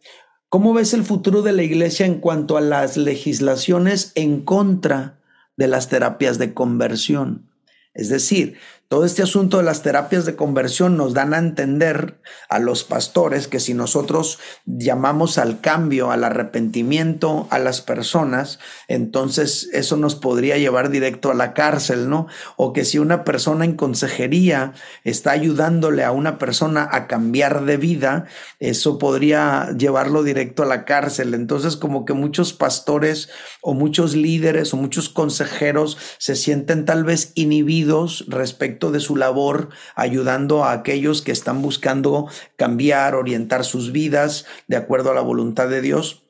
¿cómo 0.49 0.74
ves 0.74 0.95
el 0.95 1.03
futuro 1.05 1.43
de 1.43 1.53
la 1.53 1.64
iglesia 1.64 2.07
en 2.07 2.20
cuanto 2.20 2.57
a 2.57 2.61
las 2.61 2.97
legislaciones 2.97 4.12
en 4.14 4.43
contra 4.43 5.20
de 5.57 5.68
las 5.68 5.89
terapias 5.89 6.39
de 6.39 6.55
conversión? 6.55 7.51
Es 7.97 8.11
decir, 8.11 8.59
todo 8.89 9.05
este 9.05 9.22
asunto 9.22 9.57
de 9.57 9.64
las 9.64 9.82
terapias 9.82 10.26
de 10.26 10.37
conversión 10.37 10.97
nos 10.97 11.12
dan 11.12 11.34
a 11.34 11.39
entender 11.39 12.20
a 12.49 12.61
los 12.61 12.84
pastores 12.84 13.49
que 13.49 13.59
si 13.59 13.74
nosotros 13.74 14.39
llamamos 14.64 15.39
al 15.39 15.61
cambio, 15.61 16.12
al 16.12 16.22
arrepentimiento 16.22 17.49
a 17.51 17.59
las 17.59 17.80
personas, 17.80 18.61
entonces 18.87 19.68
eso 19.72 19.97
nos 19.97 20.14
podría 20.14 20.57
llevar 20.57 20.91
directo 20.91 21.32
a 21.32 21.34
la 21.34 21.53
cárcel, 21.53 22.09
¿no? 22.09 22.28
O 22.57 22.72
que 22.72 22.84
si 22.84 22.99
una 23.01 23.24
persona 23.24 23.64
en 23.64 23.74
consejería 23.74 24.72
está 25.03 25.32
ayudándole 25.32 26.05
a 26.05 26.12
una 26.12 26.39
persona 26.39 26.89
a 26.93 27.09
cambiar 27.09 27.64
de 27.64 27.78
vida, 27.78 28.26
eso 28.61 28.99
podría 28.99 29.72
llevarlo 29.76 30.22
directo 30.22 30.62
a 30.62 30.66
la 30.66 30.84
cárcel. 30.84 31.34
Entonces 31.34 31.76
como 31.76 32.05
que 32.05 32.12
muchos 32.12 32.53
pastores 32.53 33.30
o 33.62 33.74
muchos 33.74 34.14
líderes 34.14 34.72
o 34.72 34.76
muchos 34.76 35.09
consejeros 35.09 35.99
se 36.18 36.37
sienten 36.37 36.84
tal 36.84 37.03
vez 37.03 37.32
inhibidos 37.34 38.24
respecto 38.28 38.76
de 38.79 39.01
su 39.01 39.16
labor 39.16 39.70
ayudando 39.95 40.64
a 40.64 40.72
aquellos 40.72 41.22
que 41.22 41.33
están 41.33 41.62
buscando 41.62 42.29
cambiar, 42.57 43.14
orientar 43.14 43.64
sus 43.64 43.93
vidas 43.93 44.47
de 44.68 44.77
acuerdo 44.77 45.11
a 45.11 45.14
la 45.14 45.22
voluntad 45.22 45.68
de 45.68 45.81
Dios. 45.81 46.22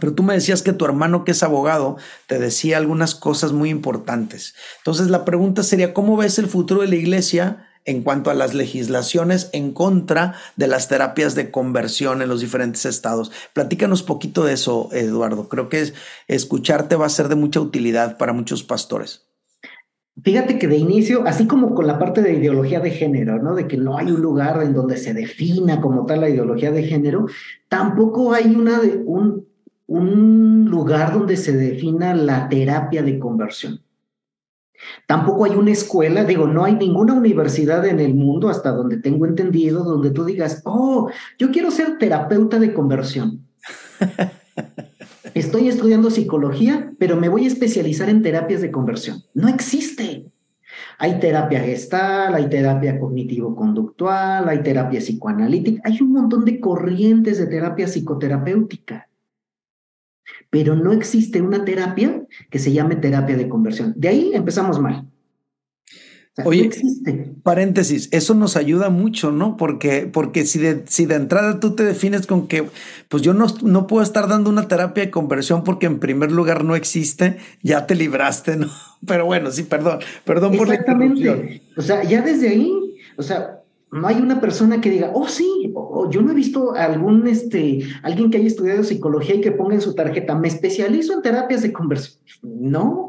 Pero 0.00 0.14
tú 0.14 0.22
me 0.22 0.34
decías 0.34 0.62
que 0.62 0.72
tu 0.72 0.84
hermano 0.84 1.24
que 1.24 1.32
es 1.32 1.42
abogado 1.42 1.96
te 2.26 2.38
decía 2.38 2.76
algunas 2.76 3.14
cosas 3.14 3.52
muy 3.52 3.70
importantes. 3.70 4.54
Entonces 4.78 5.08
la 5.08 5.24
pregunta 5.24 5.62
sería, 5.62 5.94
¿cómo 5.94 6.16
ves 6.16 6.38
el 6.38 6.48
futuro 6.48 6.82
de 6.82 6.88
la 6.88 6.96
iglesia 6.96 7.68
en 7.84 8.02
cuanto 8.02 8.30
a 8.30 8.34
las 8.34 8.54
legislaciones 8.54 9.48
en 9.52 9.72
contra 9.72 10.34
de 10.56 10.66
las 10.66 10.88
terapias 10.88 11.34
de 11.34 11.50
conversión 11.50 12.22
en 12.22 12.28
los 12.28 12.40
diferentes 12.40 12.84
estados? 12.84 13.32
Platícanos 13.54 14.02
poquito 14.02 14.44
de 14.44 14.54
eso, 14.54 14.88
Eduardo. 14.92 15.48
Creo 15.48 15.68
que 15.68 15.92
escucharte 16.28 16.96
va 16.96 17.06
a 17.06 17.10
ser 17.10 17.28
de 17.28 17.36
mucha 17.36 17.60
utilidad 17.60 18.18
para 18.18 18.32
muchos 18.32 18.62
pastores. 18.62 19.27
Fíjate 20.24 20.58
que 20.58 20.66
de 20.66 20.76
inicio, 20.76 21.24
así 21.26 21.46
como 21.46 21.74
con 21.74 21.86
la 21.86 21.98
parte 21.98 22.22
de 22.22 22.34
ideología 22.34 22.80
de 22.80 22.90
género, 22.90 23.40
¿no? 23.40 23.54
De 23.54 23.68
que 23.68 23.76
no 23.76 23.98
hay 23.98 24.10
un 24.10 24.20
lugar 24.20 24.62
en 24.62 24.74
donde 24.74 24.96
se 24.96 25.14
defina 25.14 25.80
como 25.80 26.06
tal 26.06 26.22
la 26.22 26.28
ideología 26.28 26.72
de 26.72 26.82
género, 26.82 27.26
tampoco 27.68 28.32
hay 28.32 28.46
un, 28.46 29.46
un 29.86 30.64
lugar 30.68 31.12
donde 31.12 31.36
se 31.36 31.52
defina 31.52 32.14
la 32.14 32.48
terapia 32.48 33.02
de 33.02 33.18
conversión. 33.18 33.80
Tampoco 35.06 35.44
hay 35.44 35.52
una 35.52 35.72
escuela, 35.72 36.24
digo, 36.24 36.46
no 36.46 36.64
hay 36.64 36.74
ninguna 36.74 37.14
universidad 37.14 37.84
en 37.86 38.00
el 38.00 38.14
mundo, 38.14 38.48
hasta 38.48 38.70
donde 38.70 38.98
tengo 38.98 39.26
entendido, 39.26 39.84
donde 39.84 40.10
tú 40.10 40.24
digas, 40.24 40.62
oh, 40.64 41.10
yo 41.38 41.50
quiero 41.50 41.70
ser 41.70 41.98
terapeuta 41.98 42.58
de 42.58 42.72
conversión. 42.72 43.46
estoy 45.38 45.68
estudiando 45.68 46.10
psicología, 46.10 46.92
pero 46.98 47.16
me 47.16 47.28
voy 47.28 47.44
a 47.44 47.48
especializar 47.48 48.08
en 48.08 48.22
terapias 48.22 48.60
de 48.60 48.70
conversión. 48.70 49.22
No 49.34 49.48
existe. 49.48 50.26
Hay 50.98 51.18
terapia 51.18 51.60
gestal, 51.60 52.34
hay 52.34 52.48
terapia 52.48 52.98
cognitivo-conductual, 52.98 54.48
hay 54.48 54.62
terapia 54.62 55.00
psicoanalítica, 55.00 55.82
hay 55.84 56.00
un 56.00 56.12
montón 56.12 56.44
de 56.44 56.60
corrientes 56.60 57.38
de 57.38 57.46
terapia 57.46 57.86
psicoterapéutica. 57.86 59.08
Pero 60.50 60.74
no 60.76 60.92
existe 60.92 61.40
una 61.40 61.64
terapia 61.64 62.26
que 62.50 62.58
se 62.58 62.72
llame 62.72 62.96
terapia 62.96 63.36
de 63.36 63.48
conversión. 63.48 63.94
De 63.96 64.08
ahí 64.08 64.32
empezamos 64.34 64.80
mal. 64.80 65.06
Oye, 66.44 66.70
paréntesis, 67.42 68.08
eso 68.12 68.34
nos 68.34 68.56
ayuda 68.56 68.90
mucho, 68.90 69.32
¿no? 69.32 69.56
Porque, 69.56 70.08
porque 70.12 70.44
si, 70.46 70.58
de, 70.58 70.84
si 70.86 71.06
de 71.06 71.16
entrada 71.16 71.60
tú 71.60 71.74
te 71.74 71.84
defines 71.84 72.26
con 72.26 72.46
que, 72.46 72.68
pues 73.08 73.22
yo 73.22 73.34
no, 73.34 73.46
no 73.62 73.86
puedo 73.86 74.02
estar 74.02 74.28
dando 74.28 74.50
una 74.50 74.68
terapia 74.68 75.04
de 75.04 75.10
conversión 75.10 75.64
porque 75.64 75.86
en 75.86 75.98
primer 75.98 76.30
lugar 76.32 76.64
no 76.64 76.76
existe, 76.76 77.38
ya 77.62 77.86
te 77.86 77.94
libraste, 77.94 78.56
¿no? 78.56 78.68
Pero 79.06 79.26
bueno, 79.26 79.50
sí, 79.50 79.62
perdón, 79.62 80.00
perdón 80.24 80.56
por 80.56 80.68
la 80.68 80.76
interrupción. 80.76 81.60
O 81.76 81.82
sea, 81.82 82.02
ya 82.04 82.22
desde 82.22 82.48
ahí, 82.48 82.72
o 83.16 83.22
sea, 83.22 83.60
no 83.90 84.06
hay 84.06 84.16
una 84.16 84.40
persona 84.40 84.80
que 84.80 84.90
diga, 84.90 85.10
oh 85.14 85.28
sí, 85.28 85.72
yo 86.10 86.20
no 86.20 86.32
he 86.32 86.34
visto 86.34 86.74
algún, 86.74 87.26
este, 87.26 87.80
alguien 88.02 88.30
que 88.30 88.38
haya 88.38 88.46
estudiado 88.46 88.84
psicología 88.84 89.36
y 89.36 89.40
que 89.40 89.52
ponga 89.52 89.74
en 89.74 89.80
su 89.80 89.94
tarjeta, 89.94 90.34
me 90.34 90.48
especializo 90.48 91.14
en 91.14 91.22
terapias 91.22 91.62
de 91.62 91.72
conversión. 91.72 92.20
No, 92.42 93.07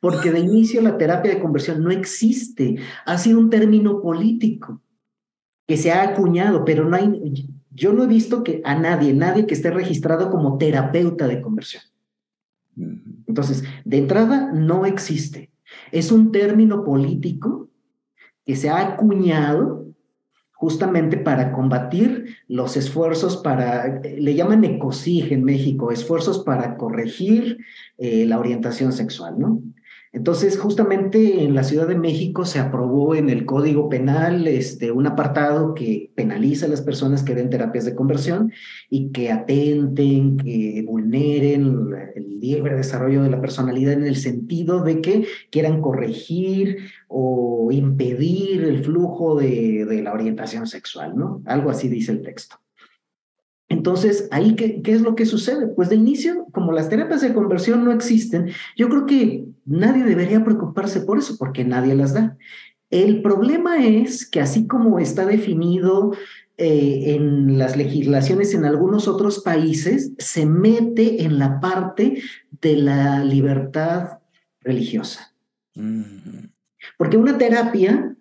porque 0.00 0.30
de 0.30 0.40
inicio 0.40 0.82
la 0.82 0.98
terapia 0.98 1.34
de 1.34 1.40
conversión 1.40 1.82
no 1.82 1.90
existe, 1.90 2.76
ha 3.04 3.18
sido 3.18 3.38
un 3.38 3.50
término 3.50 4.00
político 4.00 4.82
que 5.66 5.76
se 5.76 5.92
ha 5.92 6.02
acuñado, 6.02 6.64
pero 6.64 6.88
no 6.88 6.96
hay, 6.96 7.48
yo 7.70 7.92
no 7.92 8.04
he 8.04 8.06
visto 8.06 8.42
que 8.42 8.62
a 8.64 8.74
nadie, 8.74 9.12
nadie 9.12 9.46
que 9.46 9.54
esté 9.54 9.70
registrado 9.70 10.30
como 10.30 10.58
terapeuta 10.58 11.26
de 11.26 11.40
conversión. 11.40 11.82
Entonces, 13.26 13.64
de 13.84 13.98
entrada, 13.98 14.52
no 14.52 14.86
existe. 14.86 15.50
Es 15.92 16.10
un 16.10 16.32
término 16.32 16.84
político 16.84 17.68
que 18.46 18.56
se 18.56 18.70
ha 18.70 18.80
acuñado 18.80 19.87
justamente 20.58 21.16
para 21.16 21.52
combatir 21.52 22.36
los 22.48 22.76
esfuerzos 22.76 23.36
para, 23.36 24.00
le 24.02 24.34
llaman 24.34 24.64
ecosig 24.64 25.32
en 25.32 25.44
México, 25.44 25.92
esfuerzos 25.92 26.40
para 26.40 26.76
corregir 26.76 27.58
eh, 27.96 28.26
la 28.26 28.40
orientación 28.40 28.92
sexual, 28.92 29.38
¿no? 29.38 29.62
Entonces, 30.12 30.58
justamente 30.58 31.44
en 31.44 31.54
la 31.54 31.64
Ciudad 31.64 31.86
de 31.86 31.94
México 31.94 32.46
se 32.46 32.58
aprobó 32.58 33.14
en 33.14 33.28
el 33.28 33.44
Código 33.44 33.88
Penal 33.88 34.48
este, 34.48 34.90
un 34.90 35.06
apartado 35.06 35.74
que 35.74 36.10
penaliza 36.14 36.66
a 36.66 36.70
las 36.70 36.80
personas 36.80 37.22
que 37.22 37.34
den 37.34 37.50
terapias 37.50 37.84
de 37.84 37.94
conversión 37.94 38.52
y 38.88 39.10
que 39.10 39.30
atenten, 39.30 40.38
que 40.38 40.82
vulneren 40.86 41.90
el 42.14 42.40
libre 42.40 42.74
desarrollo 42.74 43.22
de 43.22 43.30
la 43.30 43.40
personalidad 43.40 43.92
en 43.92 44.06
el 44.06 44.16
sentido 44.16 44.82
de 44.82 45.00
que 45.02 45.26
quieran 45.50 45.82
corregir 45.82 46.78
o 47.08 47.68
impedir 47.70 48.64
el 48.64 48.82
flujo 48.82 49.36
de, 49.36 49.84
de 49.84 50.02
la 50.02 50.14
orientación 50.14 50.66
sexual, 50.66 51.16
¿no? 51.16 51.42
Algo 51.44 51.70
así 51.70 51.88
dice 51.88 52.12
el 52.12 52.22
texto. 52.22 52.56
Entonces, 53.68 54.28
ahí, 54.30 54.54
¿qué, 54.54 54.80
¿qué, 54.80 54.92
es 54.92 55.02
lo 55.02 55.14
que 55.14 55.26
sucede? 55.26 55.66
Pues 55.66 55.90
de 55.90 55.96
inicio, 55.96 56.46
como 56.52 56.72
las 56.72 56.88
terapias 56.88 57.20
de 57.20 57.34
conversión 57.34 57.84
no 57.84 57.92
existen, 57.92 58.50
yo 58.76 58.88
creo 58.88 59.04
que 59.04 59.44
nadie 59.66 60.04
debería 60.04 60.42
preocuparse 60.42 61.00
por 61.00 61.18
eso, 61.18 61.36
porque 61.38 61.64
nadie 61.64 61.94
las 61.94 62.14
da. 62.14 62.36
El 62.90 63.20
problema 63.20 63.84
es 63.84 64.28
que 64.28 64.40
así 64.40 64.66
como 64.66 64.98
está 64.98 65.26
definido 65.26 66.12
eh, 66.56 67.14
en 67.14 67.58
las 67.58 67.76
legislaciones 67.76 68.54
en 68.54 68.64
algunos 68.64 69.06
otros 69.06 69.40
países, 69.44 70.12
se 70.18 70.46
mete 70.46 71.22
en 71.22 71.38
la 71.38 71.60
parte 71.60 72.22
de 72.60 72.76
la 72.76 73.22
libertad 73.22 74.18
religiosa. 74.60 75.34
Porque 76.96 77.16
una 77.16 77.38
terapia 77.38 78.16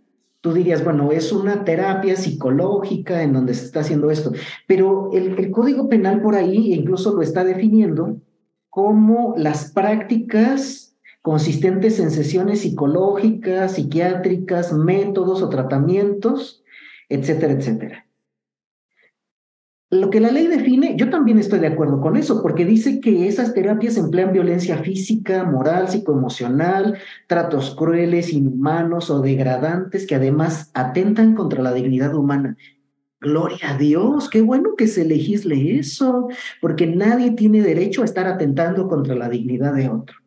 tú 0.48 0.53
dirías, 0.53 0.82
bueno, 0.82 1.11
es 1.11 1.34
una 1.34 1.65
terapia 1.65 2.15
psicológica 2.15 3.22
en 3.22 3.34
donde 3.34 3.53
se 3.53 3.65
está 3.65 3.82
haciendo 3.82 4.10
esto, 4.10 4.32
pero 4.65 5.10
el, 5.11 5.52
Código 5.52 5.90
Penal 5.90 6.22
por 6.22 6.36
ahí 6.36 6.74
incluso 6.74 7.14
lo 7.14 7.22
está 7.22 7.44
definiendo 7.44 8.22
como 8.69 9.34
las 9.36 9.74
prácticas 9.74 10.95
consistentes 11.22 11.99
en 11.99 12.11
sesiones 12.11 12.61
psicológicas, 12.61 13.74
psiquiátricas, 13.74 14.72
métodos 14.72 15.41
o 15.41 15.49
tratamientos, 15.49 16.64
etcétera, 17.10 17.52
etcétera. 17.52 18.07
Lo 19.89 20.09
que 20.09 20.19
la 20.19 20.31
ley 20.31 20.47
define, 20.47 20.95
yo 20.97 21.09
también 21.09 21.39
estoy 21.39 21.59
de 21.59 21.68
acuerdo 21.68 22.01
con 22.01 22.18
eso, 22.18 22.41
porque 22.41 22.65
dice 22.65 22.99
que 22.99 23.26
esas 23.30 23.53
terapias 23.53 23.95
emplean 23.95 24.34
violencia 24.34 24.80
física, 24.80 25.45
moral, 25.45 25.88
psicoemocional, 25.88 26.97
tratos 27.26 27.73
crueles, 27.73 28.34
inhumanos 28.34 29.09
o 29.09 29.22
degradantes 29.22 30.05
que 30.05 30.15
además 30.15 30.72
atentan 30.73 31.35
contra 31.35 31.64
la 31.64 31.72
dignidad 31.72 32.14
humana. 32.15 32.57
Gloria 33.22 33.76
a 33.76 33.77
Dios, 33.77 34.30
qué 34.30 34.41
bueno 34.41 34.76
que 34.77 34.88
se 34.88 35.05
legisle 35.05 35.80
eso, 35.80 36.27
porque 36.61 36.85
nadie 36.85 37.31
tiene 37.31 37.61
derecho 37.61 38.01
a 38.01 38.05
estar 38.05 38.27
atentando 38.27 38.89
contra 38.89 39.15
la 39.15 39.30
dignidad 39.30 39.73
de 39.73 39.88
otro 39.88 40.18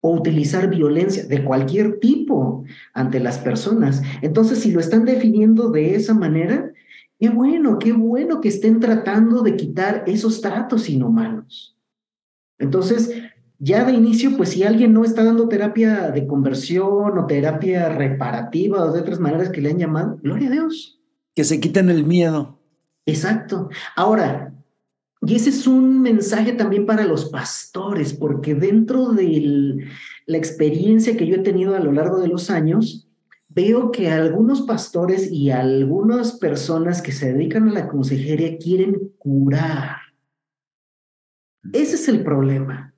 o 0.00 0.12
utilizar 0.12 0.70
violencia 0.70 1.24
de 1.26 1.42
cualquier 1.42 1.98
tipo 1.98 2.64
ante 2.94 3.18
las 3.18 3.38
personas. 3.38 4.02
Entonces, 4.22 4.60
si 4.60 4.70
lo 4.70 4.78
están 4.78 5.04
definiendo 5.04 5.70
de 5.70 5.96
esa 5.96 6.14
manera, 6.14 6.70
Qué 7.18 7.30
bueno, 7.30 7.78
qué 7.78 7.92
bueno 7.92 8.40
que 8.40 8.48
estén 8.48 8.78
tratando 8.78 9.42
de 9.42 9.56
quitar 9.56 10.04
esos 10.06 10.40
tratos 10.40 10.88
inhumanos. 10.90 11.76
Entonces, 12.58 13.10
ya 13.58 13.84
de 13.84 13.92
inicio, 13.92 14.36
pues 14.36 14.50
si 14.50 14.64
alguien 14.64 14.92
no 14.92 15.04
está 15.04 15.24
dando 15.24 15.48
terapia 15.48 16.10
de 16.10 16.26
conversión 16.26 17.18
o 17.18 17.26
terapia 17.26 17.88
reparativa 17.88 18.84
o 18.84 18.92
de 18.92 19.00
otras 19.00 19.18
maneras 19.18 19.48
que 19.50 19.62
le 19.62 19.70
han 19.70 19.78
llamado, 19.78 20.18
gloria 20.22 20.48
a 20.48 20.52
Dios. 20.52 21.00
Que 21.34 21.44
se 21.44 21.58
quiten 21.58 21.88
el 21.88 22.04
miedo. 22.04 22.58
Exacto. 23.06 23.70
Ahora, 23.94 24.52
y 25.22 25.34
ese 25.34 25.50
es 25.50 25.66
un 25.66 26.02
mensaje 26.02 26.52
también 26.52 26.84
para 26.84 27.04
los 27.04 27.26
pastores, 27.26 28.12
porque 28.12 28.54
dentro 28.54 29.12
de 29.12 29.86
la 30.26 30.36
experiencia 30.36 31.16
que 31.16 31.26
yo 31.26 31.36
he 31.36 31.40
tenido 31.40 31.74
a 31.74 31.80
lo 31.80 31.92
largo 31.92 32.18
de 32.18 32.28
los 32.28 32.50
años, 32.50 33.05
veo 33.48 33.90
que 33.90 34.10
algunos 34.10 34.62
pastores 34.62 35.30
y 35.30 35.50
algunas 35.50 36.32
personas 36.32 37.00
que 37.00 37.12
se 37.12 37.32
dedican 37.32 37.68
a 37.68 37.72
la 37.72 37.88
consejería 37.88 38.58
quieren 38.58 39.12
curar. 39.18 39.96
Ese 41.72 41.94
es 41.96 42.08
el 42.08 42.22
problema. 42.22 42.94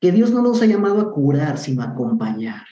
Que 0.00 0.12
Dios 0.12 0.32
no 0.32 0.42
nos 0.42 0.60
ha 0.62 0.66
llamado 0.66 1.00
a 1.00 1.12
curar, 1.12 1.58
sino 1.58 1.82
a 1.82 1.90
acompañar. 1.90 2.64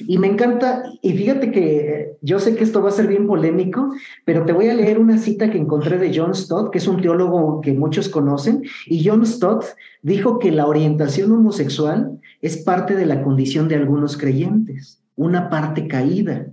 Y 0.00 0.18
me 0.18 0.28
encanta, 0.28 0.84
y 1.02 1.12
fíjate 1.12 1.52
que 1.52 2.16
yo 2.22 2.38
sé 2.40 2.56
que 2.56 2.64
esto 2.64 2.82
va 2.82 2.88
a 2.88 2.92
ser 2.92 3.06
bien 3.06 3.26
polémico, 3.26 3.92
pero 4.24 4.44
te 4.44 4.52
voy 4.52 4.68
a 4.68 4.74
leer 4.74 4.98
una 4.98 5.18
cita 5.18 5.50
que 5.50 5.58
encontré 5.58 5.98
de 5.98 6.16
John 6.16 6.34
Stott, 6.34 6.72
que 6.72 6.78
es 6.78 6.88
un 6.88 7.02
teólogo 7.02 7.60
que 7.60 7.72
muchos 7.72 8.08
conocen, 8.08 8.62
y 8.86 9.06
John 9.06 9.26
Stott 9.26 9.64
dijo 10.02 10.38
que 10.38 10.50
la 10.50 10.66
orientación 10.66 11.30
homosexual 11.32 12.20
es 12.40 12.56
parte 12.58 12.96
de 12.96 13.06
la 13.06 13.22
condición 13.22 13.68
de 13.68 13.76
algunos 13.76 14.16
creyentes 14.16 14.99
una 15.20 15.50
parte 15.50 15.86
caída, 15.86 16.50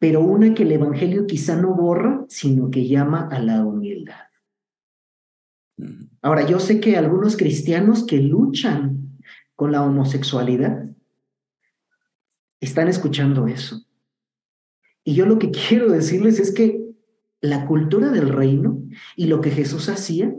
pero 0.00 0.20
una 0.20 0.54
que 0.54 0.64
el 0.64 0.72
Evangelio 0.72 1.24
quizá 1.24 1.54
no 1.54 1.72
borra, 1.72 2.24
sino 2.28 2.68
que 2.68 2.88
llama 2.88 3.28
a 3.30 3.38
la 3.38 3.64
humildad. 3.64 4.26
Ahora, 6.20 6.44
yo 6.44 6.58
sé 6.58 6.80
que 6.80 6.96
algunos 6.96 7.36
cristianos 7.36 8.04
que 8.04 8.18
luchan 8.18 9.20
con 9.54 9.70
la 9.70 9.84
homosexualidad 9.84 10.90
están 12.58 12.88
escuchando 12.88 13.46
eso. 13.46 13.86
Y 15.04 15.14
yo 15.14 15.24
lo 15.24 15.38
que 15.38 15.50
quiero 15.68 15.88
decirles 15.88 16.40
es 16.40 16.52
que 16.52 16.84
la 17.40 17.66
cultura 17.66 18.10
del 18.10 18.30
reino 18.30 18.82
y 19.14 19.26
lo 19.26 19.40
que 19.40 19.52
Jesús 19.52 19.88
hacía 19.88 20.34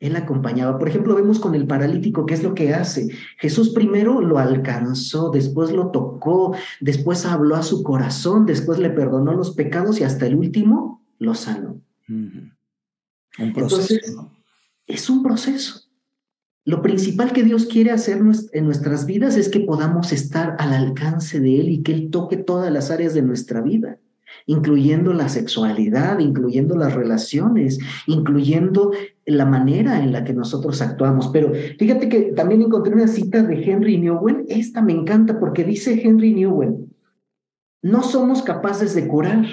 él 0.00 0.14
acompañaba. 0.14 0.78
Por 0.78 0.88
ejemplo, 0.88 1.14
vemos 1.16 1.40
con 1.40 1.54
el 1.54 1.66
paralítico, 1.66 2.24
¿qué 2.24 2.34
es 2.34 2.42
lo 2.42 2.54
que 2.54 2.72
hace? 2.74 3.08
Jesús 3.38 3.70
primero 3.70 4.20
lo 4.20 4.38
alcanzó, 4.38 5.30
después 5.30 5.72
lo 5.72 5.90
tocó, 5.90 6.54
después 6.80 7.26
habló 7.26 7.56
a 7.56 7.62
su 7.62 7.82
corazón, 7.82 8.46
después 8.46 8.78
le 8.78 8.90
perdonó 8.90 9.32
los 9.32 9.52
pecados 9.54 10.00
y 10.00 10.04
hasta 10.04 10.26
el 10.26 10.36
último 10.36 11.04
lo 11.18 11.34
sanó. 11.34 11.80
Un 12.08 12.52
proceso. 13.52 13.88
Entonces, 13.98 14.16
es 14.86 15.10
un 15.10 15.22
proceso. 15.22 15.82
Lo 16.64 16.82
principal 16.82 17.32
que 17.32 17.42
Dios 17.42 17.66
quiere 17.66 17.90
hacer 17.90 18.20
en 18.52 18.64
nuestras 18.64 19.06
vidas 19.06 19.36
es 19.36 19.48
que 19.48 19.60
podamos 19.60 20.12
estar 20.12 20.54
al 20.58 20.74
alcance 20.74 21.40
de 21.40 21.60
Él 21.60 21.70
y 21.70 21.82
que 21.82 21.92
Él 21.92 22.10
toque 22.10 22.36
todas 22.36 22.70
las 22.70 22.90
áreas 22.90 23.14
de 23.14 23.22
nuestra 23.22 23.62
vida 23.62 23.98
incluyendo 24.46 25.12
la 25.12 25.28
sexualidad, 25.28 26.18
incluyendo 26.18 26.76
las 26.76 26.94
relaciones, 26.94 27.78
incluyendo 28.06 28.92
la 29.26 29.44
manera 29.44 30.02
en 30.02 30.12
la 30.12 30.24
que 30.24 30.32
nosotros 30.32 30.80
actuamos. 30.80 31.28
Pero 31.28 31.52
fíjate 31.78 32.08
que 32.08 32.32
también 32.32 32.62
encontré 32.62 32.94
una 32.94 33.08
cita 33.08 33.42
de 33.42 33.62
Henry 33.62 33.98
Newell, 33.98 34.44
esta 34.48 34.82
me 34.82 34.92
encanta 34.92 35.38
porque 35.38 35.64
dice 35.64 36.00
Henry 36.02 36.34
Newell, 36.34 36.88
no 37.82 38.02
somos 38.02 38.42
capaces 38.42 38.94
de 38.94 39.06
curar, 39.06 39.46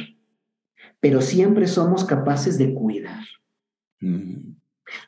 pero 0.99 1.21
siempre 1.21 1.67
somos 1.67 2.05
capaces 2.05 2.57
de 2.57 2.73
cuidar. 2.73 3.23
Mm. 4.01 4.55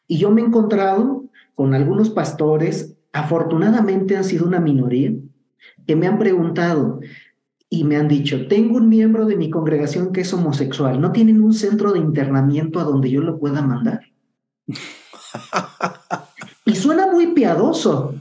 Y 0.07 0.17
yo 0.17 0.31
me 0.31 0.41
he 0.41 0.45
encontrado 0.45 1.25
con 1.55 1.73
algunos 1.73 2.09
pastores, 2.09 2.95
afortunadamente 3.13 4.15
han 4.15 4.23
sido 4.23 4.45
una 4.45 4.59
minoría, 4.59 5.13
que 5.87 5.95
me 5.95 6.07
han 6.07 6.19
preguntado, 6.19 6.99
y 7.69 7.83
me 7.83 7.97
han 7.97 8.07
dicho, 8.07 8.47
tengo 8.47 8.77
un 8.77 8.87
miembro 8.87 9.25
de 9.25 9.35
mi 9.35 9.49
congregación 9.49 10.13
que 10.13 10.21
es 10.21 10.33
homosexual, 10.33 11.01
¿no 11.01 11.11
tienen 11.11 11.41
un 11.41 11.53
centro 11.53 11.91
de 11.91 11.99
internamiento 11.99 12.79
a 12.79 12.83
donde 12.83 13.09
yo 13.09 13.21
lo 13.21 13.39
pueda 13.39 13.61
mandar? 13.61 14.01
y 16.65 16.75
suena 16.75 17.07
muy 17.07 17.27
piadoso. 17.27 18.15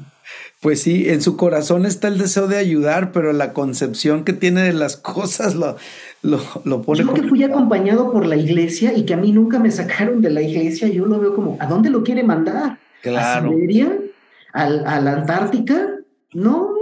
Pues 0.61 0.83
sí, 0.83 1.09
en 1.09 1.23
su 1.23 1.37
corazón 1.37 1.87
está 1.87 2.09
el 2.09 2.19
deseo 2.19 2.49
de 2.49 2.57
ayudar, 2.57 3.13
pero 3.13 3.33
la 3.33 3.53
concepción 3.53 4.25
que 4.25 4.33
tiene 4.33 4.63
de 4.63 4.73
las 4.73 4.97
cosas 4.97 5.55
lo, 5.55 5.77
lo, 6.23 6.83
pone. 6.83 7.05
Yo 7.05 7.15
que 7.15 7.23
fui 7.23 7.45
acompañado 7.45 8.11
por 8.11 8.27
la 8.27 8.37
iglesia 8.37 8.93
y 8.97 9.05
que 9.05 9.15
a 9.15 9.17
mí 9.17 9.31
nunca 9.31 9.61
me 9.61 9.71
sacaron 9.71 10.23
de 10.23 10.31
la 10.31 10.43
iglesia, 10.43 10.89
yo 10.89 11.07
lo 11.07 11.21
veo 11.21 11.37
como, 11.37 11.57
¿a 11.61 11.67
dónde 11.67 11.91
lo 11.91 12.03
quiere 12.03 12.25
mandar? 12.25 12.79
Claro. 13.03 13.51
¿A 13.51 13.53
Siberia? 13.53 13.97
¿A 14.53 14.69
la 14.69 15.13
Antártica? 15.13 15.89
No, 16.33 16.76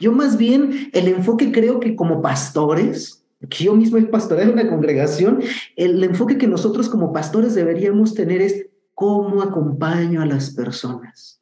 yo 0.00 0.12
más 0.12 0.36
bien 0.36 0.90
el 0.92 1.08
enfoque 1.08 1.52
creo 1.52 1.80
que 1.80 1.96
como 1.96 2.22
pastores, 2.22 3.24
que 3.48 3.64
yo 3.64 3.74
mismo 3.74 3.98
he 3.98 4.04
pastoreado 4.04 4.52
una 4.52 4.68
congregación, 4.68 5.40
el 5.76 6.02
enfoque 6.02 6.38
que 6.38 6.48
nosotros 6.48 6.88
como 6.88 7.12
pastores 7.12 7.54
deberíamos 7.54 8.14
tener 8.14 8.42
es 8.42 8.66
cómo 8.94 9.42
acompaño 9.42 10.20
a 10.22 10.26
las 10.26 10.50
personas. 10.50 11.40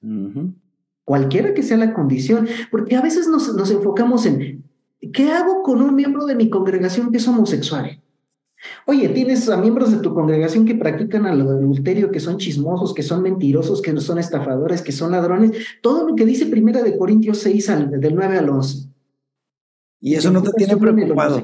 Cualquiera 1.05 1.55
que 1.55 1.63
sea 1.63 1.77
la 1.77 1.95
condición, 1.95 2.49
porque 2.71 2.97
a 2.97 3.03
veces 3.03 3.29
nos, 3.29 3.55
nos 3.55 3.71
enfocamos 3.71 4.27
en, 4.27 4.65
¿qué 5.13 5.31
hago 5.31 5.63
con 5.63 5.81
un 5.81 5.95
miembro 5.95 6.27
de 6.27 6.35
mi 6.35 6.51
congregación 6.51 7.11
que 7.11 7.19
es 7.19 7.29
homosexual? 7.29 8.03
Oye, 8.87 9.09
tienes 9.09 9.49
a 9.49 9.57
miembros 9.57 9.91
de 9.91 9.99
tu 9.99 10.15
congregación 10.15 10.65
que 10.65 10.75
practican 10.75 11.27
al 11.27 11.41
adulterio, 11.41 12.11
que 12.11 12.21
son 12.21 12.39
chismosos, 12.39 12.95
que 12.95 13.03
son 13.03 13.23
mentirosos, 13.23 13.83
que 13.83 13.93
no 13.93 14.01
son 14.01 14.19
estafadores, 14.19 14.83
que 14.83 14.93
son 14.93 15.13
ladrones. 15.13 15.53
Todo 15.83 16.09
lo 16.09 16.15
que 16.15 16.25
dice 16.25 16.47
Primera 16.47 16.83
de 16.83 16.97
Corintios 16.97 17.39
6 17.39 17.67
del 17.91 18.15
9 18.15 18.39
al 18.39 18.49
11. 18.49 18.89
Y 20.01 20.15
eso 20.15 20.31
no 20.31 20.43
te 20.43 20.53
tiene 20.53 20.77
preocupado. 20.77 21.43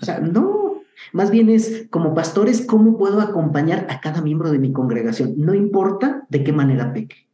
O 0.00 0.04
sea, 0.04 0.20
no. 0.20 0.82
Más 1.12 1.30
bien 1.30 1.48
es, 1.48 1.86
como 1.90 2.14
pastores, 2.14 2.66
¿cómo 2.66 2.96
puedo 2.96 3.20
acompañar 3.20 3.86
a 3.90 4.00
cada 4.00 4.22
miembro 4.22 4.50
de 4.50 4.58
mi 4.58 4.72
congregación? 4.72 5.34
No 5.36 5.54
importa 5.54 6.26
de 6.28 6.44
qué 6.44 6.52
manera 6.52 6.92
peque. 6.92 7.28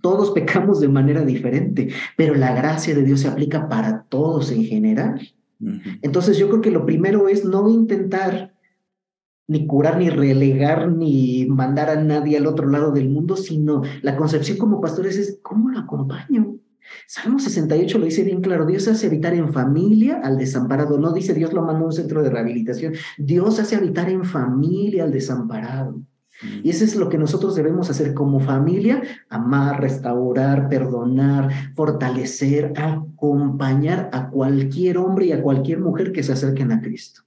Todos 0.00 0.30
pecamos 0.30 0.80
de 0.80 0.88
manera 0.88 1.24
diferente, 1.24 1.88
pero 2.16 2.34
la 2.34 2.54
gracia 2.54 2.94
de 2.94 3.02
Dios 3.02 3.20
se 3.20 3.28
aplica 3.28 3.68
para 3.68 4.04
todos 4.04 4.50
en 4.50 4.64
general. 4.64 5.20
Entonces 6.02 6.38
yo 6.38 6.48
creo 6.48 6.60
que 6.60 6.70
lo 6.70 6.86
primero 6.86 7.28
es 7.28 7.44
no 7.44 7.68
intentar 7.68 8.54
ni 9.46 9.66
curar, 9.66 9.98
ni 9.98 10.10
relegar, 10.10 10.92
ni 10.92 11.46
mandar 11.46 11.90
a 11.90 12.00
nadie 12.00 12.36
al 12.36 12.46
otro 12.46 12.68
lado 12.68 12.92
del 12.92 13.08
mundo, 13.08 13.36
sino 13.36 13.82
la 14.00 14.16
concepción 14.16 14.58
como 14.58 14.80
pastores 14.80 15.16
es, 15.16 15.40
¿cómo 15.42 15.70
lo 15.70 15.80
acompaño? 15.80 16.56
Salmo 17.06 17.38
68 17.38 17.98
lo 17.98 18.04
dice 18.04 18.22
bien 18.22 18.40
claro, 18.40 18.64
Dios 18.64 18.86
hace 18.88 19.08
habitar 19.08 19.34
en 19.34 19.52
familia 19.52 20.20
al 20.22 20.38
desamparado, 20.38 20.98
no 20.98 21.12
dice 21.12 21.34
Dios 21.34 21.52
lo 21.52 21.62
manda 21.62 21.82
a 21.82 21.86
un 21.86 21.92
centro 21.92 22.22
de 22.22 22.30
rehabilitación, 22.30 22.94
Dios 23.18 23.58
hace 23.58 23.76
habitar 23.76 24.08
en 24.08 24.24
familia 24.24 25.04
al 25.04 25.12
desamparado. 25.12 26.00
Y 26.62 26.70
eso 26.70 26.84
es 26.84 26.96
lo 26.96 27.08
que 27.08 27.18
nosotros 27.18 27.54
debemos 27.54 27.90
hacer 27.90 28.14
como 28.14 28.40
familia, 28.40 29.02
amar, 29.28 29.80
restaurar, 29.80 30.68
perdonar, 30.68 31.50
fortalecer, 31.74 32.72
acompañar 33.20 34.08
a 34.14 34.30
cualquier 34.30 34.96
hombre 34.96 35.26
y 35.26 35.32
a 35.32 35.42
cualquier 35.42 35.78
mujer 35.78 36.10
que 36.10 36.22
se 36.22 36.32
acerquen 36.32 36.72
a 36.72 36.80
Cristo. 36.80 37.20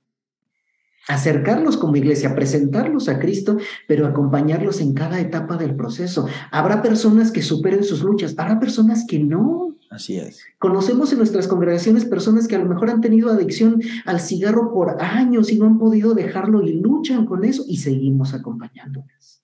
Acercarlos 1.07 1.77
como 1.77 1.97
iglesia, 1.97 2.33
presentarlos 2.33 3.09
a 3.09 3.19
Cristo, 3.19 3.57
pero 3.87 4.07
acompañarlos 4.07 4.81
en 4.81 4.93
cada 4.93 5.19
etapa 5.19 5.57
del 5.57 5.75
proceso. 5.75 6.27
Habrá 6.49 6.81
personas 6.81 7.31
que 7.31 7.43
superen 7.43 7.83
sus 7.83 8.01
luchas, 8.01 8.33
habrá 8.37 8.59
personas 8.59 9.05
que 9.07 9.19
no. 9.19 9.75
Así 9.91 10.17
es. 10.17 10.41
Conocemos 10.57 11.11
en 11.11 11.19
nuestras 11.19 11.47
congregaciones 11.47 12.05
personas 12.05 12.47
que 12.47 12.55
a 12.55 12.59
lo 12.59 12.65
mejor 12.65 12.89
han 12.89 13.01
tenido 13.01 13.29
adicción 13.29 13.79
al 14.05 14.19
cigarro 14.19 14.73
por 14.73 14.99
años 14.99 15.51
y 15.51 15.59
no 15.59 15.67
han 15.67 15.77
podido 15.77 16.15
dejarlo 16.15 16.63
y 16.63 16.79
luchan 16.79 17.27
con 17.27 17.43
eso 17.43 17.63
y 17.67 17.77
seguimos 17.77 18.33
acompañándoles. 18.33 19.42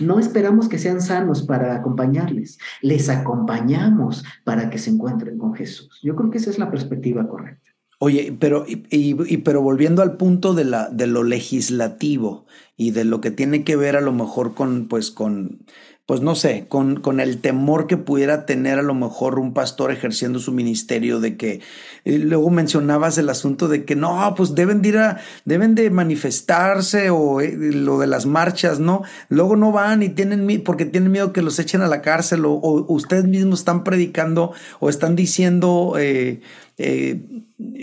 No 0.00 0.18
esperamos 0.18 0.68
que 0.68 0.78
sean 0.78 1.00
sanos 1.00 1.42
para 1.42 1.74
acompañarles, 1.74 2.58
les 2.82 3.08
acompañamos 3.08 4.24
para 4.44 4.70
que 4.70 4.78
se 4.78 4.90
encuentren 4.90 5.38
con 5.38 5.54
Jesús. 5.54 6.00
Yo 6.02 6.16
creo 6.16 6.30
que 6.30 6.38
esa 6.38 6.50
es 6.50 6.58
la 6.58 6.70
perspectiva 6.70 7.28
correcta. 7.28 7.70
Oye, 8.02 8.34
pero, 8.40 8.64
y, 8.66 9.36
pero 9.38 9.60
volviendo 9.60 10.00
al 10.00 10.16
punto 10.16 10.54
de, 10.54 10.64
la, 10.64 10.88
de 10.88 11.06
lo 11.06 11.22
legislativo 11.22 12.46
y 12.74 12.92
de 12.92 13.04
lo 13.04 13.20
que 13.20 13.30
tiene 13.30 13.62
que 13.62 13.76
ver 13.76 13.94
a 13.94 14.00
lo 14.00 14.12
mejor 14.12 14.54
con, 14.54 14.88
pues, 14.88 15.10
con, 15.10 15.66
pues 16.10 16.22
no 16.22 16.34
sé, 16.34 16.64
con, 16.68 16.96
con, 16.96 17.20
el 17.20 17.40
temor 17.40 17.86
que 17.86 17.96
pudiera 17.96 18.44
tener 18.44 18.80
a 18.80 18.82
lo 18.82 18.94
mejor 18.94 19.38
un 19.38 19.54
pastor 19.54 19.92
ejerciendo 19.92 20.40
su 20.40 20.50
ministerio, 20.50 21.20
de 21.20 21.36
que 21.36 21.60
luego 22.04 22.50
mencionabas 22.50 23.16
el 23.18 23.28
asunto 23.28 23.68
de 23.68 23.84
que 23.84 23.94
no, 23.94 24.34
pues 24.36 24.56
deben 24.56 24.82
de 24.82 24.88
ir 24.88 24.98
a, 24.98 25.20
deben 25.44 25.76
de 25.76 25.88
manifestarse 25.90 27.10
o 27.10 27.40
eh, 27.40 27.56
lo 27.56 28.00
de 28.00 28.08
las 28.08 28.26
marchas, 28.26 28.80
¿no? 28.80 29.04
Luego 29.28 29.54
no 29.54 29.70
van 29.70 30.02
y 30.02 30.08
tienen 30.08 30.64
porque 30.64 30.84
tienen 30.84 31.12
miedo 31.12 31.32
que 31.32 31.42
los 31.42 31.60
echen 31.60 31.80
a 31.80 31.86
la 31.86 32.02
cárcel 32.02 32.44
o, 32.44 32.54
ustedes 32.88 33.26
mismos 33.26 33.60
están 33.60 33.84
predicando 33.84 34.52
o 34.80 34.88
están 34.88 35.14
diciendo 35.14 35.94
eh, 35.96 36.40
eh, 36.78 37.20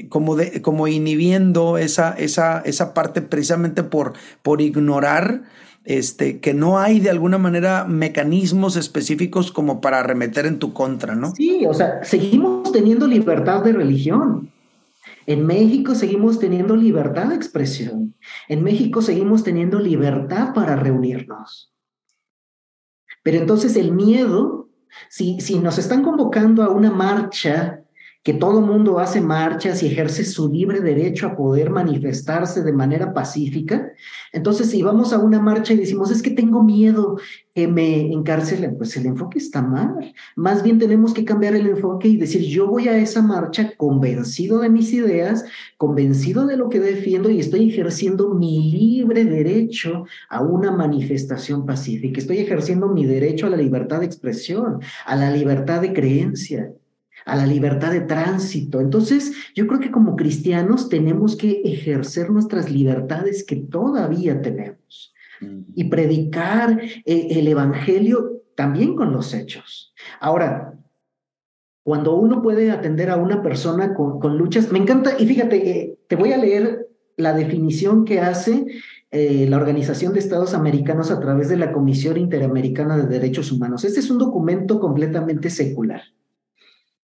como, 0.09 0.35
de, 0.35 0.61
como 0.61 0.89
inhibiendo 0.89 1.77
esa, 1.77 2.11
esa, 2.11 2.59
esa 2.65 2.93
parte 2.93 3.21
precisamente 3.21 3.83
por, 3.83 4.15
por 4.41 4.59
ignorar 4.59 5.43
este, 5.87 6.41
que 6.41 6.53
no 6.53 6.79
hay 6.79 6.99
de 6.99 7.09
alguna 7.09 7.37
manera 7.37 7.85
mecanismos 7.85 8.75
específicos 8.75 9.53
como 9.53 9.79
para 9.79 9.99
arremeter 9.99 10.45
en 10.45 10.59
tu 10.59 10.73
contra, 10.73 11.15
¿no? 11.15 11.33
Sí, 11.33 11.65
o 11.65 11.73
sea, 11.73 12.03
seguimos 12.03 12.73
teniendo 12.73 13.07
libertad 13.07 13.63
de 13.63 13.71
religión. 13.71 14.51
En 15.25 15.45
México 15.45 15.95
seguimos 15.95 16.39
teniendo 16.39 16.75
libertad 16.75 17.27
de 17.27 17.35
expresión. 17.35 18.15
En 18.49 18.63
México 18.63 19.01
seguimos 19.01 19.45
teniendo 19.45 19.79
libertad 19.79 20.53
para 20.53 20.75
reunirnos. 20.75 21.73
Pero 23.23 23.37
entonces 23.37 23.77
el 23.77 23.93
miedo, 23.93 24.69
si, 25.09 25.39
si 25.39 25.57
nos 25.59 25.77
están 25.77 26.03
convocando 26.03 26.63
a 26.63 26.69
una 26.69 26.91
marcha 26.91 27.81
que 28.27 28.33
todo 28.33 28.59
mundo 28.59 28.99
hace 28.99 29.21
marchas 29.21 29.81
y 29.81 29.87
ejerce 29.87 30.25
su 30.25 30.51
libre 30.51 30.81
derecho 30.81 31.27
a 31.27 31.37
poder 31.37 31.69
manifestarse 31.69 32.61
de 32.61 32.73
manera 32.73 33.13
pacífica. 33.13 33.93
Entonces, 34.33 34.69
si 34.69 34.83
vamos 34.83 35.13
a 35.13 35.17
una 35.17 35.39
marcha 35.39 35.71
y 35.71 35.77
decimos, 35.77 36.11
es 36.11 36.21
que 36.21 36.31
tengo 36.31 36.61
miedo 36.61 37.17
que 37.55 37.69
me 37.69 38.11
encarcelen, 38.11 38.75
pues 38.75 38.97
el 38.97 39.05
enfoque 39.05 39.37
está 39.37 39.61
mal. 39.61 40.13
Más 40.35 40.61
bien 40.61 40.77
tenemos 40.77 41.13
que 41.13 41.23
cambiar 41.23 41.55
el 41.55 41.67
enfoque 41.67 42.09
y 42.09 42.17
decir, 42.17 42.41
yo 42.41 42.67
voy 42.67 42.89
a 42.89 42.97
esa 42.97 43.21
marcha 43.21 43.71
convencido 43.77 44.59
de 44.59 44.71
mis 44.71 44.91
ideas, 44.91 45.45
convencido 45.77 46.45
de 46.45 46.57
lo 46.57 46.67
que 46.67 46.81
defiendo 46.81 47.29
y 47.29 47.39
estoy 47.39 47.69
ejerciendo 47.69 48.33
mi 48.33 48.73
libre 48.73 49.23
derecho 49.23 50.03
a 50.27 50.41
una 50.41 50.71
manifestación 50.71 51.65
pacífica. 51.65 52.19
Estoy 52.19 52.39
ejerciendo 52.39 52.89
mi 52.89 53.05
derecho 53.05 53.47
a 53.47 53.51
la 53.51 53.55
libertad 53.55 54.01
de 54.01 54.07
expresión, 54.07 54.81
a 55.05 55.15
la 55.15 55.31
libertad 55.31 55.79
de 55.79 55.93
creencia 55.93 56.73
a 57.27 57.35
la 57.35 57.45
libertad 57.45 57.91
de 57.91 58.01
tránsito. 58.01 58.79
Entonces, 58.79 59.33
yo 59.53 59.67
creo 59.67 59.81
que 59.81 59.91
como 59.91 60.15
cristianos 60.15 60.87
tenemos 60.87 61.35
que 61.35 61.61
ejercer 61.65 62.29
nuestras 62.29 62.71
libertades 62.71 63.43
que 63.43 63.57
todavía 63.57 64.41
tenemos 64.41 65.13
y 65.75 65.83
predicar 65.83 66.81
eh, 66.81 67.27
el 67.31 67.47
Evangelio 67.49 68.43
también 68.55 68.95
con 68.95 69.11
los 69.11 69.33
hechos. 69.33 69.93
Ahora, 70.21 70.73
cuando 71.83 72.15
uno 72.15 72.41
puede 72.41 72.71
atender 72.71 73.09
a 73.09 73.17
una 73.17 73.43
persona 73.43 73.93
con, 73.93 74.37
luchas, 74.37 74.71
me 74.71 74.79
encanta, 74.79 75.11
y 75.19 75.27
fíjate, 75.27 75.69
eh, 75.69 75.99
te 76.07 76.15
voy 76.15 76.31
a 76.31 76.37
leer 76.37 76.87
la 77.17 77.33
definición 77.33 78.05
que 78.05 78.21
hace 78.21 78.65
eh, 79.11 79.47
la 79.49 79.57
Organización 79.57 80.13
de 80.13 80.19
Estados 80.19 80.53
Americanos 80.53 81.11
a 81.11 81.19
través 81.19 81.49
de 81.49 81.57
la 81.57 81.73
Comisión 81.73 82.17
Interamericana 82.17 82.97
de 82.97 83.07
Derechos 83.07 83.51
Humanos. 83.51 83.83
Este 83.83 83.99
es 83.99 84.09
un 84.09 84.17
documento 84.17 84.79
completamente 84.79 85.49
secular 85.49 86.01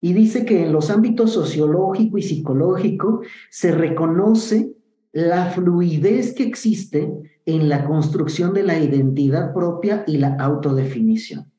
y 0.03 0.11
dice 0.11 0.43
que 0.43 0.65
en 0.65 0.73
los 0.73 0.89
ámbitos 0.89 1.31
sociológico 1.31 2.17
y 2.17 2.23
psicológico 2.23 3.21
se 3.49 3.71
reconoce 3.71 4.73
la 5.13 5.45
fluidez 5.45 6.33
que 6.33 6.43
existe 6.43 7.09
en 7.45 7.69
la 7.69 7.85
construcción 7.85 8.53
de 8.53 8.63
la 8.63 8.77
identidad 8.77 9.53
propia 9.53 10.03
y 10.05 10.17
la 10.17 10.35
autodefinición. 10.35 11.49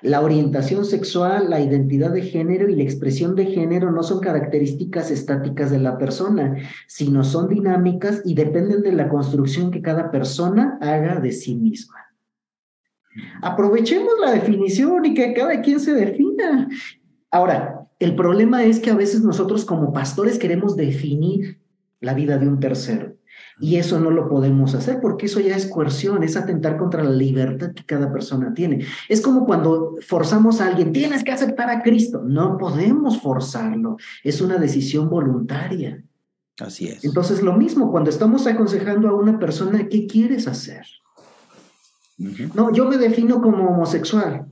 La 0.00 0.20
orientación 0.20 0.84
sexual, 0.84 1.50
la 1.50 1.60
identidad 1.60 2.12
de 2.12 2.22
género 2.22 2.68
y 2.68 2.76
la 2.76 2.84
expresión 2.84 3.34
de 3.34 3.46
género 3.46 3.90
no 3.90 4.04
son 4.04 4.20
características 4.20 5.10
estáticas 5.10 5.72
de 5.72 5.80
la 5.80 5.98
persona, 5.98 6.54
sino 6.86 7.24
son 7.24 7.48
dinámicas 7.48 8.22
y 8.24 8.34
dependen 8.34 8.82
de 8.82 8.92
la 8.92 9.08
construcción 9.08 9.72
que 9.72 9.82
cada 9.82 10.12
persona 10.12 10.78
haga 10.80 11.18
de 11.18 11.32
sí 11.32 11.56
misma. 11.56 11.96
Aprovechemos 13.42 14.12
la 14.24 14.30
definición 14.30 15.04
y 15.04 15.14
que 15.14 15.34
cada 15.34 15.60
quien 15.62 15.80
se 15.80 15.94
defina. 15.94 16.68
Ahora, 17.32 17.77
el 17.98 18.14
problema 18.14 18.64
es 18.64 18.80
que 18.80 18.90
a 18.90 18.96
veces 18.96 19.22
nosotros 19.22 19.64
como 19.64 19.92
pastores 19.92 20.38
queremos 20.38 20.76
definir 20.76 21.58
la 22.00 22.14
vida 22.14 22.38
de 22.38 22.48
un 22.48 22.60
tercero. 22.60 23.16
Y 23.60 23.76
eso 23.76 23.98
no 23.98 24.10
lo 24.10 24.28
podemos 24.28 24.74
hacer 24.74 25.00
porque 25.00 25.26
eso 25.26 25.40
ya 25.40 25.56
es 25.56 25.66
coerción, 25.66 26.22
es 26.22 26.36
atentar 26.36 26.76
contra 26.76 27.02
la 27.02 27.10
libertad 27.10 27.72
que 27.72 27.84
cada 27.84 28.12
persona 28.12 28.54
tiene. 28.54 28.84
Es 29.08 29.20
como 29.20 29.46
cuando 29.46 29.96
forzamos 30.06 30.60
a 30.60 30.68
alguien, 30.68 30.92
tienes 30.92 31.24
que 31.24 31.32
aceptar 31.32 31.68
a 31.68 31.82
Cristo. 31.82 32.22
No 32.24 32.56
podemos 32.56 33.20
forzarlo, 33.20 33.96
es 34.22 34.40
una 34.40 34.58
decisión 34.58 35.08
voluntaria. 35.08 36.04
Así 36.60 36.88
es. 36.88 37.04
Entonces, 37.04 37.42
lo 37.42 37.56
mismo, 37.56 37.90
cuando 37.90 38.10
estamos 38.10 38.46
aconsejando 38.46 39.08
a 39.08 39.14
una 39.14 39.38
persona, 39.38 39.88
¿qué 39.88 40.06
quieres 40.06 40.46
hacer? 40.46 40.84
No, 42.54 42.72
yo 42.72 42.84
me 42.84 42.96
defino 42.96 43.40
como 43.40 43.68
homosexual. 43.68 44.46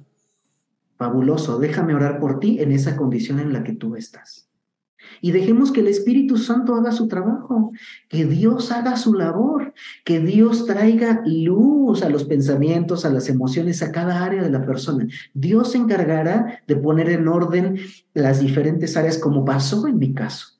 Fabuloso, 0.97 1.59
déjame 1.59 1.94
orar 1.94 2.18
por 2.18 2.40
ti 2.40 2.60
en 2.60 2.73
esa 2.73 2.97
condición 2.97 3.39
en 3.39 3.52
la 3.52 3.64
que 3.64 3.73
tú 3.73 3.97
estás. 3.97 4.48
Y 5.20 5.32
dejemos 5.32 5.73
que 5.73 5.81
el 5.81 5.89
Espíritu 5.89 6.36
Santo 6.36 6.74
haga 6.74 6.93
su 6.93 7.09
trabajo, 7.09 7.73
que 8.09 8.24
Dios 8.24 8.73
haga 8.73 8.97
su 8.97 9.14
labor, 9.14 9.74
que 10.05 10.20
Dios 10.20 10.66
traiga 10.66 11.23
luz 11.24 12.02
a 12.02 12.09
los 12.09 12.24
pensamientos, 12.24 13.05
a 13.05 13.10
las 13.10 13.28
emociones, 13.28 13.82
a 13.82 13.93
cada 13.93 14.24
área 14.24 14.43
de 14.43 14.51
la 14.51 14.64
persona. 14.64 15.06
Dios 15.35 15.73
se 15.73 15.78
encargará 15.78 16.60
de 16.66 16.77
poner 16.77 17.09
en 17.10 17.28
orden 17.28 17.78
las 18.14 18.40
diferentes 18.40 18.97
áreas 18.97 19.18
como 19.18 19.44
pasó 19.44 19.86
en 19.86 19.98
mi 19.98 20.12
caso. 20.12 20.56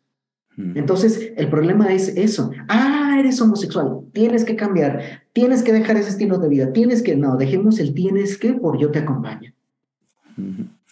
Entonces, 0.75 1.33
el 1.37 1.51
problema 1.51 1.93
es 1.93 2.09
eso. 2.17 2.51
Ah, 2.69 3.17
eres 3.21 3.43
homosexual, 3.43 4.01
tienes 4.15 4.43
que 4.43 4.57
cambiar, 4.57 5.23
tienes 5.35 5.63
que 5.63 5.73
dejar 5.73 5.99
ese 5.99 6.09
estilo 6.09 6.39
de 6.39 6.49
vida, 6.49 6.73
tienes 6.73 7.03
que, 7.03 7.15
no, 7.15 7.37
dejemos 7.37 7.79
el 7.79 7.93
tienes 7.93 8.39
que 8.39 8.55
por 8.55 8.79
yo 8.79 8.91
te 8.91 9.01
acompaño. 9.01 9.53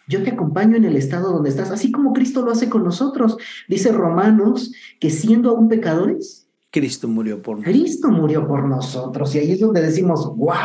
Yo 0.06 0.22
te 0.22 0.30
acompaño 0.30 0.76
en 0.76 0.84
el 0.84 0.96
estado 0.96 1.32
donde 1.32 1.50
estás, 1.50 1.70
así 1.70 1.90
como 1.90 2.12
Cristo 2.12 2.44
lo 2.44 2.50
hace 2.50 2.68
con 2.68 2.84
nosotros. 2.84 3.38
Dice 3.68 3.92
Romanos 3.92 4.72
que 5.00 5.10
siendo 5.10 5.50
aún 5.50 5.68
pecadores, 5.68 6.44
Cristo 6.74 7.06
murió 7.06 7.40
por 7.40 7.58
nosotros. 7.58 7.72
Cristo 7.72 8.10
murió 8.10 8.48
por 8.48 8.64
nosotros. 8.66 9.32
Y 9.34 9.38
ahí 9.38 9.52
es 9.52 9.60
donde 9.60 9.80
decimos, 9.80 10.26
wow, 10.36 10.56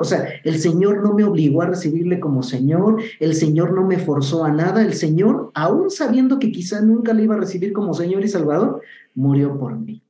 o 0.00 0.04
sea, 0.04 0.26
el 0.42 0.58
Señor 0.58 1.02
no 1.02 1.12
me 1.12 1.24
obligó 1.24 1.60
a 1.60 1.66
recibirle 1.66 2.20
como 2.20 2.42
Señor, 2.42 3.02
el 3.20 3.34
Señor 3.34 3.74
no 3.74 3.86
me 3.86 3.98
forzó 3.98 4.46
a 4.46 4.50
nada, 4.50 4.82
el 4.82 4.94
Señor, 4.94 5.50
aún 5.54 5.90
sabiendo 5.90 6.38
que 6.38 6.50
quizá 6.52 6.80
nunca 6.80 7.12
le 7.12 7.24
iba 7.24 7.34
a 7.34 7.38
recibir 7.38 7.74
como 7.74 7.92
Señor 7.92 8.24
y 8.24 8.28
Salvador, 8.28 8.80
murió 9.14 9.58
por 9.58 9.78
mí. 9.78 10.02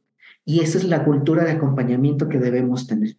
Y 0.45 0.61
esa 0.61 0.79
es 0.79 0.85
la 0.85 1.05
cultura 1.05 1.45
de 1.45 1.51
acompañamiento 1.51 2.29
que 2.29 2.39
debemos 2.39 2.87
tener. 2.87 3.17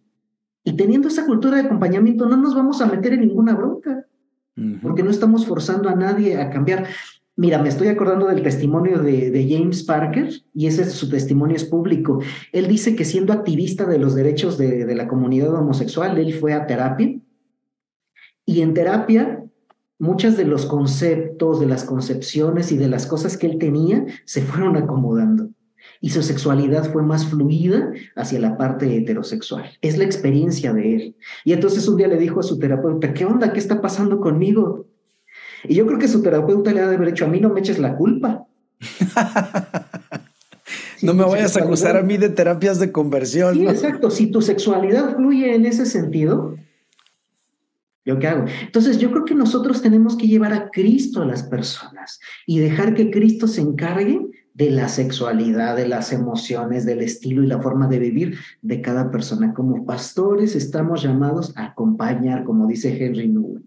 Y 0.64 0.72
teniendo 0.72 1.08
esa 1.08 1.26
cultura 1.26 1.56
de 1.58 1.64
acompañamiento, 1.64 2.26
no 2.26 2.38
nos 2.38 2.54
vamos 2.54 2.80
a 2.80 2.86
meter 2.86 3.12
en 3.12 3.20
ninguna 3.20 3.54
bronca. 3.54 4.06
Porque 4.82 5.02
no 5.02 5.10
estamos 5.10 5.46
forzando 5.46 5.88
a 5.88 5.94
nadie 5.94 6.40
a 6.40 6.50
cambiar. 6.50 6.86
Mira, 7.36 7.62
me 7.62 7.68
estoy 7.68 7.88
acordando 7.88 8.26
del 8.26 8.42
testimonio 8.42 8.98
de, 8.98 9.46
James 9.48 9.82
Parker 9.82 10.30
y 10.52 10.66
ese 10.66 10.82
es, 10.82 10.92
su 10.92 11.08
testimonio 11.08 11.56
es 11.56 11.64
público. 11.64 12.20
Él 12.52 12.68
dice 12.68 12.96
que 12.96 13.04
siendo 13.04 13.32
activista 13.32 13.86
de 13.86 13.98
los 13.98 14.14
derechos 14.14 14.58
de, 14.58 14.84
de 14.84 14.94
la 14.94 15.08
comunidad 15.08 15.54
homosexual, 15.54 16.18
él 16.18 16.34
fue 16.34 16.52
a 16.52 16.66
terapia 16.66 17.18
y 18.44 18.60
en 18.60 18.74
terapia 18.74 19.44
muchas 19.98 20.36
de 20.36 20.44
los 20.44 20.66
conceptos, 20.66 21.60
de 21.60 21.66
las 21.66 21.84
concepciones 21.84 22.72
y 22.72 22.76
de 22.76 22.88
las 22.88 23.06
cosas 23.06 23.36
que 23.36 23.46
él 23.46 23.58
tenía 23.58 24.04
se 24.24 24.42
fueron 24.42 24.76
acomodando 24.76 25.50
y 26.00 26.10
su 26.10 26.22
sexualidad 26.22 26.90
fue 26.90 27.02
más 27.02 27.26
fluida 27.26 27.92
hacia 28.16 28.40
la 28.40 28.56
parte 28.56 28.96
heterosexual. 28.96 29.70
Es 29.82 29.98
la 29.98 30.04
experiencia 30.04 30.72
de 30.72 30.94
él. 30.94 31.16
Y 31.44 31.52
entonces 31.52 31.86
un 31.88 31.98
día 31.98 32.08
le 32.08 32.16
dijo 32.16 32.40
a 32.40 32.42
su 32.42 32.58
terapeuta, 32.58 33.12
¿qué 33.12 33.26
onda? 33.26 33.52
¿Qué 33.52 33.58
está 33.58 33.82
pasando 33.82 34.18
conmigo? 34.20 34.86
Y 35.64 35.74
yo 35.74 35.86
creo 35.86 35.98
que 35.98 36.08
su 36.08 36.22
terapeuta 36.22 36.72
le 36.72 36.80
ha 36.80 36.88
de 36.88 36.96
haber 36.96 37.08
dicho, 37.08 37.26
a 37.26 37.28
mí 37.28 37.38
no 37.38 37.50
me 37.50 37.60
eches 37.60 37.78
la 37.78 37.96
culpa. 37.96 38.46
no 41.02 41.12
me 41.12 41.24
vayas 41.24 41.58
a 41.58 41.64
acusar 41.64 41.98
a 41.98 42.02
mí 42.02 42.16
de 42.16 42.30
terapias 42.30 42.78
de 42.78 42.92
conversión. 42.92 43.54
Sí, 43.54 43.66
exacto. 43.66 44.10
Si 44.10 44.28
tu 44.28 44.40
sexualidad 44.40 45.16
fluye 45.16 45.54
en 45.54 45.66
ese 45.66 45.84
sentido, 45.84 46.56
¿yo 48.06 48.18
qué 48.18 48.28
hago? 48.28 48.46
Entonces 48.62 48.98
yo 48.98 49.10
creo 49.10 49.26
que 49.26 49.34
nosotros 49.34 49.82
tenemos 49.82 50.16
que 50.16 50.28
llevar 50.28 50.54
a 50.54 50.70
Cristo 50.70 51.20
a 51.20 51.26
las 51.26 51.42
personas 51.42 52.20
y 52.46 52.58
dejar 52.58 52.94
que 52.94 53.10
Cristo 53.10 53.46
se 53.46 53.60
encargue 53.60 54.18
de 54.54 54.70
la 54.70 54.88
sexualidad, 54.88 55.76
de 55.76 55.88
las 55.88 56.12
emociones, 56.12 56.84
del 56.84 57.02
estilo 57.02 57.42
y 57.42 57.46
la 57.46 57.60
forma 57.60 57.86
de 57.88 57.98
vivir 57.98 58.38
de 58.62 58.80
cada 58.80 59.10
persona. 59.10 59.54
Como 59.54 59.86
pastores 59.86 60.56
estamos 60.56 61.02
llamados 61.02 61.52
a 61.56 61.66
acompañar, 61.66 62.44
como 62.44 62.66
dice 62.66 63.04
Henry 63.04 63.28
Newell. 63.28 63.64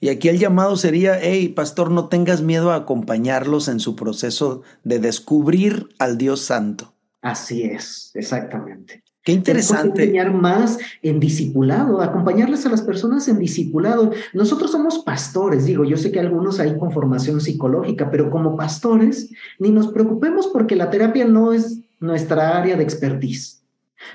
Y 0.00 0.08
aquí 0.08 0.28
el 0.28 0.38
llamado 0.38 0.76
sería, 0.76 1.18
hey, 1.20 1.48
pastor, 1.48 1.90
no 1.90 2.08
tengas 2.08 2.42
miedo 2.42 2.72
a 2.72 2.76
acompañarlos 2.76 3.68
en 3.68 3.80
su 3.80 3.96
proceso 3.96 4.62
de 4.84 4.98
descubrir 4.98 5.88
al 5.98 6.18
Dios 6.18 6.42
Santo. 6.42 6.94
Así 7.20 7.62
es, 7.62 8.10
exactamente. 8.14 9.04
Qué 9.24 9.32
interesante. 9.32 10.02
Acompañar 10.02 10.32
más 10.34 10.78
en 11.00 11.20
discipulado, 11.20 12.00
acompañarles 12.00 12.66
a 12.66 12.70
las 12.70 12.82
personas 12.82 13.28
en 13.28 13.38
discipulado. 13.38 14.10
Nosotros 14.32 14.72
somos 14.72 14.98
pastores, 15.00 15.64
digo, 15.64 15.84
yo 15.84 15.96
sé 15.96 16.10
que 16.10 16.18
algunos 16.18 16.58
hay 16.58 16.76
con 16.76 16.90
formación 16.90 17.40
psicológica, 17.40 18.10
pero 18.10 18.30
como 18.30 18.56
pastores, 18.56 19.30
ni 19.60 19.70
nos 19.70 19.92
preocupemos 19.92 20.48
porque 20.48 20.74
la 20.74 20.90
terapia 20.90 21.24
no 21.24 21.52
es 21.52 21.80
nuestra 22.00 22.58
área 22.58 22.76
de 22.76 22.82
expertise. 22.82 23.62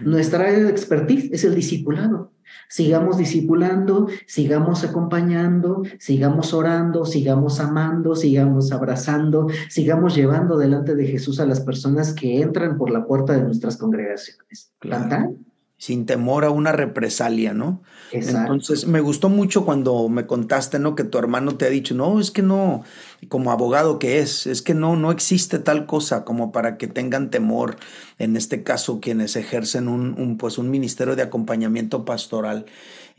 Nuestra 0.02 0.44
área 0.44 0.60
de 0.60 0.70
expertise 0.70 1.30
es 1.32 1.46
el 1.46 1.56
discipulado. 1.56 2.32
Sigamos 2.70 3.18
discipulando, 3.18 4.08
sigamos 4.26 4.84
acompañando, 4.84 5.84
sigamos 6.00 6.54
orando, 6.54 7.06
sigamos 7.06 7.60
amando, 7.60 8.16
sigamos 8.16 8.72
abrazando, 8.72 9.48
sigamos 9.70 10.16
llevando 10.16 10.58
delante 10.58 10.96
de 10.96 11.08
Jesús 11.08 11.40
a 11.40 11.46
las 11.46 11.62
personas 11.62 12.14
que 12.14 12.42
entran 12.42 12.78
por 12.78 12.92
la 12.92 13.06
puerta 13.06 13.34
de 13.34 13.44
nuestras 13.44 13.78
congregaciones. 13.78 14.72
Claro 14.80 15.38
sin 15.78 16.08
temor 16.08 16.44
a 16.44 16.50
una 16.50 16.72
represalia, 16.72 17.54
¿no? 17.54 17.84
Entonces, 18.12 18.88
me 18.88 19.00
gustó 19.00 19.30
mucho 19.30 19.64
cuando 19.64 20.10
me 20.10 20.26
contaste, 20.26 20.80
¿no? 20.80 20.96
Que 20.96 21.04
tu 21.04 21.20
hermano 21.20 21.56
te 21.56 21.66
ha 21.66 21.70
dicho, 21.70 21.94
no, 21.94 22.20
es 22.20 22.32
que 22.32 22.42
no, 22.42 22.84
como 23.30 23.52
abogado 23.52 24.00
que 24.00 24.20
es, 24.20 24.48
es 24.48 24.62
que 24.62 24.74
no, 24.74 24.96
no 24.96 25.12
existe 25.12 25.60
tal 25.60 25.86
cosa 25.86 26.24
como 26.24 26.52
para 26.52 26.78
que 26.78 26.88
tengan 26.88 27.30
temor, 27.30 27.78
en 28.20 28.36
este 28.38 28.64
caso, 28.64 29.00
quienes 29.00 29.36
ejercen 29.36 29.88
un, 29.88 30.38
pues, 30.38 30.58
un 30.58 30.70
ministerio 30.70 31.16
de 31.16 31.24
acompañamiento 31.24 32.06
pastoral. 32.06 32.66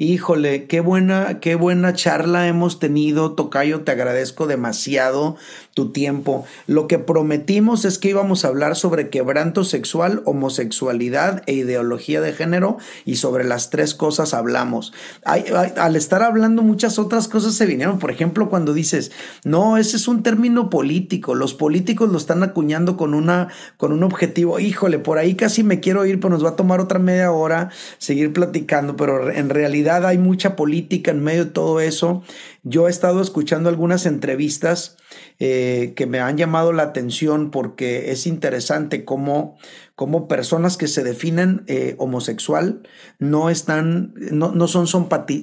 Híjole, 0.00 0.66
qué 0.66 0.78
buena, 0.78 1.40
qué 1.40 1.56
buena 1.56 1.92
charla 1.92 2.46
hemos 2.46 2.78
tenido, 2.78 3.32
Tocayo, 3.32 3.80
te 3.82 3.90
agradezco 3.90 4.46
demasiado 4.46 5.34
tu 5.74 5.90
tiempo. 5.90 6.44
Lo 6.68 6.86
que 6.86 7.00
prometimos 7.00 7.84
es 7.84 7.98
que 7.98 8.10
íbamos 8.10 8.44
a 8.44 8.48
hablar 8.48 8.76
sobre 8.76 9.10
quebranto 9.10 9.64
sexual, 9.64 10.22
homosexualidad 10.24 11.42
e 11.46 11.54
ideología 11.54 12.20
de 12.20 12.32
género 12.32 12.78
y 13.04 13.16
sobre 13.16 13.42
las 13.42 13.70
tres 13.70 13.92
cosas 13.94 14.34
hablamos. 14.34 14.92
al 15.24 15.96
estar 15.96 16.22
hablando 16.22 16.62
muchas 16.62 17.00
otras 17.00 17.26
cosas 17.26 17.54
se 17.54 17.66
vinieron, 17.66 17.98
por 17.98 18.12
ejemplo, 18.12 18.48
cuando 18.48 18.74
dices, 18.74 19.10
no, 19.42 19.78
ese 19.88 19.96
es 19.96 20.06
un 20.06 20.22
término 20.22 20.68
político, 20.68 21.34
los 21.34 21.54
políticos 21.54 22.10
lo 22.10 22.18
están 22.18 22.42
acuñando 22.42 22.96
con, 22.98 23.14
una, 23.14 23.48
con 23.78 23.92
un 23.92 24.02
objetivo, 24.02 24.60
híjole, 24.60 24.98
por 24.98 25.16
ahí 25.16 25.34
casi 25.34 25.62
me 25.62 25.80
quiero 25.80 26.04
ir, 26.04 26.20
pero 26.20 26.28
nos 26.28 26.44
va 26.44 26.50
a 26.50 26.56
tomar 26.56 26.80
otra 26.80 26.98
media 26.98 27.32
hora 27.32 27.70
seguir 27.96 28.34
platicando, 28.34 28.96
pero 28.96 29.30
en 29.30 29.48
realidad 29.48 30.04
hay 30.04 30.18
mucha 30.18 30.56
política 30.56 31.10
en 31.10 31.24
medio 31.24 31.46
de 31.46 31.50
todo 31.50 31.80
eso. 31.80 32.22
Yo 32.64 32.86
he 32.86 32.90
estado 32.90 33.22
escuchando 33.22 33.70
algunas 33.70 34.04
entrevistas 34.04 34.98
eh, 35.38 35.94
que 35.96 36.06
me 36.06 36.20
han 36.20 36.36
llamado 36.36 36.72
la 36.72 36.82
atención 36.82 37.50
porque 37.50 38.10
es 38.12 38.26
interesante 38.26 39.06
cómo, 39.06 39.56
cómo 39.98 40.28
personas 40.28 40.76
que 40.76 40.86
se 40.86 41.02
definen 41.02 41.64
eh, 41.66 41.96
homosexual 41.98 42.82
no 43.18 43.50
están, 43.50 44.14
no, 44.14 44.52
no, 44.52 44.68
son, 44.68 44.86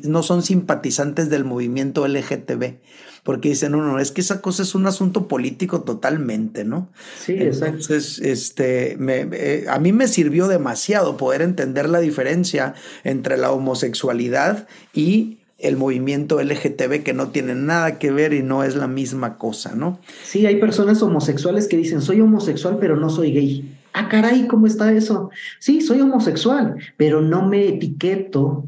no 0.04 0.24
son 0.24 0.44
simpatizantes 0.44 1.30
del 1.30 1.44
movimiento 1.44 2.08
LGTB 2.08 2.76
porque 3.24 3.50
dicen, 3.50 3.74
no, 3.74 3.82
no, 3.82 4.00
es 4.00 4.14
que 4.14 4.22
esa 4.22 4.40
cosa 4.40 4.64
es 4.64 4.74
un 4.74 4.88
asunto 4.88 5.28
político 5.28 5.82
totalmente, 5.82 6.64
¿no? 6.64 6.88
Sí, 7.20 7.34
exacto. 7.34 7.66
Entonces, 7.66 8.20
este, 8.20 8.96
me, 8.98 9.28
a 9.68 9.78
mí 9.80 9.92
me 9.92 10.08
sirvió 10.08 10.48
demasiado 10.48 11.18
poder 11.18 11.42
entender 11.42 11.90
la 11.90 12.00
diferencia 12.00 12.76
entre 13.04 13.36
la 13.36 13.52
homosexualidad 13.52 14.70
y 14.94 15.40
el 15.58 15.76
movimiento 15.76 16.42
LGTB 16.42 17.04
que 17.04 17.14
no 17.14 17.30
tiene 17.32 17.56
nada 17.56 18.00
que 18.00 18.10
ver 18.12 18.32
y 18.32 18.42
no 18.42 18.64
es 18.64 18.78
la 18.78 18.88
misma 18.88 19.38
cosa, 19.38 19.76
¿no? 19.76 20.00
Sí, 20.24 20.46
hay 20.46 20.62
personas 20.62 21.02
homosexuales 21.02 21.68
que 21.68 21.76
dicen, 21.76 22.02
soy 22.02 22.22
homosexual, 22.22 22.78
pero 22.80 22.96
no 22.96 23.10
soy 23.10 23.34
gay. 23.34 23.75
Ah, 23.98 24.10
caray, 24.10 24.46
¿cómo 24.46 24.68
está 24.68 24.92
eso? 24.92 25.30
Sí, 25.58 25.80
soy 25.80 26.02
homosexual, 26.02 26.76
pero 26.98 27.22
no 27.22 27.48
me 27.48 27.66
etiqueto 27.70 28.68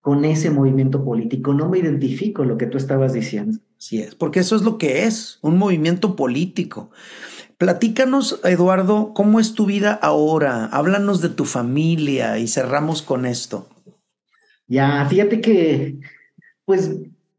con 0.00 0.24
ese 0.24 0.50
movimiento 0.50 1.04
político, 1.04 1.54
no 1.54 1.68
me 1.68 1.78
identifico 1.78 2.44
lo 2.44 2.58
que 2.58 2.66
tú 2.66 2.76
estabas 2.76 3.12
diciendo. 3.12 3.58
Sí 3.78 4.00
es, 4.00 4.16
porque 4.16 4.40
eso 4.40 4.56
es 4.56 4.62
lo 4.62 4.76
que 4.76 5.04
es, 5.04 5.38
un 5.42 5.56
movimiento 5.56 6.16
político. 6.16 6.90
Platícanos, 7.58 8.40
Eduardo, 8.42 9.14
¿cómo 9.14 9.38
es 9.38 9.54
tu 9.54 9.66
vida 9.66 9.92
ahora? 9.92 10.64
Háblanos 10.64 11.20
de 11.20 11.28
tu 11.28 11.44
familia 11.44 12.36
y 12.38 12.48
cerramos 12.48 13.02
con 13.02 13.26
esto. 13.26 13.68
Ya, 14.66 15.06
fíjate 15.08 15.40
que, 15.40 16.00
pues, 16.64 16.96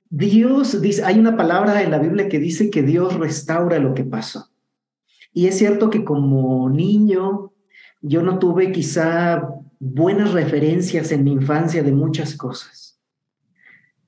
Dios 0.10 0.82
dice, 0.82 1.04
hay 1.04 1.20
una 1.20 1.36
palabra 1.36 1.82
en 1.82 1.92
la 1.92 2.00
Biblia 2.00 2.30
que 2.30 2.40
dice 2.40 2.70
que 2.70 2.84
Dios 2.84 3.16
restaura 3.16 3.80
lo 3.80 3.94
que 3.94 4.06
pasó. 4.06 4.51
Y 5.34 5.48
es 5.48 5.58
cierto 5.58 5.90
que 5.90 6.04
como 6.04 6.70
niño 6.70 7.54
yo 8.02 8.24
no 8.24 8.40
tuve 8.40 8.72
quizá 8.72 9.48
buenas 9.80 10.34
referencias 10.34 11.12
en 11.12 11.24
mi 11.24 11.32
infancia 11.32 11.84
de 11.84 11.92
muchas 11.92 12.36
cosas. 12.36 13.00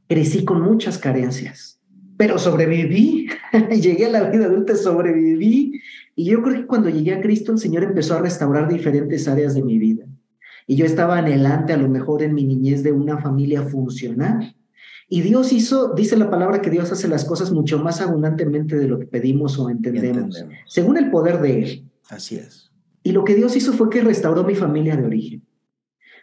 Crecí 0.07 0.43
con 0.45 0.61
muchas 0.61 0.97
carencias 0.97 1.73
pero 2.17 2.37
sobreviví, 2.37 3.27
llegué 3.81 4.05
a 4.05 4.09
la 4.09 4.29
vida 4.29 4.45
adulta, 4.45 4.75
sobreviví, 4.75 5.81
y 6.15 6.25
yo 6.25 6.41
creo 6.41 6.55
que 6.55 6.67
cuando 6.67 6.89
llegué 6.89 7.13
a 7.13 7.21
Cristo 7.21 7.51
el 7.51 7.57
Señor 7.57 7.83
empezó 7.83 8.15
a 8.15 8.21
restaurar 8.21 8.67
diferentes 8.67 9.27
áreas 9.27 9.55
de 9.55 9.63
mi 9.63 9.77
vida. 9.77 10.05
Y 10.65 10.75
yo 10.75 10.85
estaba 10.85 11.17
anhelante 11.17 11.73
a 11.73 11.77
lo 11.77 11.89
mejor 11.89 12.23
en 12.23 12.33
mi 12.33 12.45
niñez 12.45 12.83
de 12.83 12.91
una 12.91 13.17
familia 13.17 13.63
funcional. 13.63 14.55
Y 15.13 15.21
Dios 15.21 15.53
hizo, 15.53 15.93
dice 15.93 16.17
la 16.17 16.31
palabra 16.31 16.59
que 16.59 16.71
Dios 16.71 16.91
hace 16.91 17.07
las 17.07 17.23
cosas 17.23 17.51
mucho 17.51 17.77
más 17.77 18.01
abundantemente 18.01 18.75
de 18.79 18.87
lo 18.87 18.97
que 18.97 19.05
pedimos 19.05 19.59
o 19.59 19.69
entendemos, 19.69 20.43
según 20.65 20.97
el 20.97 21.11
poder 21.11 21.39
de 21.39 21.61
Él. 21.61 21.91
Así 22.09 22.37
es. 22.37 22.71
Y 23.03 23.11
lo 23.11 23.23
que 23.23 23.35
Dios 23.35 23.55
hizo 23.55 23.73
fue 23.73 23.91
que 23.91 24.01
restauró 24.01 24.43
mi 24.43 24.55
familia 24.55 24.97
de 24.97 25.05
origen. 25.05 25.43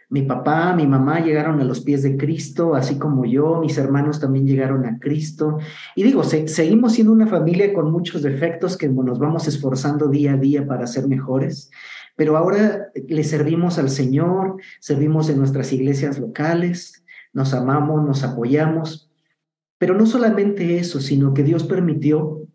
Mi 0.09 0.23
papá, 0.23 0.75
mi 0.75 0.87
mamá 0.87 1.21
llegaron 1.21 1.61
a 1.61 1.63
los 1.63 1.79
pies 1.79 2.03
de 2.03 2.17
Cristo, 2.17 2.75
así 2.75 2.99
como 2.99 3.23
yo, 3.23 3.61
mis 3.61 3.77
hermanos 3.77 4.19
también 4.19 4.45
llegaron 4.45 4.85
a 4.85 4.99
Cristo. 4.99 5.57
Y 5.95 6.03
digo, 6.03 6.25
seguimos 6.25 6.91
siendo 6.91 7.13
una 7.13 7.27
familia 7.27 7.73
con 7.73 7.93
muchos 7.93 8.23
defectos 8.23 8.75
que 8.75 8.89
nos 8.89 9.19
vamos 9.19 9.47
esforzando 9.47 10.09
día 10.09 10.33
a 10.33 10.37
día 10.37 10.67
para 10.67 10.85
ser 10.85 11.07
mejores, 11.07 11.71
pero 12.17 12.35
ahora 12.35 12.89
le 13.07 13.23
servimos 13.23 13.77
al 13.77 13.89
Señor, 13.89 14.57
servimos 14.81 15.29
en 15.29 15.37
nuestras 15.37 15.71
iglesias 15.71 16.19
locales, 16.19 17.00
nos 17.33 17.53
amamos, 17.53 18.05
nos 18.05 18.23
apoyamos. 18.23 19.09
Pero 19.77 19.95
no 19.95 20.05
solamente 20.05 20.77
eso, 20.77 20.99
sino 20.99 21.33
que 21.33 21.43
Dios 21.43 21.63
permitió 21.63 22.47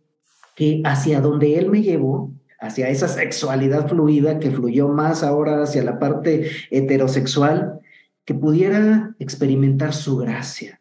que 0.55 0.83
hacia 0.85 1.21
donde 1.21 1.59
Él 1.59 1.71
me 1.71 1.83
llevó, 1.83 2.33
hacia 2.59 2.89
esa 2.89 3.09
sexualidad 3.09 3.89
fluida 3.89 4.39
que 4.39 4.51
fluyó 4.51 4.89
más 4.89 5.23
ahora 5.23 5.63
hacia 5.63 5.85
la 5.85 5.99
parte 5.99 6.51
heterosexual, 6.71 7.81
que 8.25 8.35
pudiera 8.35 9.15
experimentar 9.19 9.93
su 9.93 10.17
gracia. 10.17 10.81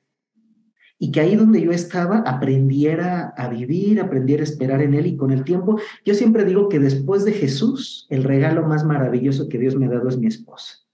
Y 0.97 1.11
que 1.11 1.19
ahí 1.19 1.35
donde 1.35 1.61
yo 1.61 1.72
estaba 1.72 2.19
aprendiera 2.19 3.34
a 3.38 3.49
vivir, 3.49 3.99
aprendiera 3.99 4.41
a 4.41 4.45
esperar 4.45 4.81
en 4.81 4.93
Él 4.93 5.07
y 5.07 5.17
con 5.17 5.31
el 5.31 5.43
tiempo, 5.43 5.80
yo 6.05 6.15
siempre 6.15 6.45
digo 6.45 6.69
que 6.69 6.80
después 6.80 7.26
de 7.26 7.34
Jesús, 7.34 8.07
el 8.09 8.23
regalo 8.23 8.65
más 8.65 8.85
maravilloso 8.85 9.49
que 9.49 9.59
Dios 9.59 9.76
me 9.76 9.88
ha 9.88 9.89
dado 9.89 10.07
es 10.07 10.17
mi 10.17 10.27
esposa. 10.27 10.84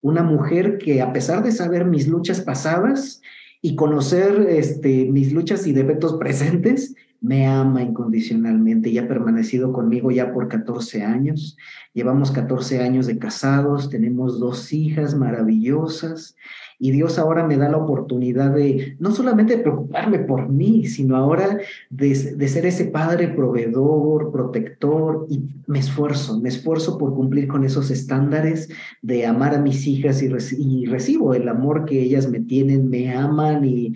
Una 0.00 0.22
mujer 0.22 0.78
que 0.78 1.02
a 1.02 1.12
pesar 1.12 1.42
de 1.42 1.52
saber 1.52 1.84
mis 1.84 2.08
luchas 2.08 2.40
pasadas 2.40 3.20
y 3.62 3.76
conocer 3.76 4.46
este, 4.48 5.06
mis 5.06 5.32
luchas 5.32 5.66
y 5.66 5.72
defectos 5.72 6.14
presentes, 6.18 6.94
me 7.20 7.46
ama 7.46 7.82
incondicionalmente 7.82 8.88
y 8.88 8.98
ha 8.98 9.06
permanecido 9.06 9.72
conmigo 9.72 10.10
ya 10.10 10.32
por 10.32 10.48
14 10.48 11.04
años. 11.04 11.56
Llevamos 11.92 12.30
14 12.30 12.80
años 12.80 13.06
de 13.06 13.18
casados, 13.18 13.90
tenemos 13.90 14.40
dos 14.40 14.72
hijas 14.72 15.14
maravillosas 15.14 16.34
y 16.82 16.92
Dios 16.92 17.18
ahora 17.18 17.46
me 17.46 17.58
da 17.58 17.68
la 17.68 17.76
oportunidad 17.76 18.54
de 18.54 18.96
no 18.98 19.12
solamente 19.12 19.58
preocuparme 19.58 20.18
por 20.20 20.48
mí, 20.48 20.86
sino 20.86 21.14
ahora 21.14 21.58
de, 21.90 22.14
ser 22.14 22.64
ese 22.64 22.86
padre 22.86 23.28
proveedor, 23.28 24.32
protector 24.32 25.26
y 25.28 25.44
me 25.66 25.78
esfuerzo, 25.78 26.40
me 26.40 26.48
esfuerzo 26.48 26.96
por 26.96 27.14
cumplir 27.14 27.48
con 27.48 27.64
esos 27.64 27.90
estándares 27.90 28.70
de 29.02 29.26
amar 29.26 29.54
a 29.54 29.60
mis 29.60 29.86
hijas 29.86 30.22
y, 30.22 30.30
y 30.58 30.86
recibo 30.86 31.34
el 31.34 31.50
amor 31.50 31.84
que 31.84 32.00
ellas 32.00 32.30
me 32.30 32.40
tienen, 32.40 32.88
me 32.88 33.12
aman 33.14 33.62
y 33.66 33.92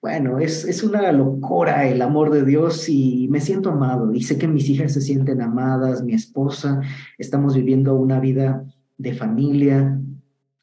bueno, 0.00 0.38
es, 0.38 0.64
es 0.64 0.82
una 0.82 1.12
locura 1.12 1.86
el 1.86 2.00
amor 2.00 2.30
de 2.30 2.46
Dios 2.46 2.88
y 2.88 3.28
me 3.30 3.40
siento 3.40 3.70
amado 3.70 4.14
y 4.14 4.22
sé 4.22 4.38
que 4.38 4.48
mis 4.48 4.70
hijas 4.70 4.94
se 4.94 5.02
sienten 5.02 5.42
amadas, 5.42 6.02
mi 6.02 6.14
esposa, 6.14 6.80
estamos 7.18 7.54
viviendo 7.54 7.94
una 7.94 8.20
vida 8.20 8.64
de 8.96 9.12
familia 9.12 10.01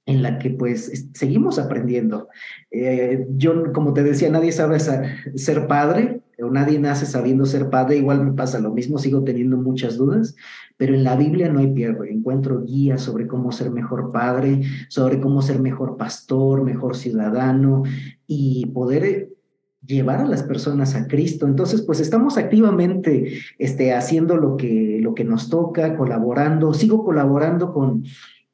en 0.10 0.24
la 0.24 0.40
que 0.40 0.50
pues 0.50 1.08
seguimos 1.14 1.60
aprendiendo. 1.60 2.30
Eh, 2.72 3.28
yo, 3.38 3.72
como 3.74 3.94
te 3.94 4.04
decía, 4.04 4.30
nadie 4.30 4.52
sabe 4.52 4.80
ser 4.80 5.68
padre, 5.68 6.22
o 6.42 6.50
nadie 6.50 6.80
nace 6.80 7.06
sabiendo 7.06 7.46
ser 7.46 7.70
padre, 7.70 7.98
igual 7.98 8.24
me 8.24 8.34
pasa 8.34 8.60
lo 8.60 8.72
mismo, 8.72 8.98
sigo 8.98 9.24
teniendo 9.24 9.58
muchas 9.58 9.98
dudas, 9.98 10.36
pero 10.78 10.96
en 10.96 11.04
la 11.04 11.16
Biblia 11.16 11.50
no 11.50 11.60
hay 11.60 11.68
pierde, 11.68 12.12
encuentro 12.12 12.64
guías 12.64 13.02
sobre 13.02 13.28
cómo 13.28 13.52
ser 13.52 13.70
mejor 13.70 14.12
padre, 14.12 14.62
sobre 14.88 15.20
cómo 15.20 15.42
ser 15.42 15.60
mejor 15.60 15.98
pastor, 15.98 16.64
mejor 16.64 16.96
ciudadano 16.96 17.84
y 18.26 18.66
poder 18.68 19.30
llevar 19.86 20.22
a 20.22 20.28
las 20.28 20.44
personas 20.44 20.96
a 20.96 21.08
Cristo. 21.08 21.46
Entonces, 21.46 21.84
pues 21.84 22.00
estamos 22.00 22.38
activamente 22.38 23.40
este, 23.60 23.94
haciendo 23.94 24.38
lo 24.38 24.58
que, 24.58 25.00
lo 25.02 25.14
que 25.14 25.24
nos 25.24 25.50
toca, 25.50 25.96
colaborando, 25.98 26.74
sigo 26.74 27.04
colaborando 27.06 27.74
con, 27.74 28.04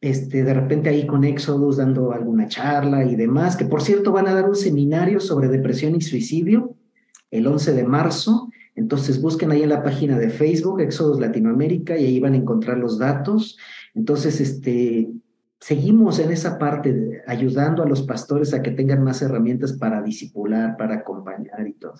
este, 0.01 0.43
de 0.43 0.53
repente 0.53 0.89
ahí 0.89 1.07
con 1.07 1.23
Éxodos 1.23 1.77
dando 1.77 2.11
alguna 2.11 2.47
charla 2.47 3.05
y 3.05 3.15
demás, 3.15 3.55
que 3.55 3.65
por 3.65 3.81
cierto 3.81 4.11
van 4.11 4.27
a 4.27 4.33
dar 4.33 4.47
un 4.47 4.55
seminario 4.55 5.19
sobre 5.19 5.47
depresión 5.47 5.95
y 5.95 6.01
suicidio 6.01 6.75
el 7.31 7.47
11 7.47 7.73
de 7.73 7.83
marzo. 7.83 8.49
Entonces 8.75 9.21
busquen 9.21 9.51
ahí 9.51 9.63
en 9.63 9.69
la 9.69 9.83
página 9.83 10.19
de 10.19 10.29
Facebook, 10.29 10.81
Éxodos 10.81 11.19
Latinoamérica, 11.19 11.97
y 11.97 12.05
ahí 12.05 12.19
van 12.19 12.33
a 12.33 12.37
encontrar 12.37 12.77
los 12.77 12.99
datos. 12.99 13.57
Entonces, 13.93 14.41
este, 14.41 15.09
seguimos 15.59 16.19
en 16.19 16.31
esa 16.31 16.59
parte, 16.59 17.23
ayudando 17.25 17.83
a 17.83 17.87
los 17.87 18.01
pastores 18.03 18.53
a 18.53 18.61
que 18.61 18.71
tengan 18.71 19.03
más 19.03 19.21
herramientas 19.21 19.73
para 19.73 20.01
disipular, 20.01 20.75
para 20.77 20.95
acompañar 20.95 21.65
y 21.67 21.73
todo. 21.73 21.95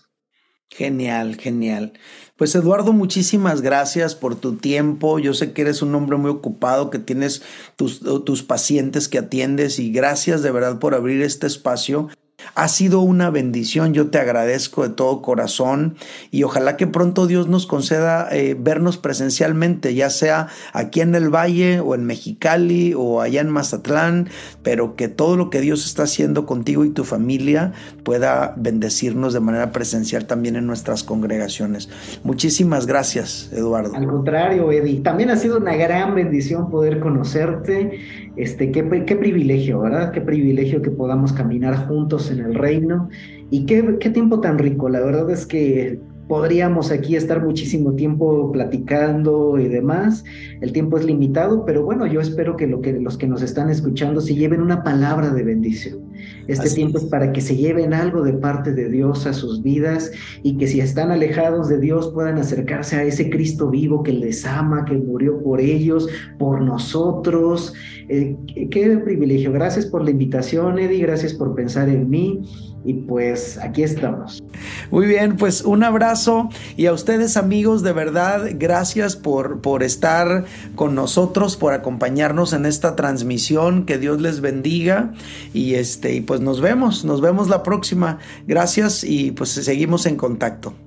Genial, 0.70 1.36
genial. 1.36 1.94
Pues 2.36 2.54
Eduardo, 2.56 2.92
muchísimas 2.92 3.62
gracias 3.62 4.14
por 4.14 4.36
tu 4.36 4.58
tiempo. 4.58 5.20
Yo 5.20 5.34
sé 5.34 5.54
que 5.54 5.62
eres 5.62 5.82
un 5.82 5.96
hombre 5.96 6.18
muy 6.18 6.32
ocupado, 6.32 6.90
que 6.90 7.00
tienes 7.00 7.44
tus, 7.78 8.02
tus 8.26 8.44
pacientes 8.44 9.08
que 9.08 9.20
atiendes 9.20 9.80
y 9.80 9.92
gracias 9.92 10.42
de 10.42 10.52
verdad 10.52 10.80
por 10.80 10.94
abrir 10.94 11.22
este 11.22 11.48
espacio 11.48 12.10
ha 12.54 12.68
sido 12.68 13.02
una 13.02 13.30
bendición, 13.30 13.94
yo 13.94 14.10
te 14.10 14.20
agradezco 14.20 14.84
de 14.84 14.90
todo 14.90 15.22
corazón 15.22 15.96
y 16.32 16.44
ojalá 16.44 16.78
que 16.78 16.88
pronto 16.88 17.28
Dios 17.28 17.48
nos 17.48 17.66
conceda 17.66 18.28
eh, 18.32 18.56
vernos 18.60 18.98
presencialmente, 18.98 19.94
ya 19.96 20.10
sea 20.10 20.48
aquí 20.74 21.02
en 21.02 21.16
el 21.16 21.30
Valle 21.30 21.80
o 21.80 21.96
en 21.96 22.06
Mexicali 22.06 22.94
o 22.96 23.22
allá 23.22 23.42
en 23.42 23.50
Mazatlán, 23.50 24.30
pero 24.64 24.96
que 24.96 25.08
todo 25.08 25.36
lo 25.36 25.50
que 25.50 25.62
Dios 25.62 25.86
está 25.86 26.04
haciendo 26.04 26.46
contigo 26.46 26.86
y 26.86 26.90
tu 26.90 27.04
familia 27.04 27.74
pueda 28.04 28.54
bendecirnos 28.58 29.34
de 29.34 29.40
manera 29.40 29.72
presencial 29.72 30.28
también 30.28 30.56
en 30.56 30.68
nuestras 30.68 31.04
congregaciones. 31.04 31.90
Muchísimas 32.24 32.86
gracias, 32.86 33.50
Eduardo. 33.52 33.96
Al 33.96 34.08
contrario, 34.08 34.72
Eddie, 34.72 35.02
también 35.02 35.30
ha 35.30 35.38
sido 35.38 35.58
una 35.58 35.76
gran 35.76 36.16
bendición 36.16 36.70
poder 36.70 37.00
conocerte 37.00 38.25
este, 38.38 38.72
qué, 38.72 39.04
qué 39.06 39.16
privilegio, 39.16 39.82
¿verdad? 39.82 40.12
Qué 40.12 40.22
privilegio 40.22 40.82
que 40.82 40.92
podamos 40.92 41.34
caminar 41.34 41.88
juntos 41.88 42.32
en 42.32 42.40
el 42.40 42.56
reino. 42.56 43.10
Y 43.50 43.66
qué, 43.66 43.98
qué 44.00 44.10
tiempo 44.10 44.42
tan 44.42 44.58
rico. 44.58 44.90
La 44.90 45.00
verdad 45.00 45.30
es 45.30 45.46
que 45.46 46.00
podríamos 46.28 46.92
aquí 46.92 47.16
estar 47.16 47.44
muchísimo 47.44 47.94
tiempo 47.94 48.52
platicando 48.52 49.60
y 49.60 49.68
demás. 49.68 50.24
El 50.62 50.72
tiempo 50.72 50.98
es 50.98 51.06
limitado, 51.06 51.66
pero 51.66 51.84
bueno, 51.84 52.08
yo 52.08 52.20
espero 52.20 52.58
que, 52.58 52.68
lo 52.68 52.82
que 52.82 52.94
los 52.94 53.18
que 53.18 53.28
nos 53.28 53.42
están 53.42 53.70
escuchando 53.70 54.22
se 54.22 54.36
lleven 54.36 54.62
una 54.62 54.84
palabra 54.84 55.30
de 55.30 55.44
bendición. 55.44 56.00
Este 56.48 56.70
tiempo 56.70 56.98
es. 56.98 57.06
para 57.06 57.32
que 57.32 57.42
se 57.42 57.56
lleven 57.56 57.94
algo 57.94 58.24
de 58.24 58.34
parte 58.34 58.74
de 58.74 58.90
Dios 58.90 59.26
a 59.28 59.34
sus 59.34 59.62
vidas 59.62 60.12
y 60.44 60.58
que 60.58 60.68
si 60.68 60.80
están 60.80 61.12
alejados 61.12 61.70
de 61.70 61.80
Dios 61.80 62.12
puedan 62.14 62.38
acercarse 62.38 62.96
a 62.96 63.04
ese 63.04 63.30
Cristo 63.30 63.70
vivo 63.70 64.02
que 64.04 64.14
les 64.14 64.46
ama, 64.46 64.86
que 64.86 64.98
murió 64.98 65.42
por 65.44 65.60
ellos, 65.60 66.08
por 66.40 66.62
nosotros. 66.62 67.74
Eh, 68.10 68.36
qué 68.70 68.98
privilegio. 69.04 69.52
Gracias 69.52 69.86
por 69.86 70.04
la 70.04 70.12
invitación, 70.12 70.80
Eddie. 70.80 71.02
Gracias 71.02 71.34
por 71.34 71.56
pensar 71.56 71.90
en 71.90 72.10
mí. 72.10 72.42
Y 72.84 72.94
pues 72.94 73.58
aquí 73.58 73.82
estamos. 73.82 74.44
Muy 74.92 75.08
bien, 75.08 75.38
pues 75.38 75.64
un 75.64 75.84
abrazo 75.84 76.50
y 76.78 76.86
a 76.86 76.94
ustedes 76.94 77.36
amigos, 77.36 77.82
de 77.82 77.94
verdad, 77.94 78.48
gracias 78.60 79.16
por, 79.16 79.60
por 79.62 79.82
estar 79.82 80.46
con 80.76 80.94
nosotros, 80.94 81.58
por 81.58 81.74
acompañarnos 81.74 82.54
en 82.54 82.68
esta 82.68 82.96
transmisión, 82.96 83.88
que 83.88 83.98
Dios 83.98 84.22
les 84.22 84.40
bendiga 84.40 85.14
y 85.52 85.74
este 85.74 86.14
y 86.14 86.22
pues 86.22 86.42
nos 86.42 86.62
vemos, 86.62 87.06
nos 87.06 87.22
vemos 87.22 87.50
la 87.50 87.64
próxima. 87.64 88.20
Gracias 88.46 89.04
y 89.04 89.32
pues 89.32 89.50
seguimos 89.50 90.06
en 90.06 90.16
contacto. 90.16 90.85